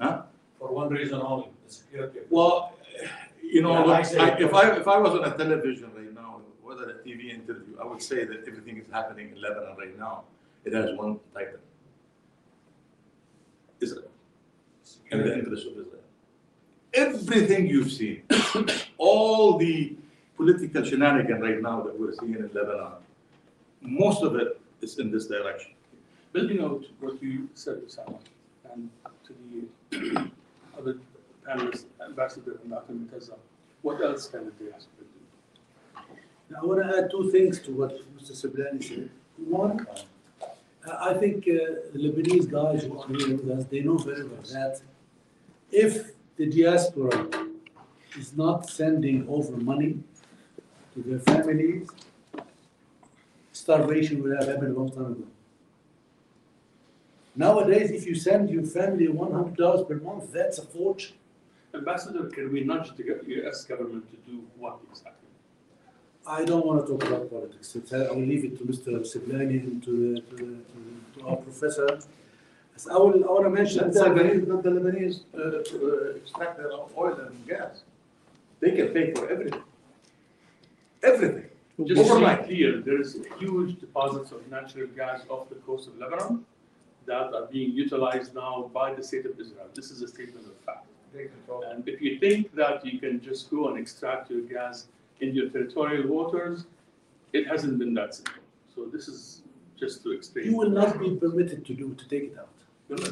Huh? 0.00 0.22
For 0.58 0.72
one 0.72 0.88
reason 0.90 1.20
only, 1.22 1.48
the 1.66 1.72
security. 1.72 2.18
Well, 2.28 2.72
you 3.42 3.62
know, 3.62 3.72
Yeah, 3.72 3.80
look, 3.80 3.96
I 4.18 4.32
I- 4.32 4.38
if 4.38 4.52
I, 4.54 4.76
if 4.76 4.88
I 4.88 4.98
was 4.98 5.12
on 5.12 5.24
a 5.24 5.36
television 5.36 5.90
TV 7.04 7.30
interview, 7.30 7.76
I 7.80 7.84
would 7.86 8.02
say 8.02 8.24
that 8.24 8.44
everything 8.46 8.76
is 8.78 8.86
happening 8.90 9.30
in 9.34 9.40
Lebanon 9.40 9.76
right 9.78 9.98
now. 9.98 10.24
It 10.64 10.72
has 10.74 10.96
one 10.96 11.18
title. 11.34 11.58
Israel, 13.80 14.10
and 15.10 15.20
the 15.22 15.34
interest 15.38 15.66
of 15.66 15.72
Israel. 15.72 15.98
Everything 16.94 17.66
you've 17.66 17.90
seen, 17.90 18.22
all 18.98 19.58
the 19.58 19.96
political 20.36 20.84
shenanigan 20.84 21.40
right 21.40 21.60
now 21.60 21.80
that 21.82 21.98
we're 21.98 22.14
seeing 22.20 22.34
in 22.34 22.50
Lebanon, 22.54 22.92
most 23.80 24.22
of 24.22 24.36
it 24.36 24.60
is 24.80 24.98
in 24.98 25.10
this 25.10 25.26
direction. 25.26 25.72
building 26.32 26.60
out 26.62 26.84
what 27.00 27.22
you 27.22 27.48
said, 27.54 27.76
Osama, 27.86 28.18
and 28.72 28.88
to 29.26 29.32
the 29.50 30.30
other 30.78 30.98
panelists, 31.46 31.84
Ambassador 32.04 32.58
Dr. 32.68 32.92
Miteza, 32.92 33.34
what 33.82 34.00
else 34.00 34.28
can 34.28 34.44
the 34.46 34.52
diaspora 34.64 35.01
I 36.60 36.64
want 36.64 36.82
to 36.82 36.98
add 36.98 37.10
two 37.10 37.30
things 37.30 37.60
to 37.60 37.72
what 37.72 37.92
Mr. 38.16 38.32
Siblani 38.32 38.82
said. 38.82 39.10
One, 39.38 39.86
I 40.86 41.10
I 41.10 41.14
think 41.14 41.38
uh, 41.48 41.58
the 41.92 41.98
Lebanese 42.04 42.46
guys 42.50 42.84
who 42.84 42.98
are 43.00 43.08
here 43.08 43.36
with 43.36 43.48
us, 43.56 43.64
they 43.72 43.80
know 43.80 43.96
very 43.98 44.24
well 44.24 44.42
that 44.56 44.80
if 45.70 45.92
the 46.36 46.46
diaspora 46.46 47.28
is 48.18 48.36
not 48.36 48.68
sending 48.68 49.26
over 49.28 49.56
money 49.56 49.92
to 50.94 51.02
their 51.02 51.20
families, 51.20 51.88
starvation 53.52 54.22
will 54.22 54.36
have 54.38 54.48
happened 54.48 54.76
a 54.76 54.78
long 54.80 54.90
time 54.90 55.12
ago. 55.16 55.26
Nowadays, 57.34 57.90
if 57.90 58.06
you 58.06 58.14
send 58.14 58.50
your 58.50 58.64
family 58.64 59.08
one 59.08 59.32
hundred 59.32 59.56
dollars 59.56 59.86
per 59.88 59.96
month, 59.96 60.32
that's 60.32 60.58
a 60.58 60.66
fortune. 60.76 61.16
Ambassador, 61.74 62.24
can 62.28 62.52
we 62.52 62.60
nudge 62.62 62.94
the 62.96 63.04
US 63.38 63.64
government 63.64 64.04
to 64.10 64.16
do 64.30 64.42
what 64.58 64.78
exactly? 64.90 65.21
I 66.26 66.44
don't 66.44 66.64
want 66.64 66.86
to 66.86 66.92
talk 66.92 67.02
about 67.08 67.30
politics. 67.30 67.74
It's- 67.76 67.92
I 67.92 68.12
will 68.12 68.26
leave 68.32 68.44
it 68.44 68.58
to 68.58 68.64
Mr. 68.64 68.90
Siblani 69.12 69.58
and 69.66 69.82
to, 69.84 69.90
the- 70.14 70.20
to, 70.20 70.36
the- 70.36 70.62
to, 70.70 70.76
the- 70.86 71.20
to 71.20 71.26
our 71.28 71.36
professor. 71.36 71.98
So 72.76 72.90
I 72.94 72.98
will, 72.98 73.24
I 73.28 73.32
want 73.32 73.44
to 73.44 73.50
mention 73.50 73.82
Let 73.84 73.92
the. 73.94 74.00
Lebanese, 74.00 74.48
let 74.48 74.62
the 74.62 74.70
Lebanese 74.70 75.16
uh, 75.34 75.38
uh, 75.40 76.16
extract 76.16 76.56
their 76.58 76.72
oil 76.72 77.14
and 77.26 77.46
gas. 77.46 77.82
They 78.60 78.70
can 78.72 78.88
pay 78.88 79.12
for 79.12 79.28
everything. 79.28 79.62
Everything. 81.02 81.44
Just 81.84 81.88
to 81.88 81.94
be 82.04 82.10
Overnight. 82.10 82.44
clear, 82.46 82.80
there 82.80 83.00
is 83.00 83.18
huge 83.38 83.80
deposits 83.80 84.30
of 84.32 84.48
natural 84.50 84.86
gas 84.88 85.22
off 85.28 85.48
the 85.48 85.56
coast 85.56 85.88
of 85.88 85.98
Lebanon 85.98 86.44
that 87.06 87.34
are 87.34 87.46
being 87.50 87.72
utilized 87.72 88.34
now 88.34 88.70
by 88.72 88.94
the 88.94 89.02
state 89.02 89.26
of 89.26 89.38
Israel. 89.38 89.66
This 89.74 89.90
is 89.90 90.00
a 90.02 90.08
statement 90.08 90.46
of 90.46 90.56
fact. 90.64 90.86
They 91.12 91.24
control. 91.26 91.62
And 91.64 91.86
if 91.88 92.00
you 92.00 92.18
think 92.20 92.54
that 92.54 92.86
you 92.86 92.98
can 93.00 93.20
just 93.20 93.50
go 93.50 93.68
and 93.68 93.78
extract 93.78 94.30
your 94.30 94.42
gas 94.42 94.86
in 95.22 95.34
your 95.34 95.48
territorial 95.48 96.08
waters, 96.08 96.66
it 97.32 97.46
hasn't 97.46 97.78
been 97.78 97.94
that 97.94 98.14
simple. 98.14 98.42
So 98.74 98.86
this 98.86 99.08
is 99.08 99.42
just 99.78 100.02
to 100.02 100.12
explain. 100.12 100.46
You 100.46 100.56
will 100.56 100.70
not 100.70 100.98
be 100.98 101.10
permitted 101.16 101.64
to 101.66 101.74
do, 101.74 101.94
to 101.94 102.08
take 102.08 102.24
it 102.30 102.36
out. 102.38 102.48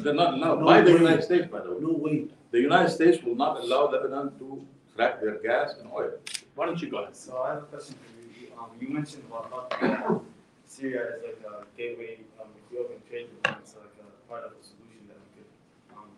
They're 0.03 0.13
not 0.13 0.33
allowed, 0.35 0.59
No 0.59 0.65
by 0.65 0.81
the 0.81 0.93
way. 0.93 0.99
United 0.99 1.23
States, 1.23 1.47
by 1.47 1.61
the 1.61 1.71
way. 1.73 1.79
No 1.81 1.93
way. 1.93 2.27
The 2.51 2.59
United 2.59 2.89
States 2.89 3.23
will 3.23 3.35
not 3.35 3.61
allow 3.61 3.89
Lebanon 3.89 4.37
to 4.39 4.63
extract 4.85 5.21
their 5.21 5.37
gas 5.39 5.75
and 5.79 5.89
oil. 5.91 6.11
Why 6.55 6.65
don't 6.67 6.79
you 6.81 6.89
go 6.89 6.97
ahead? 6.97 7.15
So 7.15 7.37
I 7.37 7.53
have 7.53 7.63
a 7.63 7.65
question 7.73 7.95
for 8.03 8.11
you. 8.39 8.47
Um, 8.59 8.69
you 8.79 8.89
mentioned 8.89 9.23
about 9.27 9.73
uh, 9.81 10.19
Syria 10.67 11.15
is 11.17 11.23
like 11.23 11.63
a 11.63 11.65
gateway, 11.77 12.19
um, 12.39 12.47
if 12.57 12.71
we 12.71 12.77
open 12.77 12.97
trade 13.09 13.27
with 13.33 13.43
them, 13.43 13.55
it's 13.59 13.73
like 13.75 13.95
a 14.05 14.29
part 14.29 14.43
of 14.43 14.51
the 14.51 14.63
solution 14.63 15.03
that 15.07 15.17
we 15.23 15.41
could, 15.41 15.97
um, 15.97 16.09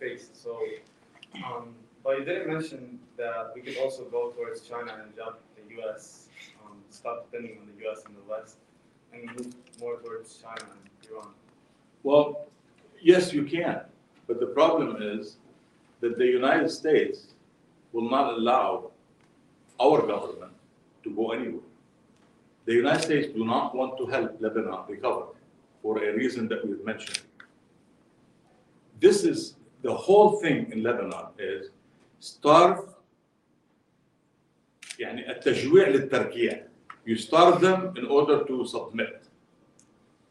face, 0.00 0.30
so, 0.34 0.58
um, 1.46 1.74
but 2.04 2.18
you 2.18 2.24
didn't 2.24 2.52
mention 2.52 2.98
that 3.16 3.52
we 3.54 3.62
could 3.62 3.78
also 3.78 4.04
go 4.04 4.30
towards 4.30 4.60
China 4.60 4.92
and 5.02 5.16
jump 5.16 5.36
the 5.56 5.82
US, 5.82 6.28
um, 6.62 6.76
stop 6.90 7.26
depending 7.30 7.58
on 7.58 7.66
the 7.66 7.88
US 7.88 8.04
and 8.04 8.14
the 8.14 8.30
West, 8.30 8.56
and 9.12 9.24
move 9.36 9.54
more 9.80 9.96
towards 9.96 10.36
China 10.36 10.70
and 10.70 11.10
Iran. 11.10 11.30
Well, 12.02 12.46
yes, 13.00 13.32
you 13.32 13.44
can, 13.44 13.80
but 14.26 14.38
the 14.38 14.48
problem 14.48 15.00
is 15.00 15.38
that 16.00 16.18
the 16.18 16.26
United 16.26 16.70
States 16.70 17.28
will 17.92 18.10
not 18.10 18.34
allow 18.34 18.90
our 19.80 20.06
government 20.06 20.52
to 21.04 21.10
go 21.10 21.32
anywhere. 21.32 21.62
The 22.66 22.74
United 22.74 23.02
States 23.02 23.28
do 23.34 23.44
not 23.44 23.74
want 23.74 23.96
to 23.98 24.06
help 24.06 24.40
Lebanon 24.40 24.80
recover 24.88 25.26
for 25.82 26.02
a 26.02 26.12
reason 26.14 26.48
that 26.48 26.66
we've 26.66 26.84
mentioned. 26.84 27.20
This 29.00 29.24
is, 29.24 29.54
the 29.82 29.94
whole 29.94 30.40
thing 30.40 30.70
in 30.72 30.82
Lebanon 30.82 31.26
is 31.38 31.68
starve 32.23 32.89
يعني 34.99 35.31
التجويع 35.31 35.87
للتركيع. 35.87 36.63
You 37.05 37.15
starve 37.15 37.61
them 37.61 37.93
in 37.95 38.05
order 38.05 38.43
to 38.43 38.65
submit. 38.65 39.23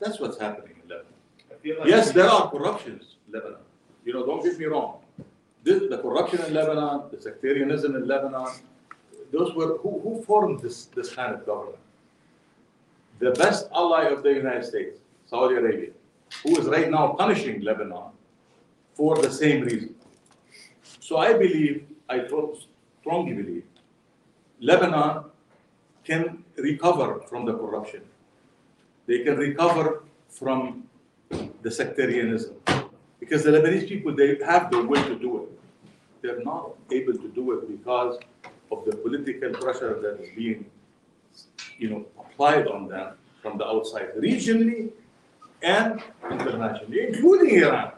That's 0.00 0.20
what's 0.20 0.38
happening 0.38 0.76
in 0.82 0.88
Lebanon. 0.88 1.14
I 1.50 1.54
feel 1.62 1.78
like. 1.78 1.88
Yes, 1.88 2.12
there 2.12 2.28
are 2.28 2.50
corruptions 2.50 3.16
in 3.26 3.34
Lebanon. 3.34 3.64
You 4.04 4.12
know, 4.14 4.24
don't 4.24 4.42
get 4.44 4.58
me 4.58 4.66
wrong. 4.66 4.98
This, 5.64 5.82
the 5.90 5.98
corruption 5.98 6.40
in 6.46 6.54
Lebanon, 6.54 7.10
the 7.10 7.20
sectarianism 7.20 7.96
in 7.96 8.06
Lebanon, 8.06 8.48
those 9.32 9.54
were, 9.54 9.78
who, 9.78 10.00
who 10.00 10.22
formed 10.22 10.60
this, 10.60 10.86
this 10.96 11.14
kind 11.14 11.34
of 11.34 11.44
government? 11.44 11.78
The 13.18 13.32
best 13.32 13.68
ally 13.74 14.04
of 14.04 14.22
the 14.22 14.32
United 14.32 14.64
States, 14.64 14.98
Saudi 15.26 15.56
Arabia, 15.56 15.90
who 16.42 16.56
is 16.58 16.66
right 16.66 16.90
now 16.90 17.08
punishing 17.18 17.60
Lebanon 17.62 18.12
for 18.94 19.18
the 19.18 19.30
same 19.30 19.62
reason. 19.62 19.91
So 21.03 21.17
I 21.17 21.33
believe, 21.33 21.85
I 22.07 22.19
tro- 22.19 22.57
strongly 23.01 23.33
believe, 23.33 23.65
Lebanon 24.61 25.25
can 26.05 26.45
recover 26.55 27.19
from 27.29 27.43
the 27.45 27.53
corruption. 27.53 28.03
They 29.05 29.19
can 29.25 29.35
recover 29.35 30.03
from 30.29 30.87
the 31.61 31.69
sectarianism. 31.69 32.55
Because 33.19 33.43
the 33.43 33.51
Lebanese 33.51 33.89
people, 33.89 34.15
they 34.15 34.37
have 34.45 34.71
the 34.71 34.81
will 34.81 35.03
to 35.03 35.19
do 35.19 35.43
it. 35.43 35.49
They're 36.21 36.43
not 36.43 36.71
able 36.89 37.15
to 37.23 37.27
do 37.39 37.51
it 37.51 37.67
because 37.67 38.17
of 38.71 38.85
the 38.85 38.95
political 38.95 39.49
pressure 39.49 39.99
that 40.03 40.23
is 40.23 40.29
being, 40.37 40.65
you 41.77 41.89
know, 41.89 42.05
applied 42.17 42.67
on 42.67 42.87
them 42.87 43.15
from 43.41 43.57
the 43.57 43.67
outside, 43.67 44.15
regionally 44.15 44.89
and 45.61 46.01
internationally, 46.31 47.07
including 47.09 47.61
Iran. 47.61 47.91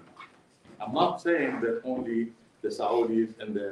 I'm 0.81 0.93
not 0.93 1.21
saying 1.21 1.61
that 1.61 1.81
only 1.85 2.31
the 2.65 2.71
Saudis 2.79 3.29
and 3.41 3.49
the, 3.59 3.69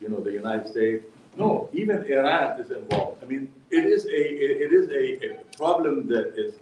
you 0.00 0.08
know, 0.10 0.20
the 0.28 0.32
United 0.42 0.66
States. 0.74 1.04
No, 1.42 1.68
even 1.72 1.96
Iran 2.16 2.60
is 2.60 2.70
involved. 2.70 3.16
I 3.24 3.26
mean, 3.32 3.44
it 3.78 3.84
is 3.94 4.02
a, 4.06 4.20
it 4.44 4.50
it 4.66 4.72
is 4.78 4.86
a, 5.02 5.02
a 5.26 5.30
problem 5.62 5.94
that 6.12 6.26
is 6.44 6.52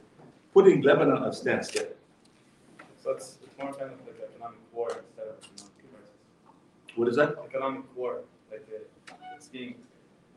putting 0.54 0.76
Lebanon 0.88 1.20
at 1.28 1.34
standstill. 1.42 1.88
So 3.02 3.06
it's, 3.16 3.28
it's 3.44 3.56
more 3.58 3.72
kind 3.80 3.90
of 3.96 4.00
like 4.08 4.18
economic 4.30 4.62
war 4.76 4.88
instead 5.02 5.26
of 5.32 5.36
economic 5.44 5.76
crisis. 5.90 6.16
What 6.98 7.06
is 7.12 7.16
that? 7.20 7.30
Economic 7.50 7.84
war, 7.98 8.12
like 8.50 8.66
it, 8.76 8.84
it's 9.36 9.48
being, 9.56 9.74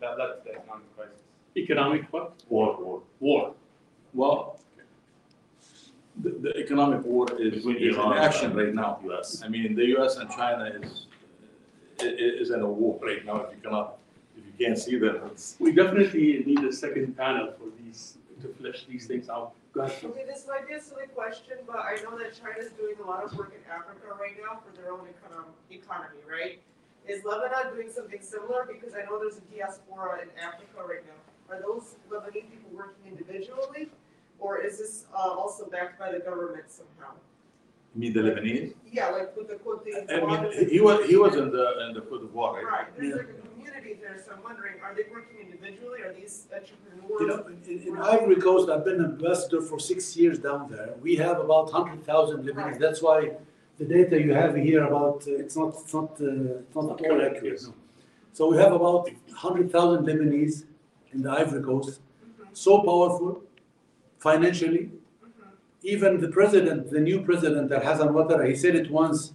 that 0.01 0.17
led 0.19 0.29
to 0.35 0.39
the 0.45 0.51
economic 0.59 0.89
crisis. 0.97 1.21
Economic 1.63 2.01
what? 2.13 2.27
War, 2.49 2.69
war. 2.85 2.97
War. 3.21 3.43
Well, 4.13 4.59
the, 6.23 6.31
the 6.45 6.51
economic 6.63 7.01
war 7.05 7.25
is, 7.39 7.53
Between 7.55 7.77
is 7.77 7.95
in 7.95 8.11
action 8.27 8.49
right 8.61 8.73
now. 8.73 8.91
US. 9.09 9.41
I 9.45 9.47
mean, 9.55 9.75
the 9.75 9.85
US 9.95 10.17
and 10.17 10.29
China 10.39 10.65
is, 10.65 10.87
i- 10.87 10.89
i- 10.89 11.14
is 11.99 12.51
in 12.51 12.61
a 12.61 12.67
war 12.67 12.99
right 13.01 13.25
now, 13.25 13.41
if 13.41 13.55
you 13.55 13.61
cannot, 13.61 13.97
if 14.37 14.43
you 14.45 14.65
can't 14.65 14.77
see 14.77 14.97
that, 14.97 15.21
it's. 15.31 15.55
We 15.59 15.71
definitely 15.71 16.43
need 16.45 16.63
a 16.63 16.73
second 16.73 17.17
panel 17.17 17.53
for 17.57 17.67
these, 17.81 18.17
to 18.41 18.47
flesh 18.59 18.85
these 18.87 19.07
things 19.07 19.29
out. 19.29 19.53
Go 19.73 19.81
ahead. 19.81 20.03
Okay, 20.03 20.25
this 20.25 20.45
might 20.47 20.67
be 20.67 20.73
a 20.73 20.81
silly 20.81 21.07
question, 21.13 21.57
but 21.67 21.77
I 21.77 21.97
know 22.03 22.17
that 22.17 22.33
China's 22.39 22.71
doing 22.73 22.95
a 23.03 23.07
lot 23.07 23.23
of 23.23 23.33
work 23.37 23.53
in 23.53 23.69
Africa 23.71 24.15
right 24.19 24.35
now 24.39 24.59
for 24.63 24.75
their 24.79 24.91
own 24.91 25.01
econom- 25.01 25.55
economy, 25.69 26.21
right? 26.29 26.59
Is 27.07 27.23
Lebanon 27.23 27.75
doing 27.75 27.91
something 27.91 28.21
similar? 28.21 28.65
Because 28.65 28.93
I 28.95 29.05
know 29.05 29.19
there's 29.19 29.37
a 29.37 29.45
diaspora 29.53 30.21
in 30.23 30.29
Africa 30.41 30.81
right 30.87 31.03
now. 31.05 31.53
Are 31.55 31.61
those 31.61 31.95
Lebanese 32.09 32.49
people 32.49 32.71
working 32.73 33.05
individually? 33.05 33.89
Or 34.39 34.59
is 34.59 34.79
this 34.79 35.05
uh, 35.13 35.17
also 35.17 35.65
backed 35.67 35.99
by 35.99 36.11
the 36.11 36.19
government 36.19 36.65
somehow? 36.67 37.13
You 37.95 38.01
mean 38.01 38.13
the 38.13 38.19
Lebanese? 38.19 38.73
Yeah, 38.91 39.09
like 39.09 39.35
with 39.37 39.47
the 39.47 39.55
Cote 39.55 39.87
I 39.87 40.19
mean, 40.25 40.69
he 40.69 40.81
was, 40.81 41.05
he 41.07 41.15
was 41.15 41.35
in 41.35 41.49
the, 41.49 41.87
in 41.87 41.93
the 41.93 42.01
Cote 42.01 42.21
d'Ivoire, 42.23 42.53
right? 42.55 42.63
Right, 42.65 42.97
there's 42.97 43.15
like 43.15 43.29
a 43.29 43.47
community 43.47 43.97
there, 44.01 44.21
so 44.23 44.33
I'm 44.35 44.43
wondering, 44.43 44.75
are 44.83 44.93
they 44.93 45.03
working 45.09 45.37
individually? 45.45 46.01
Are 46.01 46.13
these 46.13 46.47
entrepreneurs? 46.53 47.21
You 47.21 47.27
know, 47.27 47.45
in, 47.47 47.87
in 47.87 47.97
Ivory 47.97 48.35
Coast, 48.35 48.69
I've 48.69 48.83
been 48.83 48.99
an 48.99 49.05
ambassador 49.05 49.61
for 49.61 49.79
six 49.79 50.15
years 50.17 50.39
down 50.39 50.69
there. 50.69 50.93
We 51.01 51.15
have 51.15 51.39
about 51.39 51.71
hundred 51.71 52.05
thousand 52.05 52.43
Lebanese. 52.45 52.79
That's 52.79 53.01
why 53.01 53.31
the 53.77 53.85
data 53.85 54.21
you 54.21 54.33
have 54.33 54.55
here 54.55 54.83
about, 54.83 55.23
uh, 55.27 55.31
it's 55.43 55.55
not, 55.55 55.69
it's 55.69 55.93
not, 55.93 56.11
uh, 56.19 56.59
it's 56.63 56.75
not 56.75 56.99
at 56.99 57.09
all 57.11 57.21
accurate. 57.21 57.43
yes. 57.43 57.67
no. 57.67 57.73
So 58.33 58.49
we 58.51 58.57
have 58.57 58.73
about 58.73 59.09
hundred 59.33 59.71
thousand 59.71 60.05
Lebanese 60.05 60.65
in 61.13 61.21
the 61.21 61.31
Ivory 61.31 61.63
Coast, 61.63 62.01
Mhm, 62.01 62.47
so 62.51 62.81
powerful 62.81 63.41
financially. 64.19 64.91
Even 65.93 66.19
the 66.19 66.29
president, 66.29 66.89
the 66.89 66.99
new 66.99 67.21
president, 67.21 67.69
Alassane 67.69 68.11
Ouattara, 68.15 68.49
he 68.49 68.55
said 68.55 68.75
it 68.75 68.89
once 68.89 69.33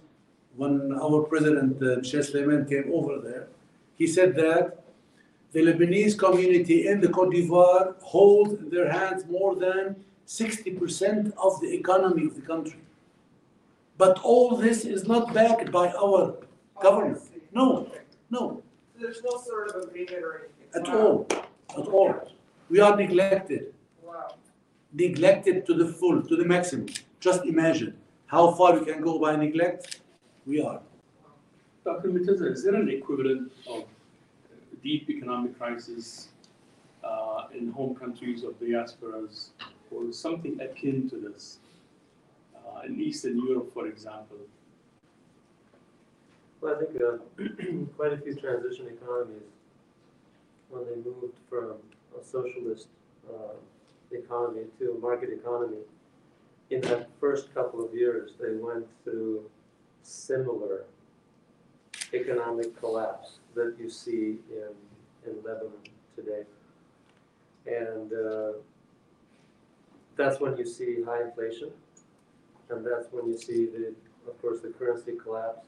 when 0.57 0.91
our 1.01 1.21
president, 1.23 1.81
uh, 1.81 1.95
Michel 2.01 2.21
Sleiman, 2.23 2.67
came 2.67 2.91
over 2.93 3.19
there. 3.19 3.47
He 3.95 4.05
said 4.05 4.35
that 4.35 4.83
the 5.53 5.61
Lebanese 5.61 6.17
community 6.19 6.87
in 6.87 6.99
the 6.99 7.07
Cote 7.07 7.31
d'Ivoire 7.33 7.95
hold 8.01 8.59
in 8.59 8.69
their 8.69 8.91
hands 8.91 9.23
more 9.29 9.55
than 9.55 9.95
60% 10.27 11.31
of 11.37 11.61
the 11.61 11.73
economy 11.73 12.25
of 12.25 12.35
the 12.35 12.41
country. 12.41 12.81
But 13.97 14.19
all 14.21 14.57
this 14.57 14.83
is 14.83 15.07
not 15.07 15.33
backed 15.33 15.71
by 15.71 15.87
our 15.93 16.35
government. 16.81 17.21
No, 17.53 17.89
no, 18.29 18.61
There's 18.99 19.21
no 19.23 19.39
sort 19.39 19.69
of 19.69 19.83
agreement 19.87 20.23
or 20.23 20.31
anything? 20.41 20.67
at 20.75 20.83
Wow. 20.93 21.01
all, 21.01 21.27
at 21.81 21.87
all. 21.87 22.31
We 22.69 22.79
are 22.81 22.95
neglected. 22.95 23.73
Wow. 24.03 24.35
Neglected 24.93 25.65
to 25.67 25.73
the 25.73 25.87
full, 25.87 26.21
to 26.23 26.35
the 26.35 26.45
maximum. 26.45 26.87
Just 27.19 27.45
imagine 27.45 27.95
how 28.27 28.51
far 28.51 28.77
we 28.77 28.85
can 28.85 29.01
go 29.01 29.19
by 29.19 29.35
neglect. 29.35 30.01
We 30.45 30.61
are. 30.61 30.81
Dr. 31.85 32.09
Miteza, 32.09 32.51
is 32.51 32.63
there 32.63 32.75
an 32.75 32.89
equivalent 32.89 33.51
of 33.69 33.85
deep 34.83 35.09
economic 35.09 35.57
crisis 35.57 36.29
uh, 37.03 37.45
in 37.57 37.71
home 37.71 37.95
countries 37.95 38.43
of 38.43 38.59
diasporas 38.59 39.49
or 39.89 40.11
something 40.11 40.59
akin 40.59 41.09
to 41.09 41.17
this? 41.17 41.59
Uh, 42.55 42.81
In 42.85 42.99
Eastern 42.99 43.37
Europe, 43.37 43.73
for 43.73 43.87
example, 43.87 44.37
Well, 46.61 46.75
I 46.75 46.79
think 46.79 47.01
uh, 47.01 47.85
quite 47.97 48.13
a 48.13 48.17
few 48.17 48.35
transition 48.35 48.87
economies, 48.87 49.49
when 50.69 50.85
they 50.85 50.95
moved 50.97 51.37
from 51.49 51.77
a 52.19 52.23
socialist 52.23 52.87
uh, 53.27 53.53
economy 54.13 54.63
to 54.79 54.97
market 55.01 55.29
economy, 55.31 55.83
in 56.69 56.81
that 56.81 57.09
first 57.19 57.53
couple 57.53 57.83
of 57.85 57.93
years, 57.93 58.31
they 58.39 58.55
went 58.55 58.85
through 59.03 59.49
similar 60.03 60.85
economic 62.13 62.77
collapse 62.79 63.39
that 63.55 63.75
you 63.79 63.89
see 63.89 64.37
in, 64.49 64.73
in 65.25 65.35
Lebanon 65.43 65.71
today. 66.15 66.43
And 67.65 68.11
uh, 68.13 68.53
that's 70.15 70.39
when 70.39 70.57
you 70.57 70.65
see 70.65 71.03
high 71.05 71.23
inflation, 71.23 71.69
and 72.69 72.85
that's 72.85 73.07
when 73.11 73.27
you 73.27 73.37
see 73.37 73.65
the, 73.65 73.93
of 74.27 74.41
course, 74.41 74.61
the 74.61 74.69
currency 74.69 75.13
collapse. 75.21 75.65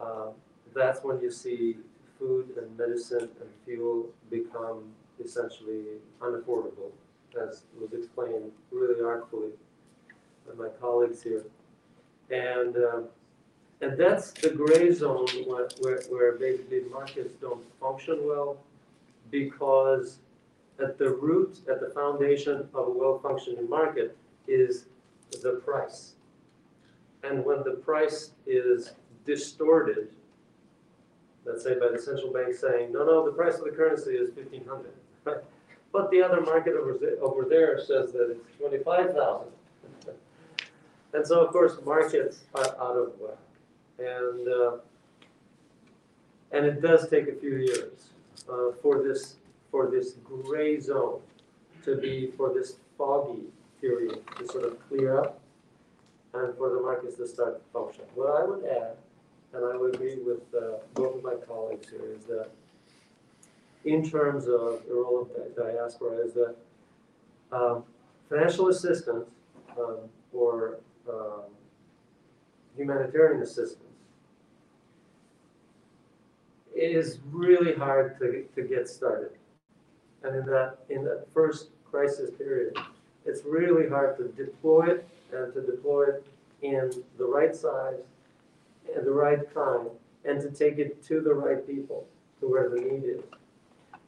Uh, 0.00 0.28
that's 0.74 1.02
when 1.02 1.20
you 1.20 1.30
see 1.30 1.76
food 2.18 2.50
and 2.56 2.76
medicine 2.78 3.28
and 3.40 3.50
fuel 3.64 4.08
become 4.30 4.84
essentially 5.22 5.84
unaffordable, 6.20 6.90
as 7.36 7.62
was 7.78 7.92
explained 7.92 8.50
really 8.70 9.02
artfully 9.02 9.50
by 10.46 10.64
my 10.64 10.68
colleagues 10.80 11.22
here. 11.22 11.44
And, 12.30 12.76
um, 12.76 13.04
and 13.80 13.98
that's 13.98 14.32
the 14.32 14.50
gray 14.50 14.92
zone 14.92 15.28
where, 15.46 15.68
where, 15.80 16.02
where 16.08 16.32
basically 16.32 16.82
markets 16.90 17.34
don't 17.40 17.62
function 17.80 18.20
well 18.26 18.58
because 19.30 20.18
at 20.78 20.98
the 20.98 21.10
root, 21.10 21.60
at 21.70 21.80
the 21.80 21.90
foundation 21.90 22.68
of 22.74 22.88
a 22.88 22.90
well-functioning 22.90 23.68
market 23.68 24.16
is 24.46 24.86
the 25.42 25.60
price. 25.64 26.12
And 27.22 27.44
when 27.44 27.62
the 27.64 27.72
price 27.72 28.32
is 28.46 28.92
distorted, 29.24 30.08
let's 31.44 31.64
say 31.64 31.78
by 31.78 31.88
the 31.92 31.98
central 31.98 32.32
bank 32.32 32.54
saying, 32.54 32.92
no, 32.92 33.04
no, 33.04 33.24
the 33.24 33.32
price 33.32 33.56
of 33.56 33.64
the 33.64 33.70
currency 33.70 34.10
is 34.12 34.30
fifteen 34.34 34.64
hundred, 34.64 34.92
right? 35.24 35.38
But 35.92 36.10
the 36.10 36.22
other 36.22 36.40
market 36.40 36.74
over 36.74 36.96
there, 37.00 37.16
over 37.22 37.44
there 37.48 37.78
says 37.78 38.12
that 38.12 38.30
it's 38.30 38.58
twenty-five 38.58 39.14
thousand. 39.14 39.52
And 41.16 41.26
so, 41.26 41.40
of 41.40 41.50
course, 41.50 41.78
markets 41.82 42.40
are 42.54 42.66
out 42.78 42.96
of 42.96 43.12
whack. 43.18 43.38
And, 43.98 44.48
uh, 44.48 44.76
and 46.52 46.66
it 46.66 46.82
does 46.82 47.08
take 47.08 47.26
a 47.28 47.34
few 47.34 47.56
years, 47.56 48.10
uh, 48.50 48.72
for 48.82 49.02
this, 49.02 49.36
for 49.70 49.90
this 49.90 50.12
gray 50.22 50.78
zone 50.78 51.20
to 51.84 51.96
be, 51.96 52.32
for 52.36 52.52
this 52.52 52.76
foggy 52.98 53.44
period 53.80 54.18
to 54.38 54.46
sort 54.46 54.64
of 54.64 54.88
clear 54.88 55.18
up 55.18 55.40
and 56.34 56.54
for 56.58 56.68
the 56.68 56.80
markets 56.80 57.16
to 57.16 57.26
start 57.26 57.62
functioning. 57.72 58.10
What 58.14 58.38
I 58.38 58.44
would 58.44 58.64
add, 58.66 58.96
and 59.54 59.64
I 59.64 59.74
would 59.74 59.94
agree 59.94 60.16
with, 60.16 60.42
uh, 60.54 60.78
both 60.92 61.16
of 61.16 61.22
my 61.22 61.34
colleagues 61.48 61.88
here, 61.88 62.12
is 62.14 62.24
that 62.24 62.50
in 63.86 64.02
terms 64.08 64.48
of 64.48 64.82
the 64.88 64.94
role 64.94 65.22
of 65.22 65.56
diaspora 65.56 66.18
is 66.18 66.34
that 66.34 66.56
um, 67.52 67.84
financial 68.28 68.68
assistance 68.68 69.26
um, 69.78 69.98
or 70.32 70.80
um, 71.08 71.42
humanitarian 72.76 73.42
assistance 73.42 73.80
is 76.74 77.20
really 77.30 77.74
hard 77.74 78.18
to, 78.18 78.44
to 78.54 78.68
get 78.68 78.88
started. 78.88 79.30
And 80.24 80.34
in 80.34 80.46
that, 80.46 80.78
in 80.90 81.04
that 81.04 81.26
first 81.32 81.68
crisis 81.88 82.30
period, 82.36 82.76
it's 83.24 83.42
really 83.46 83.88
hard 83.88 84.16
to 84.18 84.24
deploy 84.44 84.88
it 84.88 85.08
and 85.32 85.54
to 85.54 85.62
deploy 85.62 86.06
it 86.08 86.26
in 86.62 86.90
the 87.18 87.24
right 87.24 87.54
size 87.54 88.02
and 88.94 89.06
the 89.06 89.12
right 89.12 89.52
time 89.54 89.88
and 90.24 90.40
to 90.40 90.50
take 90.50 90.78
it 90.78 91.04
to 91.04 91.20
the 91.20 91.32
right 91.32 91.64
people, 91.66 92.04
to 92.40 92.48
where 92.48 92.68
the 92.68 92.80
need 92.80 93.04
is. 93.04 93.22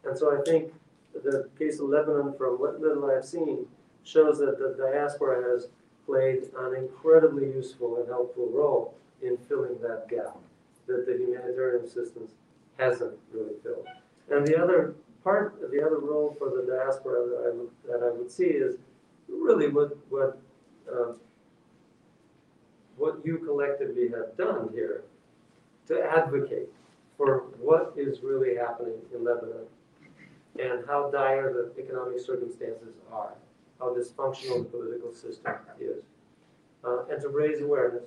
And 0.09 0.17
so 0.17 0.35
I 0.35 0.43
think 0.43 0.73
the 1.13 1.49
case 1.59 1.81
of 1.81 1.91
Lebanon, 1.91 2.35
from 2.39 2.55
what 2.59 2.81
little 2.81 3.11
I've 3.11 3.25
seen, 3.25 3.67
shows 4.05 4.39
that 4.39 4.59
the 4.59 4.75
diaspora 4.83 5.53
has 5.53 5.69
played 6.07 6.45
an 6.57 6.75
incredibly 6.75 7.47
useful 7.47 7.99
and 7.99 8.09
helpful 8.09 8.49
role 8.51 8.95
in 9.21 9.37
filling 9.49 9.79
that 9.83 10.09
gap 10.09 10.37
that 10.87 11.05
the 11.05 11.13
humanitarian 11.13 11.85
assistance 11.85 12.33
hasn't 12.79 13.19
really 13.33 13.53
filled. 13.63 13.87
And 14.31 14.47
the 14.47 14.57
other 14.57 14.95
part, 15.23 15.61
the 15.71 15.85
other 15.85 15.99
role 15.99 16.35
for 16.39 16.49
the 16.49 16.63
diaspora 16.63 17.27
that 17.27 17.47
I 17.47 17.55
would, 17.55 17.71
that 17.85 18.07
I 18.07 18.11
would 18.17 18.31
see 18.31 18.45
is 18.45 18.77
really 19.29 19.69
what, 19.69 19.95
what, 20.09 20.39
um, 20.91 21.17
what 22.97 23.19
you 23.25 23.39
collectively 23.39 24.09
have 24.09 24.35
done 24.39 24.71
here 24.73 25.03
to 25.89 26.03
advocate 26.03 26.69
for 27.19 27.41
what 27.61 27.93
is 27.97 28.23
really 28.23 28.57
happening 28.57 28.95
in 29.15 29.23
Lebanon 29.23 29.67
and 30.59 30.85
how 30.87 31.11
dire 31.11 31.53
the 31.53 31.83
economic 31.83 32.21
circumstances 32.21 32.95
are, 33.13 33.35
how 33.79 33.95
dysfunctional 33.95 34.59
the 34.59 34.65
political 34.65 35.13
system 35.13 35.55
is, 35.81 36.03
uh, 36.85 37.05
and 37.07 37.21
to 37.23 37.29
raise 37.29 37.61
awareness. 37.61 38.05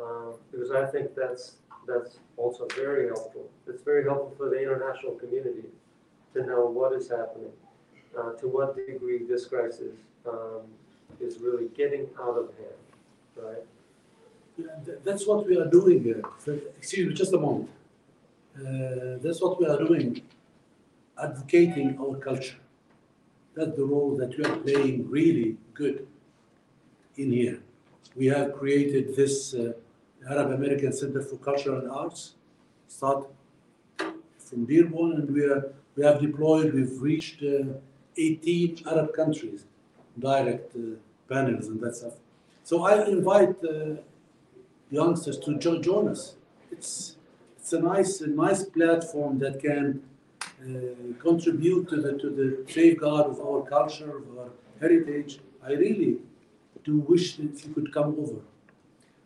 Uh, 0.00 0.32
because 0.50 0.70
I 0.70 0.86
think 0.86 1.14
that's, 1.14 1.56
that's 1.86 2.18
also 2.36 2.66
very 2.74 3.08
helpful. 3.08 3.50
It's 3.66 3.82
very 3.82 4.04
helpful 4.04 4.32
for 4.36 4.48
the 4.48 4.60
international 4.60 5.12
community 5.12 5.68
to 6.34 6.46
know 6.46 6.66
what 6.66 6.92
is 6.94 7.10
happening, 7.10 7.52
uh, 8.18 8.32
to 8.32 8.48
what 8.48 8.76
degree 8.76 9.24
this 9.28 9.44
crisis 9.46 9.94
um, 10.26 10.62
is 11.20 11.38
really 11.38 11.68
getting 11.76 12.06
out 12.18 12.38
of 12.38 12.46
hand, 12.56 12.80
right? 13.36 13.64
Yeah, 14.56 14.94
That's 15.04 15.26
what 15.26 15.46
we 15.46 15.58
are 15.58 15.66
doing. 15.66 16.22
Excuse 16.78 17.08
me, 17.08 17.14
just 17.14 17.32
a 17.34 17.38
moment. 17.38 17.68
Uh, 18.56 19.18
That's 19.22 19.40
what 19.40 19.60
we 19.60 19.66
are 19.66 19.78
doing, 19.78 20.22
advocating 21.22 21.98
our 22.00 22.16
culture. 22.16 22.58
That's 23.54 23.76
the 23.76 23.84
role 23.84 24.16
that 24.16 24.36
we 24.36 24.44
are 24.44 24.56
playing 24.56 25.08
really 25.10 25.56
good 25.74 26.06
in 27.16 27.32
here. 27.32 27.60
We 28.16 28.26
have 28.26 28.54
created 28.54 29.16
this 29.16 29.54
uh, 29.54 29.72
Arab 30.28 30.52
American 30.52 30.92
Center 30.92 31.22
for 31.22 31.36
Culture 31.36 31.78
and 31.78 31.90
Arts, 31.90 32.34
start 32.88 33.26
from 34.38 34.64
Dearborn, 34.66 35.12
and 35.12 35.30
we 35.30 35.44
are, 35.44 35.72
we 35.96 36.04
have 36.04 36.20
deployed, 36.20 36.74
we've 36.74 37.00
reached 37.00 37.42
uh, 37.42 37.74
18 38.16 38.82
Arab 38.86 39.14
countries, 39.14 39.64
direct 40.18 40.74
uh, 40.76 40.96
panels 41.28 41.68
and 41.68 41.80
that 41.80 41.96
stuff. 41.96 42.14
So 42.64 42.84
I 42.84 43.06
invite 43.06 43.56
uh, 43.64 43.96
youngsters 44.90 45.38
to 45.38 45.56
jo- 45.58 45.80
join 45.80 46.08
us. 46.08 46.34
It's 46.70 47.16
it's 47.58 47.72
a 47.72 47.80
nice 47.80 48.20
a 48.20 48.26
nice 48.26 48.64
platform 48.64 49.38
that 49.38 49.60
can 49.60 50.02
Uh, 50.60 51.14
contribute 51.18 51.88
to 51.88 51.96
the 52.02 52.12
to 52.18 52.28
the 52.28 52.70
safeguard 52.70 53.26
of 53.26 53.40
our 53.40 53.62
culture, 53.62 54.18
of 54.18 54.38
our 54.38 54.50
heritage. 54.78 55.40
I 55.64 55.72
really 55.72 56.18
do 56.84 56.98
wish 57.12 57.36
that 57.38 57.64
you 57.64 57.72
could 57.72 57.90
come 57.94 58.10
over. 58.22 58.40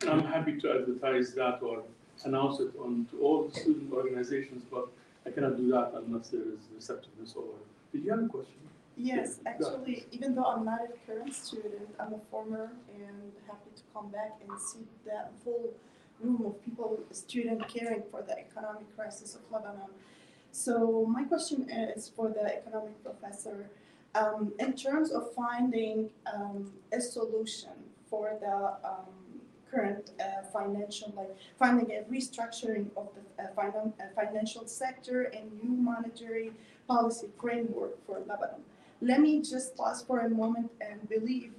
I'm 0.08 0.24
happy 0.24 0.60
to 0.60 0.70
advertise 0.76 1.34
that 1.34 1.60
or 1.60 1.82
announce 2.24 2.60
it 2.60 2.70
on 2.78 3.06
to 3.10 3.20
all 3.20 3.48
the 3.48 3.54
student 3.60 3.92
organizations, 3.92 4.62
but 4.70 4.86
I 5.26 5.30
cannot 5.30 5.56
do 5.56 5.66
that 5.72 5.90
unless 5.96 6.28
there 6.28 6.42
is 6.54 6.60
receptiveness 6.72 7.34
or. 7.36 7.48
Did 7.92 8.04
you 8.04 8.10
have 8.12 8.22
a 8.24 8.28
question? 8.28 8.60
Yes, 8.96 9.40
Yeah, 9.44 9.58
go 9.58 9.66
ahead. 9.66 9.78
actually, 9.80 10.06
even 10.12 10.36
though 10.36 10.44
I'm 10.52 10.64
not 10.64 10.82
a 10.82 10.88
current 11.04 11.34
student, 11.34 11.88
I'm 11.98 12.12
a 12.14 12.20
former 12.30 12.70
and 12.94 13.32
happy 13.48 13.70
to 13.74 13.82
come 13.92 14.08
back 14.10 14.32
and 14.46 14.60
see 14.60 14.86
that 15.06 15.32
whole 15.42 15.70
room 16.20 16.46
of 16.46 16.64
people, 16.64 17.00
student 17.10 17.66
caring 17.66 18.04
for 18.12 18.22
the 18.22 18.38
economic 18.38 18.86
crisis 18.96 19.34
of 19.34 19.40
Lebanon. 19.50 19.90
So 20.54 21.04
my 21.10 21.24
question 21.24 21.68
is 21.68 22.12
for 22.14 22.28
the 22.28 22.44
economic 22.44 23.02
professor. 23.02 23.70
Um, 24.14 24.52
in 24.60 24.74
terms 24.74 25.10
of 25.10 25.34
finding 25.34 26.10
um, 26.32 26.72
a 26.92 27.00
solution 27.00 27.72
for 28.08 28.38
the 28.40 28.88
um, 28.88 29.40
current 29.68 30.12
uh, 30.20 30.46
financial, 30.52 31.12
like 31.16 31.34
finding 31.58 31.90
a 31.90 32.02
restructuring 32.04 32.86
of 32.96 33.08
the 33.16 33.42
uh, 33.42 33.48
finan- 33.56 33.94
uh, 33.98 34.04
financial 34.14 34.64
sector 34.68 35.24
and 35.24 35.50
new 35.60 35.72
monetary 35.72 36.52
policy 36.86 37.26
framework 37.40 37.98
for 38.06 38.20
Lebanon. 38.20 38.62
Let 39.00 39.20
me 39.22 39.42
just 39.42 39.76
pause 39.76 40.04
for 40.06 40.20
a 40.20 40.28
moment 40.30 40.70
and 40.80 41.08
believe 41.08 41.50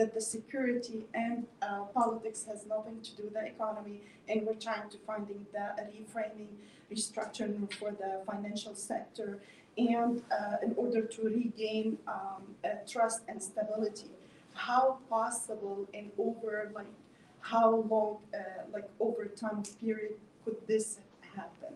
that 0.00 0.14
the 0.14 0.20
security 0.36 1.04
and 1.12 1.46
uh, 1.60 1.82
politics 2.00 2.46
has 2.50 2.64
nothing 2.66 2.98
to 3.02 3.10
do 3.18 3.24
with 3.24 3.34
the 3.34 3.44
economy, 3.44 4.00
and 4.30 4.46
we're 4.46 4.54
trying 4.54 4.88
to 4.88 4.96
finding 5.06 5.44
the 5.52 5.66
reframing, 5.94 6.52
restructuring 6.90 7.70
for 7.74 7.90
the 7.90 8.22
financial 8.30 8.74
sector, 8.74 9.38
and 9.76 10.22
uh, 10.32 10.56
in 10.62 10.72
order 10.76 11.02
to 11.02 11.20
regain 11.24 11.98
um, 12.08 12.42
trust 12.88 13.20
and 13.28 13.42
stability. 13.42 14.10
How 14.54 14.98
possible 15.10 15.86
and 15.92 16.10
over 16.18 16.72
like 16.74 16.94
how 17.40 17.68
long, 17.92 18.18
uh, 18.34 18.62
like 18.72 18.88
over 19.00 19.26
time 19.26 19.62
period, 19.82 20.14
could 20.44 20.56
this 20.66 20.98
happen 21.36 21.74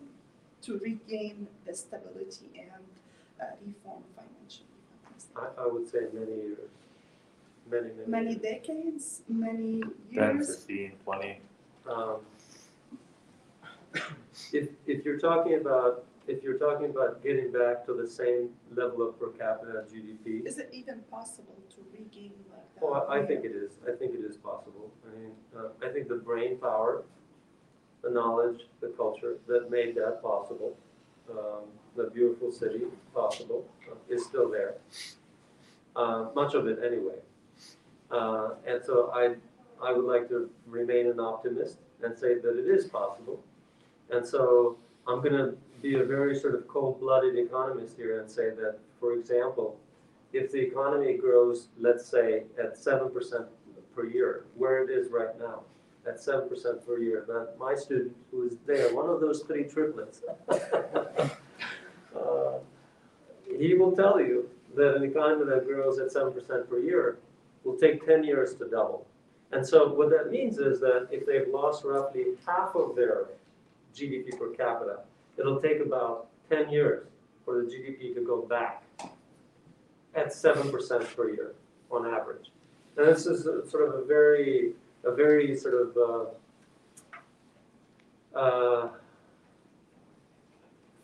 to 0.63 0.79
regain 0.79 1.47
the 1.65 1.75
stability 1.75 2.49
and 2.55 2.83
uh, 3.39 3.45
reform 3.65 4.03
financially? 4.15 4.65
I, 5.35 5.63
I 5.63 5.67
would 5.67 5.87
say 5.91 6.01
many 6.11 6.35
years, 6.47 6.69
many, 7.69 7.89
many. 7.97 8.07
Many 8.07 8.29
years. 8.31 8.41
decades, 8.41 9.21
many 9.27 9.81
10, 10.13 10.37
years. 10.37 10.55
15, 10.55 10.91
20. 11.03 11.39
Um, 11.89 12.15
If, 14.51 14.67
if 14.85 15.05
you're 15.05 15.17
talking 15.19 15.55
about, 15.55 16.03
if 16.27 16.43
you're 16.43 16.57
talking 16.57 16.89
about 16.89 17.23
getting 17.23 17.51
back 17.51 17.85
to 17.85 17.93
the 17.93 18.07
same 18.07 18.49
level 18.75 19.07
of 19.07 19.17
per 19.19 19.29
capita 19.29 19.85
GDP, 19.91 20.45
Is 20.45 20.57
it 20.57 20.69
even 20.73 20.99
possible 21.09 21.55
to 21.69 21.77
regain 21.93 22.33
like 22.51 22.75
that? 22.75 22.83
well, 22.83 23.07
I 23.09 23.23
think 23.25 23.45
it 23.45 23.53
is, 23.55 23.71
I 23.87 23.91
think 23.95 24.13
it 24.13 24.23
is 24.25 24.35
possible. 24.35 24.91
I 25.07 25.17
mean, 25.17 25.31
uh, 25.57 25.69
I 25.85 25.89
think 25.91 26.09
the 26.09 26.15
brain 26.15 26.57
power, 26.57 27.03
the 28.03 28.09
knowledge, 28.09 28.61
the 28.81 28.89
culture 28.89 29.37
that 29.47 29.71
made 29.71 29.95
that 29.95 30.21
possible, 30.21 30.77
um, 31.31 31.63
the 31.95 32.09
beautiful 32.13 32.51
city 32.51 32.81
possible, 33.13 33.65
uh, 33.89 33.95
is 34.13 34.25
still 34.25 34.49
there. 34.49 34.75
Uh, 35.95 36.25
much 36.35 36.53
of 36.53 36.67
it 36.67 36.79
anyway. 36.85 37.19
Uh, 38.11 38.51
and 38.67 38.83
so 38.83 39.11
I, 39.13 39.35
I 39.83 39.91
would 39.91 40.05
like 40.05 40.29
to 40.29 40.49
remain 40.67 41.07
an 41.07 41.19
optimist 41.19 41.77
and 42.03 42.17
say 42.17 42.35
that 42.35 42.57
it 42.57 42.67
is 42.67 42.85
possible. 42.85 43.43
And 44.11 44.25
so 44.25 44.77
I'm 45.07 45.21
gonna 45.21 45.53
be 45.81 45.95
a 45.95 46.03
very 46.03 46.37
sort 46.37 46.55
of 46.55 46.67
cold-blooded 46.67 47.37
economist 47.37 47.95
here 47.97 48.19
and 48.21 48.29
say 48.29 48.49
that, 48.51 48.77
for 48.99 49.13
example, 49.13 49.77
if 50.33 50.51
the 50.51 50.59
economy 50.59 51.17
grows, 51.17 51.69
let's 51.79 52.05
say, 52.05 52.43
at 52.61 52.77
seven 52.77 53.09
percent 53.09 53.45
per 53.95 54.05
year, 54.05 54.45
where 54.55 54.83
it 54.83 54.89
is 54.89 55.11
right 55.11 55.37
now, 55.39 55.61
at 56.07 56.19
seven 56.19 56.49
percent 56.49 56.85
per 56.85 56.99
year, 56.99 57.23
that 57.27 57.57
my 57.59 57.73
student 57.75 58.15
who 58.31 58.45
is 58.47 58.57
there, 58.65 58.93
one 58.93 59.09
of 59.09 59.21
those 59.21 59.43
three 59.43 59.63
triplets, 59.63 60.21
uh, 60.49 61.29
he 63.57 63.73
will 63.75 63.95
tell 63.95 64.19
you 64.19 64.49
that 64.75 64.95
an 64.95 65.03
economy 65.03 65.45
that 65.45 65.65
grows 65.65 65.99
at 65.99 66.11
seven 66.11 66.33
percent 66.33 66.69
per 66.69 66.79
year 66.79 67.17
will 67.65 67.77
take 67.77 68.05
ten 68.05 68.23
years 68.23 68.55
to 68.55 68.69
double. 68.69 69.05
And 69.51 69.67
so 69.67 69.93
what 69.93 70.09
that 70.11 70.31
means 70.31 70.59
is 70.59 70.79
that 70.79 71.07
if 71.11 71.25
they've 71.25 71.47
lost 71.47 71.83
roughly 71.83 72.25
half 72.45 72.75
of 72.75 72.95
their 72.95 73.25
GDP 73.95 74.37
per 74.37 74.49
capita, 74.49 74.99
it'll 75.37 75.59
take 75.59 75.79
about 75.79 76.27
ten 76.49 76.69
years 76.69 77.07
for 77.43 77.61
the 77.61 77.69
GDP 77.69 78.13
to 78.15 78.21
go 78.21 78.41
back 78.41 78.83
at 80.13 80.31
seven 80.31 80.71
percent 80.71 81.03
per 81.15 81.29
year 81.29 81.53
on 81.91 82.07
average. 82.07 82.51
And 82.97 83.07
this 83.07 83.25
is 83.25 83.45
a- 83.45 83.67
sort 83.67 83.87
of 83.87 83.95
a 83.95 84.05
very, 84.05 84.73
a 85.03 85.11
very 85.11 85.55
sort 85.55 85.75
of, 85.75 85.97
uh, 85.97 86.25
uh, 88.37 88.89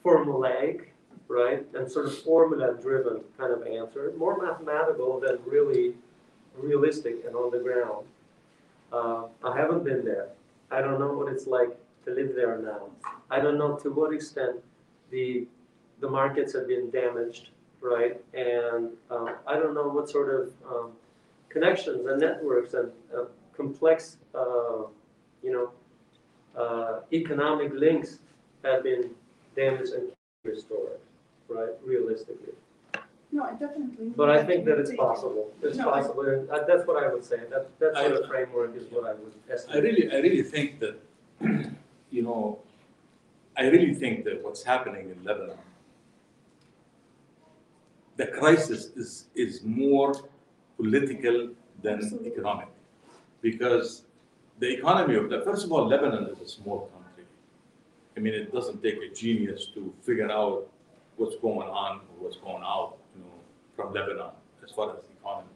formulaic, 0.03 0.87
right, 1.27 1.65
and 1.73 1.89
sort 1.89 2.07
of 2.07 2.17
formula-driven 2.19 3.21
kind 3.37 3.53
of 3.53 3.65
answer, 3.67 4.11
more 4.17 4.41
mathematical 4.41 5.19
than 5.19 5.37
really 5.45 5.95
realistic 6.57 7.23
and 7.25 7.35
on 7.35 7.51
the 7.51 7.59
ground. 7.59 8.05
Uh, 8.91 9.23
I 9.43 9.57
haven't 9.57 9.83
been 9.83 10.03
there. 10.03 10.29
I 10.69 10.81
don't 10.81 10.99
know 10.99 11.13
what 11.13 11.31
it's 11.31 11.47
like 11.47 11.69
to 12.05 12.11
live 12.11 12.35
there 12.35 12.57
now. 12.57 12.89
I 13.29 13.39
don't 13.39 13.57
know 13.57 13.75
to 13.77 13.91
what 13.91 14.13
extent 14.13 14.57
the, 15.09 15.47
the 15.99 16.09
markets 16.09 16.53
have 16.53 16.67
been 16.67 16.89
damaged, 16.89 17.49
right? 17.81 18.19
And 18.33 18.89
um, 19.09 19.35
I 19.47 19.55
don't 19.55 19.73
know 19.73 19.87
what 19.87 20.09
sort 20.09 20.29
of 20.33 20.53
um, 20.69 20.91
connections 21.49 22.05
and 22.05 22.19
networks 22.19 22.73
and 22.73 22.91
uh, 23.15 23.25
complex, 23.55 24.17
uh, 24.33 24.83
you 25.43 25.51
know, 25.51 25.71
uh, 26.59 27.01
economic 27.13 27.71
links 27.73 28.19
have 28.63 28.83
been 28.83 29.11
damaged 29.55 29.93
and 29.93 30.11
restored, 30.43 30.99
right, 31.47 31.69
realistically. 31.85 32.53
No, 33.33 33.43
I 33.43 33.51
definitely. 33.53 34.09
But 34.15 34.29
I 34.29 34.43
think 34.43 34.65
that 34.65 34.77
it's 34.77 34.93
possible. 34.93 35.53
It's 35.61 35.77
No, 35.77 35.85
possible, 35.91 36.23
and 36.27 36.49
that- 36.49 36.67
that's 36.67 36.85
what 36.85 37.01
I 37.03 37.07
would 37.13 37.23
say. 37.23 37.37
That, 37.49 37.63
that 37.79 37.95
sort 37.95 38.11
of 38.13 38.25
I- 38.25 38.27
framework 38.27 38.75
is 38.75 38.91
what 38.91 39.05
I 39.05 39.13
would 39.13 39.33
I 39.49 39.53
estimate. 39.53 39.83
really, 39.83 40.11
I 40.11 40.17
really 40.19 40.43
think 40.43 40.79
that, 40.81 40.95
you 42.11 42.21
know, 42.23 42.59
I 43.57 43.63
really 43.67 43.93
think 43.93 44.25
that 44.25 44.43
what's 44.43 44.63
happening 44.63 45.09
in 45.09 45.23
Lebanon, 45.23 45.57
the 48.17 48.27
crisis 48.27 48.87
is, 48.95 49.25
is 49.35 49.63
more 49.63 50.13
political 50.77 51.49
than 51.81 51.95
Absolutely. 51.99 52.31
economic. 52.31 52.67
Because 53.41 54.03
the 54.59 54.69
economy 54.77 55.15
of 55.15 55.29
the, 55.29 55.41
first 55.41 55.65
of 55.65 55.71
all, 55.71 55.87
Lebanon 55.87 56.25
is 56.25 56.39
a 56.39 56.47
small 56.47 56.89
country. 56.93 57.23
I 58.15 58.19
mean, 58.19 58.33
it 58.33 58.51
doesn't 58.53 58.83
take 58.83 58.97
a 59.01 59.09
genius 59.13 59.67
to 59.73 59.93
figure 60.03 60.29
out 60.29 60.67
what's 61.17 61.35
going 61.37 61.69
on 61.69 61.97
or 61.97 62.23
what's 62.25 62.37
going 62.37 62.61
out, 62.63 62.97
you 62.97 62.97
know, 62.97 62.99
from 63.75 63.93
Lebanon 63.93 64.31
as 64.63 64.71
far 64.71 64.91
as 64.91 64.97
the 64.97 65.11
economy. 65.19 65.49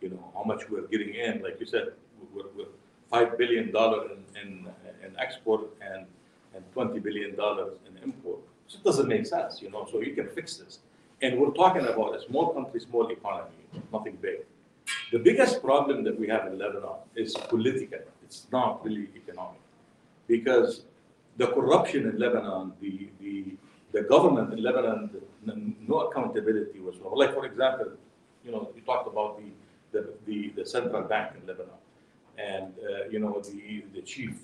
You 0.00 0.10
know, 0.10 0.32
how 0.34 0.44
much 0.44 0.68
we're 0.70 0.86
getting 0.86 1.14
in, 1.14 1.42
like 1.42 1.58
you 1.60 1.66
said, 1.66 1.92
we're, 2.34 2.44
we're 2.56 2.66
five 3.10 3.36
billion 3.38 3.72
dollar 3.72 4.06
in, 4.12 4.20
in, 4.40 4.68
in 5.04 5.18
export 5.18 5.62
and, 5.80 6.06
and 6.54 6.64
twenty 6.72 7.00
billion 7.00 7.34
dollars 7.36 7.78
in 7.88 8.02
import. 8.02 8.38
So 8.68 8.78
it 8.78 8.84
doesn't 8.84 9.08
make 9.08 9.26
sense, 9.26 9.62
you 9.62 9.70
know, 9.70 9.88
so 9.90 10.00
you 10.00 10.14
can 10.14 10.28
fix 10.28 10.56
this. 10.56 10.80
And 11.22 11.38
we're 11.40 11.50
talking 11.50 11.86
about 11.86 12.14
a 12.14 12.20
small 12.22 12.52
country, 12.54 12.80
small 12.80 13.08
economy, 13.08 13.50
nothing 13.92 14.18
big. 14.20 14.40
The 15.10 15.18
biggest 15.18 15.62
problem 15.62 16.04
that 16.04 16.18
we 16.18 16.28
have 16.28 16.46
in 16.46 16.58
Lebanon 16.58 16.98
is 17.16 17.34
political. 17.34 18.00
It's 18.24 18.46
not 18.52 18.84
really 18.84 19.08
economic. 19.16 19.60
Because 20.28 20.82
the 21.38 21.46
corruption 21.48 22.08
in 22.08 22.18
Lebanon, 22.18 22.72
the, 22.80 23.08
the, 23.20 23.44
the 23.92 24.02
government 24.02 24.52
in 24.52 24.62
Lebanon, 24.62 25.10
no 25.86 26.00
accountability 26.00 26.80
was, 26.80 26.96
like, 27.14 27.34
for 27.34 27.46
example, 27.46 27.92
you 28.44 28.50
know, 28.52 28.70
you 28.74 28.82
talked 28.82 29.08
about 29.08 29.40
the, 29.40 29.50
the, 29.92 30.08
the, 30.26 30.52
the 30.56 30.66
central 30.66 31.02
bank 31.02 31.32
in 31.40 31.46
Lebanon 31.46 31.72
and, 32.36 32.72
uh, 32.78 33.08
you 33.10 33.18
know, 33.18 33.40
the, 33.40 33.84
the 33.94 34.02
chief 34.02 34.36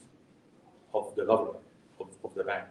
of 0.93 1.15
the 1.17 1.25
government, 1.25 1.65
of, 2.01 2.09
of 2.25 2.35
the 2.35 2.45
bank. 2.45 2.65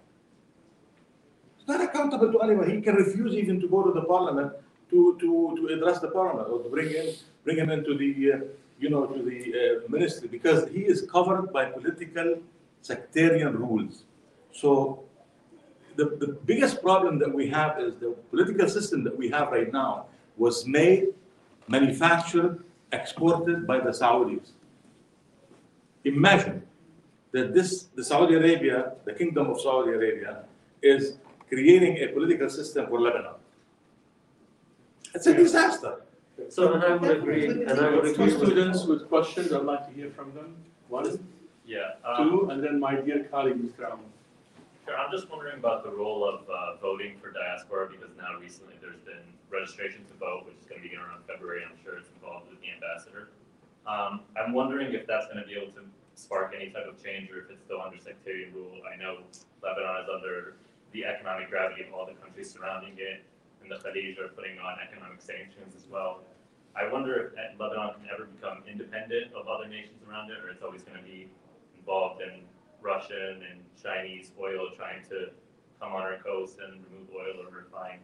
He's 1.57 1.67
not 1.67 1.81
accountable 1.81 2.31
to 2.31 2.41
anyone. 2.41 2.69
He 2.69 2.81
can 2.81 2.95
refuse 2.95 3.35
even 3.35 3.59
to 3.61 3.67
go 3.67 3.83
to 3.83 3.91
the 3.91 4.01
parliament 4.01 4.53
to, 4.89 5.17
to, 5.19 5.55
to 5.57 5.73
address 5.73 5.99
the 5.99 6.09
parliament 6.09 6.49
or 6.49 6.61
to 6.61 6.69
bring 6.69 6.91
in, 6.93 7.13
bring 7.43 7.57
him 7.57 7.69
into 7.69 7.97
the, 7.97 8.33
uh, 8.33 8.37
you 8.79 8.89
know, 8.89 9.05
to 9.05 9.23
the 9.23 9.81
uh, 9.85 9.91
ministry 9.91 10.27
because 10.27 10.67
he 10.69 10.81
is 10.81 11.07
covered 11.09 11.53
by 11.53 11.65
political 11.65 12.41
sectarian 12.81 13.55
rules. 13.57 14.03
So 14.51 15.03
the, 15.95 16.05
the 16.19 16.37
biggest 16.45 16.81
problem 16.81 17.19
that 17.19 17.33
we 17.33 17.47
have 17.49 17.79
is 17.79 17.95
the 17.95 18.15
political 18.29 18.67
system 18.67 19.03
that 19.03 19.15
we 19.15 19.29
have 19.29 19.51
right 19.51 19.71
now 19.71 20.05
was 20.37 20.65
made, 20.65 21.07
manufactured, 21.67 22.63
exported 22.91 23.65
by 23.65 23.79
the 23.79 23.89
Saudis. 23.89 24.51
Imagine 26.03 26.63
that 27.31 27.53
this, 27.53 27.83
the 27.95 28.03
Saudi 28.03 28.35
Arabia, 28.35 28.93
the 29.05 29.13
kingdom 29.13 29.49
of 29.49 29.59
Saudi 29.59 29.91
Arabia, 29.91 30.43
is 30.81 31.17
creating 31.49 31.97
a 31.97 32.07
political 32.07 32.49
system 32.49 32.87
for 32.87 32.99
Lebanon. 32.99 33.35
It's 35.13 35.27
a 35.27 35.33
disaster. 35.33 36.01
So, 36.49 36.73
and 36.73 36.83
I 36.83 36.95
would 36.95 37.17
agree, 37.17 37.45
and 37.45 37.71
I 37.71 37.89
would 37.89 38.05
agree 38.05 38.27
Two 38.27 38.45
students 38.45 38.85
with 38.85 39.07
questions, 39.07 39.53
I'd 39.53 39.63
like 39.63 39.87
to 39.87 39.93
hear 39.93 40.09
from 40.11 40.33
them. 40.33 40.55
One, 40.89 41.19
Yeah, 41.65 41.93
um, 42.03 42.29
two, 42.29 42.49
and 42.49 42.63
then 42.63 42.79
my 42.79 42.95
dear 42.95 43.23
colleague, 43.25 43.59
Mr. 43.61 43.91
Ahmed. 43.91 44.05
I'm 44.91 45.11
just 45.11 45.30
wondering 45.31 45.60
about 45.60 45.84
the 45.84 45.91
role 45.91 46.27
of 46.27 46.43
uh, 46.49 46.76
voting 46.81 47.15
for 47.22 47.31
diaspora, 47.31 47.88
because 47.88 48.11
now 48.18 48.35
recently 48.35 48.76
there's 48.81 48.99
been 49.07 49.23
registration 49.49 50.03
to 50.11 50.14
vote, 50.19 50.43
which 50.45 50.60
is 50.60 50.65
gonna 50.68 50.81
begin 50.84 50.99
around 50.99 51.23
February, 51.23 51.64
I'm 51.64 51.80
sure 51.80 51.97
it's 51.97 52.11
involved 52.11 52.51
with 52.51 52.60
the 52.60 52.68
ambassador. 52.68 53.31
Um, 53.88 54.27
I'm 54.35 54.51
wondering 54.51 54.91
if 54.91 55.07
that's 55.07 55.27
gonna 55.27 55.47
be 55.47 55.55
able 55.55 55.72
to 55.80 55.88
spark 56.15 56.51
any 56.55 56.69
type 56.69 56.84
of 56.84 57.01
change, 57.01 57.31
or 57.31 57.39
if 57.39 57.49
it's 57.49 57.64
still 57.64 57.80
under 57.80 57.97
sectarian 57.97 58.51
rule. 58.53 58.76
I 58.84 58.99
know 58.99 59.23
Lebanon 59.64 60.03
is 60.03 60.10
under 60.11 60.55
the 60.91 61.05
economic 61.05 61.49
gravity 61.49 61.88
of 61.88 61.93
all 61.93 62.05
the 62.05 62.19
countries 62.19 62.51
surrounding 62.51 62.99
it, 62.99 63.23
and 63.64 63.72
the 63.72 63.80
Khalij 63.80 64.19
are 64.19 64.35
putting 64.35 64.60
on 64.60 64.77
economic 64.84 65.22
sanctions 65.22 65.80
as 65.80 65.88
well. 65.88 66.27
I 66.76 66.91
wonder 66.91 67.31
if 67.31 67.38
uh, 67.39 67.55
Lebanon 67.55 67.95
can 67.95 68.10
ever 68.11 68.26
become 68.26 68.64
independent 68.68 69.31
of 69.31 69.47
other 69.47 69.68
nations 69.68 70.03
around 70.03 70.30
it, 70.30 70.43
or 70.43 70.49
it's 70.49 70.61
always 70.61 70.84
gonna 70.84 71.05
be 71.05 71.31
involved 71.80 72.22
in 72.22 72.43
Russian 72.84 73.41
and 73.49 73.60
Chinese 73.81 74.31
oil 74.39 74.69
trying 74.76 75.03
to 75.10 75.30
come 75.80 75.93
on 75.93 76.03
our 76.03 76.18
coast 76.18 76.57
and 76.64 76.84
remove 76.91 77.10
oil 77.15 77.45
or 77.45 77.57
refine. 77.57 77.99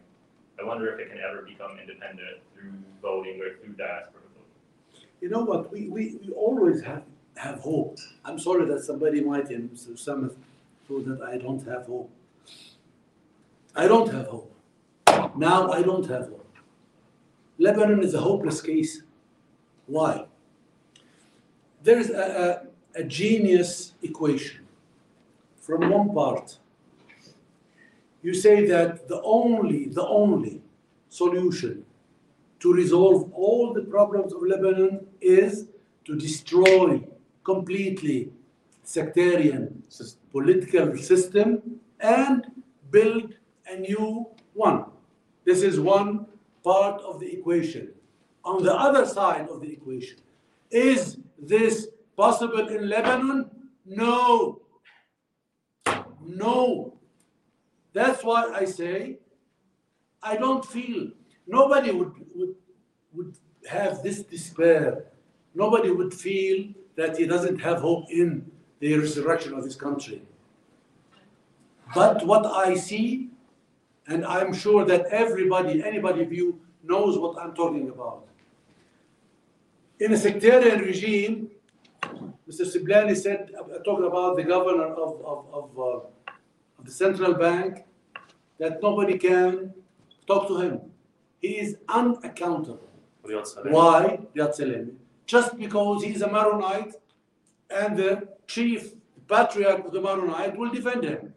I 0.60 0.64
wonder 0.64 0.92
if 0.92 1.00
it 1.00 1.10
can 1.10 1.18
ever 1.18 1.42
become 1.42 1.78
independent 1.78 2.38
through 2.54 2.72
voting 3.00 3.40
or 3.40 3.56
through 3.56 3.74
diaspora 3.74 4.20
voting. 4.34 5.06
You 5.20 5.28
know 5.28 5.44
what, 5.44 5.72
we, 5.72 5.88
we, 5.88 6.18
we 6.22 6.32
always 6.32 6.82
have, 6.82 7.02
have 7.36 7.60
hope. 7.60 7.98
I'm 8.24 8.38
sorry 8.38 8.66
that 8.66 8.82
somebody 8.82 9.20
might 9.20 9.50
in 9.50 9.68
Mr. 9.68 9.98
Summit 9.98 10.36
thought 10.86 11.06
that 11.06 11.22
I 11.22 11.38
don't 11.38 11.66
have 11.66 11.86
hope. 11.86 12.10
I 13.74 13.86
don't 13.86 14.12
have 14.12 14.26
hope. 14.26 14.54
Now 15.36 15.70
I 15.70 15.82
don't 15.82 16.08
have 16.08 16.28
hope. 16.28 16.56
Lebanon 17.58 18.02
is 18.02 18.14
a 18.14 18.20
hopeless 18.20 18.60
case. 18.60 19.02
Why? 19.86 20.24
There 21.82 21.98
is 21.98 22.10
a, 22.10 22.64
a, 22.94 23.00
a 23.00 23.04
genius 23.04 23.92
equation 24.02 24.59
from 25.70 25.88
one 25.88 26.12
part. 26.12 26.58
You 28.22 28.34
say 28.34 28.66
that 28.66 29.08
the 29.08 29.22
only, 29.22 29.86
the 29.86 30.06
only 30.06 30.62
solution 31.08 31.84
to 32.58 32.74
resolve 32.74 33.32
all 33.32 33.72
the 33.72 33.82
problems 33.82 34.32
of 34.32 34.42
Lebanon 34.42 35.06
is 35.20 35.68
to 36.04 36.16
destroy 36.16 37.02
completely 37.44 38.32
sectarian 38.82 39.82
political 40.32 40.96
system 40.96 41.80
and 42.00 42.46
build 42.90 43.34
a 43.70 43.76
new 43.76 44.26
one. 44.54 44.84
This 45.44 45.62
is 45.62 45.78
one 45.78 46.26
part 46.64 47.00
of 47.02 47.20
the 47.20 47.32
equation. 47.32 47.92
On 48.44 48.62
the 48.62 48.74
other 48.74 49.06
side 49.06 49.48
of 49.48 49.60
the 49.60 49.72
equation, 49.72 50.18
is 50.70 51.18
this 51.38 51.88
possible 52.16 52.68
in 52.68 52.88
Lebanon? 52.88 53.50
No. 53.86 54.59
No. 56.24 56.94
That's 57.92 58.22
why 58.22 58.52
I 58.54 58.64
say 58.64 59.18
I 60.22 60.36
don't 60.36 60.64
feel 60.64 61.10
nobody 61.46 61.90
would 61.90 62.12
would 62.34 62.54
would 63.14 63.36
have 63.68 64.02
this 64.02 64.22
despair. 64.22 65.04
Nobody 65.54 65.90
would 65.90 66.14
feel 66.14 66.68
that 66.96 67.16
he 67.16 67.26
doesn't 67.26 67.58
have 67.58 67.80
hope 67.80 68.10
in 68.10 68.50
the 68.78 68.96
resurrection 68.96 69.54
of 69.54 69.64
his 69.64 69.76
country. 69.76 70.22
But 71.94 72.24
what 72.24 72.46
I 72.46 72.76
see, 72.76 73.30
and 74.06 74.24
I'm 74.24 74.52
sure 74.52 74.84
that 74.84 75.06
everybody, 75.06 75.82
anybody 75.82 76.22
of 76.22 76.32
you 76.32 76.60
knows 76.84 77.18
what 77.18 77.36
I'm 77.42 77.54
talking 77.54 77.88
about. 77.88 78.26
In 79.98 80.12
a 80.12 80.16
sectarian 80.16 80.80
regime, 80.80 81.50
Mr. 82.50 82.66
Siblani 82.66 83.16
said, 83.16 83.52
uh, 83.56 83.78
talking 83.84 84.06
about 84.06 84.36
the 84.36 84.42
governor 84.42 84.86
of, 84.86 85.24
of, 85.24 85.46
of, 85.52 85.78
uh, 85.78 85.82
of 86.78 86.84
the 86.84 86.90
central 86.90 87.34
bank, 87.34 87.84
that 88.58 88.82
nobody 88.82 89.16
can 89.16 89.72
talk 90.26 90.48
to 90.48 90.56
him. 90.60 90.80
He 91.38 91.58
is 91.58 91.76
unaccountable. 91.88 92.90
Why? 93.22 94.18
Riyad. 94.34 94.94
Just 95.26 95.56
because 95.56 96.02
he's 96.02 96.22
a 96.22 96.28
Maronite 96.28 96.94
and 97.70 97.96
the 97.96 98.28
chief 98.48 98.94
patriarch 99.28 99.84
of 99.84 99.92
the 99.92 100.00
Maronite 100.00 100.56
will 100.56 100.70
defend 100.70 101.04
him. 101.04 101.32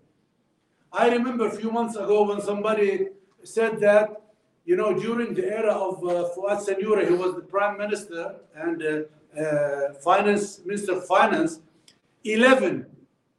I 0.91 1.09
remember 1.09 1.45
a 1.47 1.51
few 1.51 1.71
months 1.71 1.95
ago 1.95 2.23
when 2.23 2.41
somebody 2.41 3.09
said 3.43 3.79
that 3.81 4.22
you 4.65 4.75
know, 4.75 4.97
during 4.97 5.33
the 5.33 5.45
era 5.45 5.73
of 5.73 6.03
uh, 6.03 6.29
Fuad 6.33 6.59
Siniora, 6.65 7.07
he 7.07 7.13
was 7.13 7.35
the 7.35 7.41
prime 7.41 7.77
minister 7.77 8.35
and 8.55 8.81
uh, 8.83 9.39
uh, 9.39 9.93
finance 9.95 10.61
minister 10.65 10.93
of 10.93 11.05
finance. 11.05 11.59
11, 12.23 12.85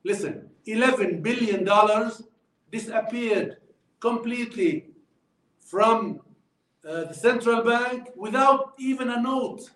listen, 0.05 0.51
11 0.67 1.23
billion 1.23 1.65
dollars 1.65 2.23
disappeared 2.71 3.57
completely 4.01 4.87
from 5.61 6.21
uh, 6.87 7.05
the 7.05 7.15
central 7.15 7.63
bank 7.63 8.09
without 8.17 8.75
even 8.79 9.11
a 9.11 9.21
note. 9.21 9.71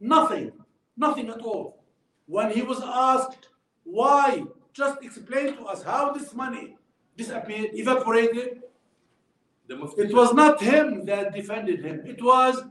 Nothing, 0.00 0.52
nothing 0.96 1.30
at 1.30 1.40
all. 1.40 1.82
When 2.26 2.50
he 2.50 2.62
was 2.62 2.80
asked 2.84 3.48
why, 3.84 4.44
just 4.72 5.02
explain 5.02 5.56
to 5.56 5.64
us 5.64 5.82
how 5.82 6.12
this 6.12 6.34
money 6.34 6.76
disappeared, 7.16 7.70
evaporated. 7.74 8.62
It 9.68 10.12
was 10.12 10.34
not 10.34 10.60
him 10.60 11.06
that 11.06 11.34
defended 11.34 11.84
him. 11.84 12.02
It 12.06 12.22
was 12.22 12.62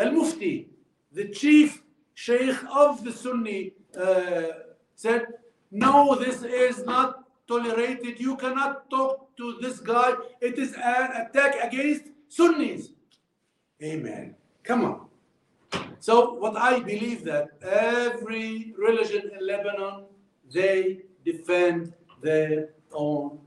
Al 0.00 0.12
Mufti, 0.12 0.68
the 1.12 1.28
chief 1.28 1.82
sheikh 2.14 2.56
of 2.72 3.02
the 3.04 3.12
Sunni, 3.12 3.72
uh, 3.98 4.42
said, 4.94 5.26
No, 5.70 6.14
this 6.14 6.42
is 6.42 6.84
not 6.84 7.24
tolerated. 7.48 8.20
You 8.20 8.36
cannot 8.36 8.88
talk 8.90 9.36
to 9.36 9.58
this 9.60 9.80
guy. 9.80 10.14
It 10.40 10.58
is 10.58 10.74
an 10.74 11.10
attack 11.22 11.56
against 11.64 12.04
Sunnis. 12.28 12.90
Amen. 13.82 14.36
Come 14.62 14.84
on. 14.84 15.06
So, 15.98 16.34
what 16.34 16.56
I 16.56 16.80
believe 16.80 17.24
that 17.24 17.48
every 17.62 18.72
religion 18.78 19.30
in 19.38 19.46
Lebanon, 19.46 20.04
they 20.52 21.02
defend 21.24 21.92
their 22.22 22.70
own 22.92 23.40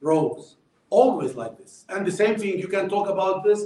roles 0.00 0.56
always 1.00 1.34
like 1.42 1.54
this. 1.62 1.84
And 1.88 2.06
the 2.06 2.12
same 2.22 2.34
thing, 2.38 2.58
you 2.64 2.68
can 2.68 2.88
talk 2.88 3.08
about 3.08 3.36
this 3.44 3.60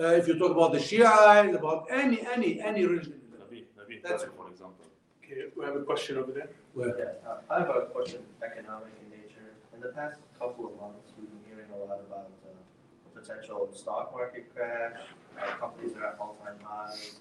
uh, 0.00 0.18
if 0.20 0.26
you 0.28 0.34
talk 0.42 0.52
about 0.58 0.72
the 0.72 0.80
Shiites, 0.80 1.54
about 1.60 1.80
any, 2.00 2.18
any, 2.34 2.50
any 2.70 2.82
religion. 2.86 3.20
Nabi, 3.42 3.58
Nabi, 3.78 4.02
That's- 4.02 4.24
for 4.36 4.48
example. 4.52 4.86
Okay, 5.22 5.42
we 5.56 5.64
have 5.68 5.76
a 5.76 5.84
question 5.90 6.16
over 6.20 6.32
there. 6.38 6.48
Well, 6.74 6.92
Yeah, 6.98 7.28
uh, 7.28 7.54
I 7.54 7.58
have 7.60 7.68
a 7.84 7.86
question, 7.96 8.20
economic 8.48 8.92
in 9.02 9.06
nature. 9.18 9.48
In 9.74 9.80
the 9.86 9.90
past 9.98 10.16
couple 10.40 10.64
of 10.68 10.74
months, 10.80 11.08
we've 11.16 11.28
been 11.34 11.44
hearing 11.50 11.70
a 11.76 11.78
lot 11.84 12.00
about 12.08 12.30
uh, 12.46 12.48
the 13.04 13.10
potential 13.20 13.68
stock 13.80 14.06
market 14.16 14.44
crash. 14.54 14.98
Uh, 15.38 15.46
Companies 15.64 15.92
are 15.98 16.06
at 16.10 16.16
all-time 16.22 16.58
highs. 16.64 17.20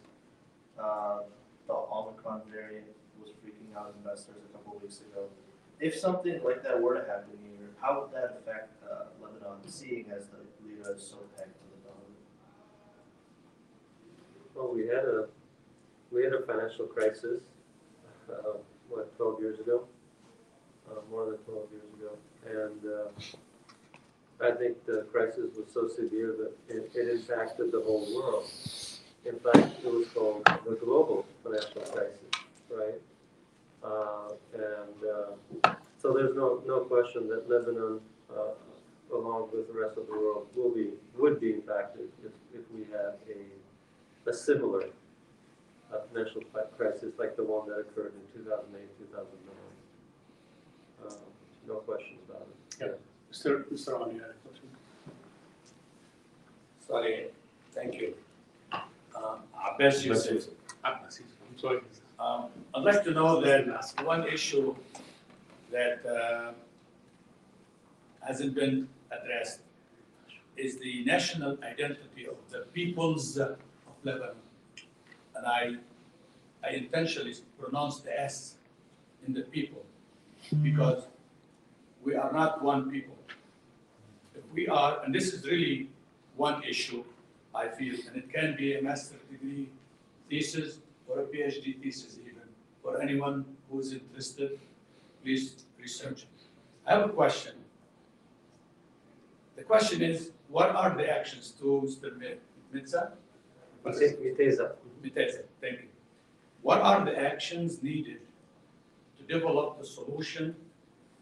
Uh, 0.80 1.20
The 1.68 1.76
Omicron 1.98 2.42
variant 2.56 2.88
was 3.22 3.30
freaking 3.42 3.70
out 3.78 3.90
investors 4.00 4.40
a 4.48 4.52
couple 4.56 4.72
of 4.78 4.82
weeks 4.84 5.00
ago. 5.08 5.22
If 5.88 5.94
something 6.06 6.36
like 6.48 6.62
that 6.66 6.76
were 6.84 6.96
to 7.00 7.06
happen 7.14 7.36
here, 7.46 7.59
how 7.82 8.02
would 8.02 8.12
that 8.14 8.38
affect 8.42 8.70
uh, 8.84 9.06
Lebanon, 9.22 9.60
seeing 9.66 10.06
as 10.16 10.28
the 10.28 10.40
lira 10.66 10.96
is 10.96 11.02
so 11.04 11.18
pegged 11.38 11.54
to 11.54 11.66
the 11.74 11.80
dollar? 11.88 12.10
Well, 14.56 14.74
we 14.74 14.88
had 14.88 15.06
a, 15.06 15.28
we 16.12 16.24
had 16.24 16.34
a 16.34 16.42
financial 16.46 16.86
crisis, 16.86 17.42
uh, 18.30 18.58
what, 18.90 19.16
twelve 19.18 19.40
years 19.40 19.60
ago? 19.60 19.88
Uh, 20.90 21.02
more 21.12 21.26
than 21.26 21.38
twelve 21.40 21.68
years 21.72 21.90
ago. 22.00 22.18
And, 22.48 22.82
uh, 22.86 23.10
I 24.42 24.52
think 24.52 24.86
the 24.86 25.06
crisis 25.12 25.52
was 25.58 25.66
so 25.74 25.90
severe 25.90 26.34
that 26.40 26.54
it, 26.74 26.92
it 26.96 27.10
impacted 27.10 27.74
the 27.74 27.82
whole 27.82 28.08
world. 28.16 28.50
In 29.26 29.38
fact, 29.38 29.84
it 29.84 29.92
was 29.92 30.08
called 30.16 30.46
the 30.46 30.76
global 30.76 31.26
financial 31.44 31.82
crisis, 31.82 32.32
right? 32.72 33.02
Uh, 33.84 34.30
and, 34.54 34.98
uh, 35.66 35.76
so 36.02 36.14
there's 36.14 36.36
no, 36.36 36.64
no 36.66 36.80
question 36.82 37.28
that 37.30 37.50
Lebanon, 37.50 38.00
uh, 38.32 39.16
along 39.16 39.50
with 39.54 39.68
the 39.68 39.74
rest 39.80 39.98
of 39.98 40.08
the 40.08 40.14
world, 40.14 40.48
will 40.56 40.74
be, 40.74 40.92
would 41.18 41.40
be 41.42 41.54
impacted 41.54 42.08
if, 42.24 42.32
if 42.54 42.62
we 42.74 42.82
had 42.92 43.16
a, 43.30 44.30
a 44.30 44.34
similar 44.34 44.86
uh, 45.94 45.98
financial 46.12 46.42
crisis 46.78 47.14
like 47.18 47.36
the 47.36 47.44
one 47.44 47.68
that 47.68 47.80
occurred 47.80 48.14
in 48.16 48.42
2008, 48.42 48.82
2009. 49.12 49.56
Um, 51.06 51.18
No 51.68 51.76
questions 51.76 52.20
about 52.30 52.48
it. 52.48 52.56
Yeah. 52.80 52.88
Mr. 53.34 53.64
Mr. 53.66 54.00
Ali, 54.00 54.16
you 54.16 54.22
had 54.22 54.30
a 54.30 54.34
question? 54.48 54.68
Sorry, 56.88 57.28
thank 57.74 57.96
you. 57.96 58.14
Um, 58.72 59.40
Abbas 59.54 60.06
Yusuf. 60.06 60.32
Aziz, 60.32 60.50
I'm 60.84 61.58
sorry. 61.60 61.80
Um, 62.20 62.46
I'd 62.74 62.84
like 62.84 63.04
to 63.04 63.12
know 63.12 63.42
that 63.42 63.94
one 64.04 64.28
issue 64.28 64.76
that 65.72 66.06
uh, 66.06 66.52
hasn't 68.26 68.56
been 68.56 68.88
addressed 69.12 69.60
is 70.58 70.78
the 70.78 71.04
national 71.06 71.58
identity 71.64 72.28
of 72.28 72.38
the 72.50 72.60
peoples 72.74 73.38
of 73.38 73.58
Lebanon. 74.04 74.36
And 75.36 75.46
I, 75.46 75.76
I 76.64 76.72
intentionally 76.72 77.34
pronounced 77.58 78.04
the 78.04 78.20
S 78.20 78.56
in 79.26 79.34
the 79.34 79.42
people 79.42 79.86
because 80.62 81.04
we 82.04 82.16
are 82.16 82.32
not 82.32 82.64
one 82.64 82.90
people. 82.92 83.16
If 84.36 84.44
we 84.54 84.68
are, 84.68 85.04
and 85.04 85.14
this 85.14 85.34
is 85.34 85.46
really 85.46 85.90
one 86.36 86.64
issue, 86.64 87.04
I 87.54 87.68
feel, 87.68 87.96
and 88.08 88.18
it 88.18 88.32
can 88.32 88.56
be 88.56 88.76
a 88.76 88.82
master's 88.82 89.22
degree 89.30 89.70
thesis 90.30 90.80
or 91.08 91.20
a 91.20 91.24
PhD 91.24 91.82
thesis 91.82 92.18
even, 92.22 92.48
for 92.82 93.02
anyone 93.02 93.46
who's 93.70 93.94
interested, 93.94 94.60
research. 95.34 96.26
I 96.86 96.94
have 96.94 97.06
a 97.10 97.14
question. 97.14 97.54
The 99.56 99.64
question 99.64 100.02
is, 100.02 100.32
what 100.48 100.70
are 100.76 100.96
the 100.96 101.08
actions 101.10 101.52
to 101.60 101.66
Mr. 101.86 102.08
Mitza? 102.74 103.12
Mite- 103.86 104.20
Miteza. 104.26 104.66
Miteza, 105.04 105.42
thank 105.62 105.78
you. 105.82 105.90
What 106.62 106.82
are 106.82 107.06
the 107.06 107.16
actions 107.32 107.82
needed 107.84 108.22
to 109.18 109.24
develop 109.36 109.80
the 109.80 109.86
solution 109.86 110.56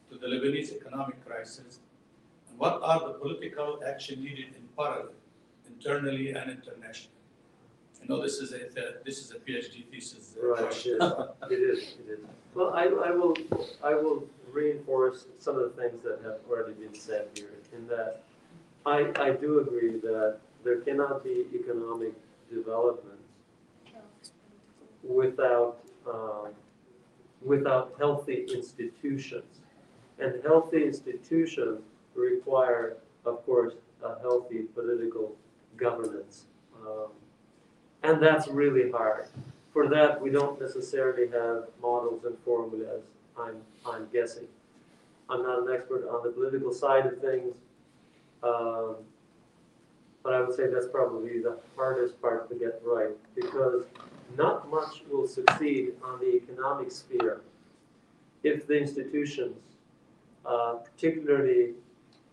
to 0.10 0.18
the 0.18 0.28
Lebanese 0.28 0.72
economic 0.80 1.24
crisis? 1.26 1.80
And 2.50 2.58
what 2.58 2.80
are 2.82 3.00
the 3.08 3.14
political 3.20 3.80
action 3.86 4.24
needed 4.24 4.50
in 4.58 4.64
parallel, 4.78 5.14
internally 5.70 6.32
and 6.32 6.50
internationally? 6.58 7.17
Know 8.08 8.22
this 8.22 8.38
is 8.38 8.54
a, 8.54 8.60
this 9.06 9.18
is 9.20 9.32
a 9.32 9.36
PhD 9.36 9.86
thesis. 9.92 10.36
uh, 10.42 10.48
Right, 10.48 10.60
question. 10.64 10.98
it 11.52 11.56
is, 11.56 11.96
it 12.08 12.12
is. 12.12 12.20
Well, 12.54 12.74
I, 12.74 12.84
I 12.84 13.12
will, 13.12 13.36
I 13.84 13.96
will 13.96 14.26
reinforce 14.52 15.26
some 15.40 15.58
of 15.58 15.76
the 15.76 15.82
things 15.82 16.02
that 16.04 16.20
have 16.24 16.38
already 16.50 16.74
been 16.74 16.96
said 16.96 17.28
here, 17.36 17.50
in 17.74 17.86
that 17.88 18.24
I, 18.86 19.12
I 19.18 19.32
do 19.32 19.60
agree 19.60 20.00
that 20.00 20.38
there 20.64 20.78
cannot 20.78 21.24
be 21.24 21.46
economic 21.54 22.14
development 22.50 23.20
without, 25.04 25.80
um, 26.10 26.48
without 27.42 27.94
healthy 28.00 28.48
institutions. 28.54 29.60
And 30.20 30.42
healthy 30.44 30.84
institutions 30.84 31.82
require, 32.16 32.98
of 33.26 33.46
course, 33.46 33.74
a 34.04 34.18
healthy 34.22 34.64
political 34.74 35.36
governance. 35.76 36.46
Um, 36.82 37.10
And 38.04 38.22
that's 38.22 38.48
really 38.48 38.92
hard. 38.92 39.28
For 39.74 39.88
that, 39.90 40.22
we 40.22 40.30
don't 40.30 40.60
necessarily 40.60 41.28
have 41.30 41.66
models 41.82 42.24
and 42.26 42.36
formulas, 42.46 43.04
I'm, 43.38 43.58
I'm 43.86 44.08
guessing. 44.12 44.48
I'm 45.30 45.44
not 45.44 45.60
an 45.60 45.74
expert 45.74 46.08
on 46.08 46.24
the 46.24 46.32
political 46.32 46.74
side 46.74 47.06
of 47.06 47.20
things. 47.20 47.54
um, 48.44 48.96
But 50.24 50.34
I 50.34 50.42
would 50.42 50.56
say 50.56 50.68
that's 50.68 50.88
probably 50.88 51.42
the 51.42 51.58
hardest 51.76 52.22
part 52.22 52.50
to 52.50 52.56
get 52.56 52.82
right, 52.84 53.16
because 53.36 53.84
not 54.38 54.70
much 54.70 55.04
will 55.10 55.28
succeed 55.28 55.94
on 56.04 56.20
the 56.20 56.36
economic 56.36 56.92
sphere 56.92 57.42
if 58.44 58.68
the 58.68 58.78
institutions, 58.78 59.58
uh, 60.46 60.76
particularly 60.76 61.74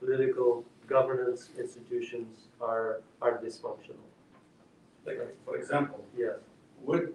political 0.00 0.64
governance 0.86 1.50
institutions, 1.58 2.48
are, 2.60 3.00
are 3.22 3.38
dysfunctional. 3.38 4.06
Like, 5.06 5.18
for 5.44 5.56
example, 5.56 6.04
Yes. 6.16 6.36
would, 6.82 7.14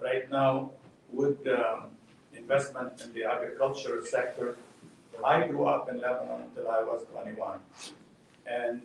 right 0.00 0.30
now, 0.30 0.70
would 1.12 1.38
um, 1.48 1.90
investment 2.34 3.00
in 3.02 3.12
the 3.12 3.24
agriculture 3.24 4.04
sector, 4.04 4.56
I 5.24 5.46
grew 5.46 5.66
up 5.66 5.88
in 5.88 6.00
Lebanon 6.00 6.42
until 6.42 6.68
I 6.70 6.82
was 6.82 7.04
21. 7.12 7.58
And 8.46 8.82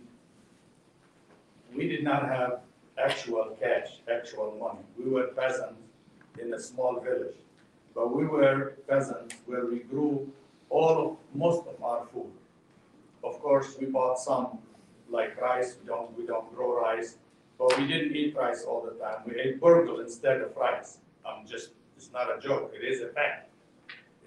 we 1.75 1.87
did 1.87 2.03
not 2.03 2.27
have 2.27 2.59
actual 2.97 3.55
cash, 3.59 3.89
actual 4.11 4.55
money. 4.59 4.85
We 4.97 5.09
were 5.09 5.27
peasants 5.27 5.81
in 6.39 6.53
a 6.53 6.59
small 6.59 6.99
village. 6.99 7.35
But 7.95 8.15
we 8.15 8.25
were 8.27 8.77
peasants 8.87 9.35
where 9.45 9.65
we 9.65 9.79
grew 9.79 10.31
all 10.69 10.95
of, 11.05 11.17
most 11.33 11.67
of 11.67 11.81
our 11.81 12.05
food. 12.13 12.31
Of 13.23 13.39
course, 13.41 13.75
we 13.79 13.87
bought 13.87 14.19
some, 14.19 14.59
like 15.09 15.39
rice, 15.41 15.77
we 15.81 15.87
don't, 15.87 16.15
we 16.17 16.25
don't 16.25 16.53
grow 16.55 16.79
rice, 16.79 17.15
but 17.57 17.77
we 17.77 17.87
didn't 17.87 18.15
eat 18.15 18.35
rice 18.35 18.63
all 18.67 18.81
the 18.81 18.91
time. 19.03 19.19
We 19.25 19.39
ate 19.39 19.59
burghul 19.59 20.01
instead 20.01 20.41
of 20.41 20.55
rice. 20.55 20.97
I'm 21.25 21.45
just, 21.47 21.71
it's 21.97 22.11
not 22.13 22.27
a 22.35 22.39
joke, 22.39 22.71
it 22.79 22.83
is 22.85 23.01
a 23.01 23.09
fact. 23.09 23.49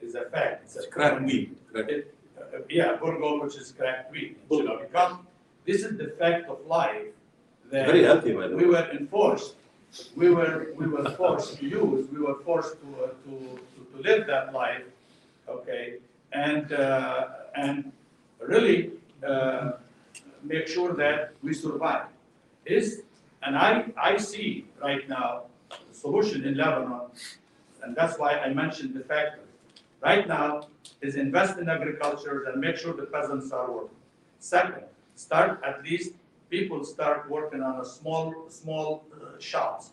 It 0.00 0.06
is 0.06 0.14
a 0.14 0.24
fact. 0.24 0.64
It's 0.64 0.76
a 0.76 0.80
It's 0.80 1.22
wheat. 1.24 1.56
Cracked- 1.72 1.90
it, 1.90 2.14
uh, 2.38 2.58
yeah, 2.68 2.96
burghul, 2.96 3.42
which 3.42 3.56
is 3.56 3.72
cracked 3.72 4.10
wheat. 4.12 4.38
You 4.50 4.64
know, 4.64 4.78
become, 4.78 5.26
this 5.66 5.84
is 5.84 5.96
the 5.98 6.08
fact 6.18 6.48
of 6.48 6.58
life 6.66 7.06
that 7.70 7.86
Very 7.86 8.02
healthy, 8.02 8.32
by 8.32 8.48
the 8.48 8.56
we 8.56 8.64
way. 8.64 8.70
were 8.70 8.90
enforced, 8.90 9.54
we 10.16 10.30
were, 10.30 10.72
we 10.76 10.86
were 10.86 11.08
forced 11.12 11.58
to 11.58 11.64
use, 11.66 12.08
we 12.10 12.20
were 12.20 12.36
forced 12.44 12.74
to, 12.82 13.04
uh, 13.04 13.08
to, 13.24 13.30
to- 13.30 13.86
to 13.92 14.02
live 14.08 14.26
that 14.26 14.52
life, 14.52 14.84
okay? 15.48 15.96
And, 16.32 16.72
uh, 16.72 17.28
and 17.56 17.92
really, 18.40 18.92
uh, 19.26 19.72
make 20.42 20.66
sure 20.68 20.92
that 20.94 21.32
we 21.42 21.52
survive. 21.52 22.06
Is, 22.64 23.02
and 23.42 23.56
I, 23.56 23.86
I 23.96 24.16
see 24.16 24.66
right 24.82 25.08
now, 25.08 25.44
the 25.88 25.94
solution 25.94 26.44
in 26.44 26.56
Lebanon, 26.56 27.02
and 27.82 27.96
that's 27.96 28.18
why 28.18 28.38
I 28.38 28.52
mentioned 28.52 28.94
the 28.94 29.04
factor. 29.04 29.40
Right 30.00 30.26
now, 30.26 30.68
is 31.00 31.16
invest 31.16 31.58
in 31.58 31.68
agriculture 31.68 32.44
and 32.44 32.60
make 32.60 32.76
sure 32.76 32.92
the 32.92 33.04
peasants 33.04 33.52
are 33.52 33.70
working. 33.70 33.96
Second, 34.38 34.84
start 35.14 35.62
at 35.64 35.82
least, 35.82 36.14
people 36.50 36.84
start 36.84 37.30
working 37.30 37.62
on 37.62 37.80
a 37.80 37.84
small, 37.84 38.46
small 38.48 39.04
uh, 39.14 39.38
shops. 39.38 39.92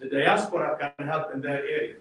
The 0.00 0.08
diaspora 0.08 0.94
can 0.96 1.06
help 1.06 1.32
in 1.34 1.40
that 1.42 1.62
area. 1.78 1.96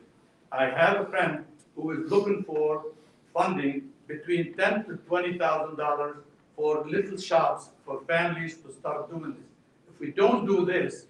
I 0.52 0.66
have 0.66 1.02
a 1.02 1.06
friend 1.06 1.46
who 1.76 1.92
is 1.92 2.12
looking 2.12 2.44
for 2.44 2.86
funding 3.34 3.90
between 4.08 4.54
ten 4.54 4.86
to 4.86 4.98
twenty 5.08 5.38
thousand 5.38 5.78
dollars 5.78 6.18
for 6.56 6.86
little 6.88 7.18
shops 7.18 7.70
for 7.86 8.02
families 8.02 8.58
to 8.58 8.72
start 8.72 9.10
doing 9.10 9.34
this. 9.34 9.53
We 10.04 10.12
don't 10.12 10.46
do 10.46 10.66
this, 10.66 11.06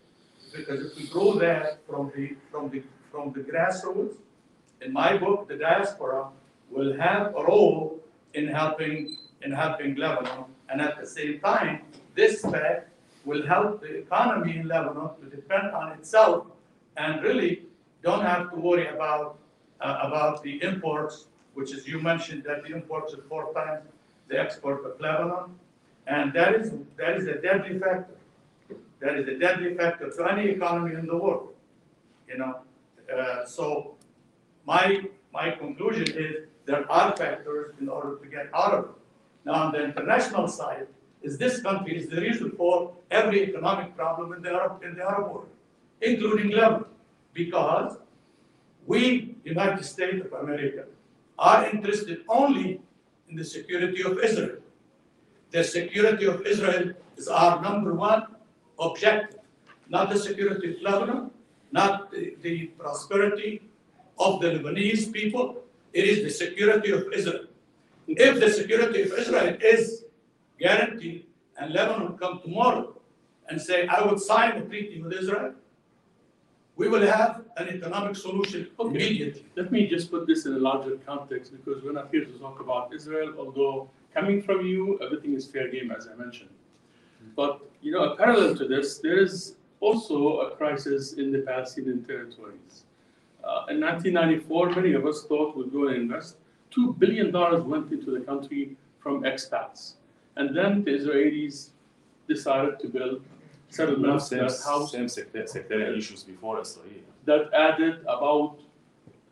because 0.56 0.86
if 0.86 0.96
we 0.96 1.08
grow 1.08 1.34
that 1.40 1.80
from 1.88 2.12
the, 2.16 2.36
from 2.52 2.70
the, 2.70 2.84
from 3.12 3.34
the 3.34 3.40
grassroots, 3.40 4.18
in 4.82 4.94
my 4.94 5.18
book, 5.18 5.48
the 5.48 5.56
diaspora 5.56 6.28
will 6.70 6.96
have 6.96 7.34
a 7.36 7.44
role 7.44 8.00
in 8.36 8.48
helping, 8.48 9.18
in 9.42 9.52
helping 9.52 9.96
Lebanon. 9.96 10.46
And 10.70 10.80
at 10.80 11.00
the 11.02 11.08
same 11.08 11.40
time, 11.40 11.82
this 12.14 12.42
fact 12.42 12.90
will 13.26 13.44
help 13.48 13.82
the 13.82 13.96
economy 13.96 14.58
in 14.58 14.68
Lebanon 14.68 15.10
to 15.22 15.26
depend 15.36 15.72
on 15.72 15.94
itself 15.94 16.46
and 16.96 17.24
really 17.24 17.64
don't 18.04 18.22
have 18.22 18.52
to 18.52 18.58
worry 18.58 18.86
about, 18.90 19.40
uh, 19.82 20.02
about 20.04 20.44
the 20.44 20.62
imports, 20.62 21.26
which 21.56 21.74
is, 21.74 21.88
you 21.88 22.00
mentioned 22.00 22.44
that 22.44 22.62
the 22.62 22.76
imports 22.76 23.12
are 23.16 23.24
four 23.28 23.52
times 23.56 23.88
the 24.28 24.40
export 24.40 24.86
of 24.86 25.02
Lebanon. 25.02 25.56
And 26.06 26.32
that 26.34 26.54
is, 26.54 26.74
that 26.98 27.18
is 27.18 27.26
a 27.26 27.42
deadly 27.42 27.80
factor. 27.80 28.18
That 29.04 29.18
is 29.20 29.28
a 29.28 29.38
deadly 29.38 29.76
factor 29.76 30.10
to 30.10 30.32
any 30.32 30.46
economy 30.52 30.96
in 30.96 31.06
the 31.06 31.18
world, 31.18 31.50
you 32.30 32.38
know? 32.38 32.54
Uh, 33.14 33.46
so 33.46 33.96
my, 34.66 35.02
my 35.34 35.52
conclusion 35.52 36.08
is 36.16 36.48
there 36.66 36.90
are 36.90 37.16
factors 37.18 37.76
in 37.82 37.90
order 37.90 38.16
to 38.16 38.26
get 38.30 38.48
out 38.54 38.74
of 38.74 38.84
it. 38.86 38.92
Now, 39.46 39.56
on 39.66 39.74
the 39.74 39.84
international 39.84 40.48
side, 40.48 40.88
is 41.22 41.38
this 41.38 41.62
country 41.62 41.98
is 41.98 42.08
the 42.08 42.22
reason 42.22 42.52
for 42.52 42.94
every 43.12 43.44
economic 43.44 43.94
problem 43.98 44.32
in 44.32 44.42
the 44.42 44.52
Arab, 44.52 44.82
in 44.84 44.96
the 44.96 45.04
Arab 45.04 45.34
world, 45.34 45.50
including 46.02 46.52
Lebanon. 46.52 46.86
Because 47.34 47.98
we, 48.86 49.36
United 49.44 49.84
States 49.84 50.26
of 50.26 50.32
America, 50.32 50.86
are 51.38 51.70
interested 51.70 52.20
only 52.30 52.80
in 53.28 53.36
the 53.36 53.44
security 53.44 54.02
of 54.04 54.20
Israel. 54.20 54.60
The 55.52 55.64
security 55.64 56.26
of 56.26 56.46
Israel 56.46 56.94
is 57.18 57.28
our 57.28 57.62
number 57.62 57.94
one 57.94 58.28
objective, 58.80 59.40
not 59.90 60.10
the 60.10 60.18
security 60.18 60.76
of 60.76 60.82
Lebanon, 60.82 61.32
not 61.72 62.12
the, 62.12 62.36
the 62.42 62.68
prosperity 62.80 63.62
of 64.20 64.42
the 64.42 64.48
Lebanese 64.48 65.12
people. 65.12 65.64
It 65.94 66.06
is 66.06 66.24
the 66.24 66.30
security 66.30 66.92
of 66.92 67.12
Israel. 67.14 67.46
If 68.08 68.40
the 68.40 68.50
security 68.50 69.04
of 69.04 69.14
Israel 69.14 69.58
is 69.62 70.06
guaranteed, 70.60 71.26
and 71.58 71.74
Lebanon 71.74 72.18
come 72.18 72.42
tomorrow 72.42 73.00
and 73.50 73.62
say, 73.62 73.88
I 73.88 74.06
would 74.06 74.20
sign 74.20 74.58
a 74.58 74.62
treaty 74.62 75.02
with 75.02 75.14
Israel, 75.14 75.54
we 76.76 76.88
will 76.88 77.06
have 77.06 77.44
an 77.58 77.70
economic 77.70 78.16
solution 78.16 78.68
immediately. 78.80 79.46
Let 79.56 79.72
me 79.72 79.88
just 79.88 80.10
put 80.10 80.26
this 80.26 80.46
in 80.48 80.54
a 80.54 80.58
larger 80.58 80.98
context 81.06 81.52
because 81.52 81.84
we're 81.84 81.92
not 81.92 82.10
here 82.12 82.26
to 82.26 82.32
talk 82.40 82.60
about 82.60 82.94
Israel, 82.94 83.36
although 83.38 83.90
coming 84.14 84.42
from 84.42 84.66
you, 84.66 85.00
everything 85.02 85.34
is 85.34 85.46
fair 85.46 85.70
game, 85.70 85.92
as 85.92 86.08
I 86.08 86.16
mentioned. 86.16 86.50
But, 87.36 87.62
you 87.82 87.92
know, 87.92 88.04
a 88.12 88.16
parallel 88.16 88.56
to 88.56 88.68
this, 88.68 89.00
there 89.00 89.18
is 89.18 89.56
also 89.80 90.40
a 90.42 90.56
crisis 90.56 91.14
in 91.14 91.32
the 91.32 91.40
Palestinian 91.40 92.04
territories. 92.06 92.84
Uh, 93.44 93.66
in 93.70 93.82
1994, 93.82 94.70
many 94.72 94.94
of 94.94 95.06
us 95.06 95.24
thought 95.24 95.58
we'd 95.58 95.74
go 95.74 95.88
and 95.88 95.98
invest. 95.98 96.38
$2 96.76 96.98
billion 96.98 97.32
went 97.70 97.92
into 97.92 98.12
the 98.12 98.22
country 98.22 98.76
from 99.00 99.24
expats. 99.24 99.94
And 100.38 100.56
then 100.56 100.84
the 100.84 100.92
Israelis 100.92 101.70
decided 102.28 102.80
to 102.80 102.88
build 102.88 103.22
settlements 103.70 104.30
Same, 104.30 104.40
that 104.40 104.60
house 104.66 104.92
same 104.92 105.08
secta- 105.08 105.48
sectarian 105.48 105.98
issues 105.98 106.24
before 106.24 106.62
Israel. 106.62 107.04
that 107.26 107.54
added 107.54 108.02
about 108.02 108.58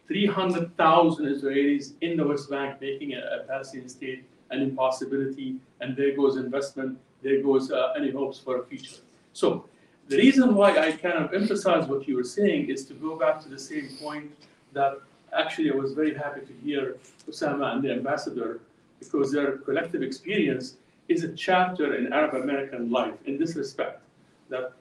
300,000 0.07 1.25
Israelis 1.25 1.93
in 2.01 2.17
the 2.17 2.25
West 2.25 2.49
Bank, 2.49 2.81
making 2.81 3.13
a, 3.13 3.19
a 3.19 3.43
Palestinian 3.47 3.89
state 3.89 4.23
an 4.51 4.61
impossibility. 4.61 5.55
And 5.79 5.95
there 5.95 6.15
goes 6.15 6.35
investment, 6.35 6.99
there 7.21 7.41
goes 7.41 7.71
uh, 7.71 7.93
any 7.97 8.11
hopes 8.11 8.39
for 8.39 8.61
a 8.61 8.65
future. 8.65 8.97
So 9.33 9.65
the 10.07 10.17
reason 10.17 10.55
why 10.55 10.77
I 10.77 10.91
kind 10.91 11.23
of 11.23 11.33
emphasize 11.33 11.87
what 11.87 12.07
you 12.07 12.15
were 12.15 12.23
saying 12.23 12.69
is 12.69 12.85
to 12.85 12.93
go 12.93 13.15
back 13.15 13.41
to 13.43 13.49
the 13.49 13.59
same 13.59 13.89
point 14.01 14.31
that 14.73 14.99
actually 15.33 15.71
I 15.71 15.75
was 15.75 15.93
very 15.93 16.13
happy 16.13 16.41
to 16.41 16.53
hear 16.63 16.97
Osama 17.29 17.73
and 17.73 17.83
the 17.83 17.91
ambassador 17.91 18.59
because 18.99 19.31
their 19.31 19.57
collective 19.59 20.01
experience 20.03 20.75
is 21.07 21.23
a 21.23 21.31
chapter 21.33 21.95
in 21.95 22.11
Arab 22.13 22.35
American 22.35 22.91
life 22.91 23.15
in 23.25 23.37
this 23.37 23.55
respect. 23.55 24.01
That 24.49 24.73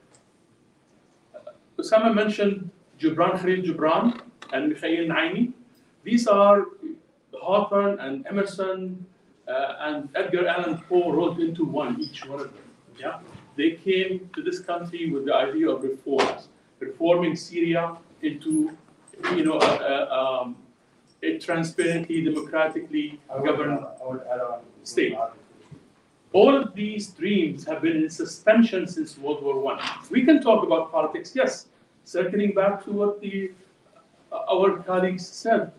uh, 1.35 1.51
Osama 1.79 2.13
mentioned 2.13 2.69
Gibran 2.99 3.39
Khalil 3.39 3.61
Gibran 3.63 4.19
and 4.53 4.69
Mikhail 4.69 5.07
Naimi. 5.07 5.53
These 6.03 6.27
are 6.27 6.65
Hawthorne 7.33 7.99
and 7.99 8.25
Emerson 8.27 9.05
uh, 9.51 9.87
and 9.87 10.09
Edgar 10.15 10.47
Allan 10.47 10.77
Poe 10.87 11.11
rolled 11.11 11.39
into 11.39 11.63
one, 11.65 11.99
each 11.99 12.25
one 12.25 12.39
of 12.39 12.53
them. 12.53 12.63
Yeah, 12.97 13.19
they 13.55 13.71
came 13.71 14.29
to 14.35 14.41
this 14.47 14.59
country 14.59 15.09
with 15.11 15.25
the 15.25 15.35
idea 15.35 15.69
of 15.69 15.83
reforms, 15.83 16.47
reforming 16.79 17.35
Syria 17.35 17.97
into, 18.21 18.53
you 19.35 19.43
know, 19.43 19.59
a, 19.59 19.73
a, 19.93 19.95
um, 20.19 20.55
a 21.23 21.37
transparently, 21.39 22.23
democratically 22.23 23.19
governed 23.45 23.79
I 23.79 24.07
would 24.07 24.21
add 24.33 24.41
on. 24.41 24.59
state. 24.83 25.15
All 26.33 26.55
of 26.55 26.73
these 26.73 27.07
dreams 27.07 27.65
have 27.65 27.81
been 27.81 27.97
in 27.97 28.09
suspension 28.09 28.87
since 28.87 29.17
World 29.17 29.43
War 29.43 29.59
One. 29.59 29.79
We 30.09 30.23
can 30.23 30.41
talk 30.41 30.63
about 30.63 30.91
politics, 30.91 31.33
yes. 31.35 31.67
Circling 32.05 32.53
back 32.53 32.83
to 32.85 32.91
what 32.91 33.21
the 33.21 33.51
uh, 34.31 34.55
our 34.55 34.79
colleagues 34.79 35.27
said, 35.27 35.71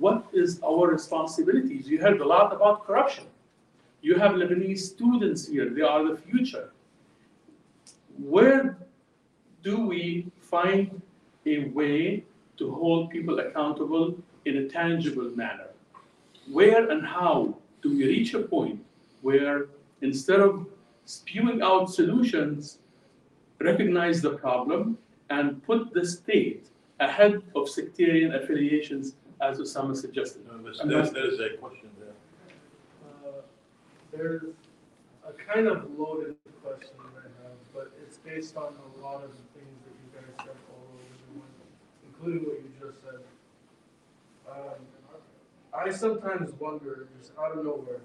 what 0.00 0.24
is 0.32 0.60
our 0.64 0.88
responsibilities? 0.88 1.86
You 1.86 2.00
heard 2.00 2.20
a 2.20 2.26
lot 2.26 2.54
about 2.54 2.86
corruption. 2.86 3.24
You 4.00 4.18
have 4.18 4.32
Lebanese 4.32 4.78
students 4.78 5.46
here; 5.46 5.68
they 5.68 5.82
are 5.82 6.02
the 6.08 6.16
future. 6.16 6.70
Where 8.18 8.78
do 9.62 9.86
we 9.86 10.26
find 10.40 11.02
a 11.44 11.68
way 11.68 12.24
to 12.56 12.74
hold 12.74 13.10
people 13.10 13.38
accountable 13.40 14.16
in 14.46 14.56
a 14.56 14.68
tangible 14.68 15.30
manner? 15.36 15.68
Where 16.50 16.90
and 16.90 17.06
how 17.06 17.58
do 17.82 17.90
we 17.90 18.06
reach 18.06 18.32
a 18.32 18.40
point 18.40 18.80
where 19.20 19.66
instead 20.00 20.40
of 20.40 20.66
spewing 21.04 21.60
out 21.60 21.90
solutions, 21.90 22.78
recognize 23.60 24.22
the 24.22 24.30
problem 24.30 24.96
and 25.28 25.62
put 25.64 25.92
the 25.92 26.06
state 26.06 26.68
ahead 27.00 27.42
of 27.54 27.68
sectarian 27.68 28.34
affiliations, 28.34 29.14
as 29.40 29.58
Osama 29.58 29.96
suggested. 29.96 30.42
There's, 30.84 31.10
there's 31.12 31.40
a 31.40 31.56
question 31.56 31.88
there. 31.98 32.14
Uh, 33.04 33.40
There's 34.12 34.42
a 35.26 35.32
kind 35.32 35.66
of 35.66 35.90
loaded 35.98 36.36
question 36.62 36.90
that 37.14 37.22
I 37.22 37.42
have, 37.48 37.56
but 37.74 37.92
it's 38.02 38.18
based 38.18 38.56
on 38.56 38.74
a 38.74 39.02
lot 39.02 39.24
of 39.24 39.30
the 39.30 39.58
things 39.58 39.78
that 39.84 39.94
you 40.02 40.08
guys 40.14 40.46
said 40.46 40.56
all 40.70 40.84
over 40.94 41.16
the 41.32 41.38
one, 41.38 41.48
including 42.06 42.44
what 42.48 42.58
you 42.62 42.70
just 42.80 43.02
said. 43.02 43.20
Um, 44.50 44.80
I 45.72 45.90
sometimes 45.90 46.52
wonder, 46.58 47.06
just 47.18 47.32
out 47.38 47.56
of 47.56 47.64
nowhere, 47.64 48.00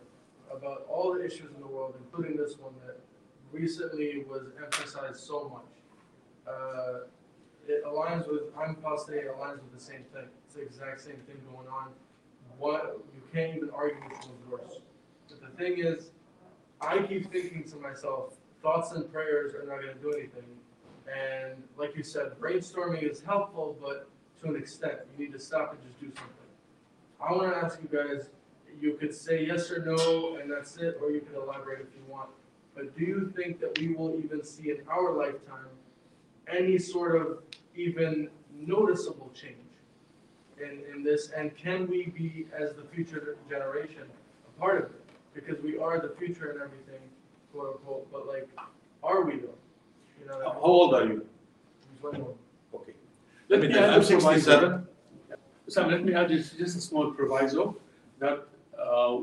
about 0.56 0.86
all 0.88 1.14
the 1.14 1.26
issues 1.26 1.52
in 1.54 1.60
the 1.60 1.68
world, 1.68 1.96
including 2.06 2.38
this 2.38 2.58
one 2.60 2.74
that 2.86 2.98
recently 3.52 4.24
was 4.30 4.44
emphasized 4.64 5.18
so 5.20 5.50
much. 5.50 5.74
Uh, 6.48 7.08
It 7.68 7.84
aligns 7.84 8.28
with, 8.32 8.44
I'm 8.56 8.76
Palestinian, 8.76 9.26
it 9.26 9.32
aligns 9.36 9.60
with 9.64 9.74
the 9.74 9.80
same 9.80 10.04
thing. 10.14 10.30
The 10.56 10.62
exact 10.62 11.02
same 11.02 11.18
thing 11.28 11.38
going 11.54 11.68
on. 11.68 11.90
What, 12.58 13.02
you 13.14 13.22
can't 13.34 13.58
even 13.58 13.70
argue 13.72 14.02
which 14.04 14.26
one's 14.26 14.50
worse. 14.50 14.80
But 15.28 15.42
the 15.42 15.58
thing 15.58 15.80
is, 15.80 16.12
I 16.80 17.00
keep 17.00 17.30
thinking 17.32 17.66
to 17.72 17.76
myself, 17.76 18.36
thoughts 18.62 18.94
and 18.94 19.12
prayers 19.12 19.54
are 19.54 19.66
not 19.66 19.82
gonna 19.82 19.96
do 19.96 20.14
anything. 20.14 20.46
And 21.14 21.62
like 21.78 21.96
you 21.98 22.04
said, 22.04 22.40
brainstorming 22.40 23.04
is 23.04 23.22
helpful, 23.22 23.76
but 23.82 24.08
to 24.42 24.50
an 24.50 24.56
extent, 24.56 25.00
you 25.18 25.26
need 25.26 25.34
to 25.34 25.40
stop 25.40 25.74
and 25.74 25.82
just 25.84 26.00
do 26.00 26.08
something. 26.08 26.34
I 27.20 27.34
wanna 27.34 27.56
ask 27.56 27.80
you 27.82 27.90
guys, 27.92 28.30
you 28.80 28.94
could 28.94 29.14
say 29.14 29.46
yes 29.46 29.70
or 29.72 29.84
no, 29.84 30.38
and 30.38 30.50
that's 30.50 30.78
it, 30.78 30.98
or 31.02 31.12
you 31.12 31.20
can 31.20 31.36
elaborate 31.36 31.82
if 31.82 31.88
you 31.96 32.04
want. 32.08 32.30
But 32.76 32.98
do 32.98 33.04
you 33.04 33.34
think 33.36 33.60
that 33.60 33.78
we 33.78 33.90
will 33.90 34.18
even 34.24 34.44
see 34.44 34.70
in 34.70 34.80
our 34.90 35.12
lifetime 35.12 35.68
any 36.48 36.78
sort 36.78 37.16
of 37.22 37.40
even 37.76 38.30
noticeable 38.54 39.32
change 39.34 39.65
in, 40.62 40.82
in 40.94 41.04
this? 41.04 41.30
And 41.30 41.56
can 41.58 41.88
we 41.88 42.08
be, 42.08 42.48
as 42.58 42.74
the 42.74 42.84
future 42.94 43.38
generation, 43.50 44.04
a 44.48 44.60
part 44.60 44.78
of 44.78 44.84
it? 44.86 45.02
Because 45.34 45.62
we 45.64 45.78
are 45.78 46.00
the 46.00 46.14
future 46.18 46.52
and 46.52 46.62
everything, 46.62 47.02
quote 47.54 47.76
unquote, 47.76 48.12
but 48.12 48.28
like, 48.28 48.48
are 49.04 49.22
we 49.22 49.38
though? 49.38 49.50
You 50.22 50.28
know, 50.28 50.40
How 50.40 50.52
how 50.54 50.60
old 50.62 50.94
are 50.96 51.06
you? 51.06 51.12
I 51.12 51.16
mean? 51.16 51.22
21. 52.02 52.34
Okay. 52.74 52.94
Let 53.50 53.62
me 53.62 53.68
add 53.74 53.90
I'm 53.90 54.02
a 54.02 54.06
proviso. 54.06 54.20
sixty-seven. 54.20 54.88
Sam, 55.68 55.90
let 55.92 56.06
me 56.06 56.14
add 56.14 56.30
just, 56.30 56.58
just 56.58 56.78
a 56.78 56.82
small 56.82 57.12
proviso 57.12 57.76
that 58.20 58.48
uh, 58.80 59.18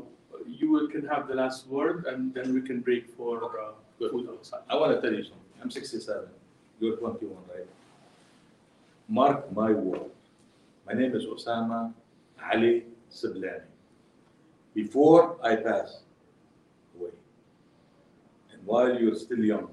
you 0.45 0.87
can 0.91 1.07
have 1.07 1.27
the 1.27 1.35
last 1.35 1.67
word 1.67 2.05
and 2.05 2.33
then 2.33 2.53
we 2.53 2.61
can 2.61 2.81
break 2.81 3.09
for 3.09 3.59
uh, 3.59 3.71
food 3.97 4.29
outside. 4.29 4.59
I 4.69 4.75
want 4.75 4.93
to 4.93 5.01
tell 5.01 5.17
you 5.17 5.23
something. 5.23 5.39
I'm 5.61 5.71
67. 5.71 6.25
You're 6.79 6.97
21, 6.97 7.37
right? 7.49 7.65
Mark 9.07 9.51
my 9.55 9.71
word. 9.71 10.01
My 10.85 10.93
name 10.93 11.15
is 11.15 11.25
Osama 11.25 11.93
Ali 12.51 12.83
Siblani. 13.09 13.61
Before 14.73 15.37
I 15.41 15.55
pass 15.55 16.01
away, 16.97 17.11
and 18.51 18.65
while 18.65 18.99
you're 18.99 19.15
still 19.15 19.39
young, 19.39 19.69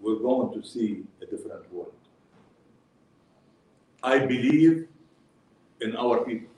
we're 0.00 0.20
going 0.20 0.52
to 0.60 0.66
see 0.66 1.02
a 1.20 1.26
different 1.26 1.72
world. 1.72 1.92
I 4.02 4.18
believe 4.18 4.86
in 5.80 5.96
our 5.96 6.24
people. 6.24 6.50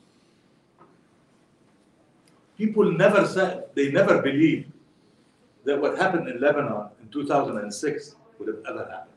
People 2.59 2.93
never 2.93 3.27
said, 3.27 3.65
they 3.75 3.91
never 3.91 4.21
believed 4.21 4.73
that 5.65 5.81
what 5.81 5.97
happened 5.97 6.29
in 6.29 6.41
Lebanon 6.41 6.89
in 7.01 7.09
2006 7.09 8.17
would 8.39 8.49
have 8.49 8.63
ever 8.69 8.85
happened. 8.91 9.16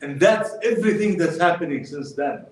And 0.00 0.20
that's 0.20 0.50
everything 0.62 1.16
that's 1.18 1.38
happening 1.38 1.84
since 1.84 2.12
then 2.12 2.46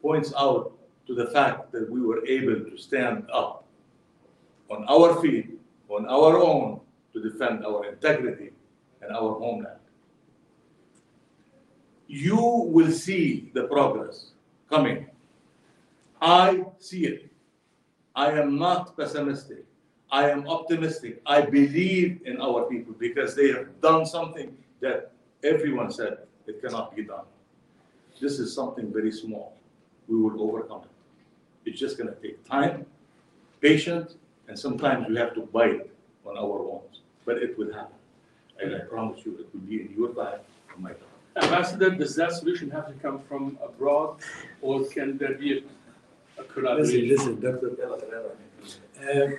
points 0.00 0.32
out 0.36 0.72
to 1.06 1.14
the 1.14 1.26
fact 1.26 1.72
that 1.72 1.90
we 1.90 2.00
were 2.00 2.24
able 2.26 2.64
to 2.68 2.76
stand 2.76 3.26
up 3.32 3.64
on 4.70 4.84
our 4.88 5.20
feet, 5.20 5.58
on 5.88 6.06
our 6.06 6.38
own, 6.38 6.80
to 7.12 7.22
defend 7.22 7.64
our 7.64 7.84
integrity 7.86 8.50
and 9.02 9.12
our 9.12 9.38
homeland. 9.38 9.78
You 12.08 12.36
will 12.36 12.90
see 12.90 13.50
the 13.54 13.64
progress 13.64 14.30
coming. 14.68 15.06
I 16.20 16.64
see 16.78 17.06
it. 17.06 17.30
I 18.14 18.32
am 18.32 18.58
not 18.58 18.96
pessimistic. 18.96 19.64
I 20.10 20.30
am 20.30 20.46
optimistic. 20.46 21.22
I 21.26 21.40
believe 21.42 22.20
in 22.24 22.40
our 22.40 22.64
people 22.64 22.94
because 22.98 23.34
they 23.34 23.48
have 23.48 23.80
done 23.80 24.04
something 24.04 24.56
that 24.80 25.12
everyone 25.42 25.90
said 25.90 26.18
it 26.46 26.60
cannot 26.62 26.94
be 26.96 27.02
done. 27.04 27.24
This 28.20 28.38
is 28.38 28.54
something 28.54 28.92
very 28.92 29.12
small. 29.12 29.54
We 30.08 30.16
will 30.16 30.40
overcome 30.42 30.82
it. 30.82 31.70
It's 31.70 31.78
just 31.80 31.96
going 31.98 32.08
to 32.08 32.20
take 32.20 32.44
time, 32.48 32.86
patience, 33.60 34.14
and 34.48 34.58
sometimes 34.58 35.08
we 35.08 35.16
have 35.16 35.34
to 35.34 35.42
bite 35.42 35.88
on 36.26 36.36
our 36.36 36.62
wounds. 36.62 37.00
But 37.24 37.38
it 37.38 37.56
will 37.58 37.72
happen. 37.72 37.94
And 38.60 38.74
I 38.74 38.80
promise 38.80 39.24
you, 39.24 39.32
it 39.38 39.46
will 39.52 39.60
be 39.60 39.80
in 39.82 39.94
your 39.96 40.08
time 40.14 40.40
and 40.74 40.82
my 40.82 40.90
time. 40.90 40.98
Ambassador, 41.36 41.90
does 41.90 42.14
that 42.16 42.32
solution 42.32 42.70
have 42.70 42.86
to 42.88 42.92
come 42.94 43.20
from 43.28 43.58
abroad 43.64 44.16
or 44.60 44.84
can 44.84 45.16
there 45.18 45.34
be 45.34 45.58
a- 45.58 46.40
a 46.40 46.44
collaboration? 46.44 47.08
Listen, 47.08 47.40
listen, 47.40 47.60
Dr. 47.60 48.36
Um, 49.02 49.38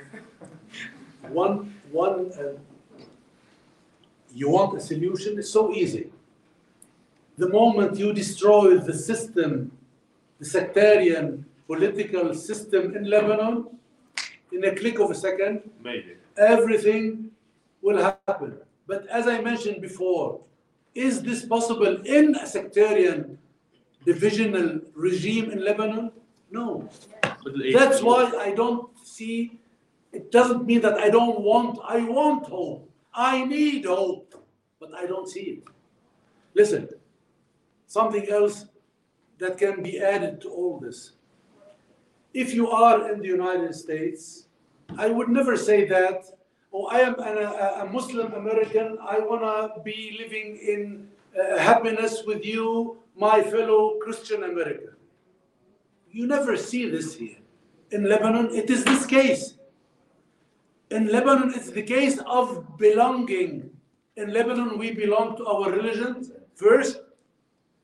One, 1.32 1.74
one, 1.92 2.32
uh, 2.34 2.54
you 4.34 4.50
want 4.50 4.78
a 4.78 4.82
solution, 4.82 5.38
it's 5.40 5.50
so 5.50 5.72
easy. 5.74 6.12
The 7.38 7.50
moment 7.50 7.98
you 7.98 8.14
destroy 8.14 8.78
the 8.78 8.94
system, 8.94 9.72
the 10.40 10.46
sectarian 10.46 11.46
political 11.68 12.34
system 12.34 12.96
in 12.96 13.10
Lebanon, 13.10 13.68
in 14.52 14.64
a 14.66 14.76
click 14.76 15.00
of 15.00 15.10
a 15.10 15.16
second, 15.16 15.62
Maybe. 15.84 16.16
everything 16.38 17.32
will 17.82 17.98
happen. 17.98 18.58
But 18.86 19.08
as 19.08 19.28
I 19.28 19.42
mentioned 19.42 19.82
before, 19.82 20.42
is 20.94 21.24
this 21.24 21.46
possible 21.46 22.02
in 22.06 22.36
a 22.36 22.46
sectarian 22.46 23.40
divisional 24.06 24.82
regime 24.94 25.50
in 25.50 25.64
Lebanon? 25.64 26.12
No. 26.52 26.88
That's 27.74 28.02
why 28.02 28.32
I 28.40 28.54
don't 28.54 28.90
see, 29.04 29.60
it 30.12 30.32
doesn't 30.32 30.66
mean 30.66 30.82
that 30.82 31.00
I 31.00 31.10
don't 31.10 31.40
want, 31.42 31.80
I 31.84 32.04
want 32.04 32.46
hope. 32.46 32.90
I 33.14 33.44
need 33.46 33.86
hope, 33.86 34.36
but 34.80 34.94
I 34.96 35.08
don't 35.08 35.28
see 35.28 35.42
it. 35.42 35.64
Listen, 36.54 36.90
something 37.98 38.28
else 38.30 38.66
that 39.38 39.58
can 39.58 39.84
be 39.84 40.00
added 40.00 40.42
to 40.42 40.50
all 40.50 40.80
this. 40.80 41.00
If 42.34 42.54
you 42.58 42.66
are 42.70 43.12
in 43.12 43.20
the 43.20 43.28
United 43.28 43.76
States, 43.76 44.48
I 44.98 45.08
would 45.16 45.30
never 45.30 45.56
say 45.56 45.86
that, 45.96 46.20
oh, 46.74 46.86
I 46.88 47.00
am 47.10 47.16
an, 47.20 47.38
a, 47.38 47.84
a 47.84 47.86
Muslim 47.98 48.34
American, 48.34 48.98
I 49.16 49.20
wanna 49.20 49.56
be 49.84 50.18
living 50.22 50.58
in 50.74 51.08
uh, 51.40 51.60
happiness 51.60 52.24
with 52.26 52.44
you, 52.44 52.98
my 53.16 53.44
fellow 53.44 54.00
Christian 54.04 54.44
American. 54.44 54.96
You 56.12 56.26
never 56.26 56.58
see 56.58 56.90
this 56.90 57.14
here. 57.16 57.42
In 57.92 58.10
Lebanon, 58.10 58.50
it 58.56 58.72
is 58.72 58.84
this 58.84 59.06
case. 59.06 59.54
In 60.90 61.08
Lebanon, 61.08 61.54
it's 61.56 61.70
the 61.70 61.84
case 61.84 62.18
of 62.26 62.78
belonging. 62.78 63.70
In 64.16 64.34
Lebanon, 64.34 64.80
we 64.80 64.92
belong 64.92 65.38
to 65.38 65.46
our 65.46 65.70
religion 65.70 66.32
first, 66.56 67.03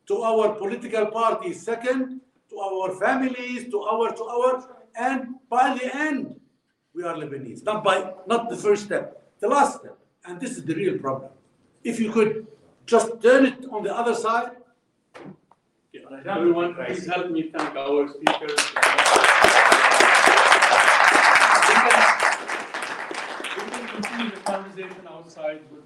to 0.10 0.24
our 0.24 0.56
political 0.56 1.06
parties, 1.06 1.62
second, 1.62 2.20
to 2.50 2.58
our 2.60 2.96
families, 3.00 3.70
to 3.70 3.80
our, 3.82 4.12
to 4.12 4.24
our, 4.24 4.68
and 4.96 5.36
by 5.50 5.78
the 5.78 5.96
end, 5.96 6.36
we 6.96 7.04
are 7.04 7.14
Lebanese. 7.14 7.64
Not 7.64 7.84
by, 7.84 8.14
not 8.26 8.50
the 8.50 8.58
first 8.58 8.86
step, 8.86 9.22
the 9.40 9.48
last 9.48 9.80
step. 9.80 9.98
And 10.26 10.42
this 10.42 10.58
is 10.58 10.66
the 10.66 10.74
real 10.74 10.98
problem. 10.98 11.30
If 11.84 12.00
you 12.00 12.12
could 12.12 12.48
just 12.88 13.22
turn 13.22 13.46
it 13.46 13.66
on 13.72 13.84
the 13.84 13.96
other 13.96 14.16
side, 14.16 14.52
Yeah. 15.92 16.34
Everyone, 16.36 16.76
please 16.76 17.06
help 17.12 17.32
me 17.36 17.42
thank 17.54 17.76
our 17.76 18.02
speakers. 18.16 18.62
We 23.58 23.64
can 23.74 23.86
continue 23.94 24.30
the 24.36 24.42
conversation 24.52 25.04
outside 25.16 25.62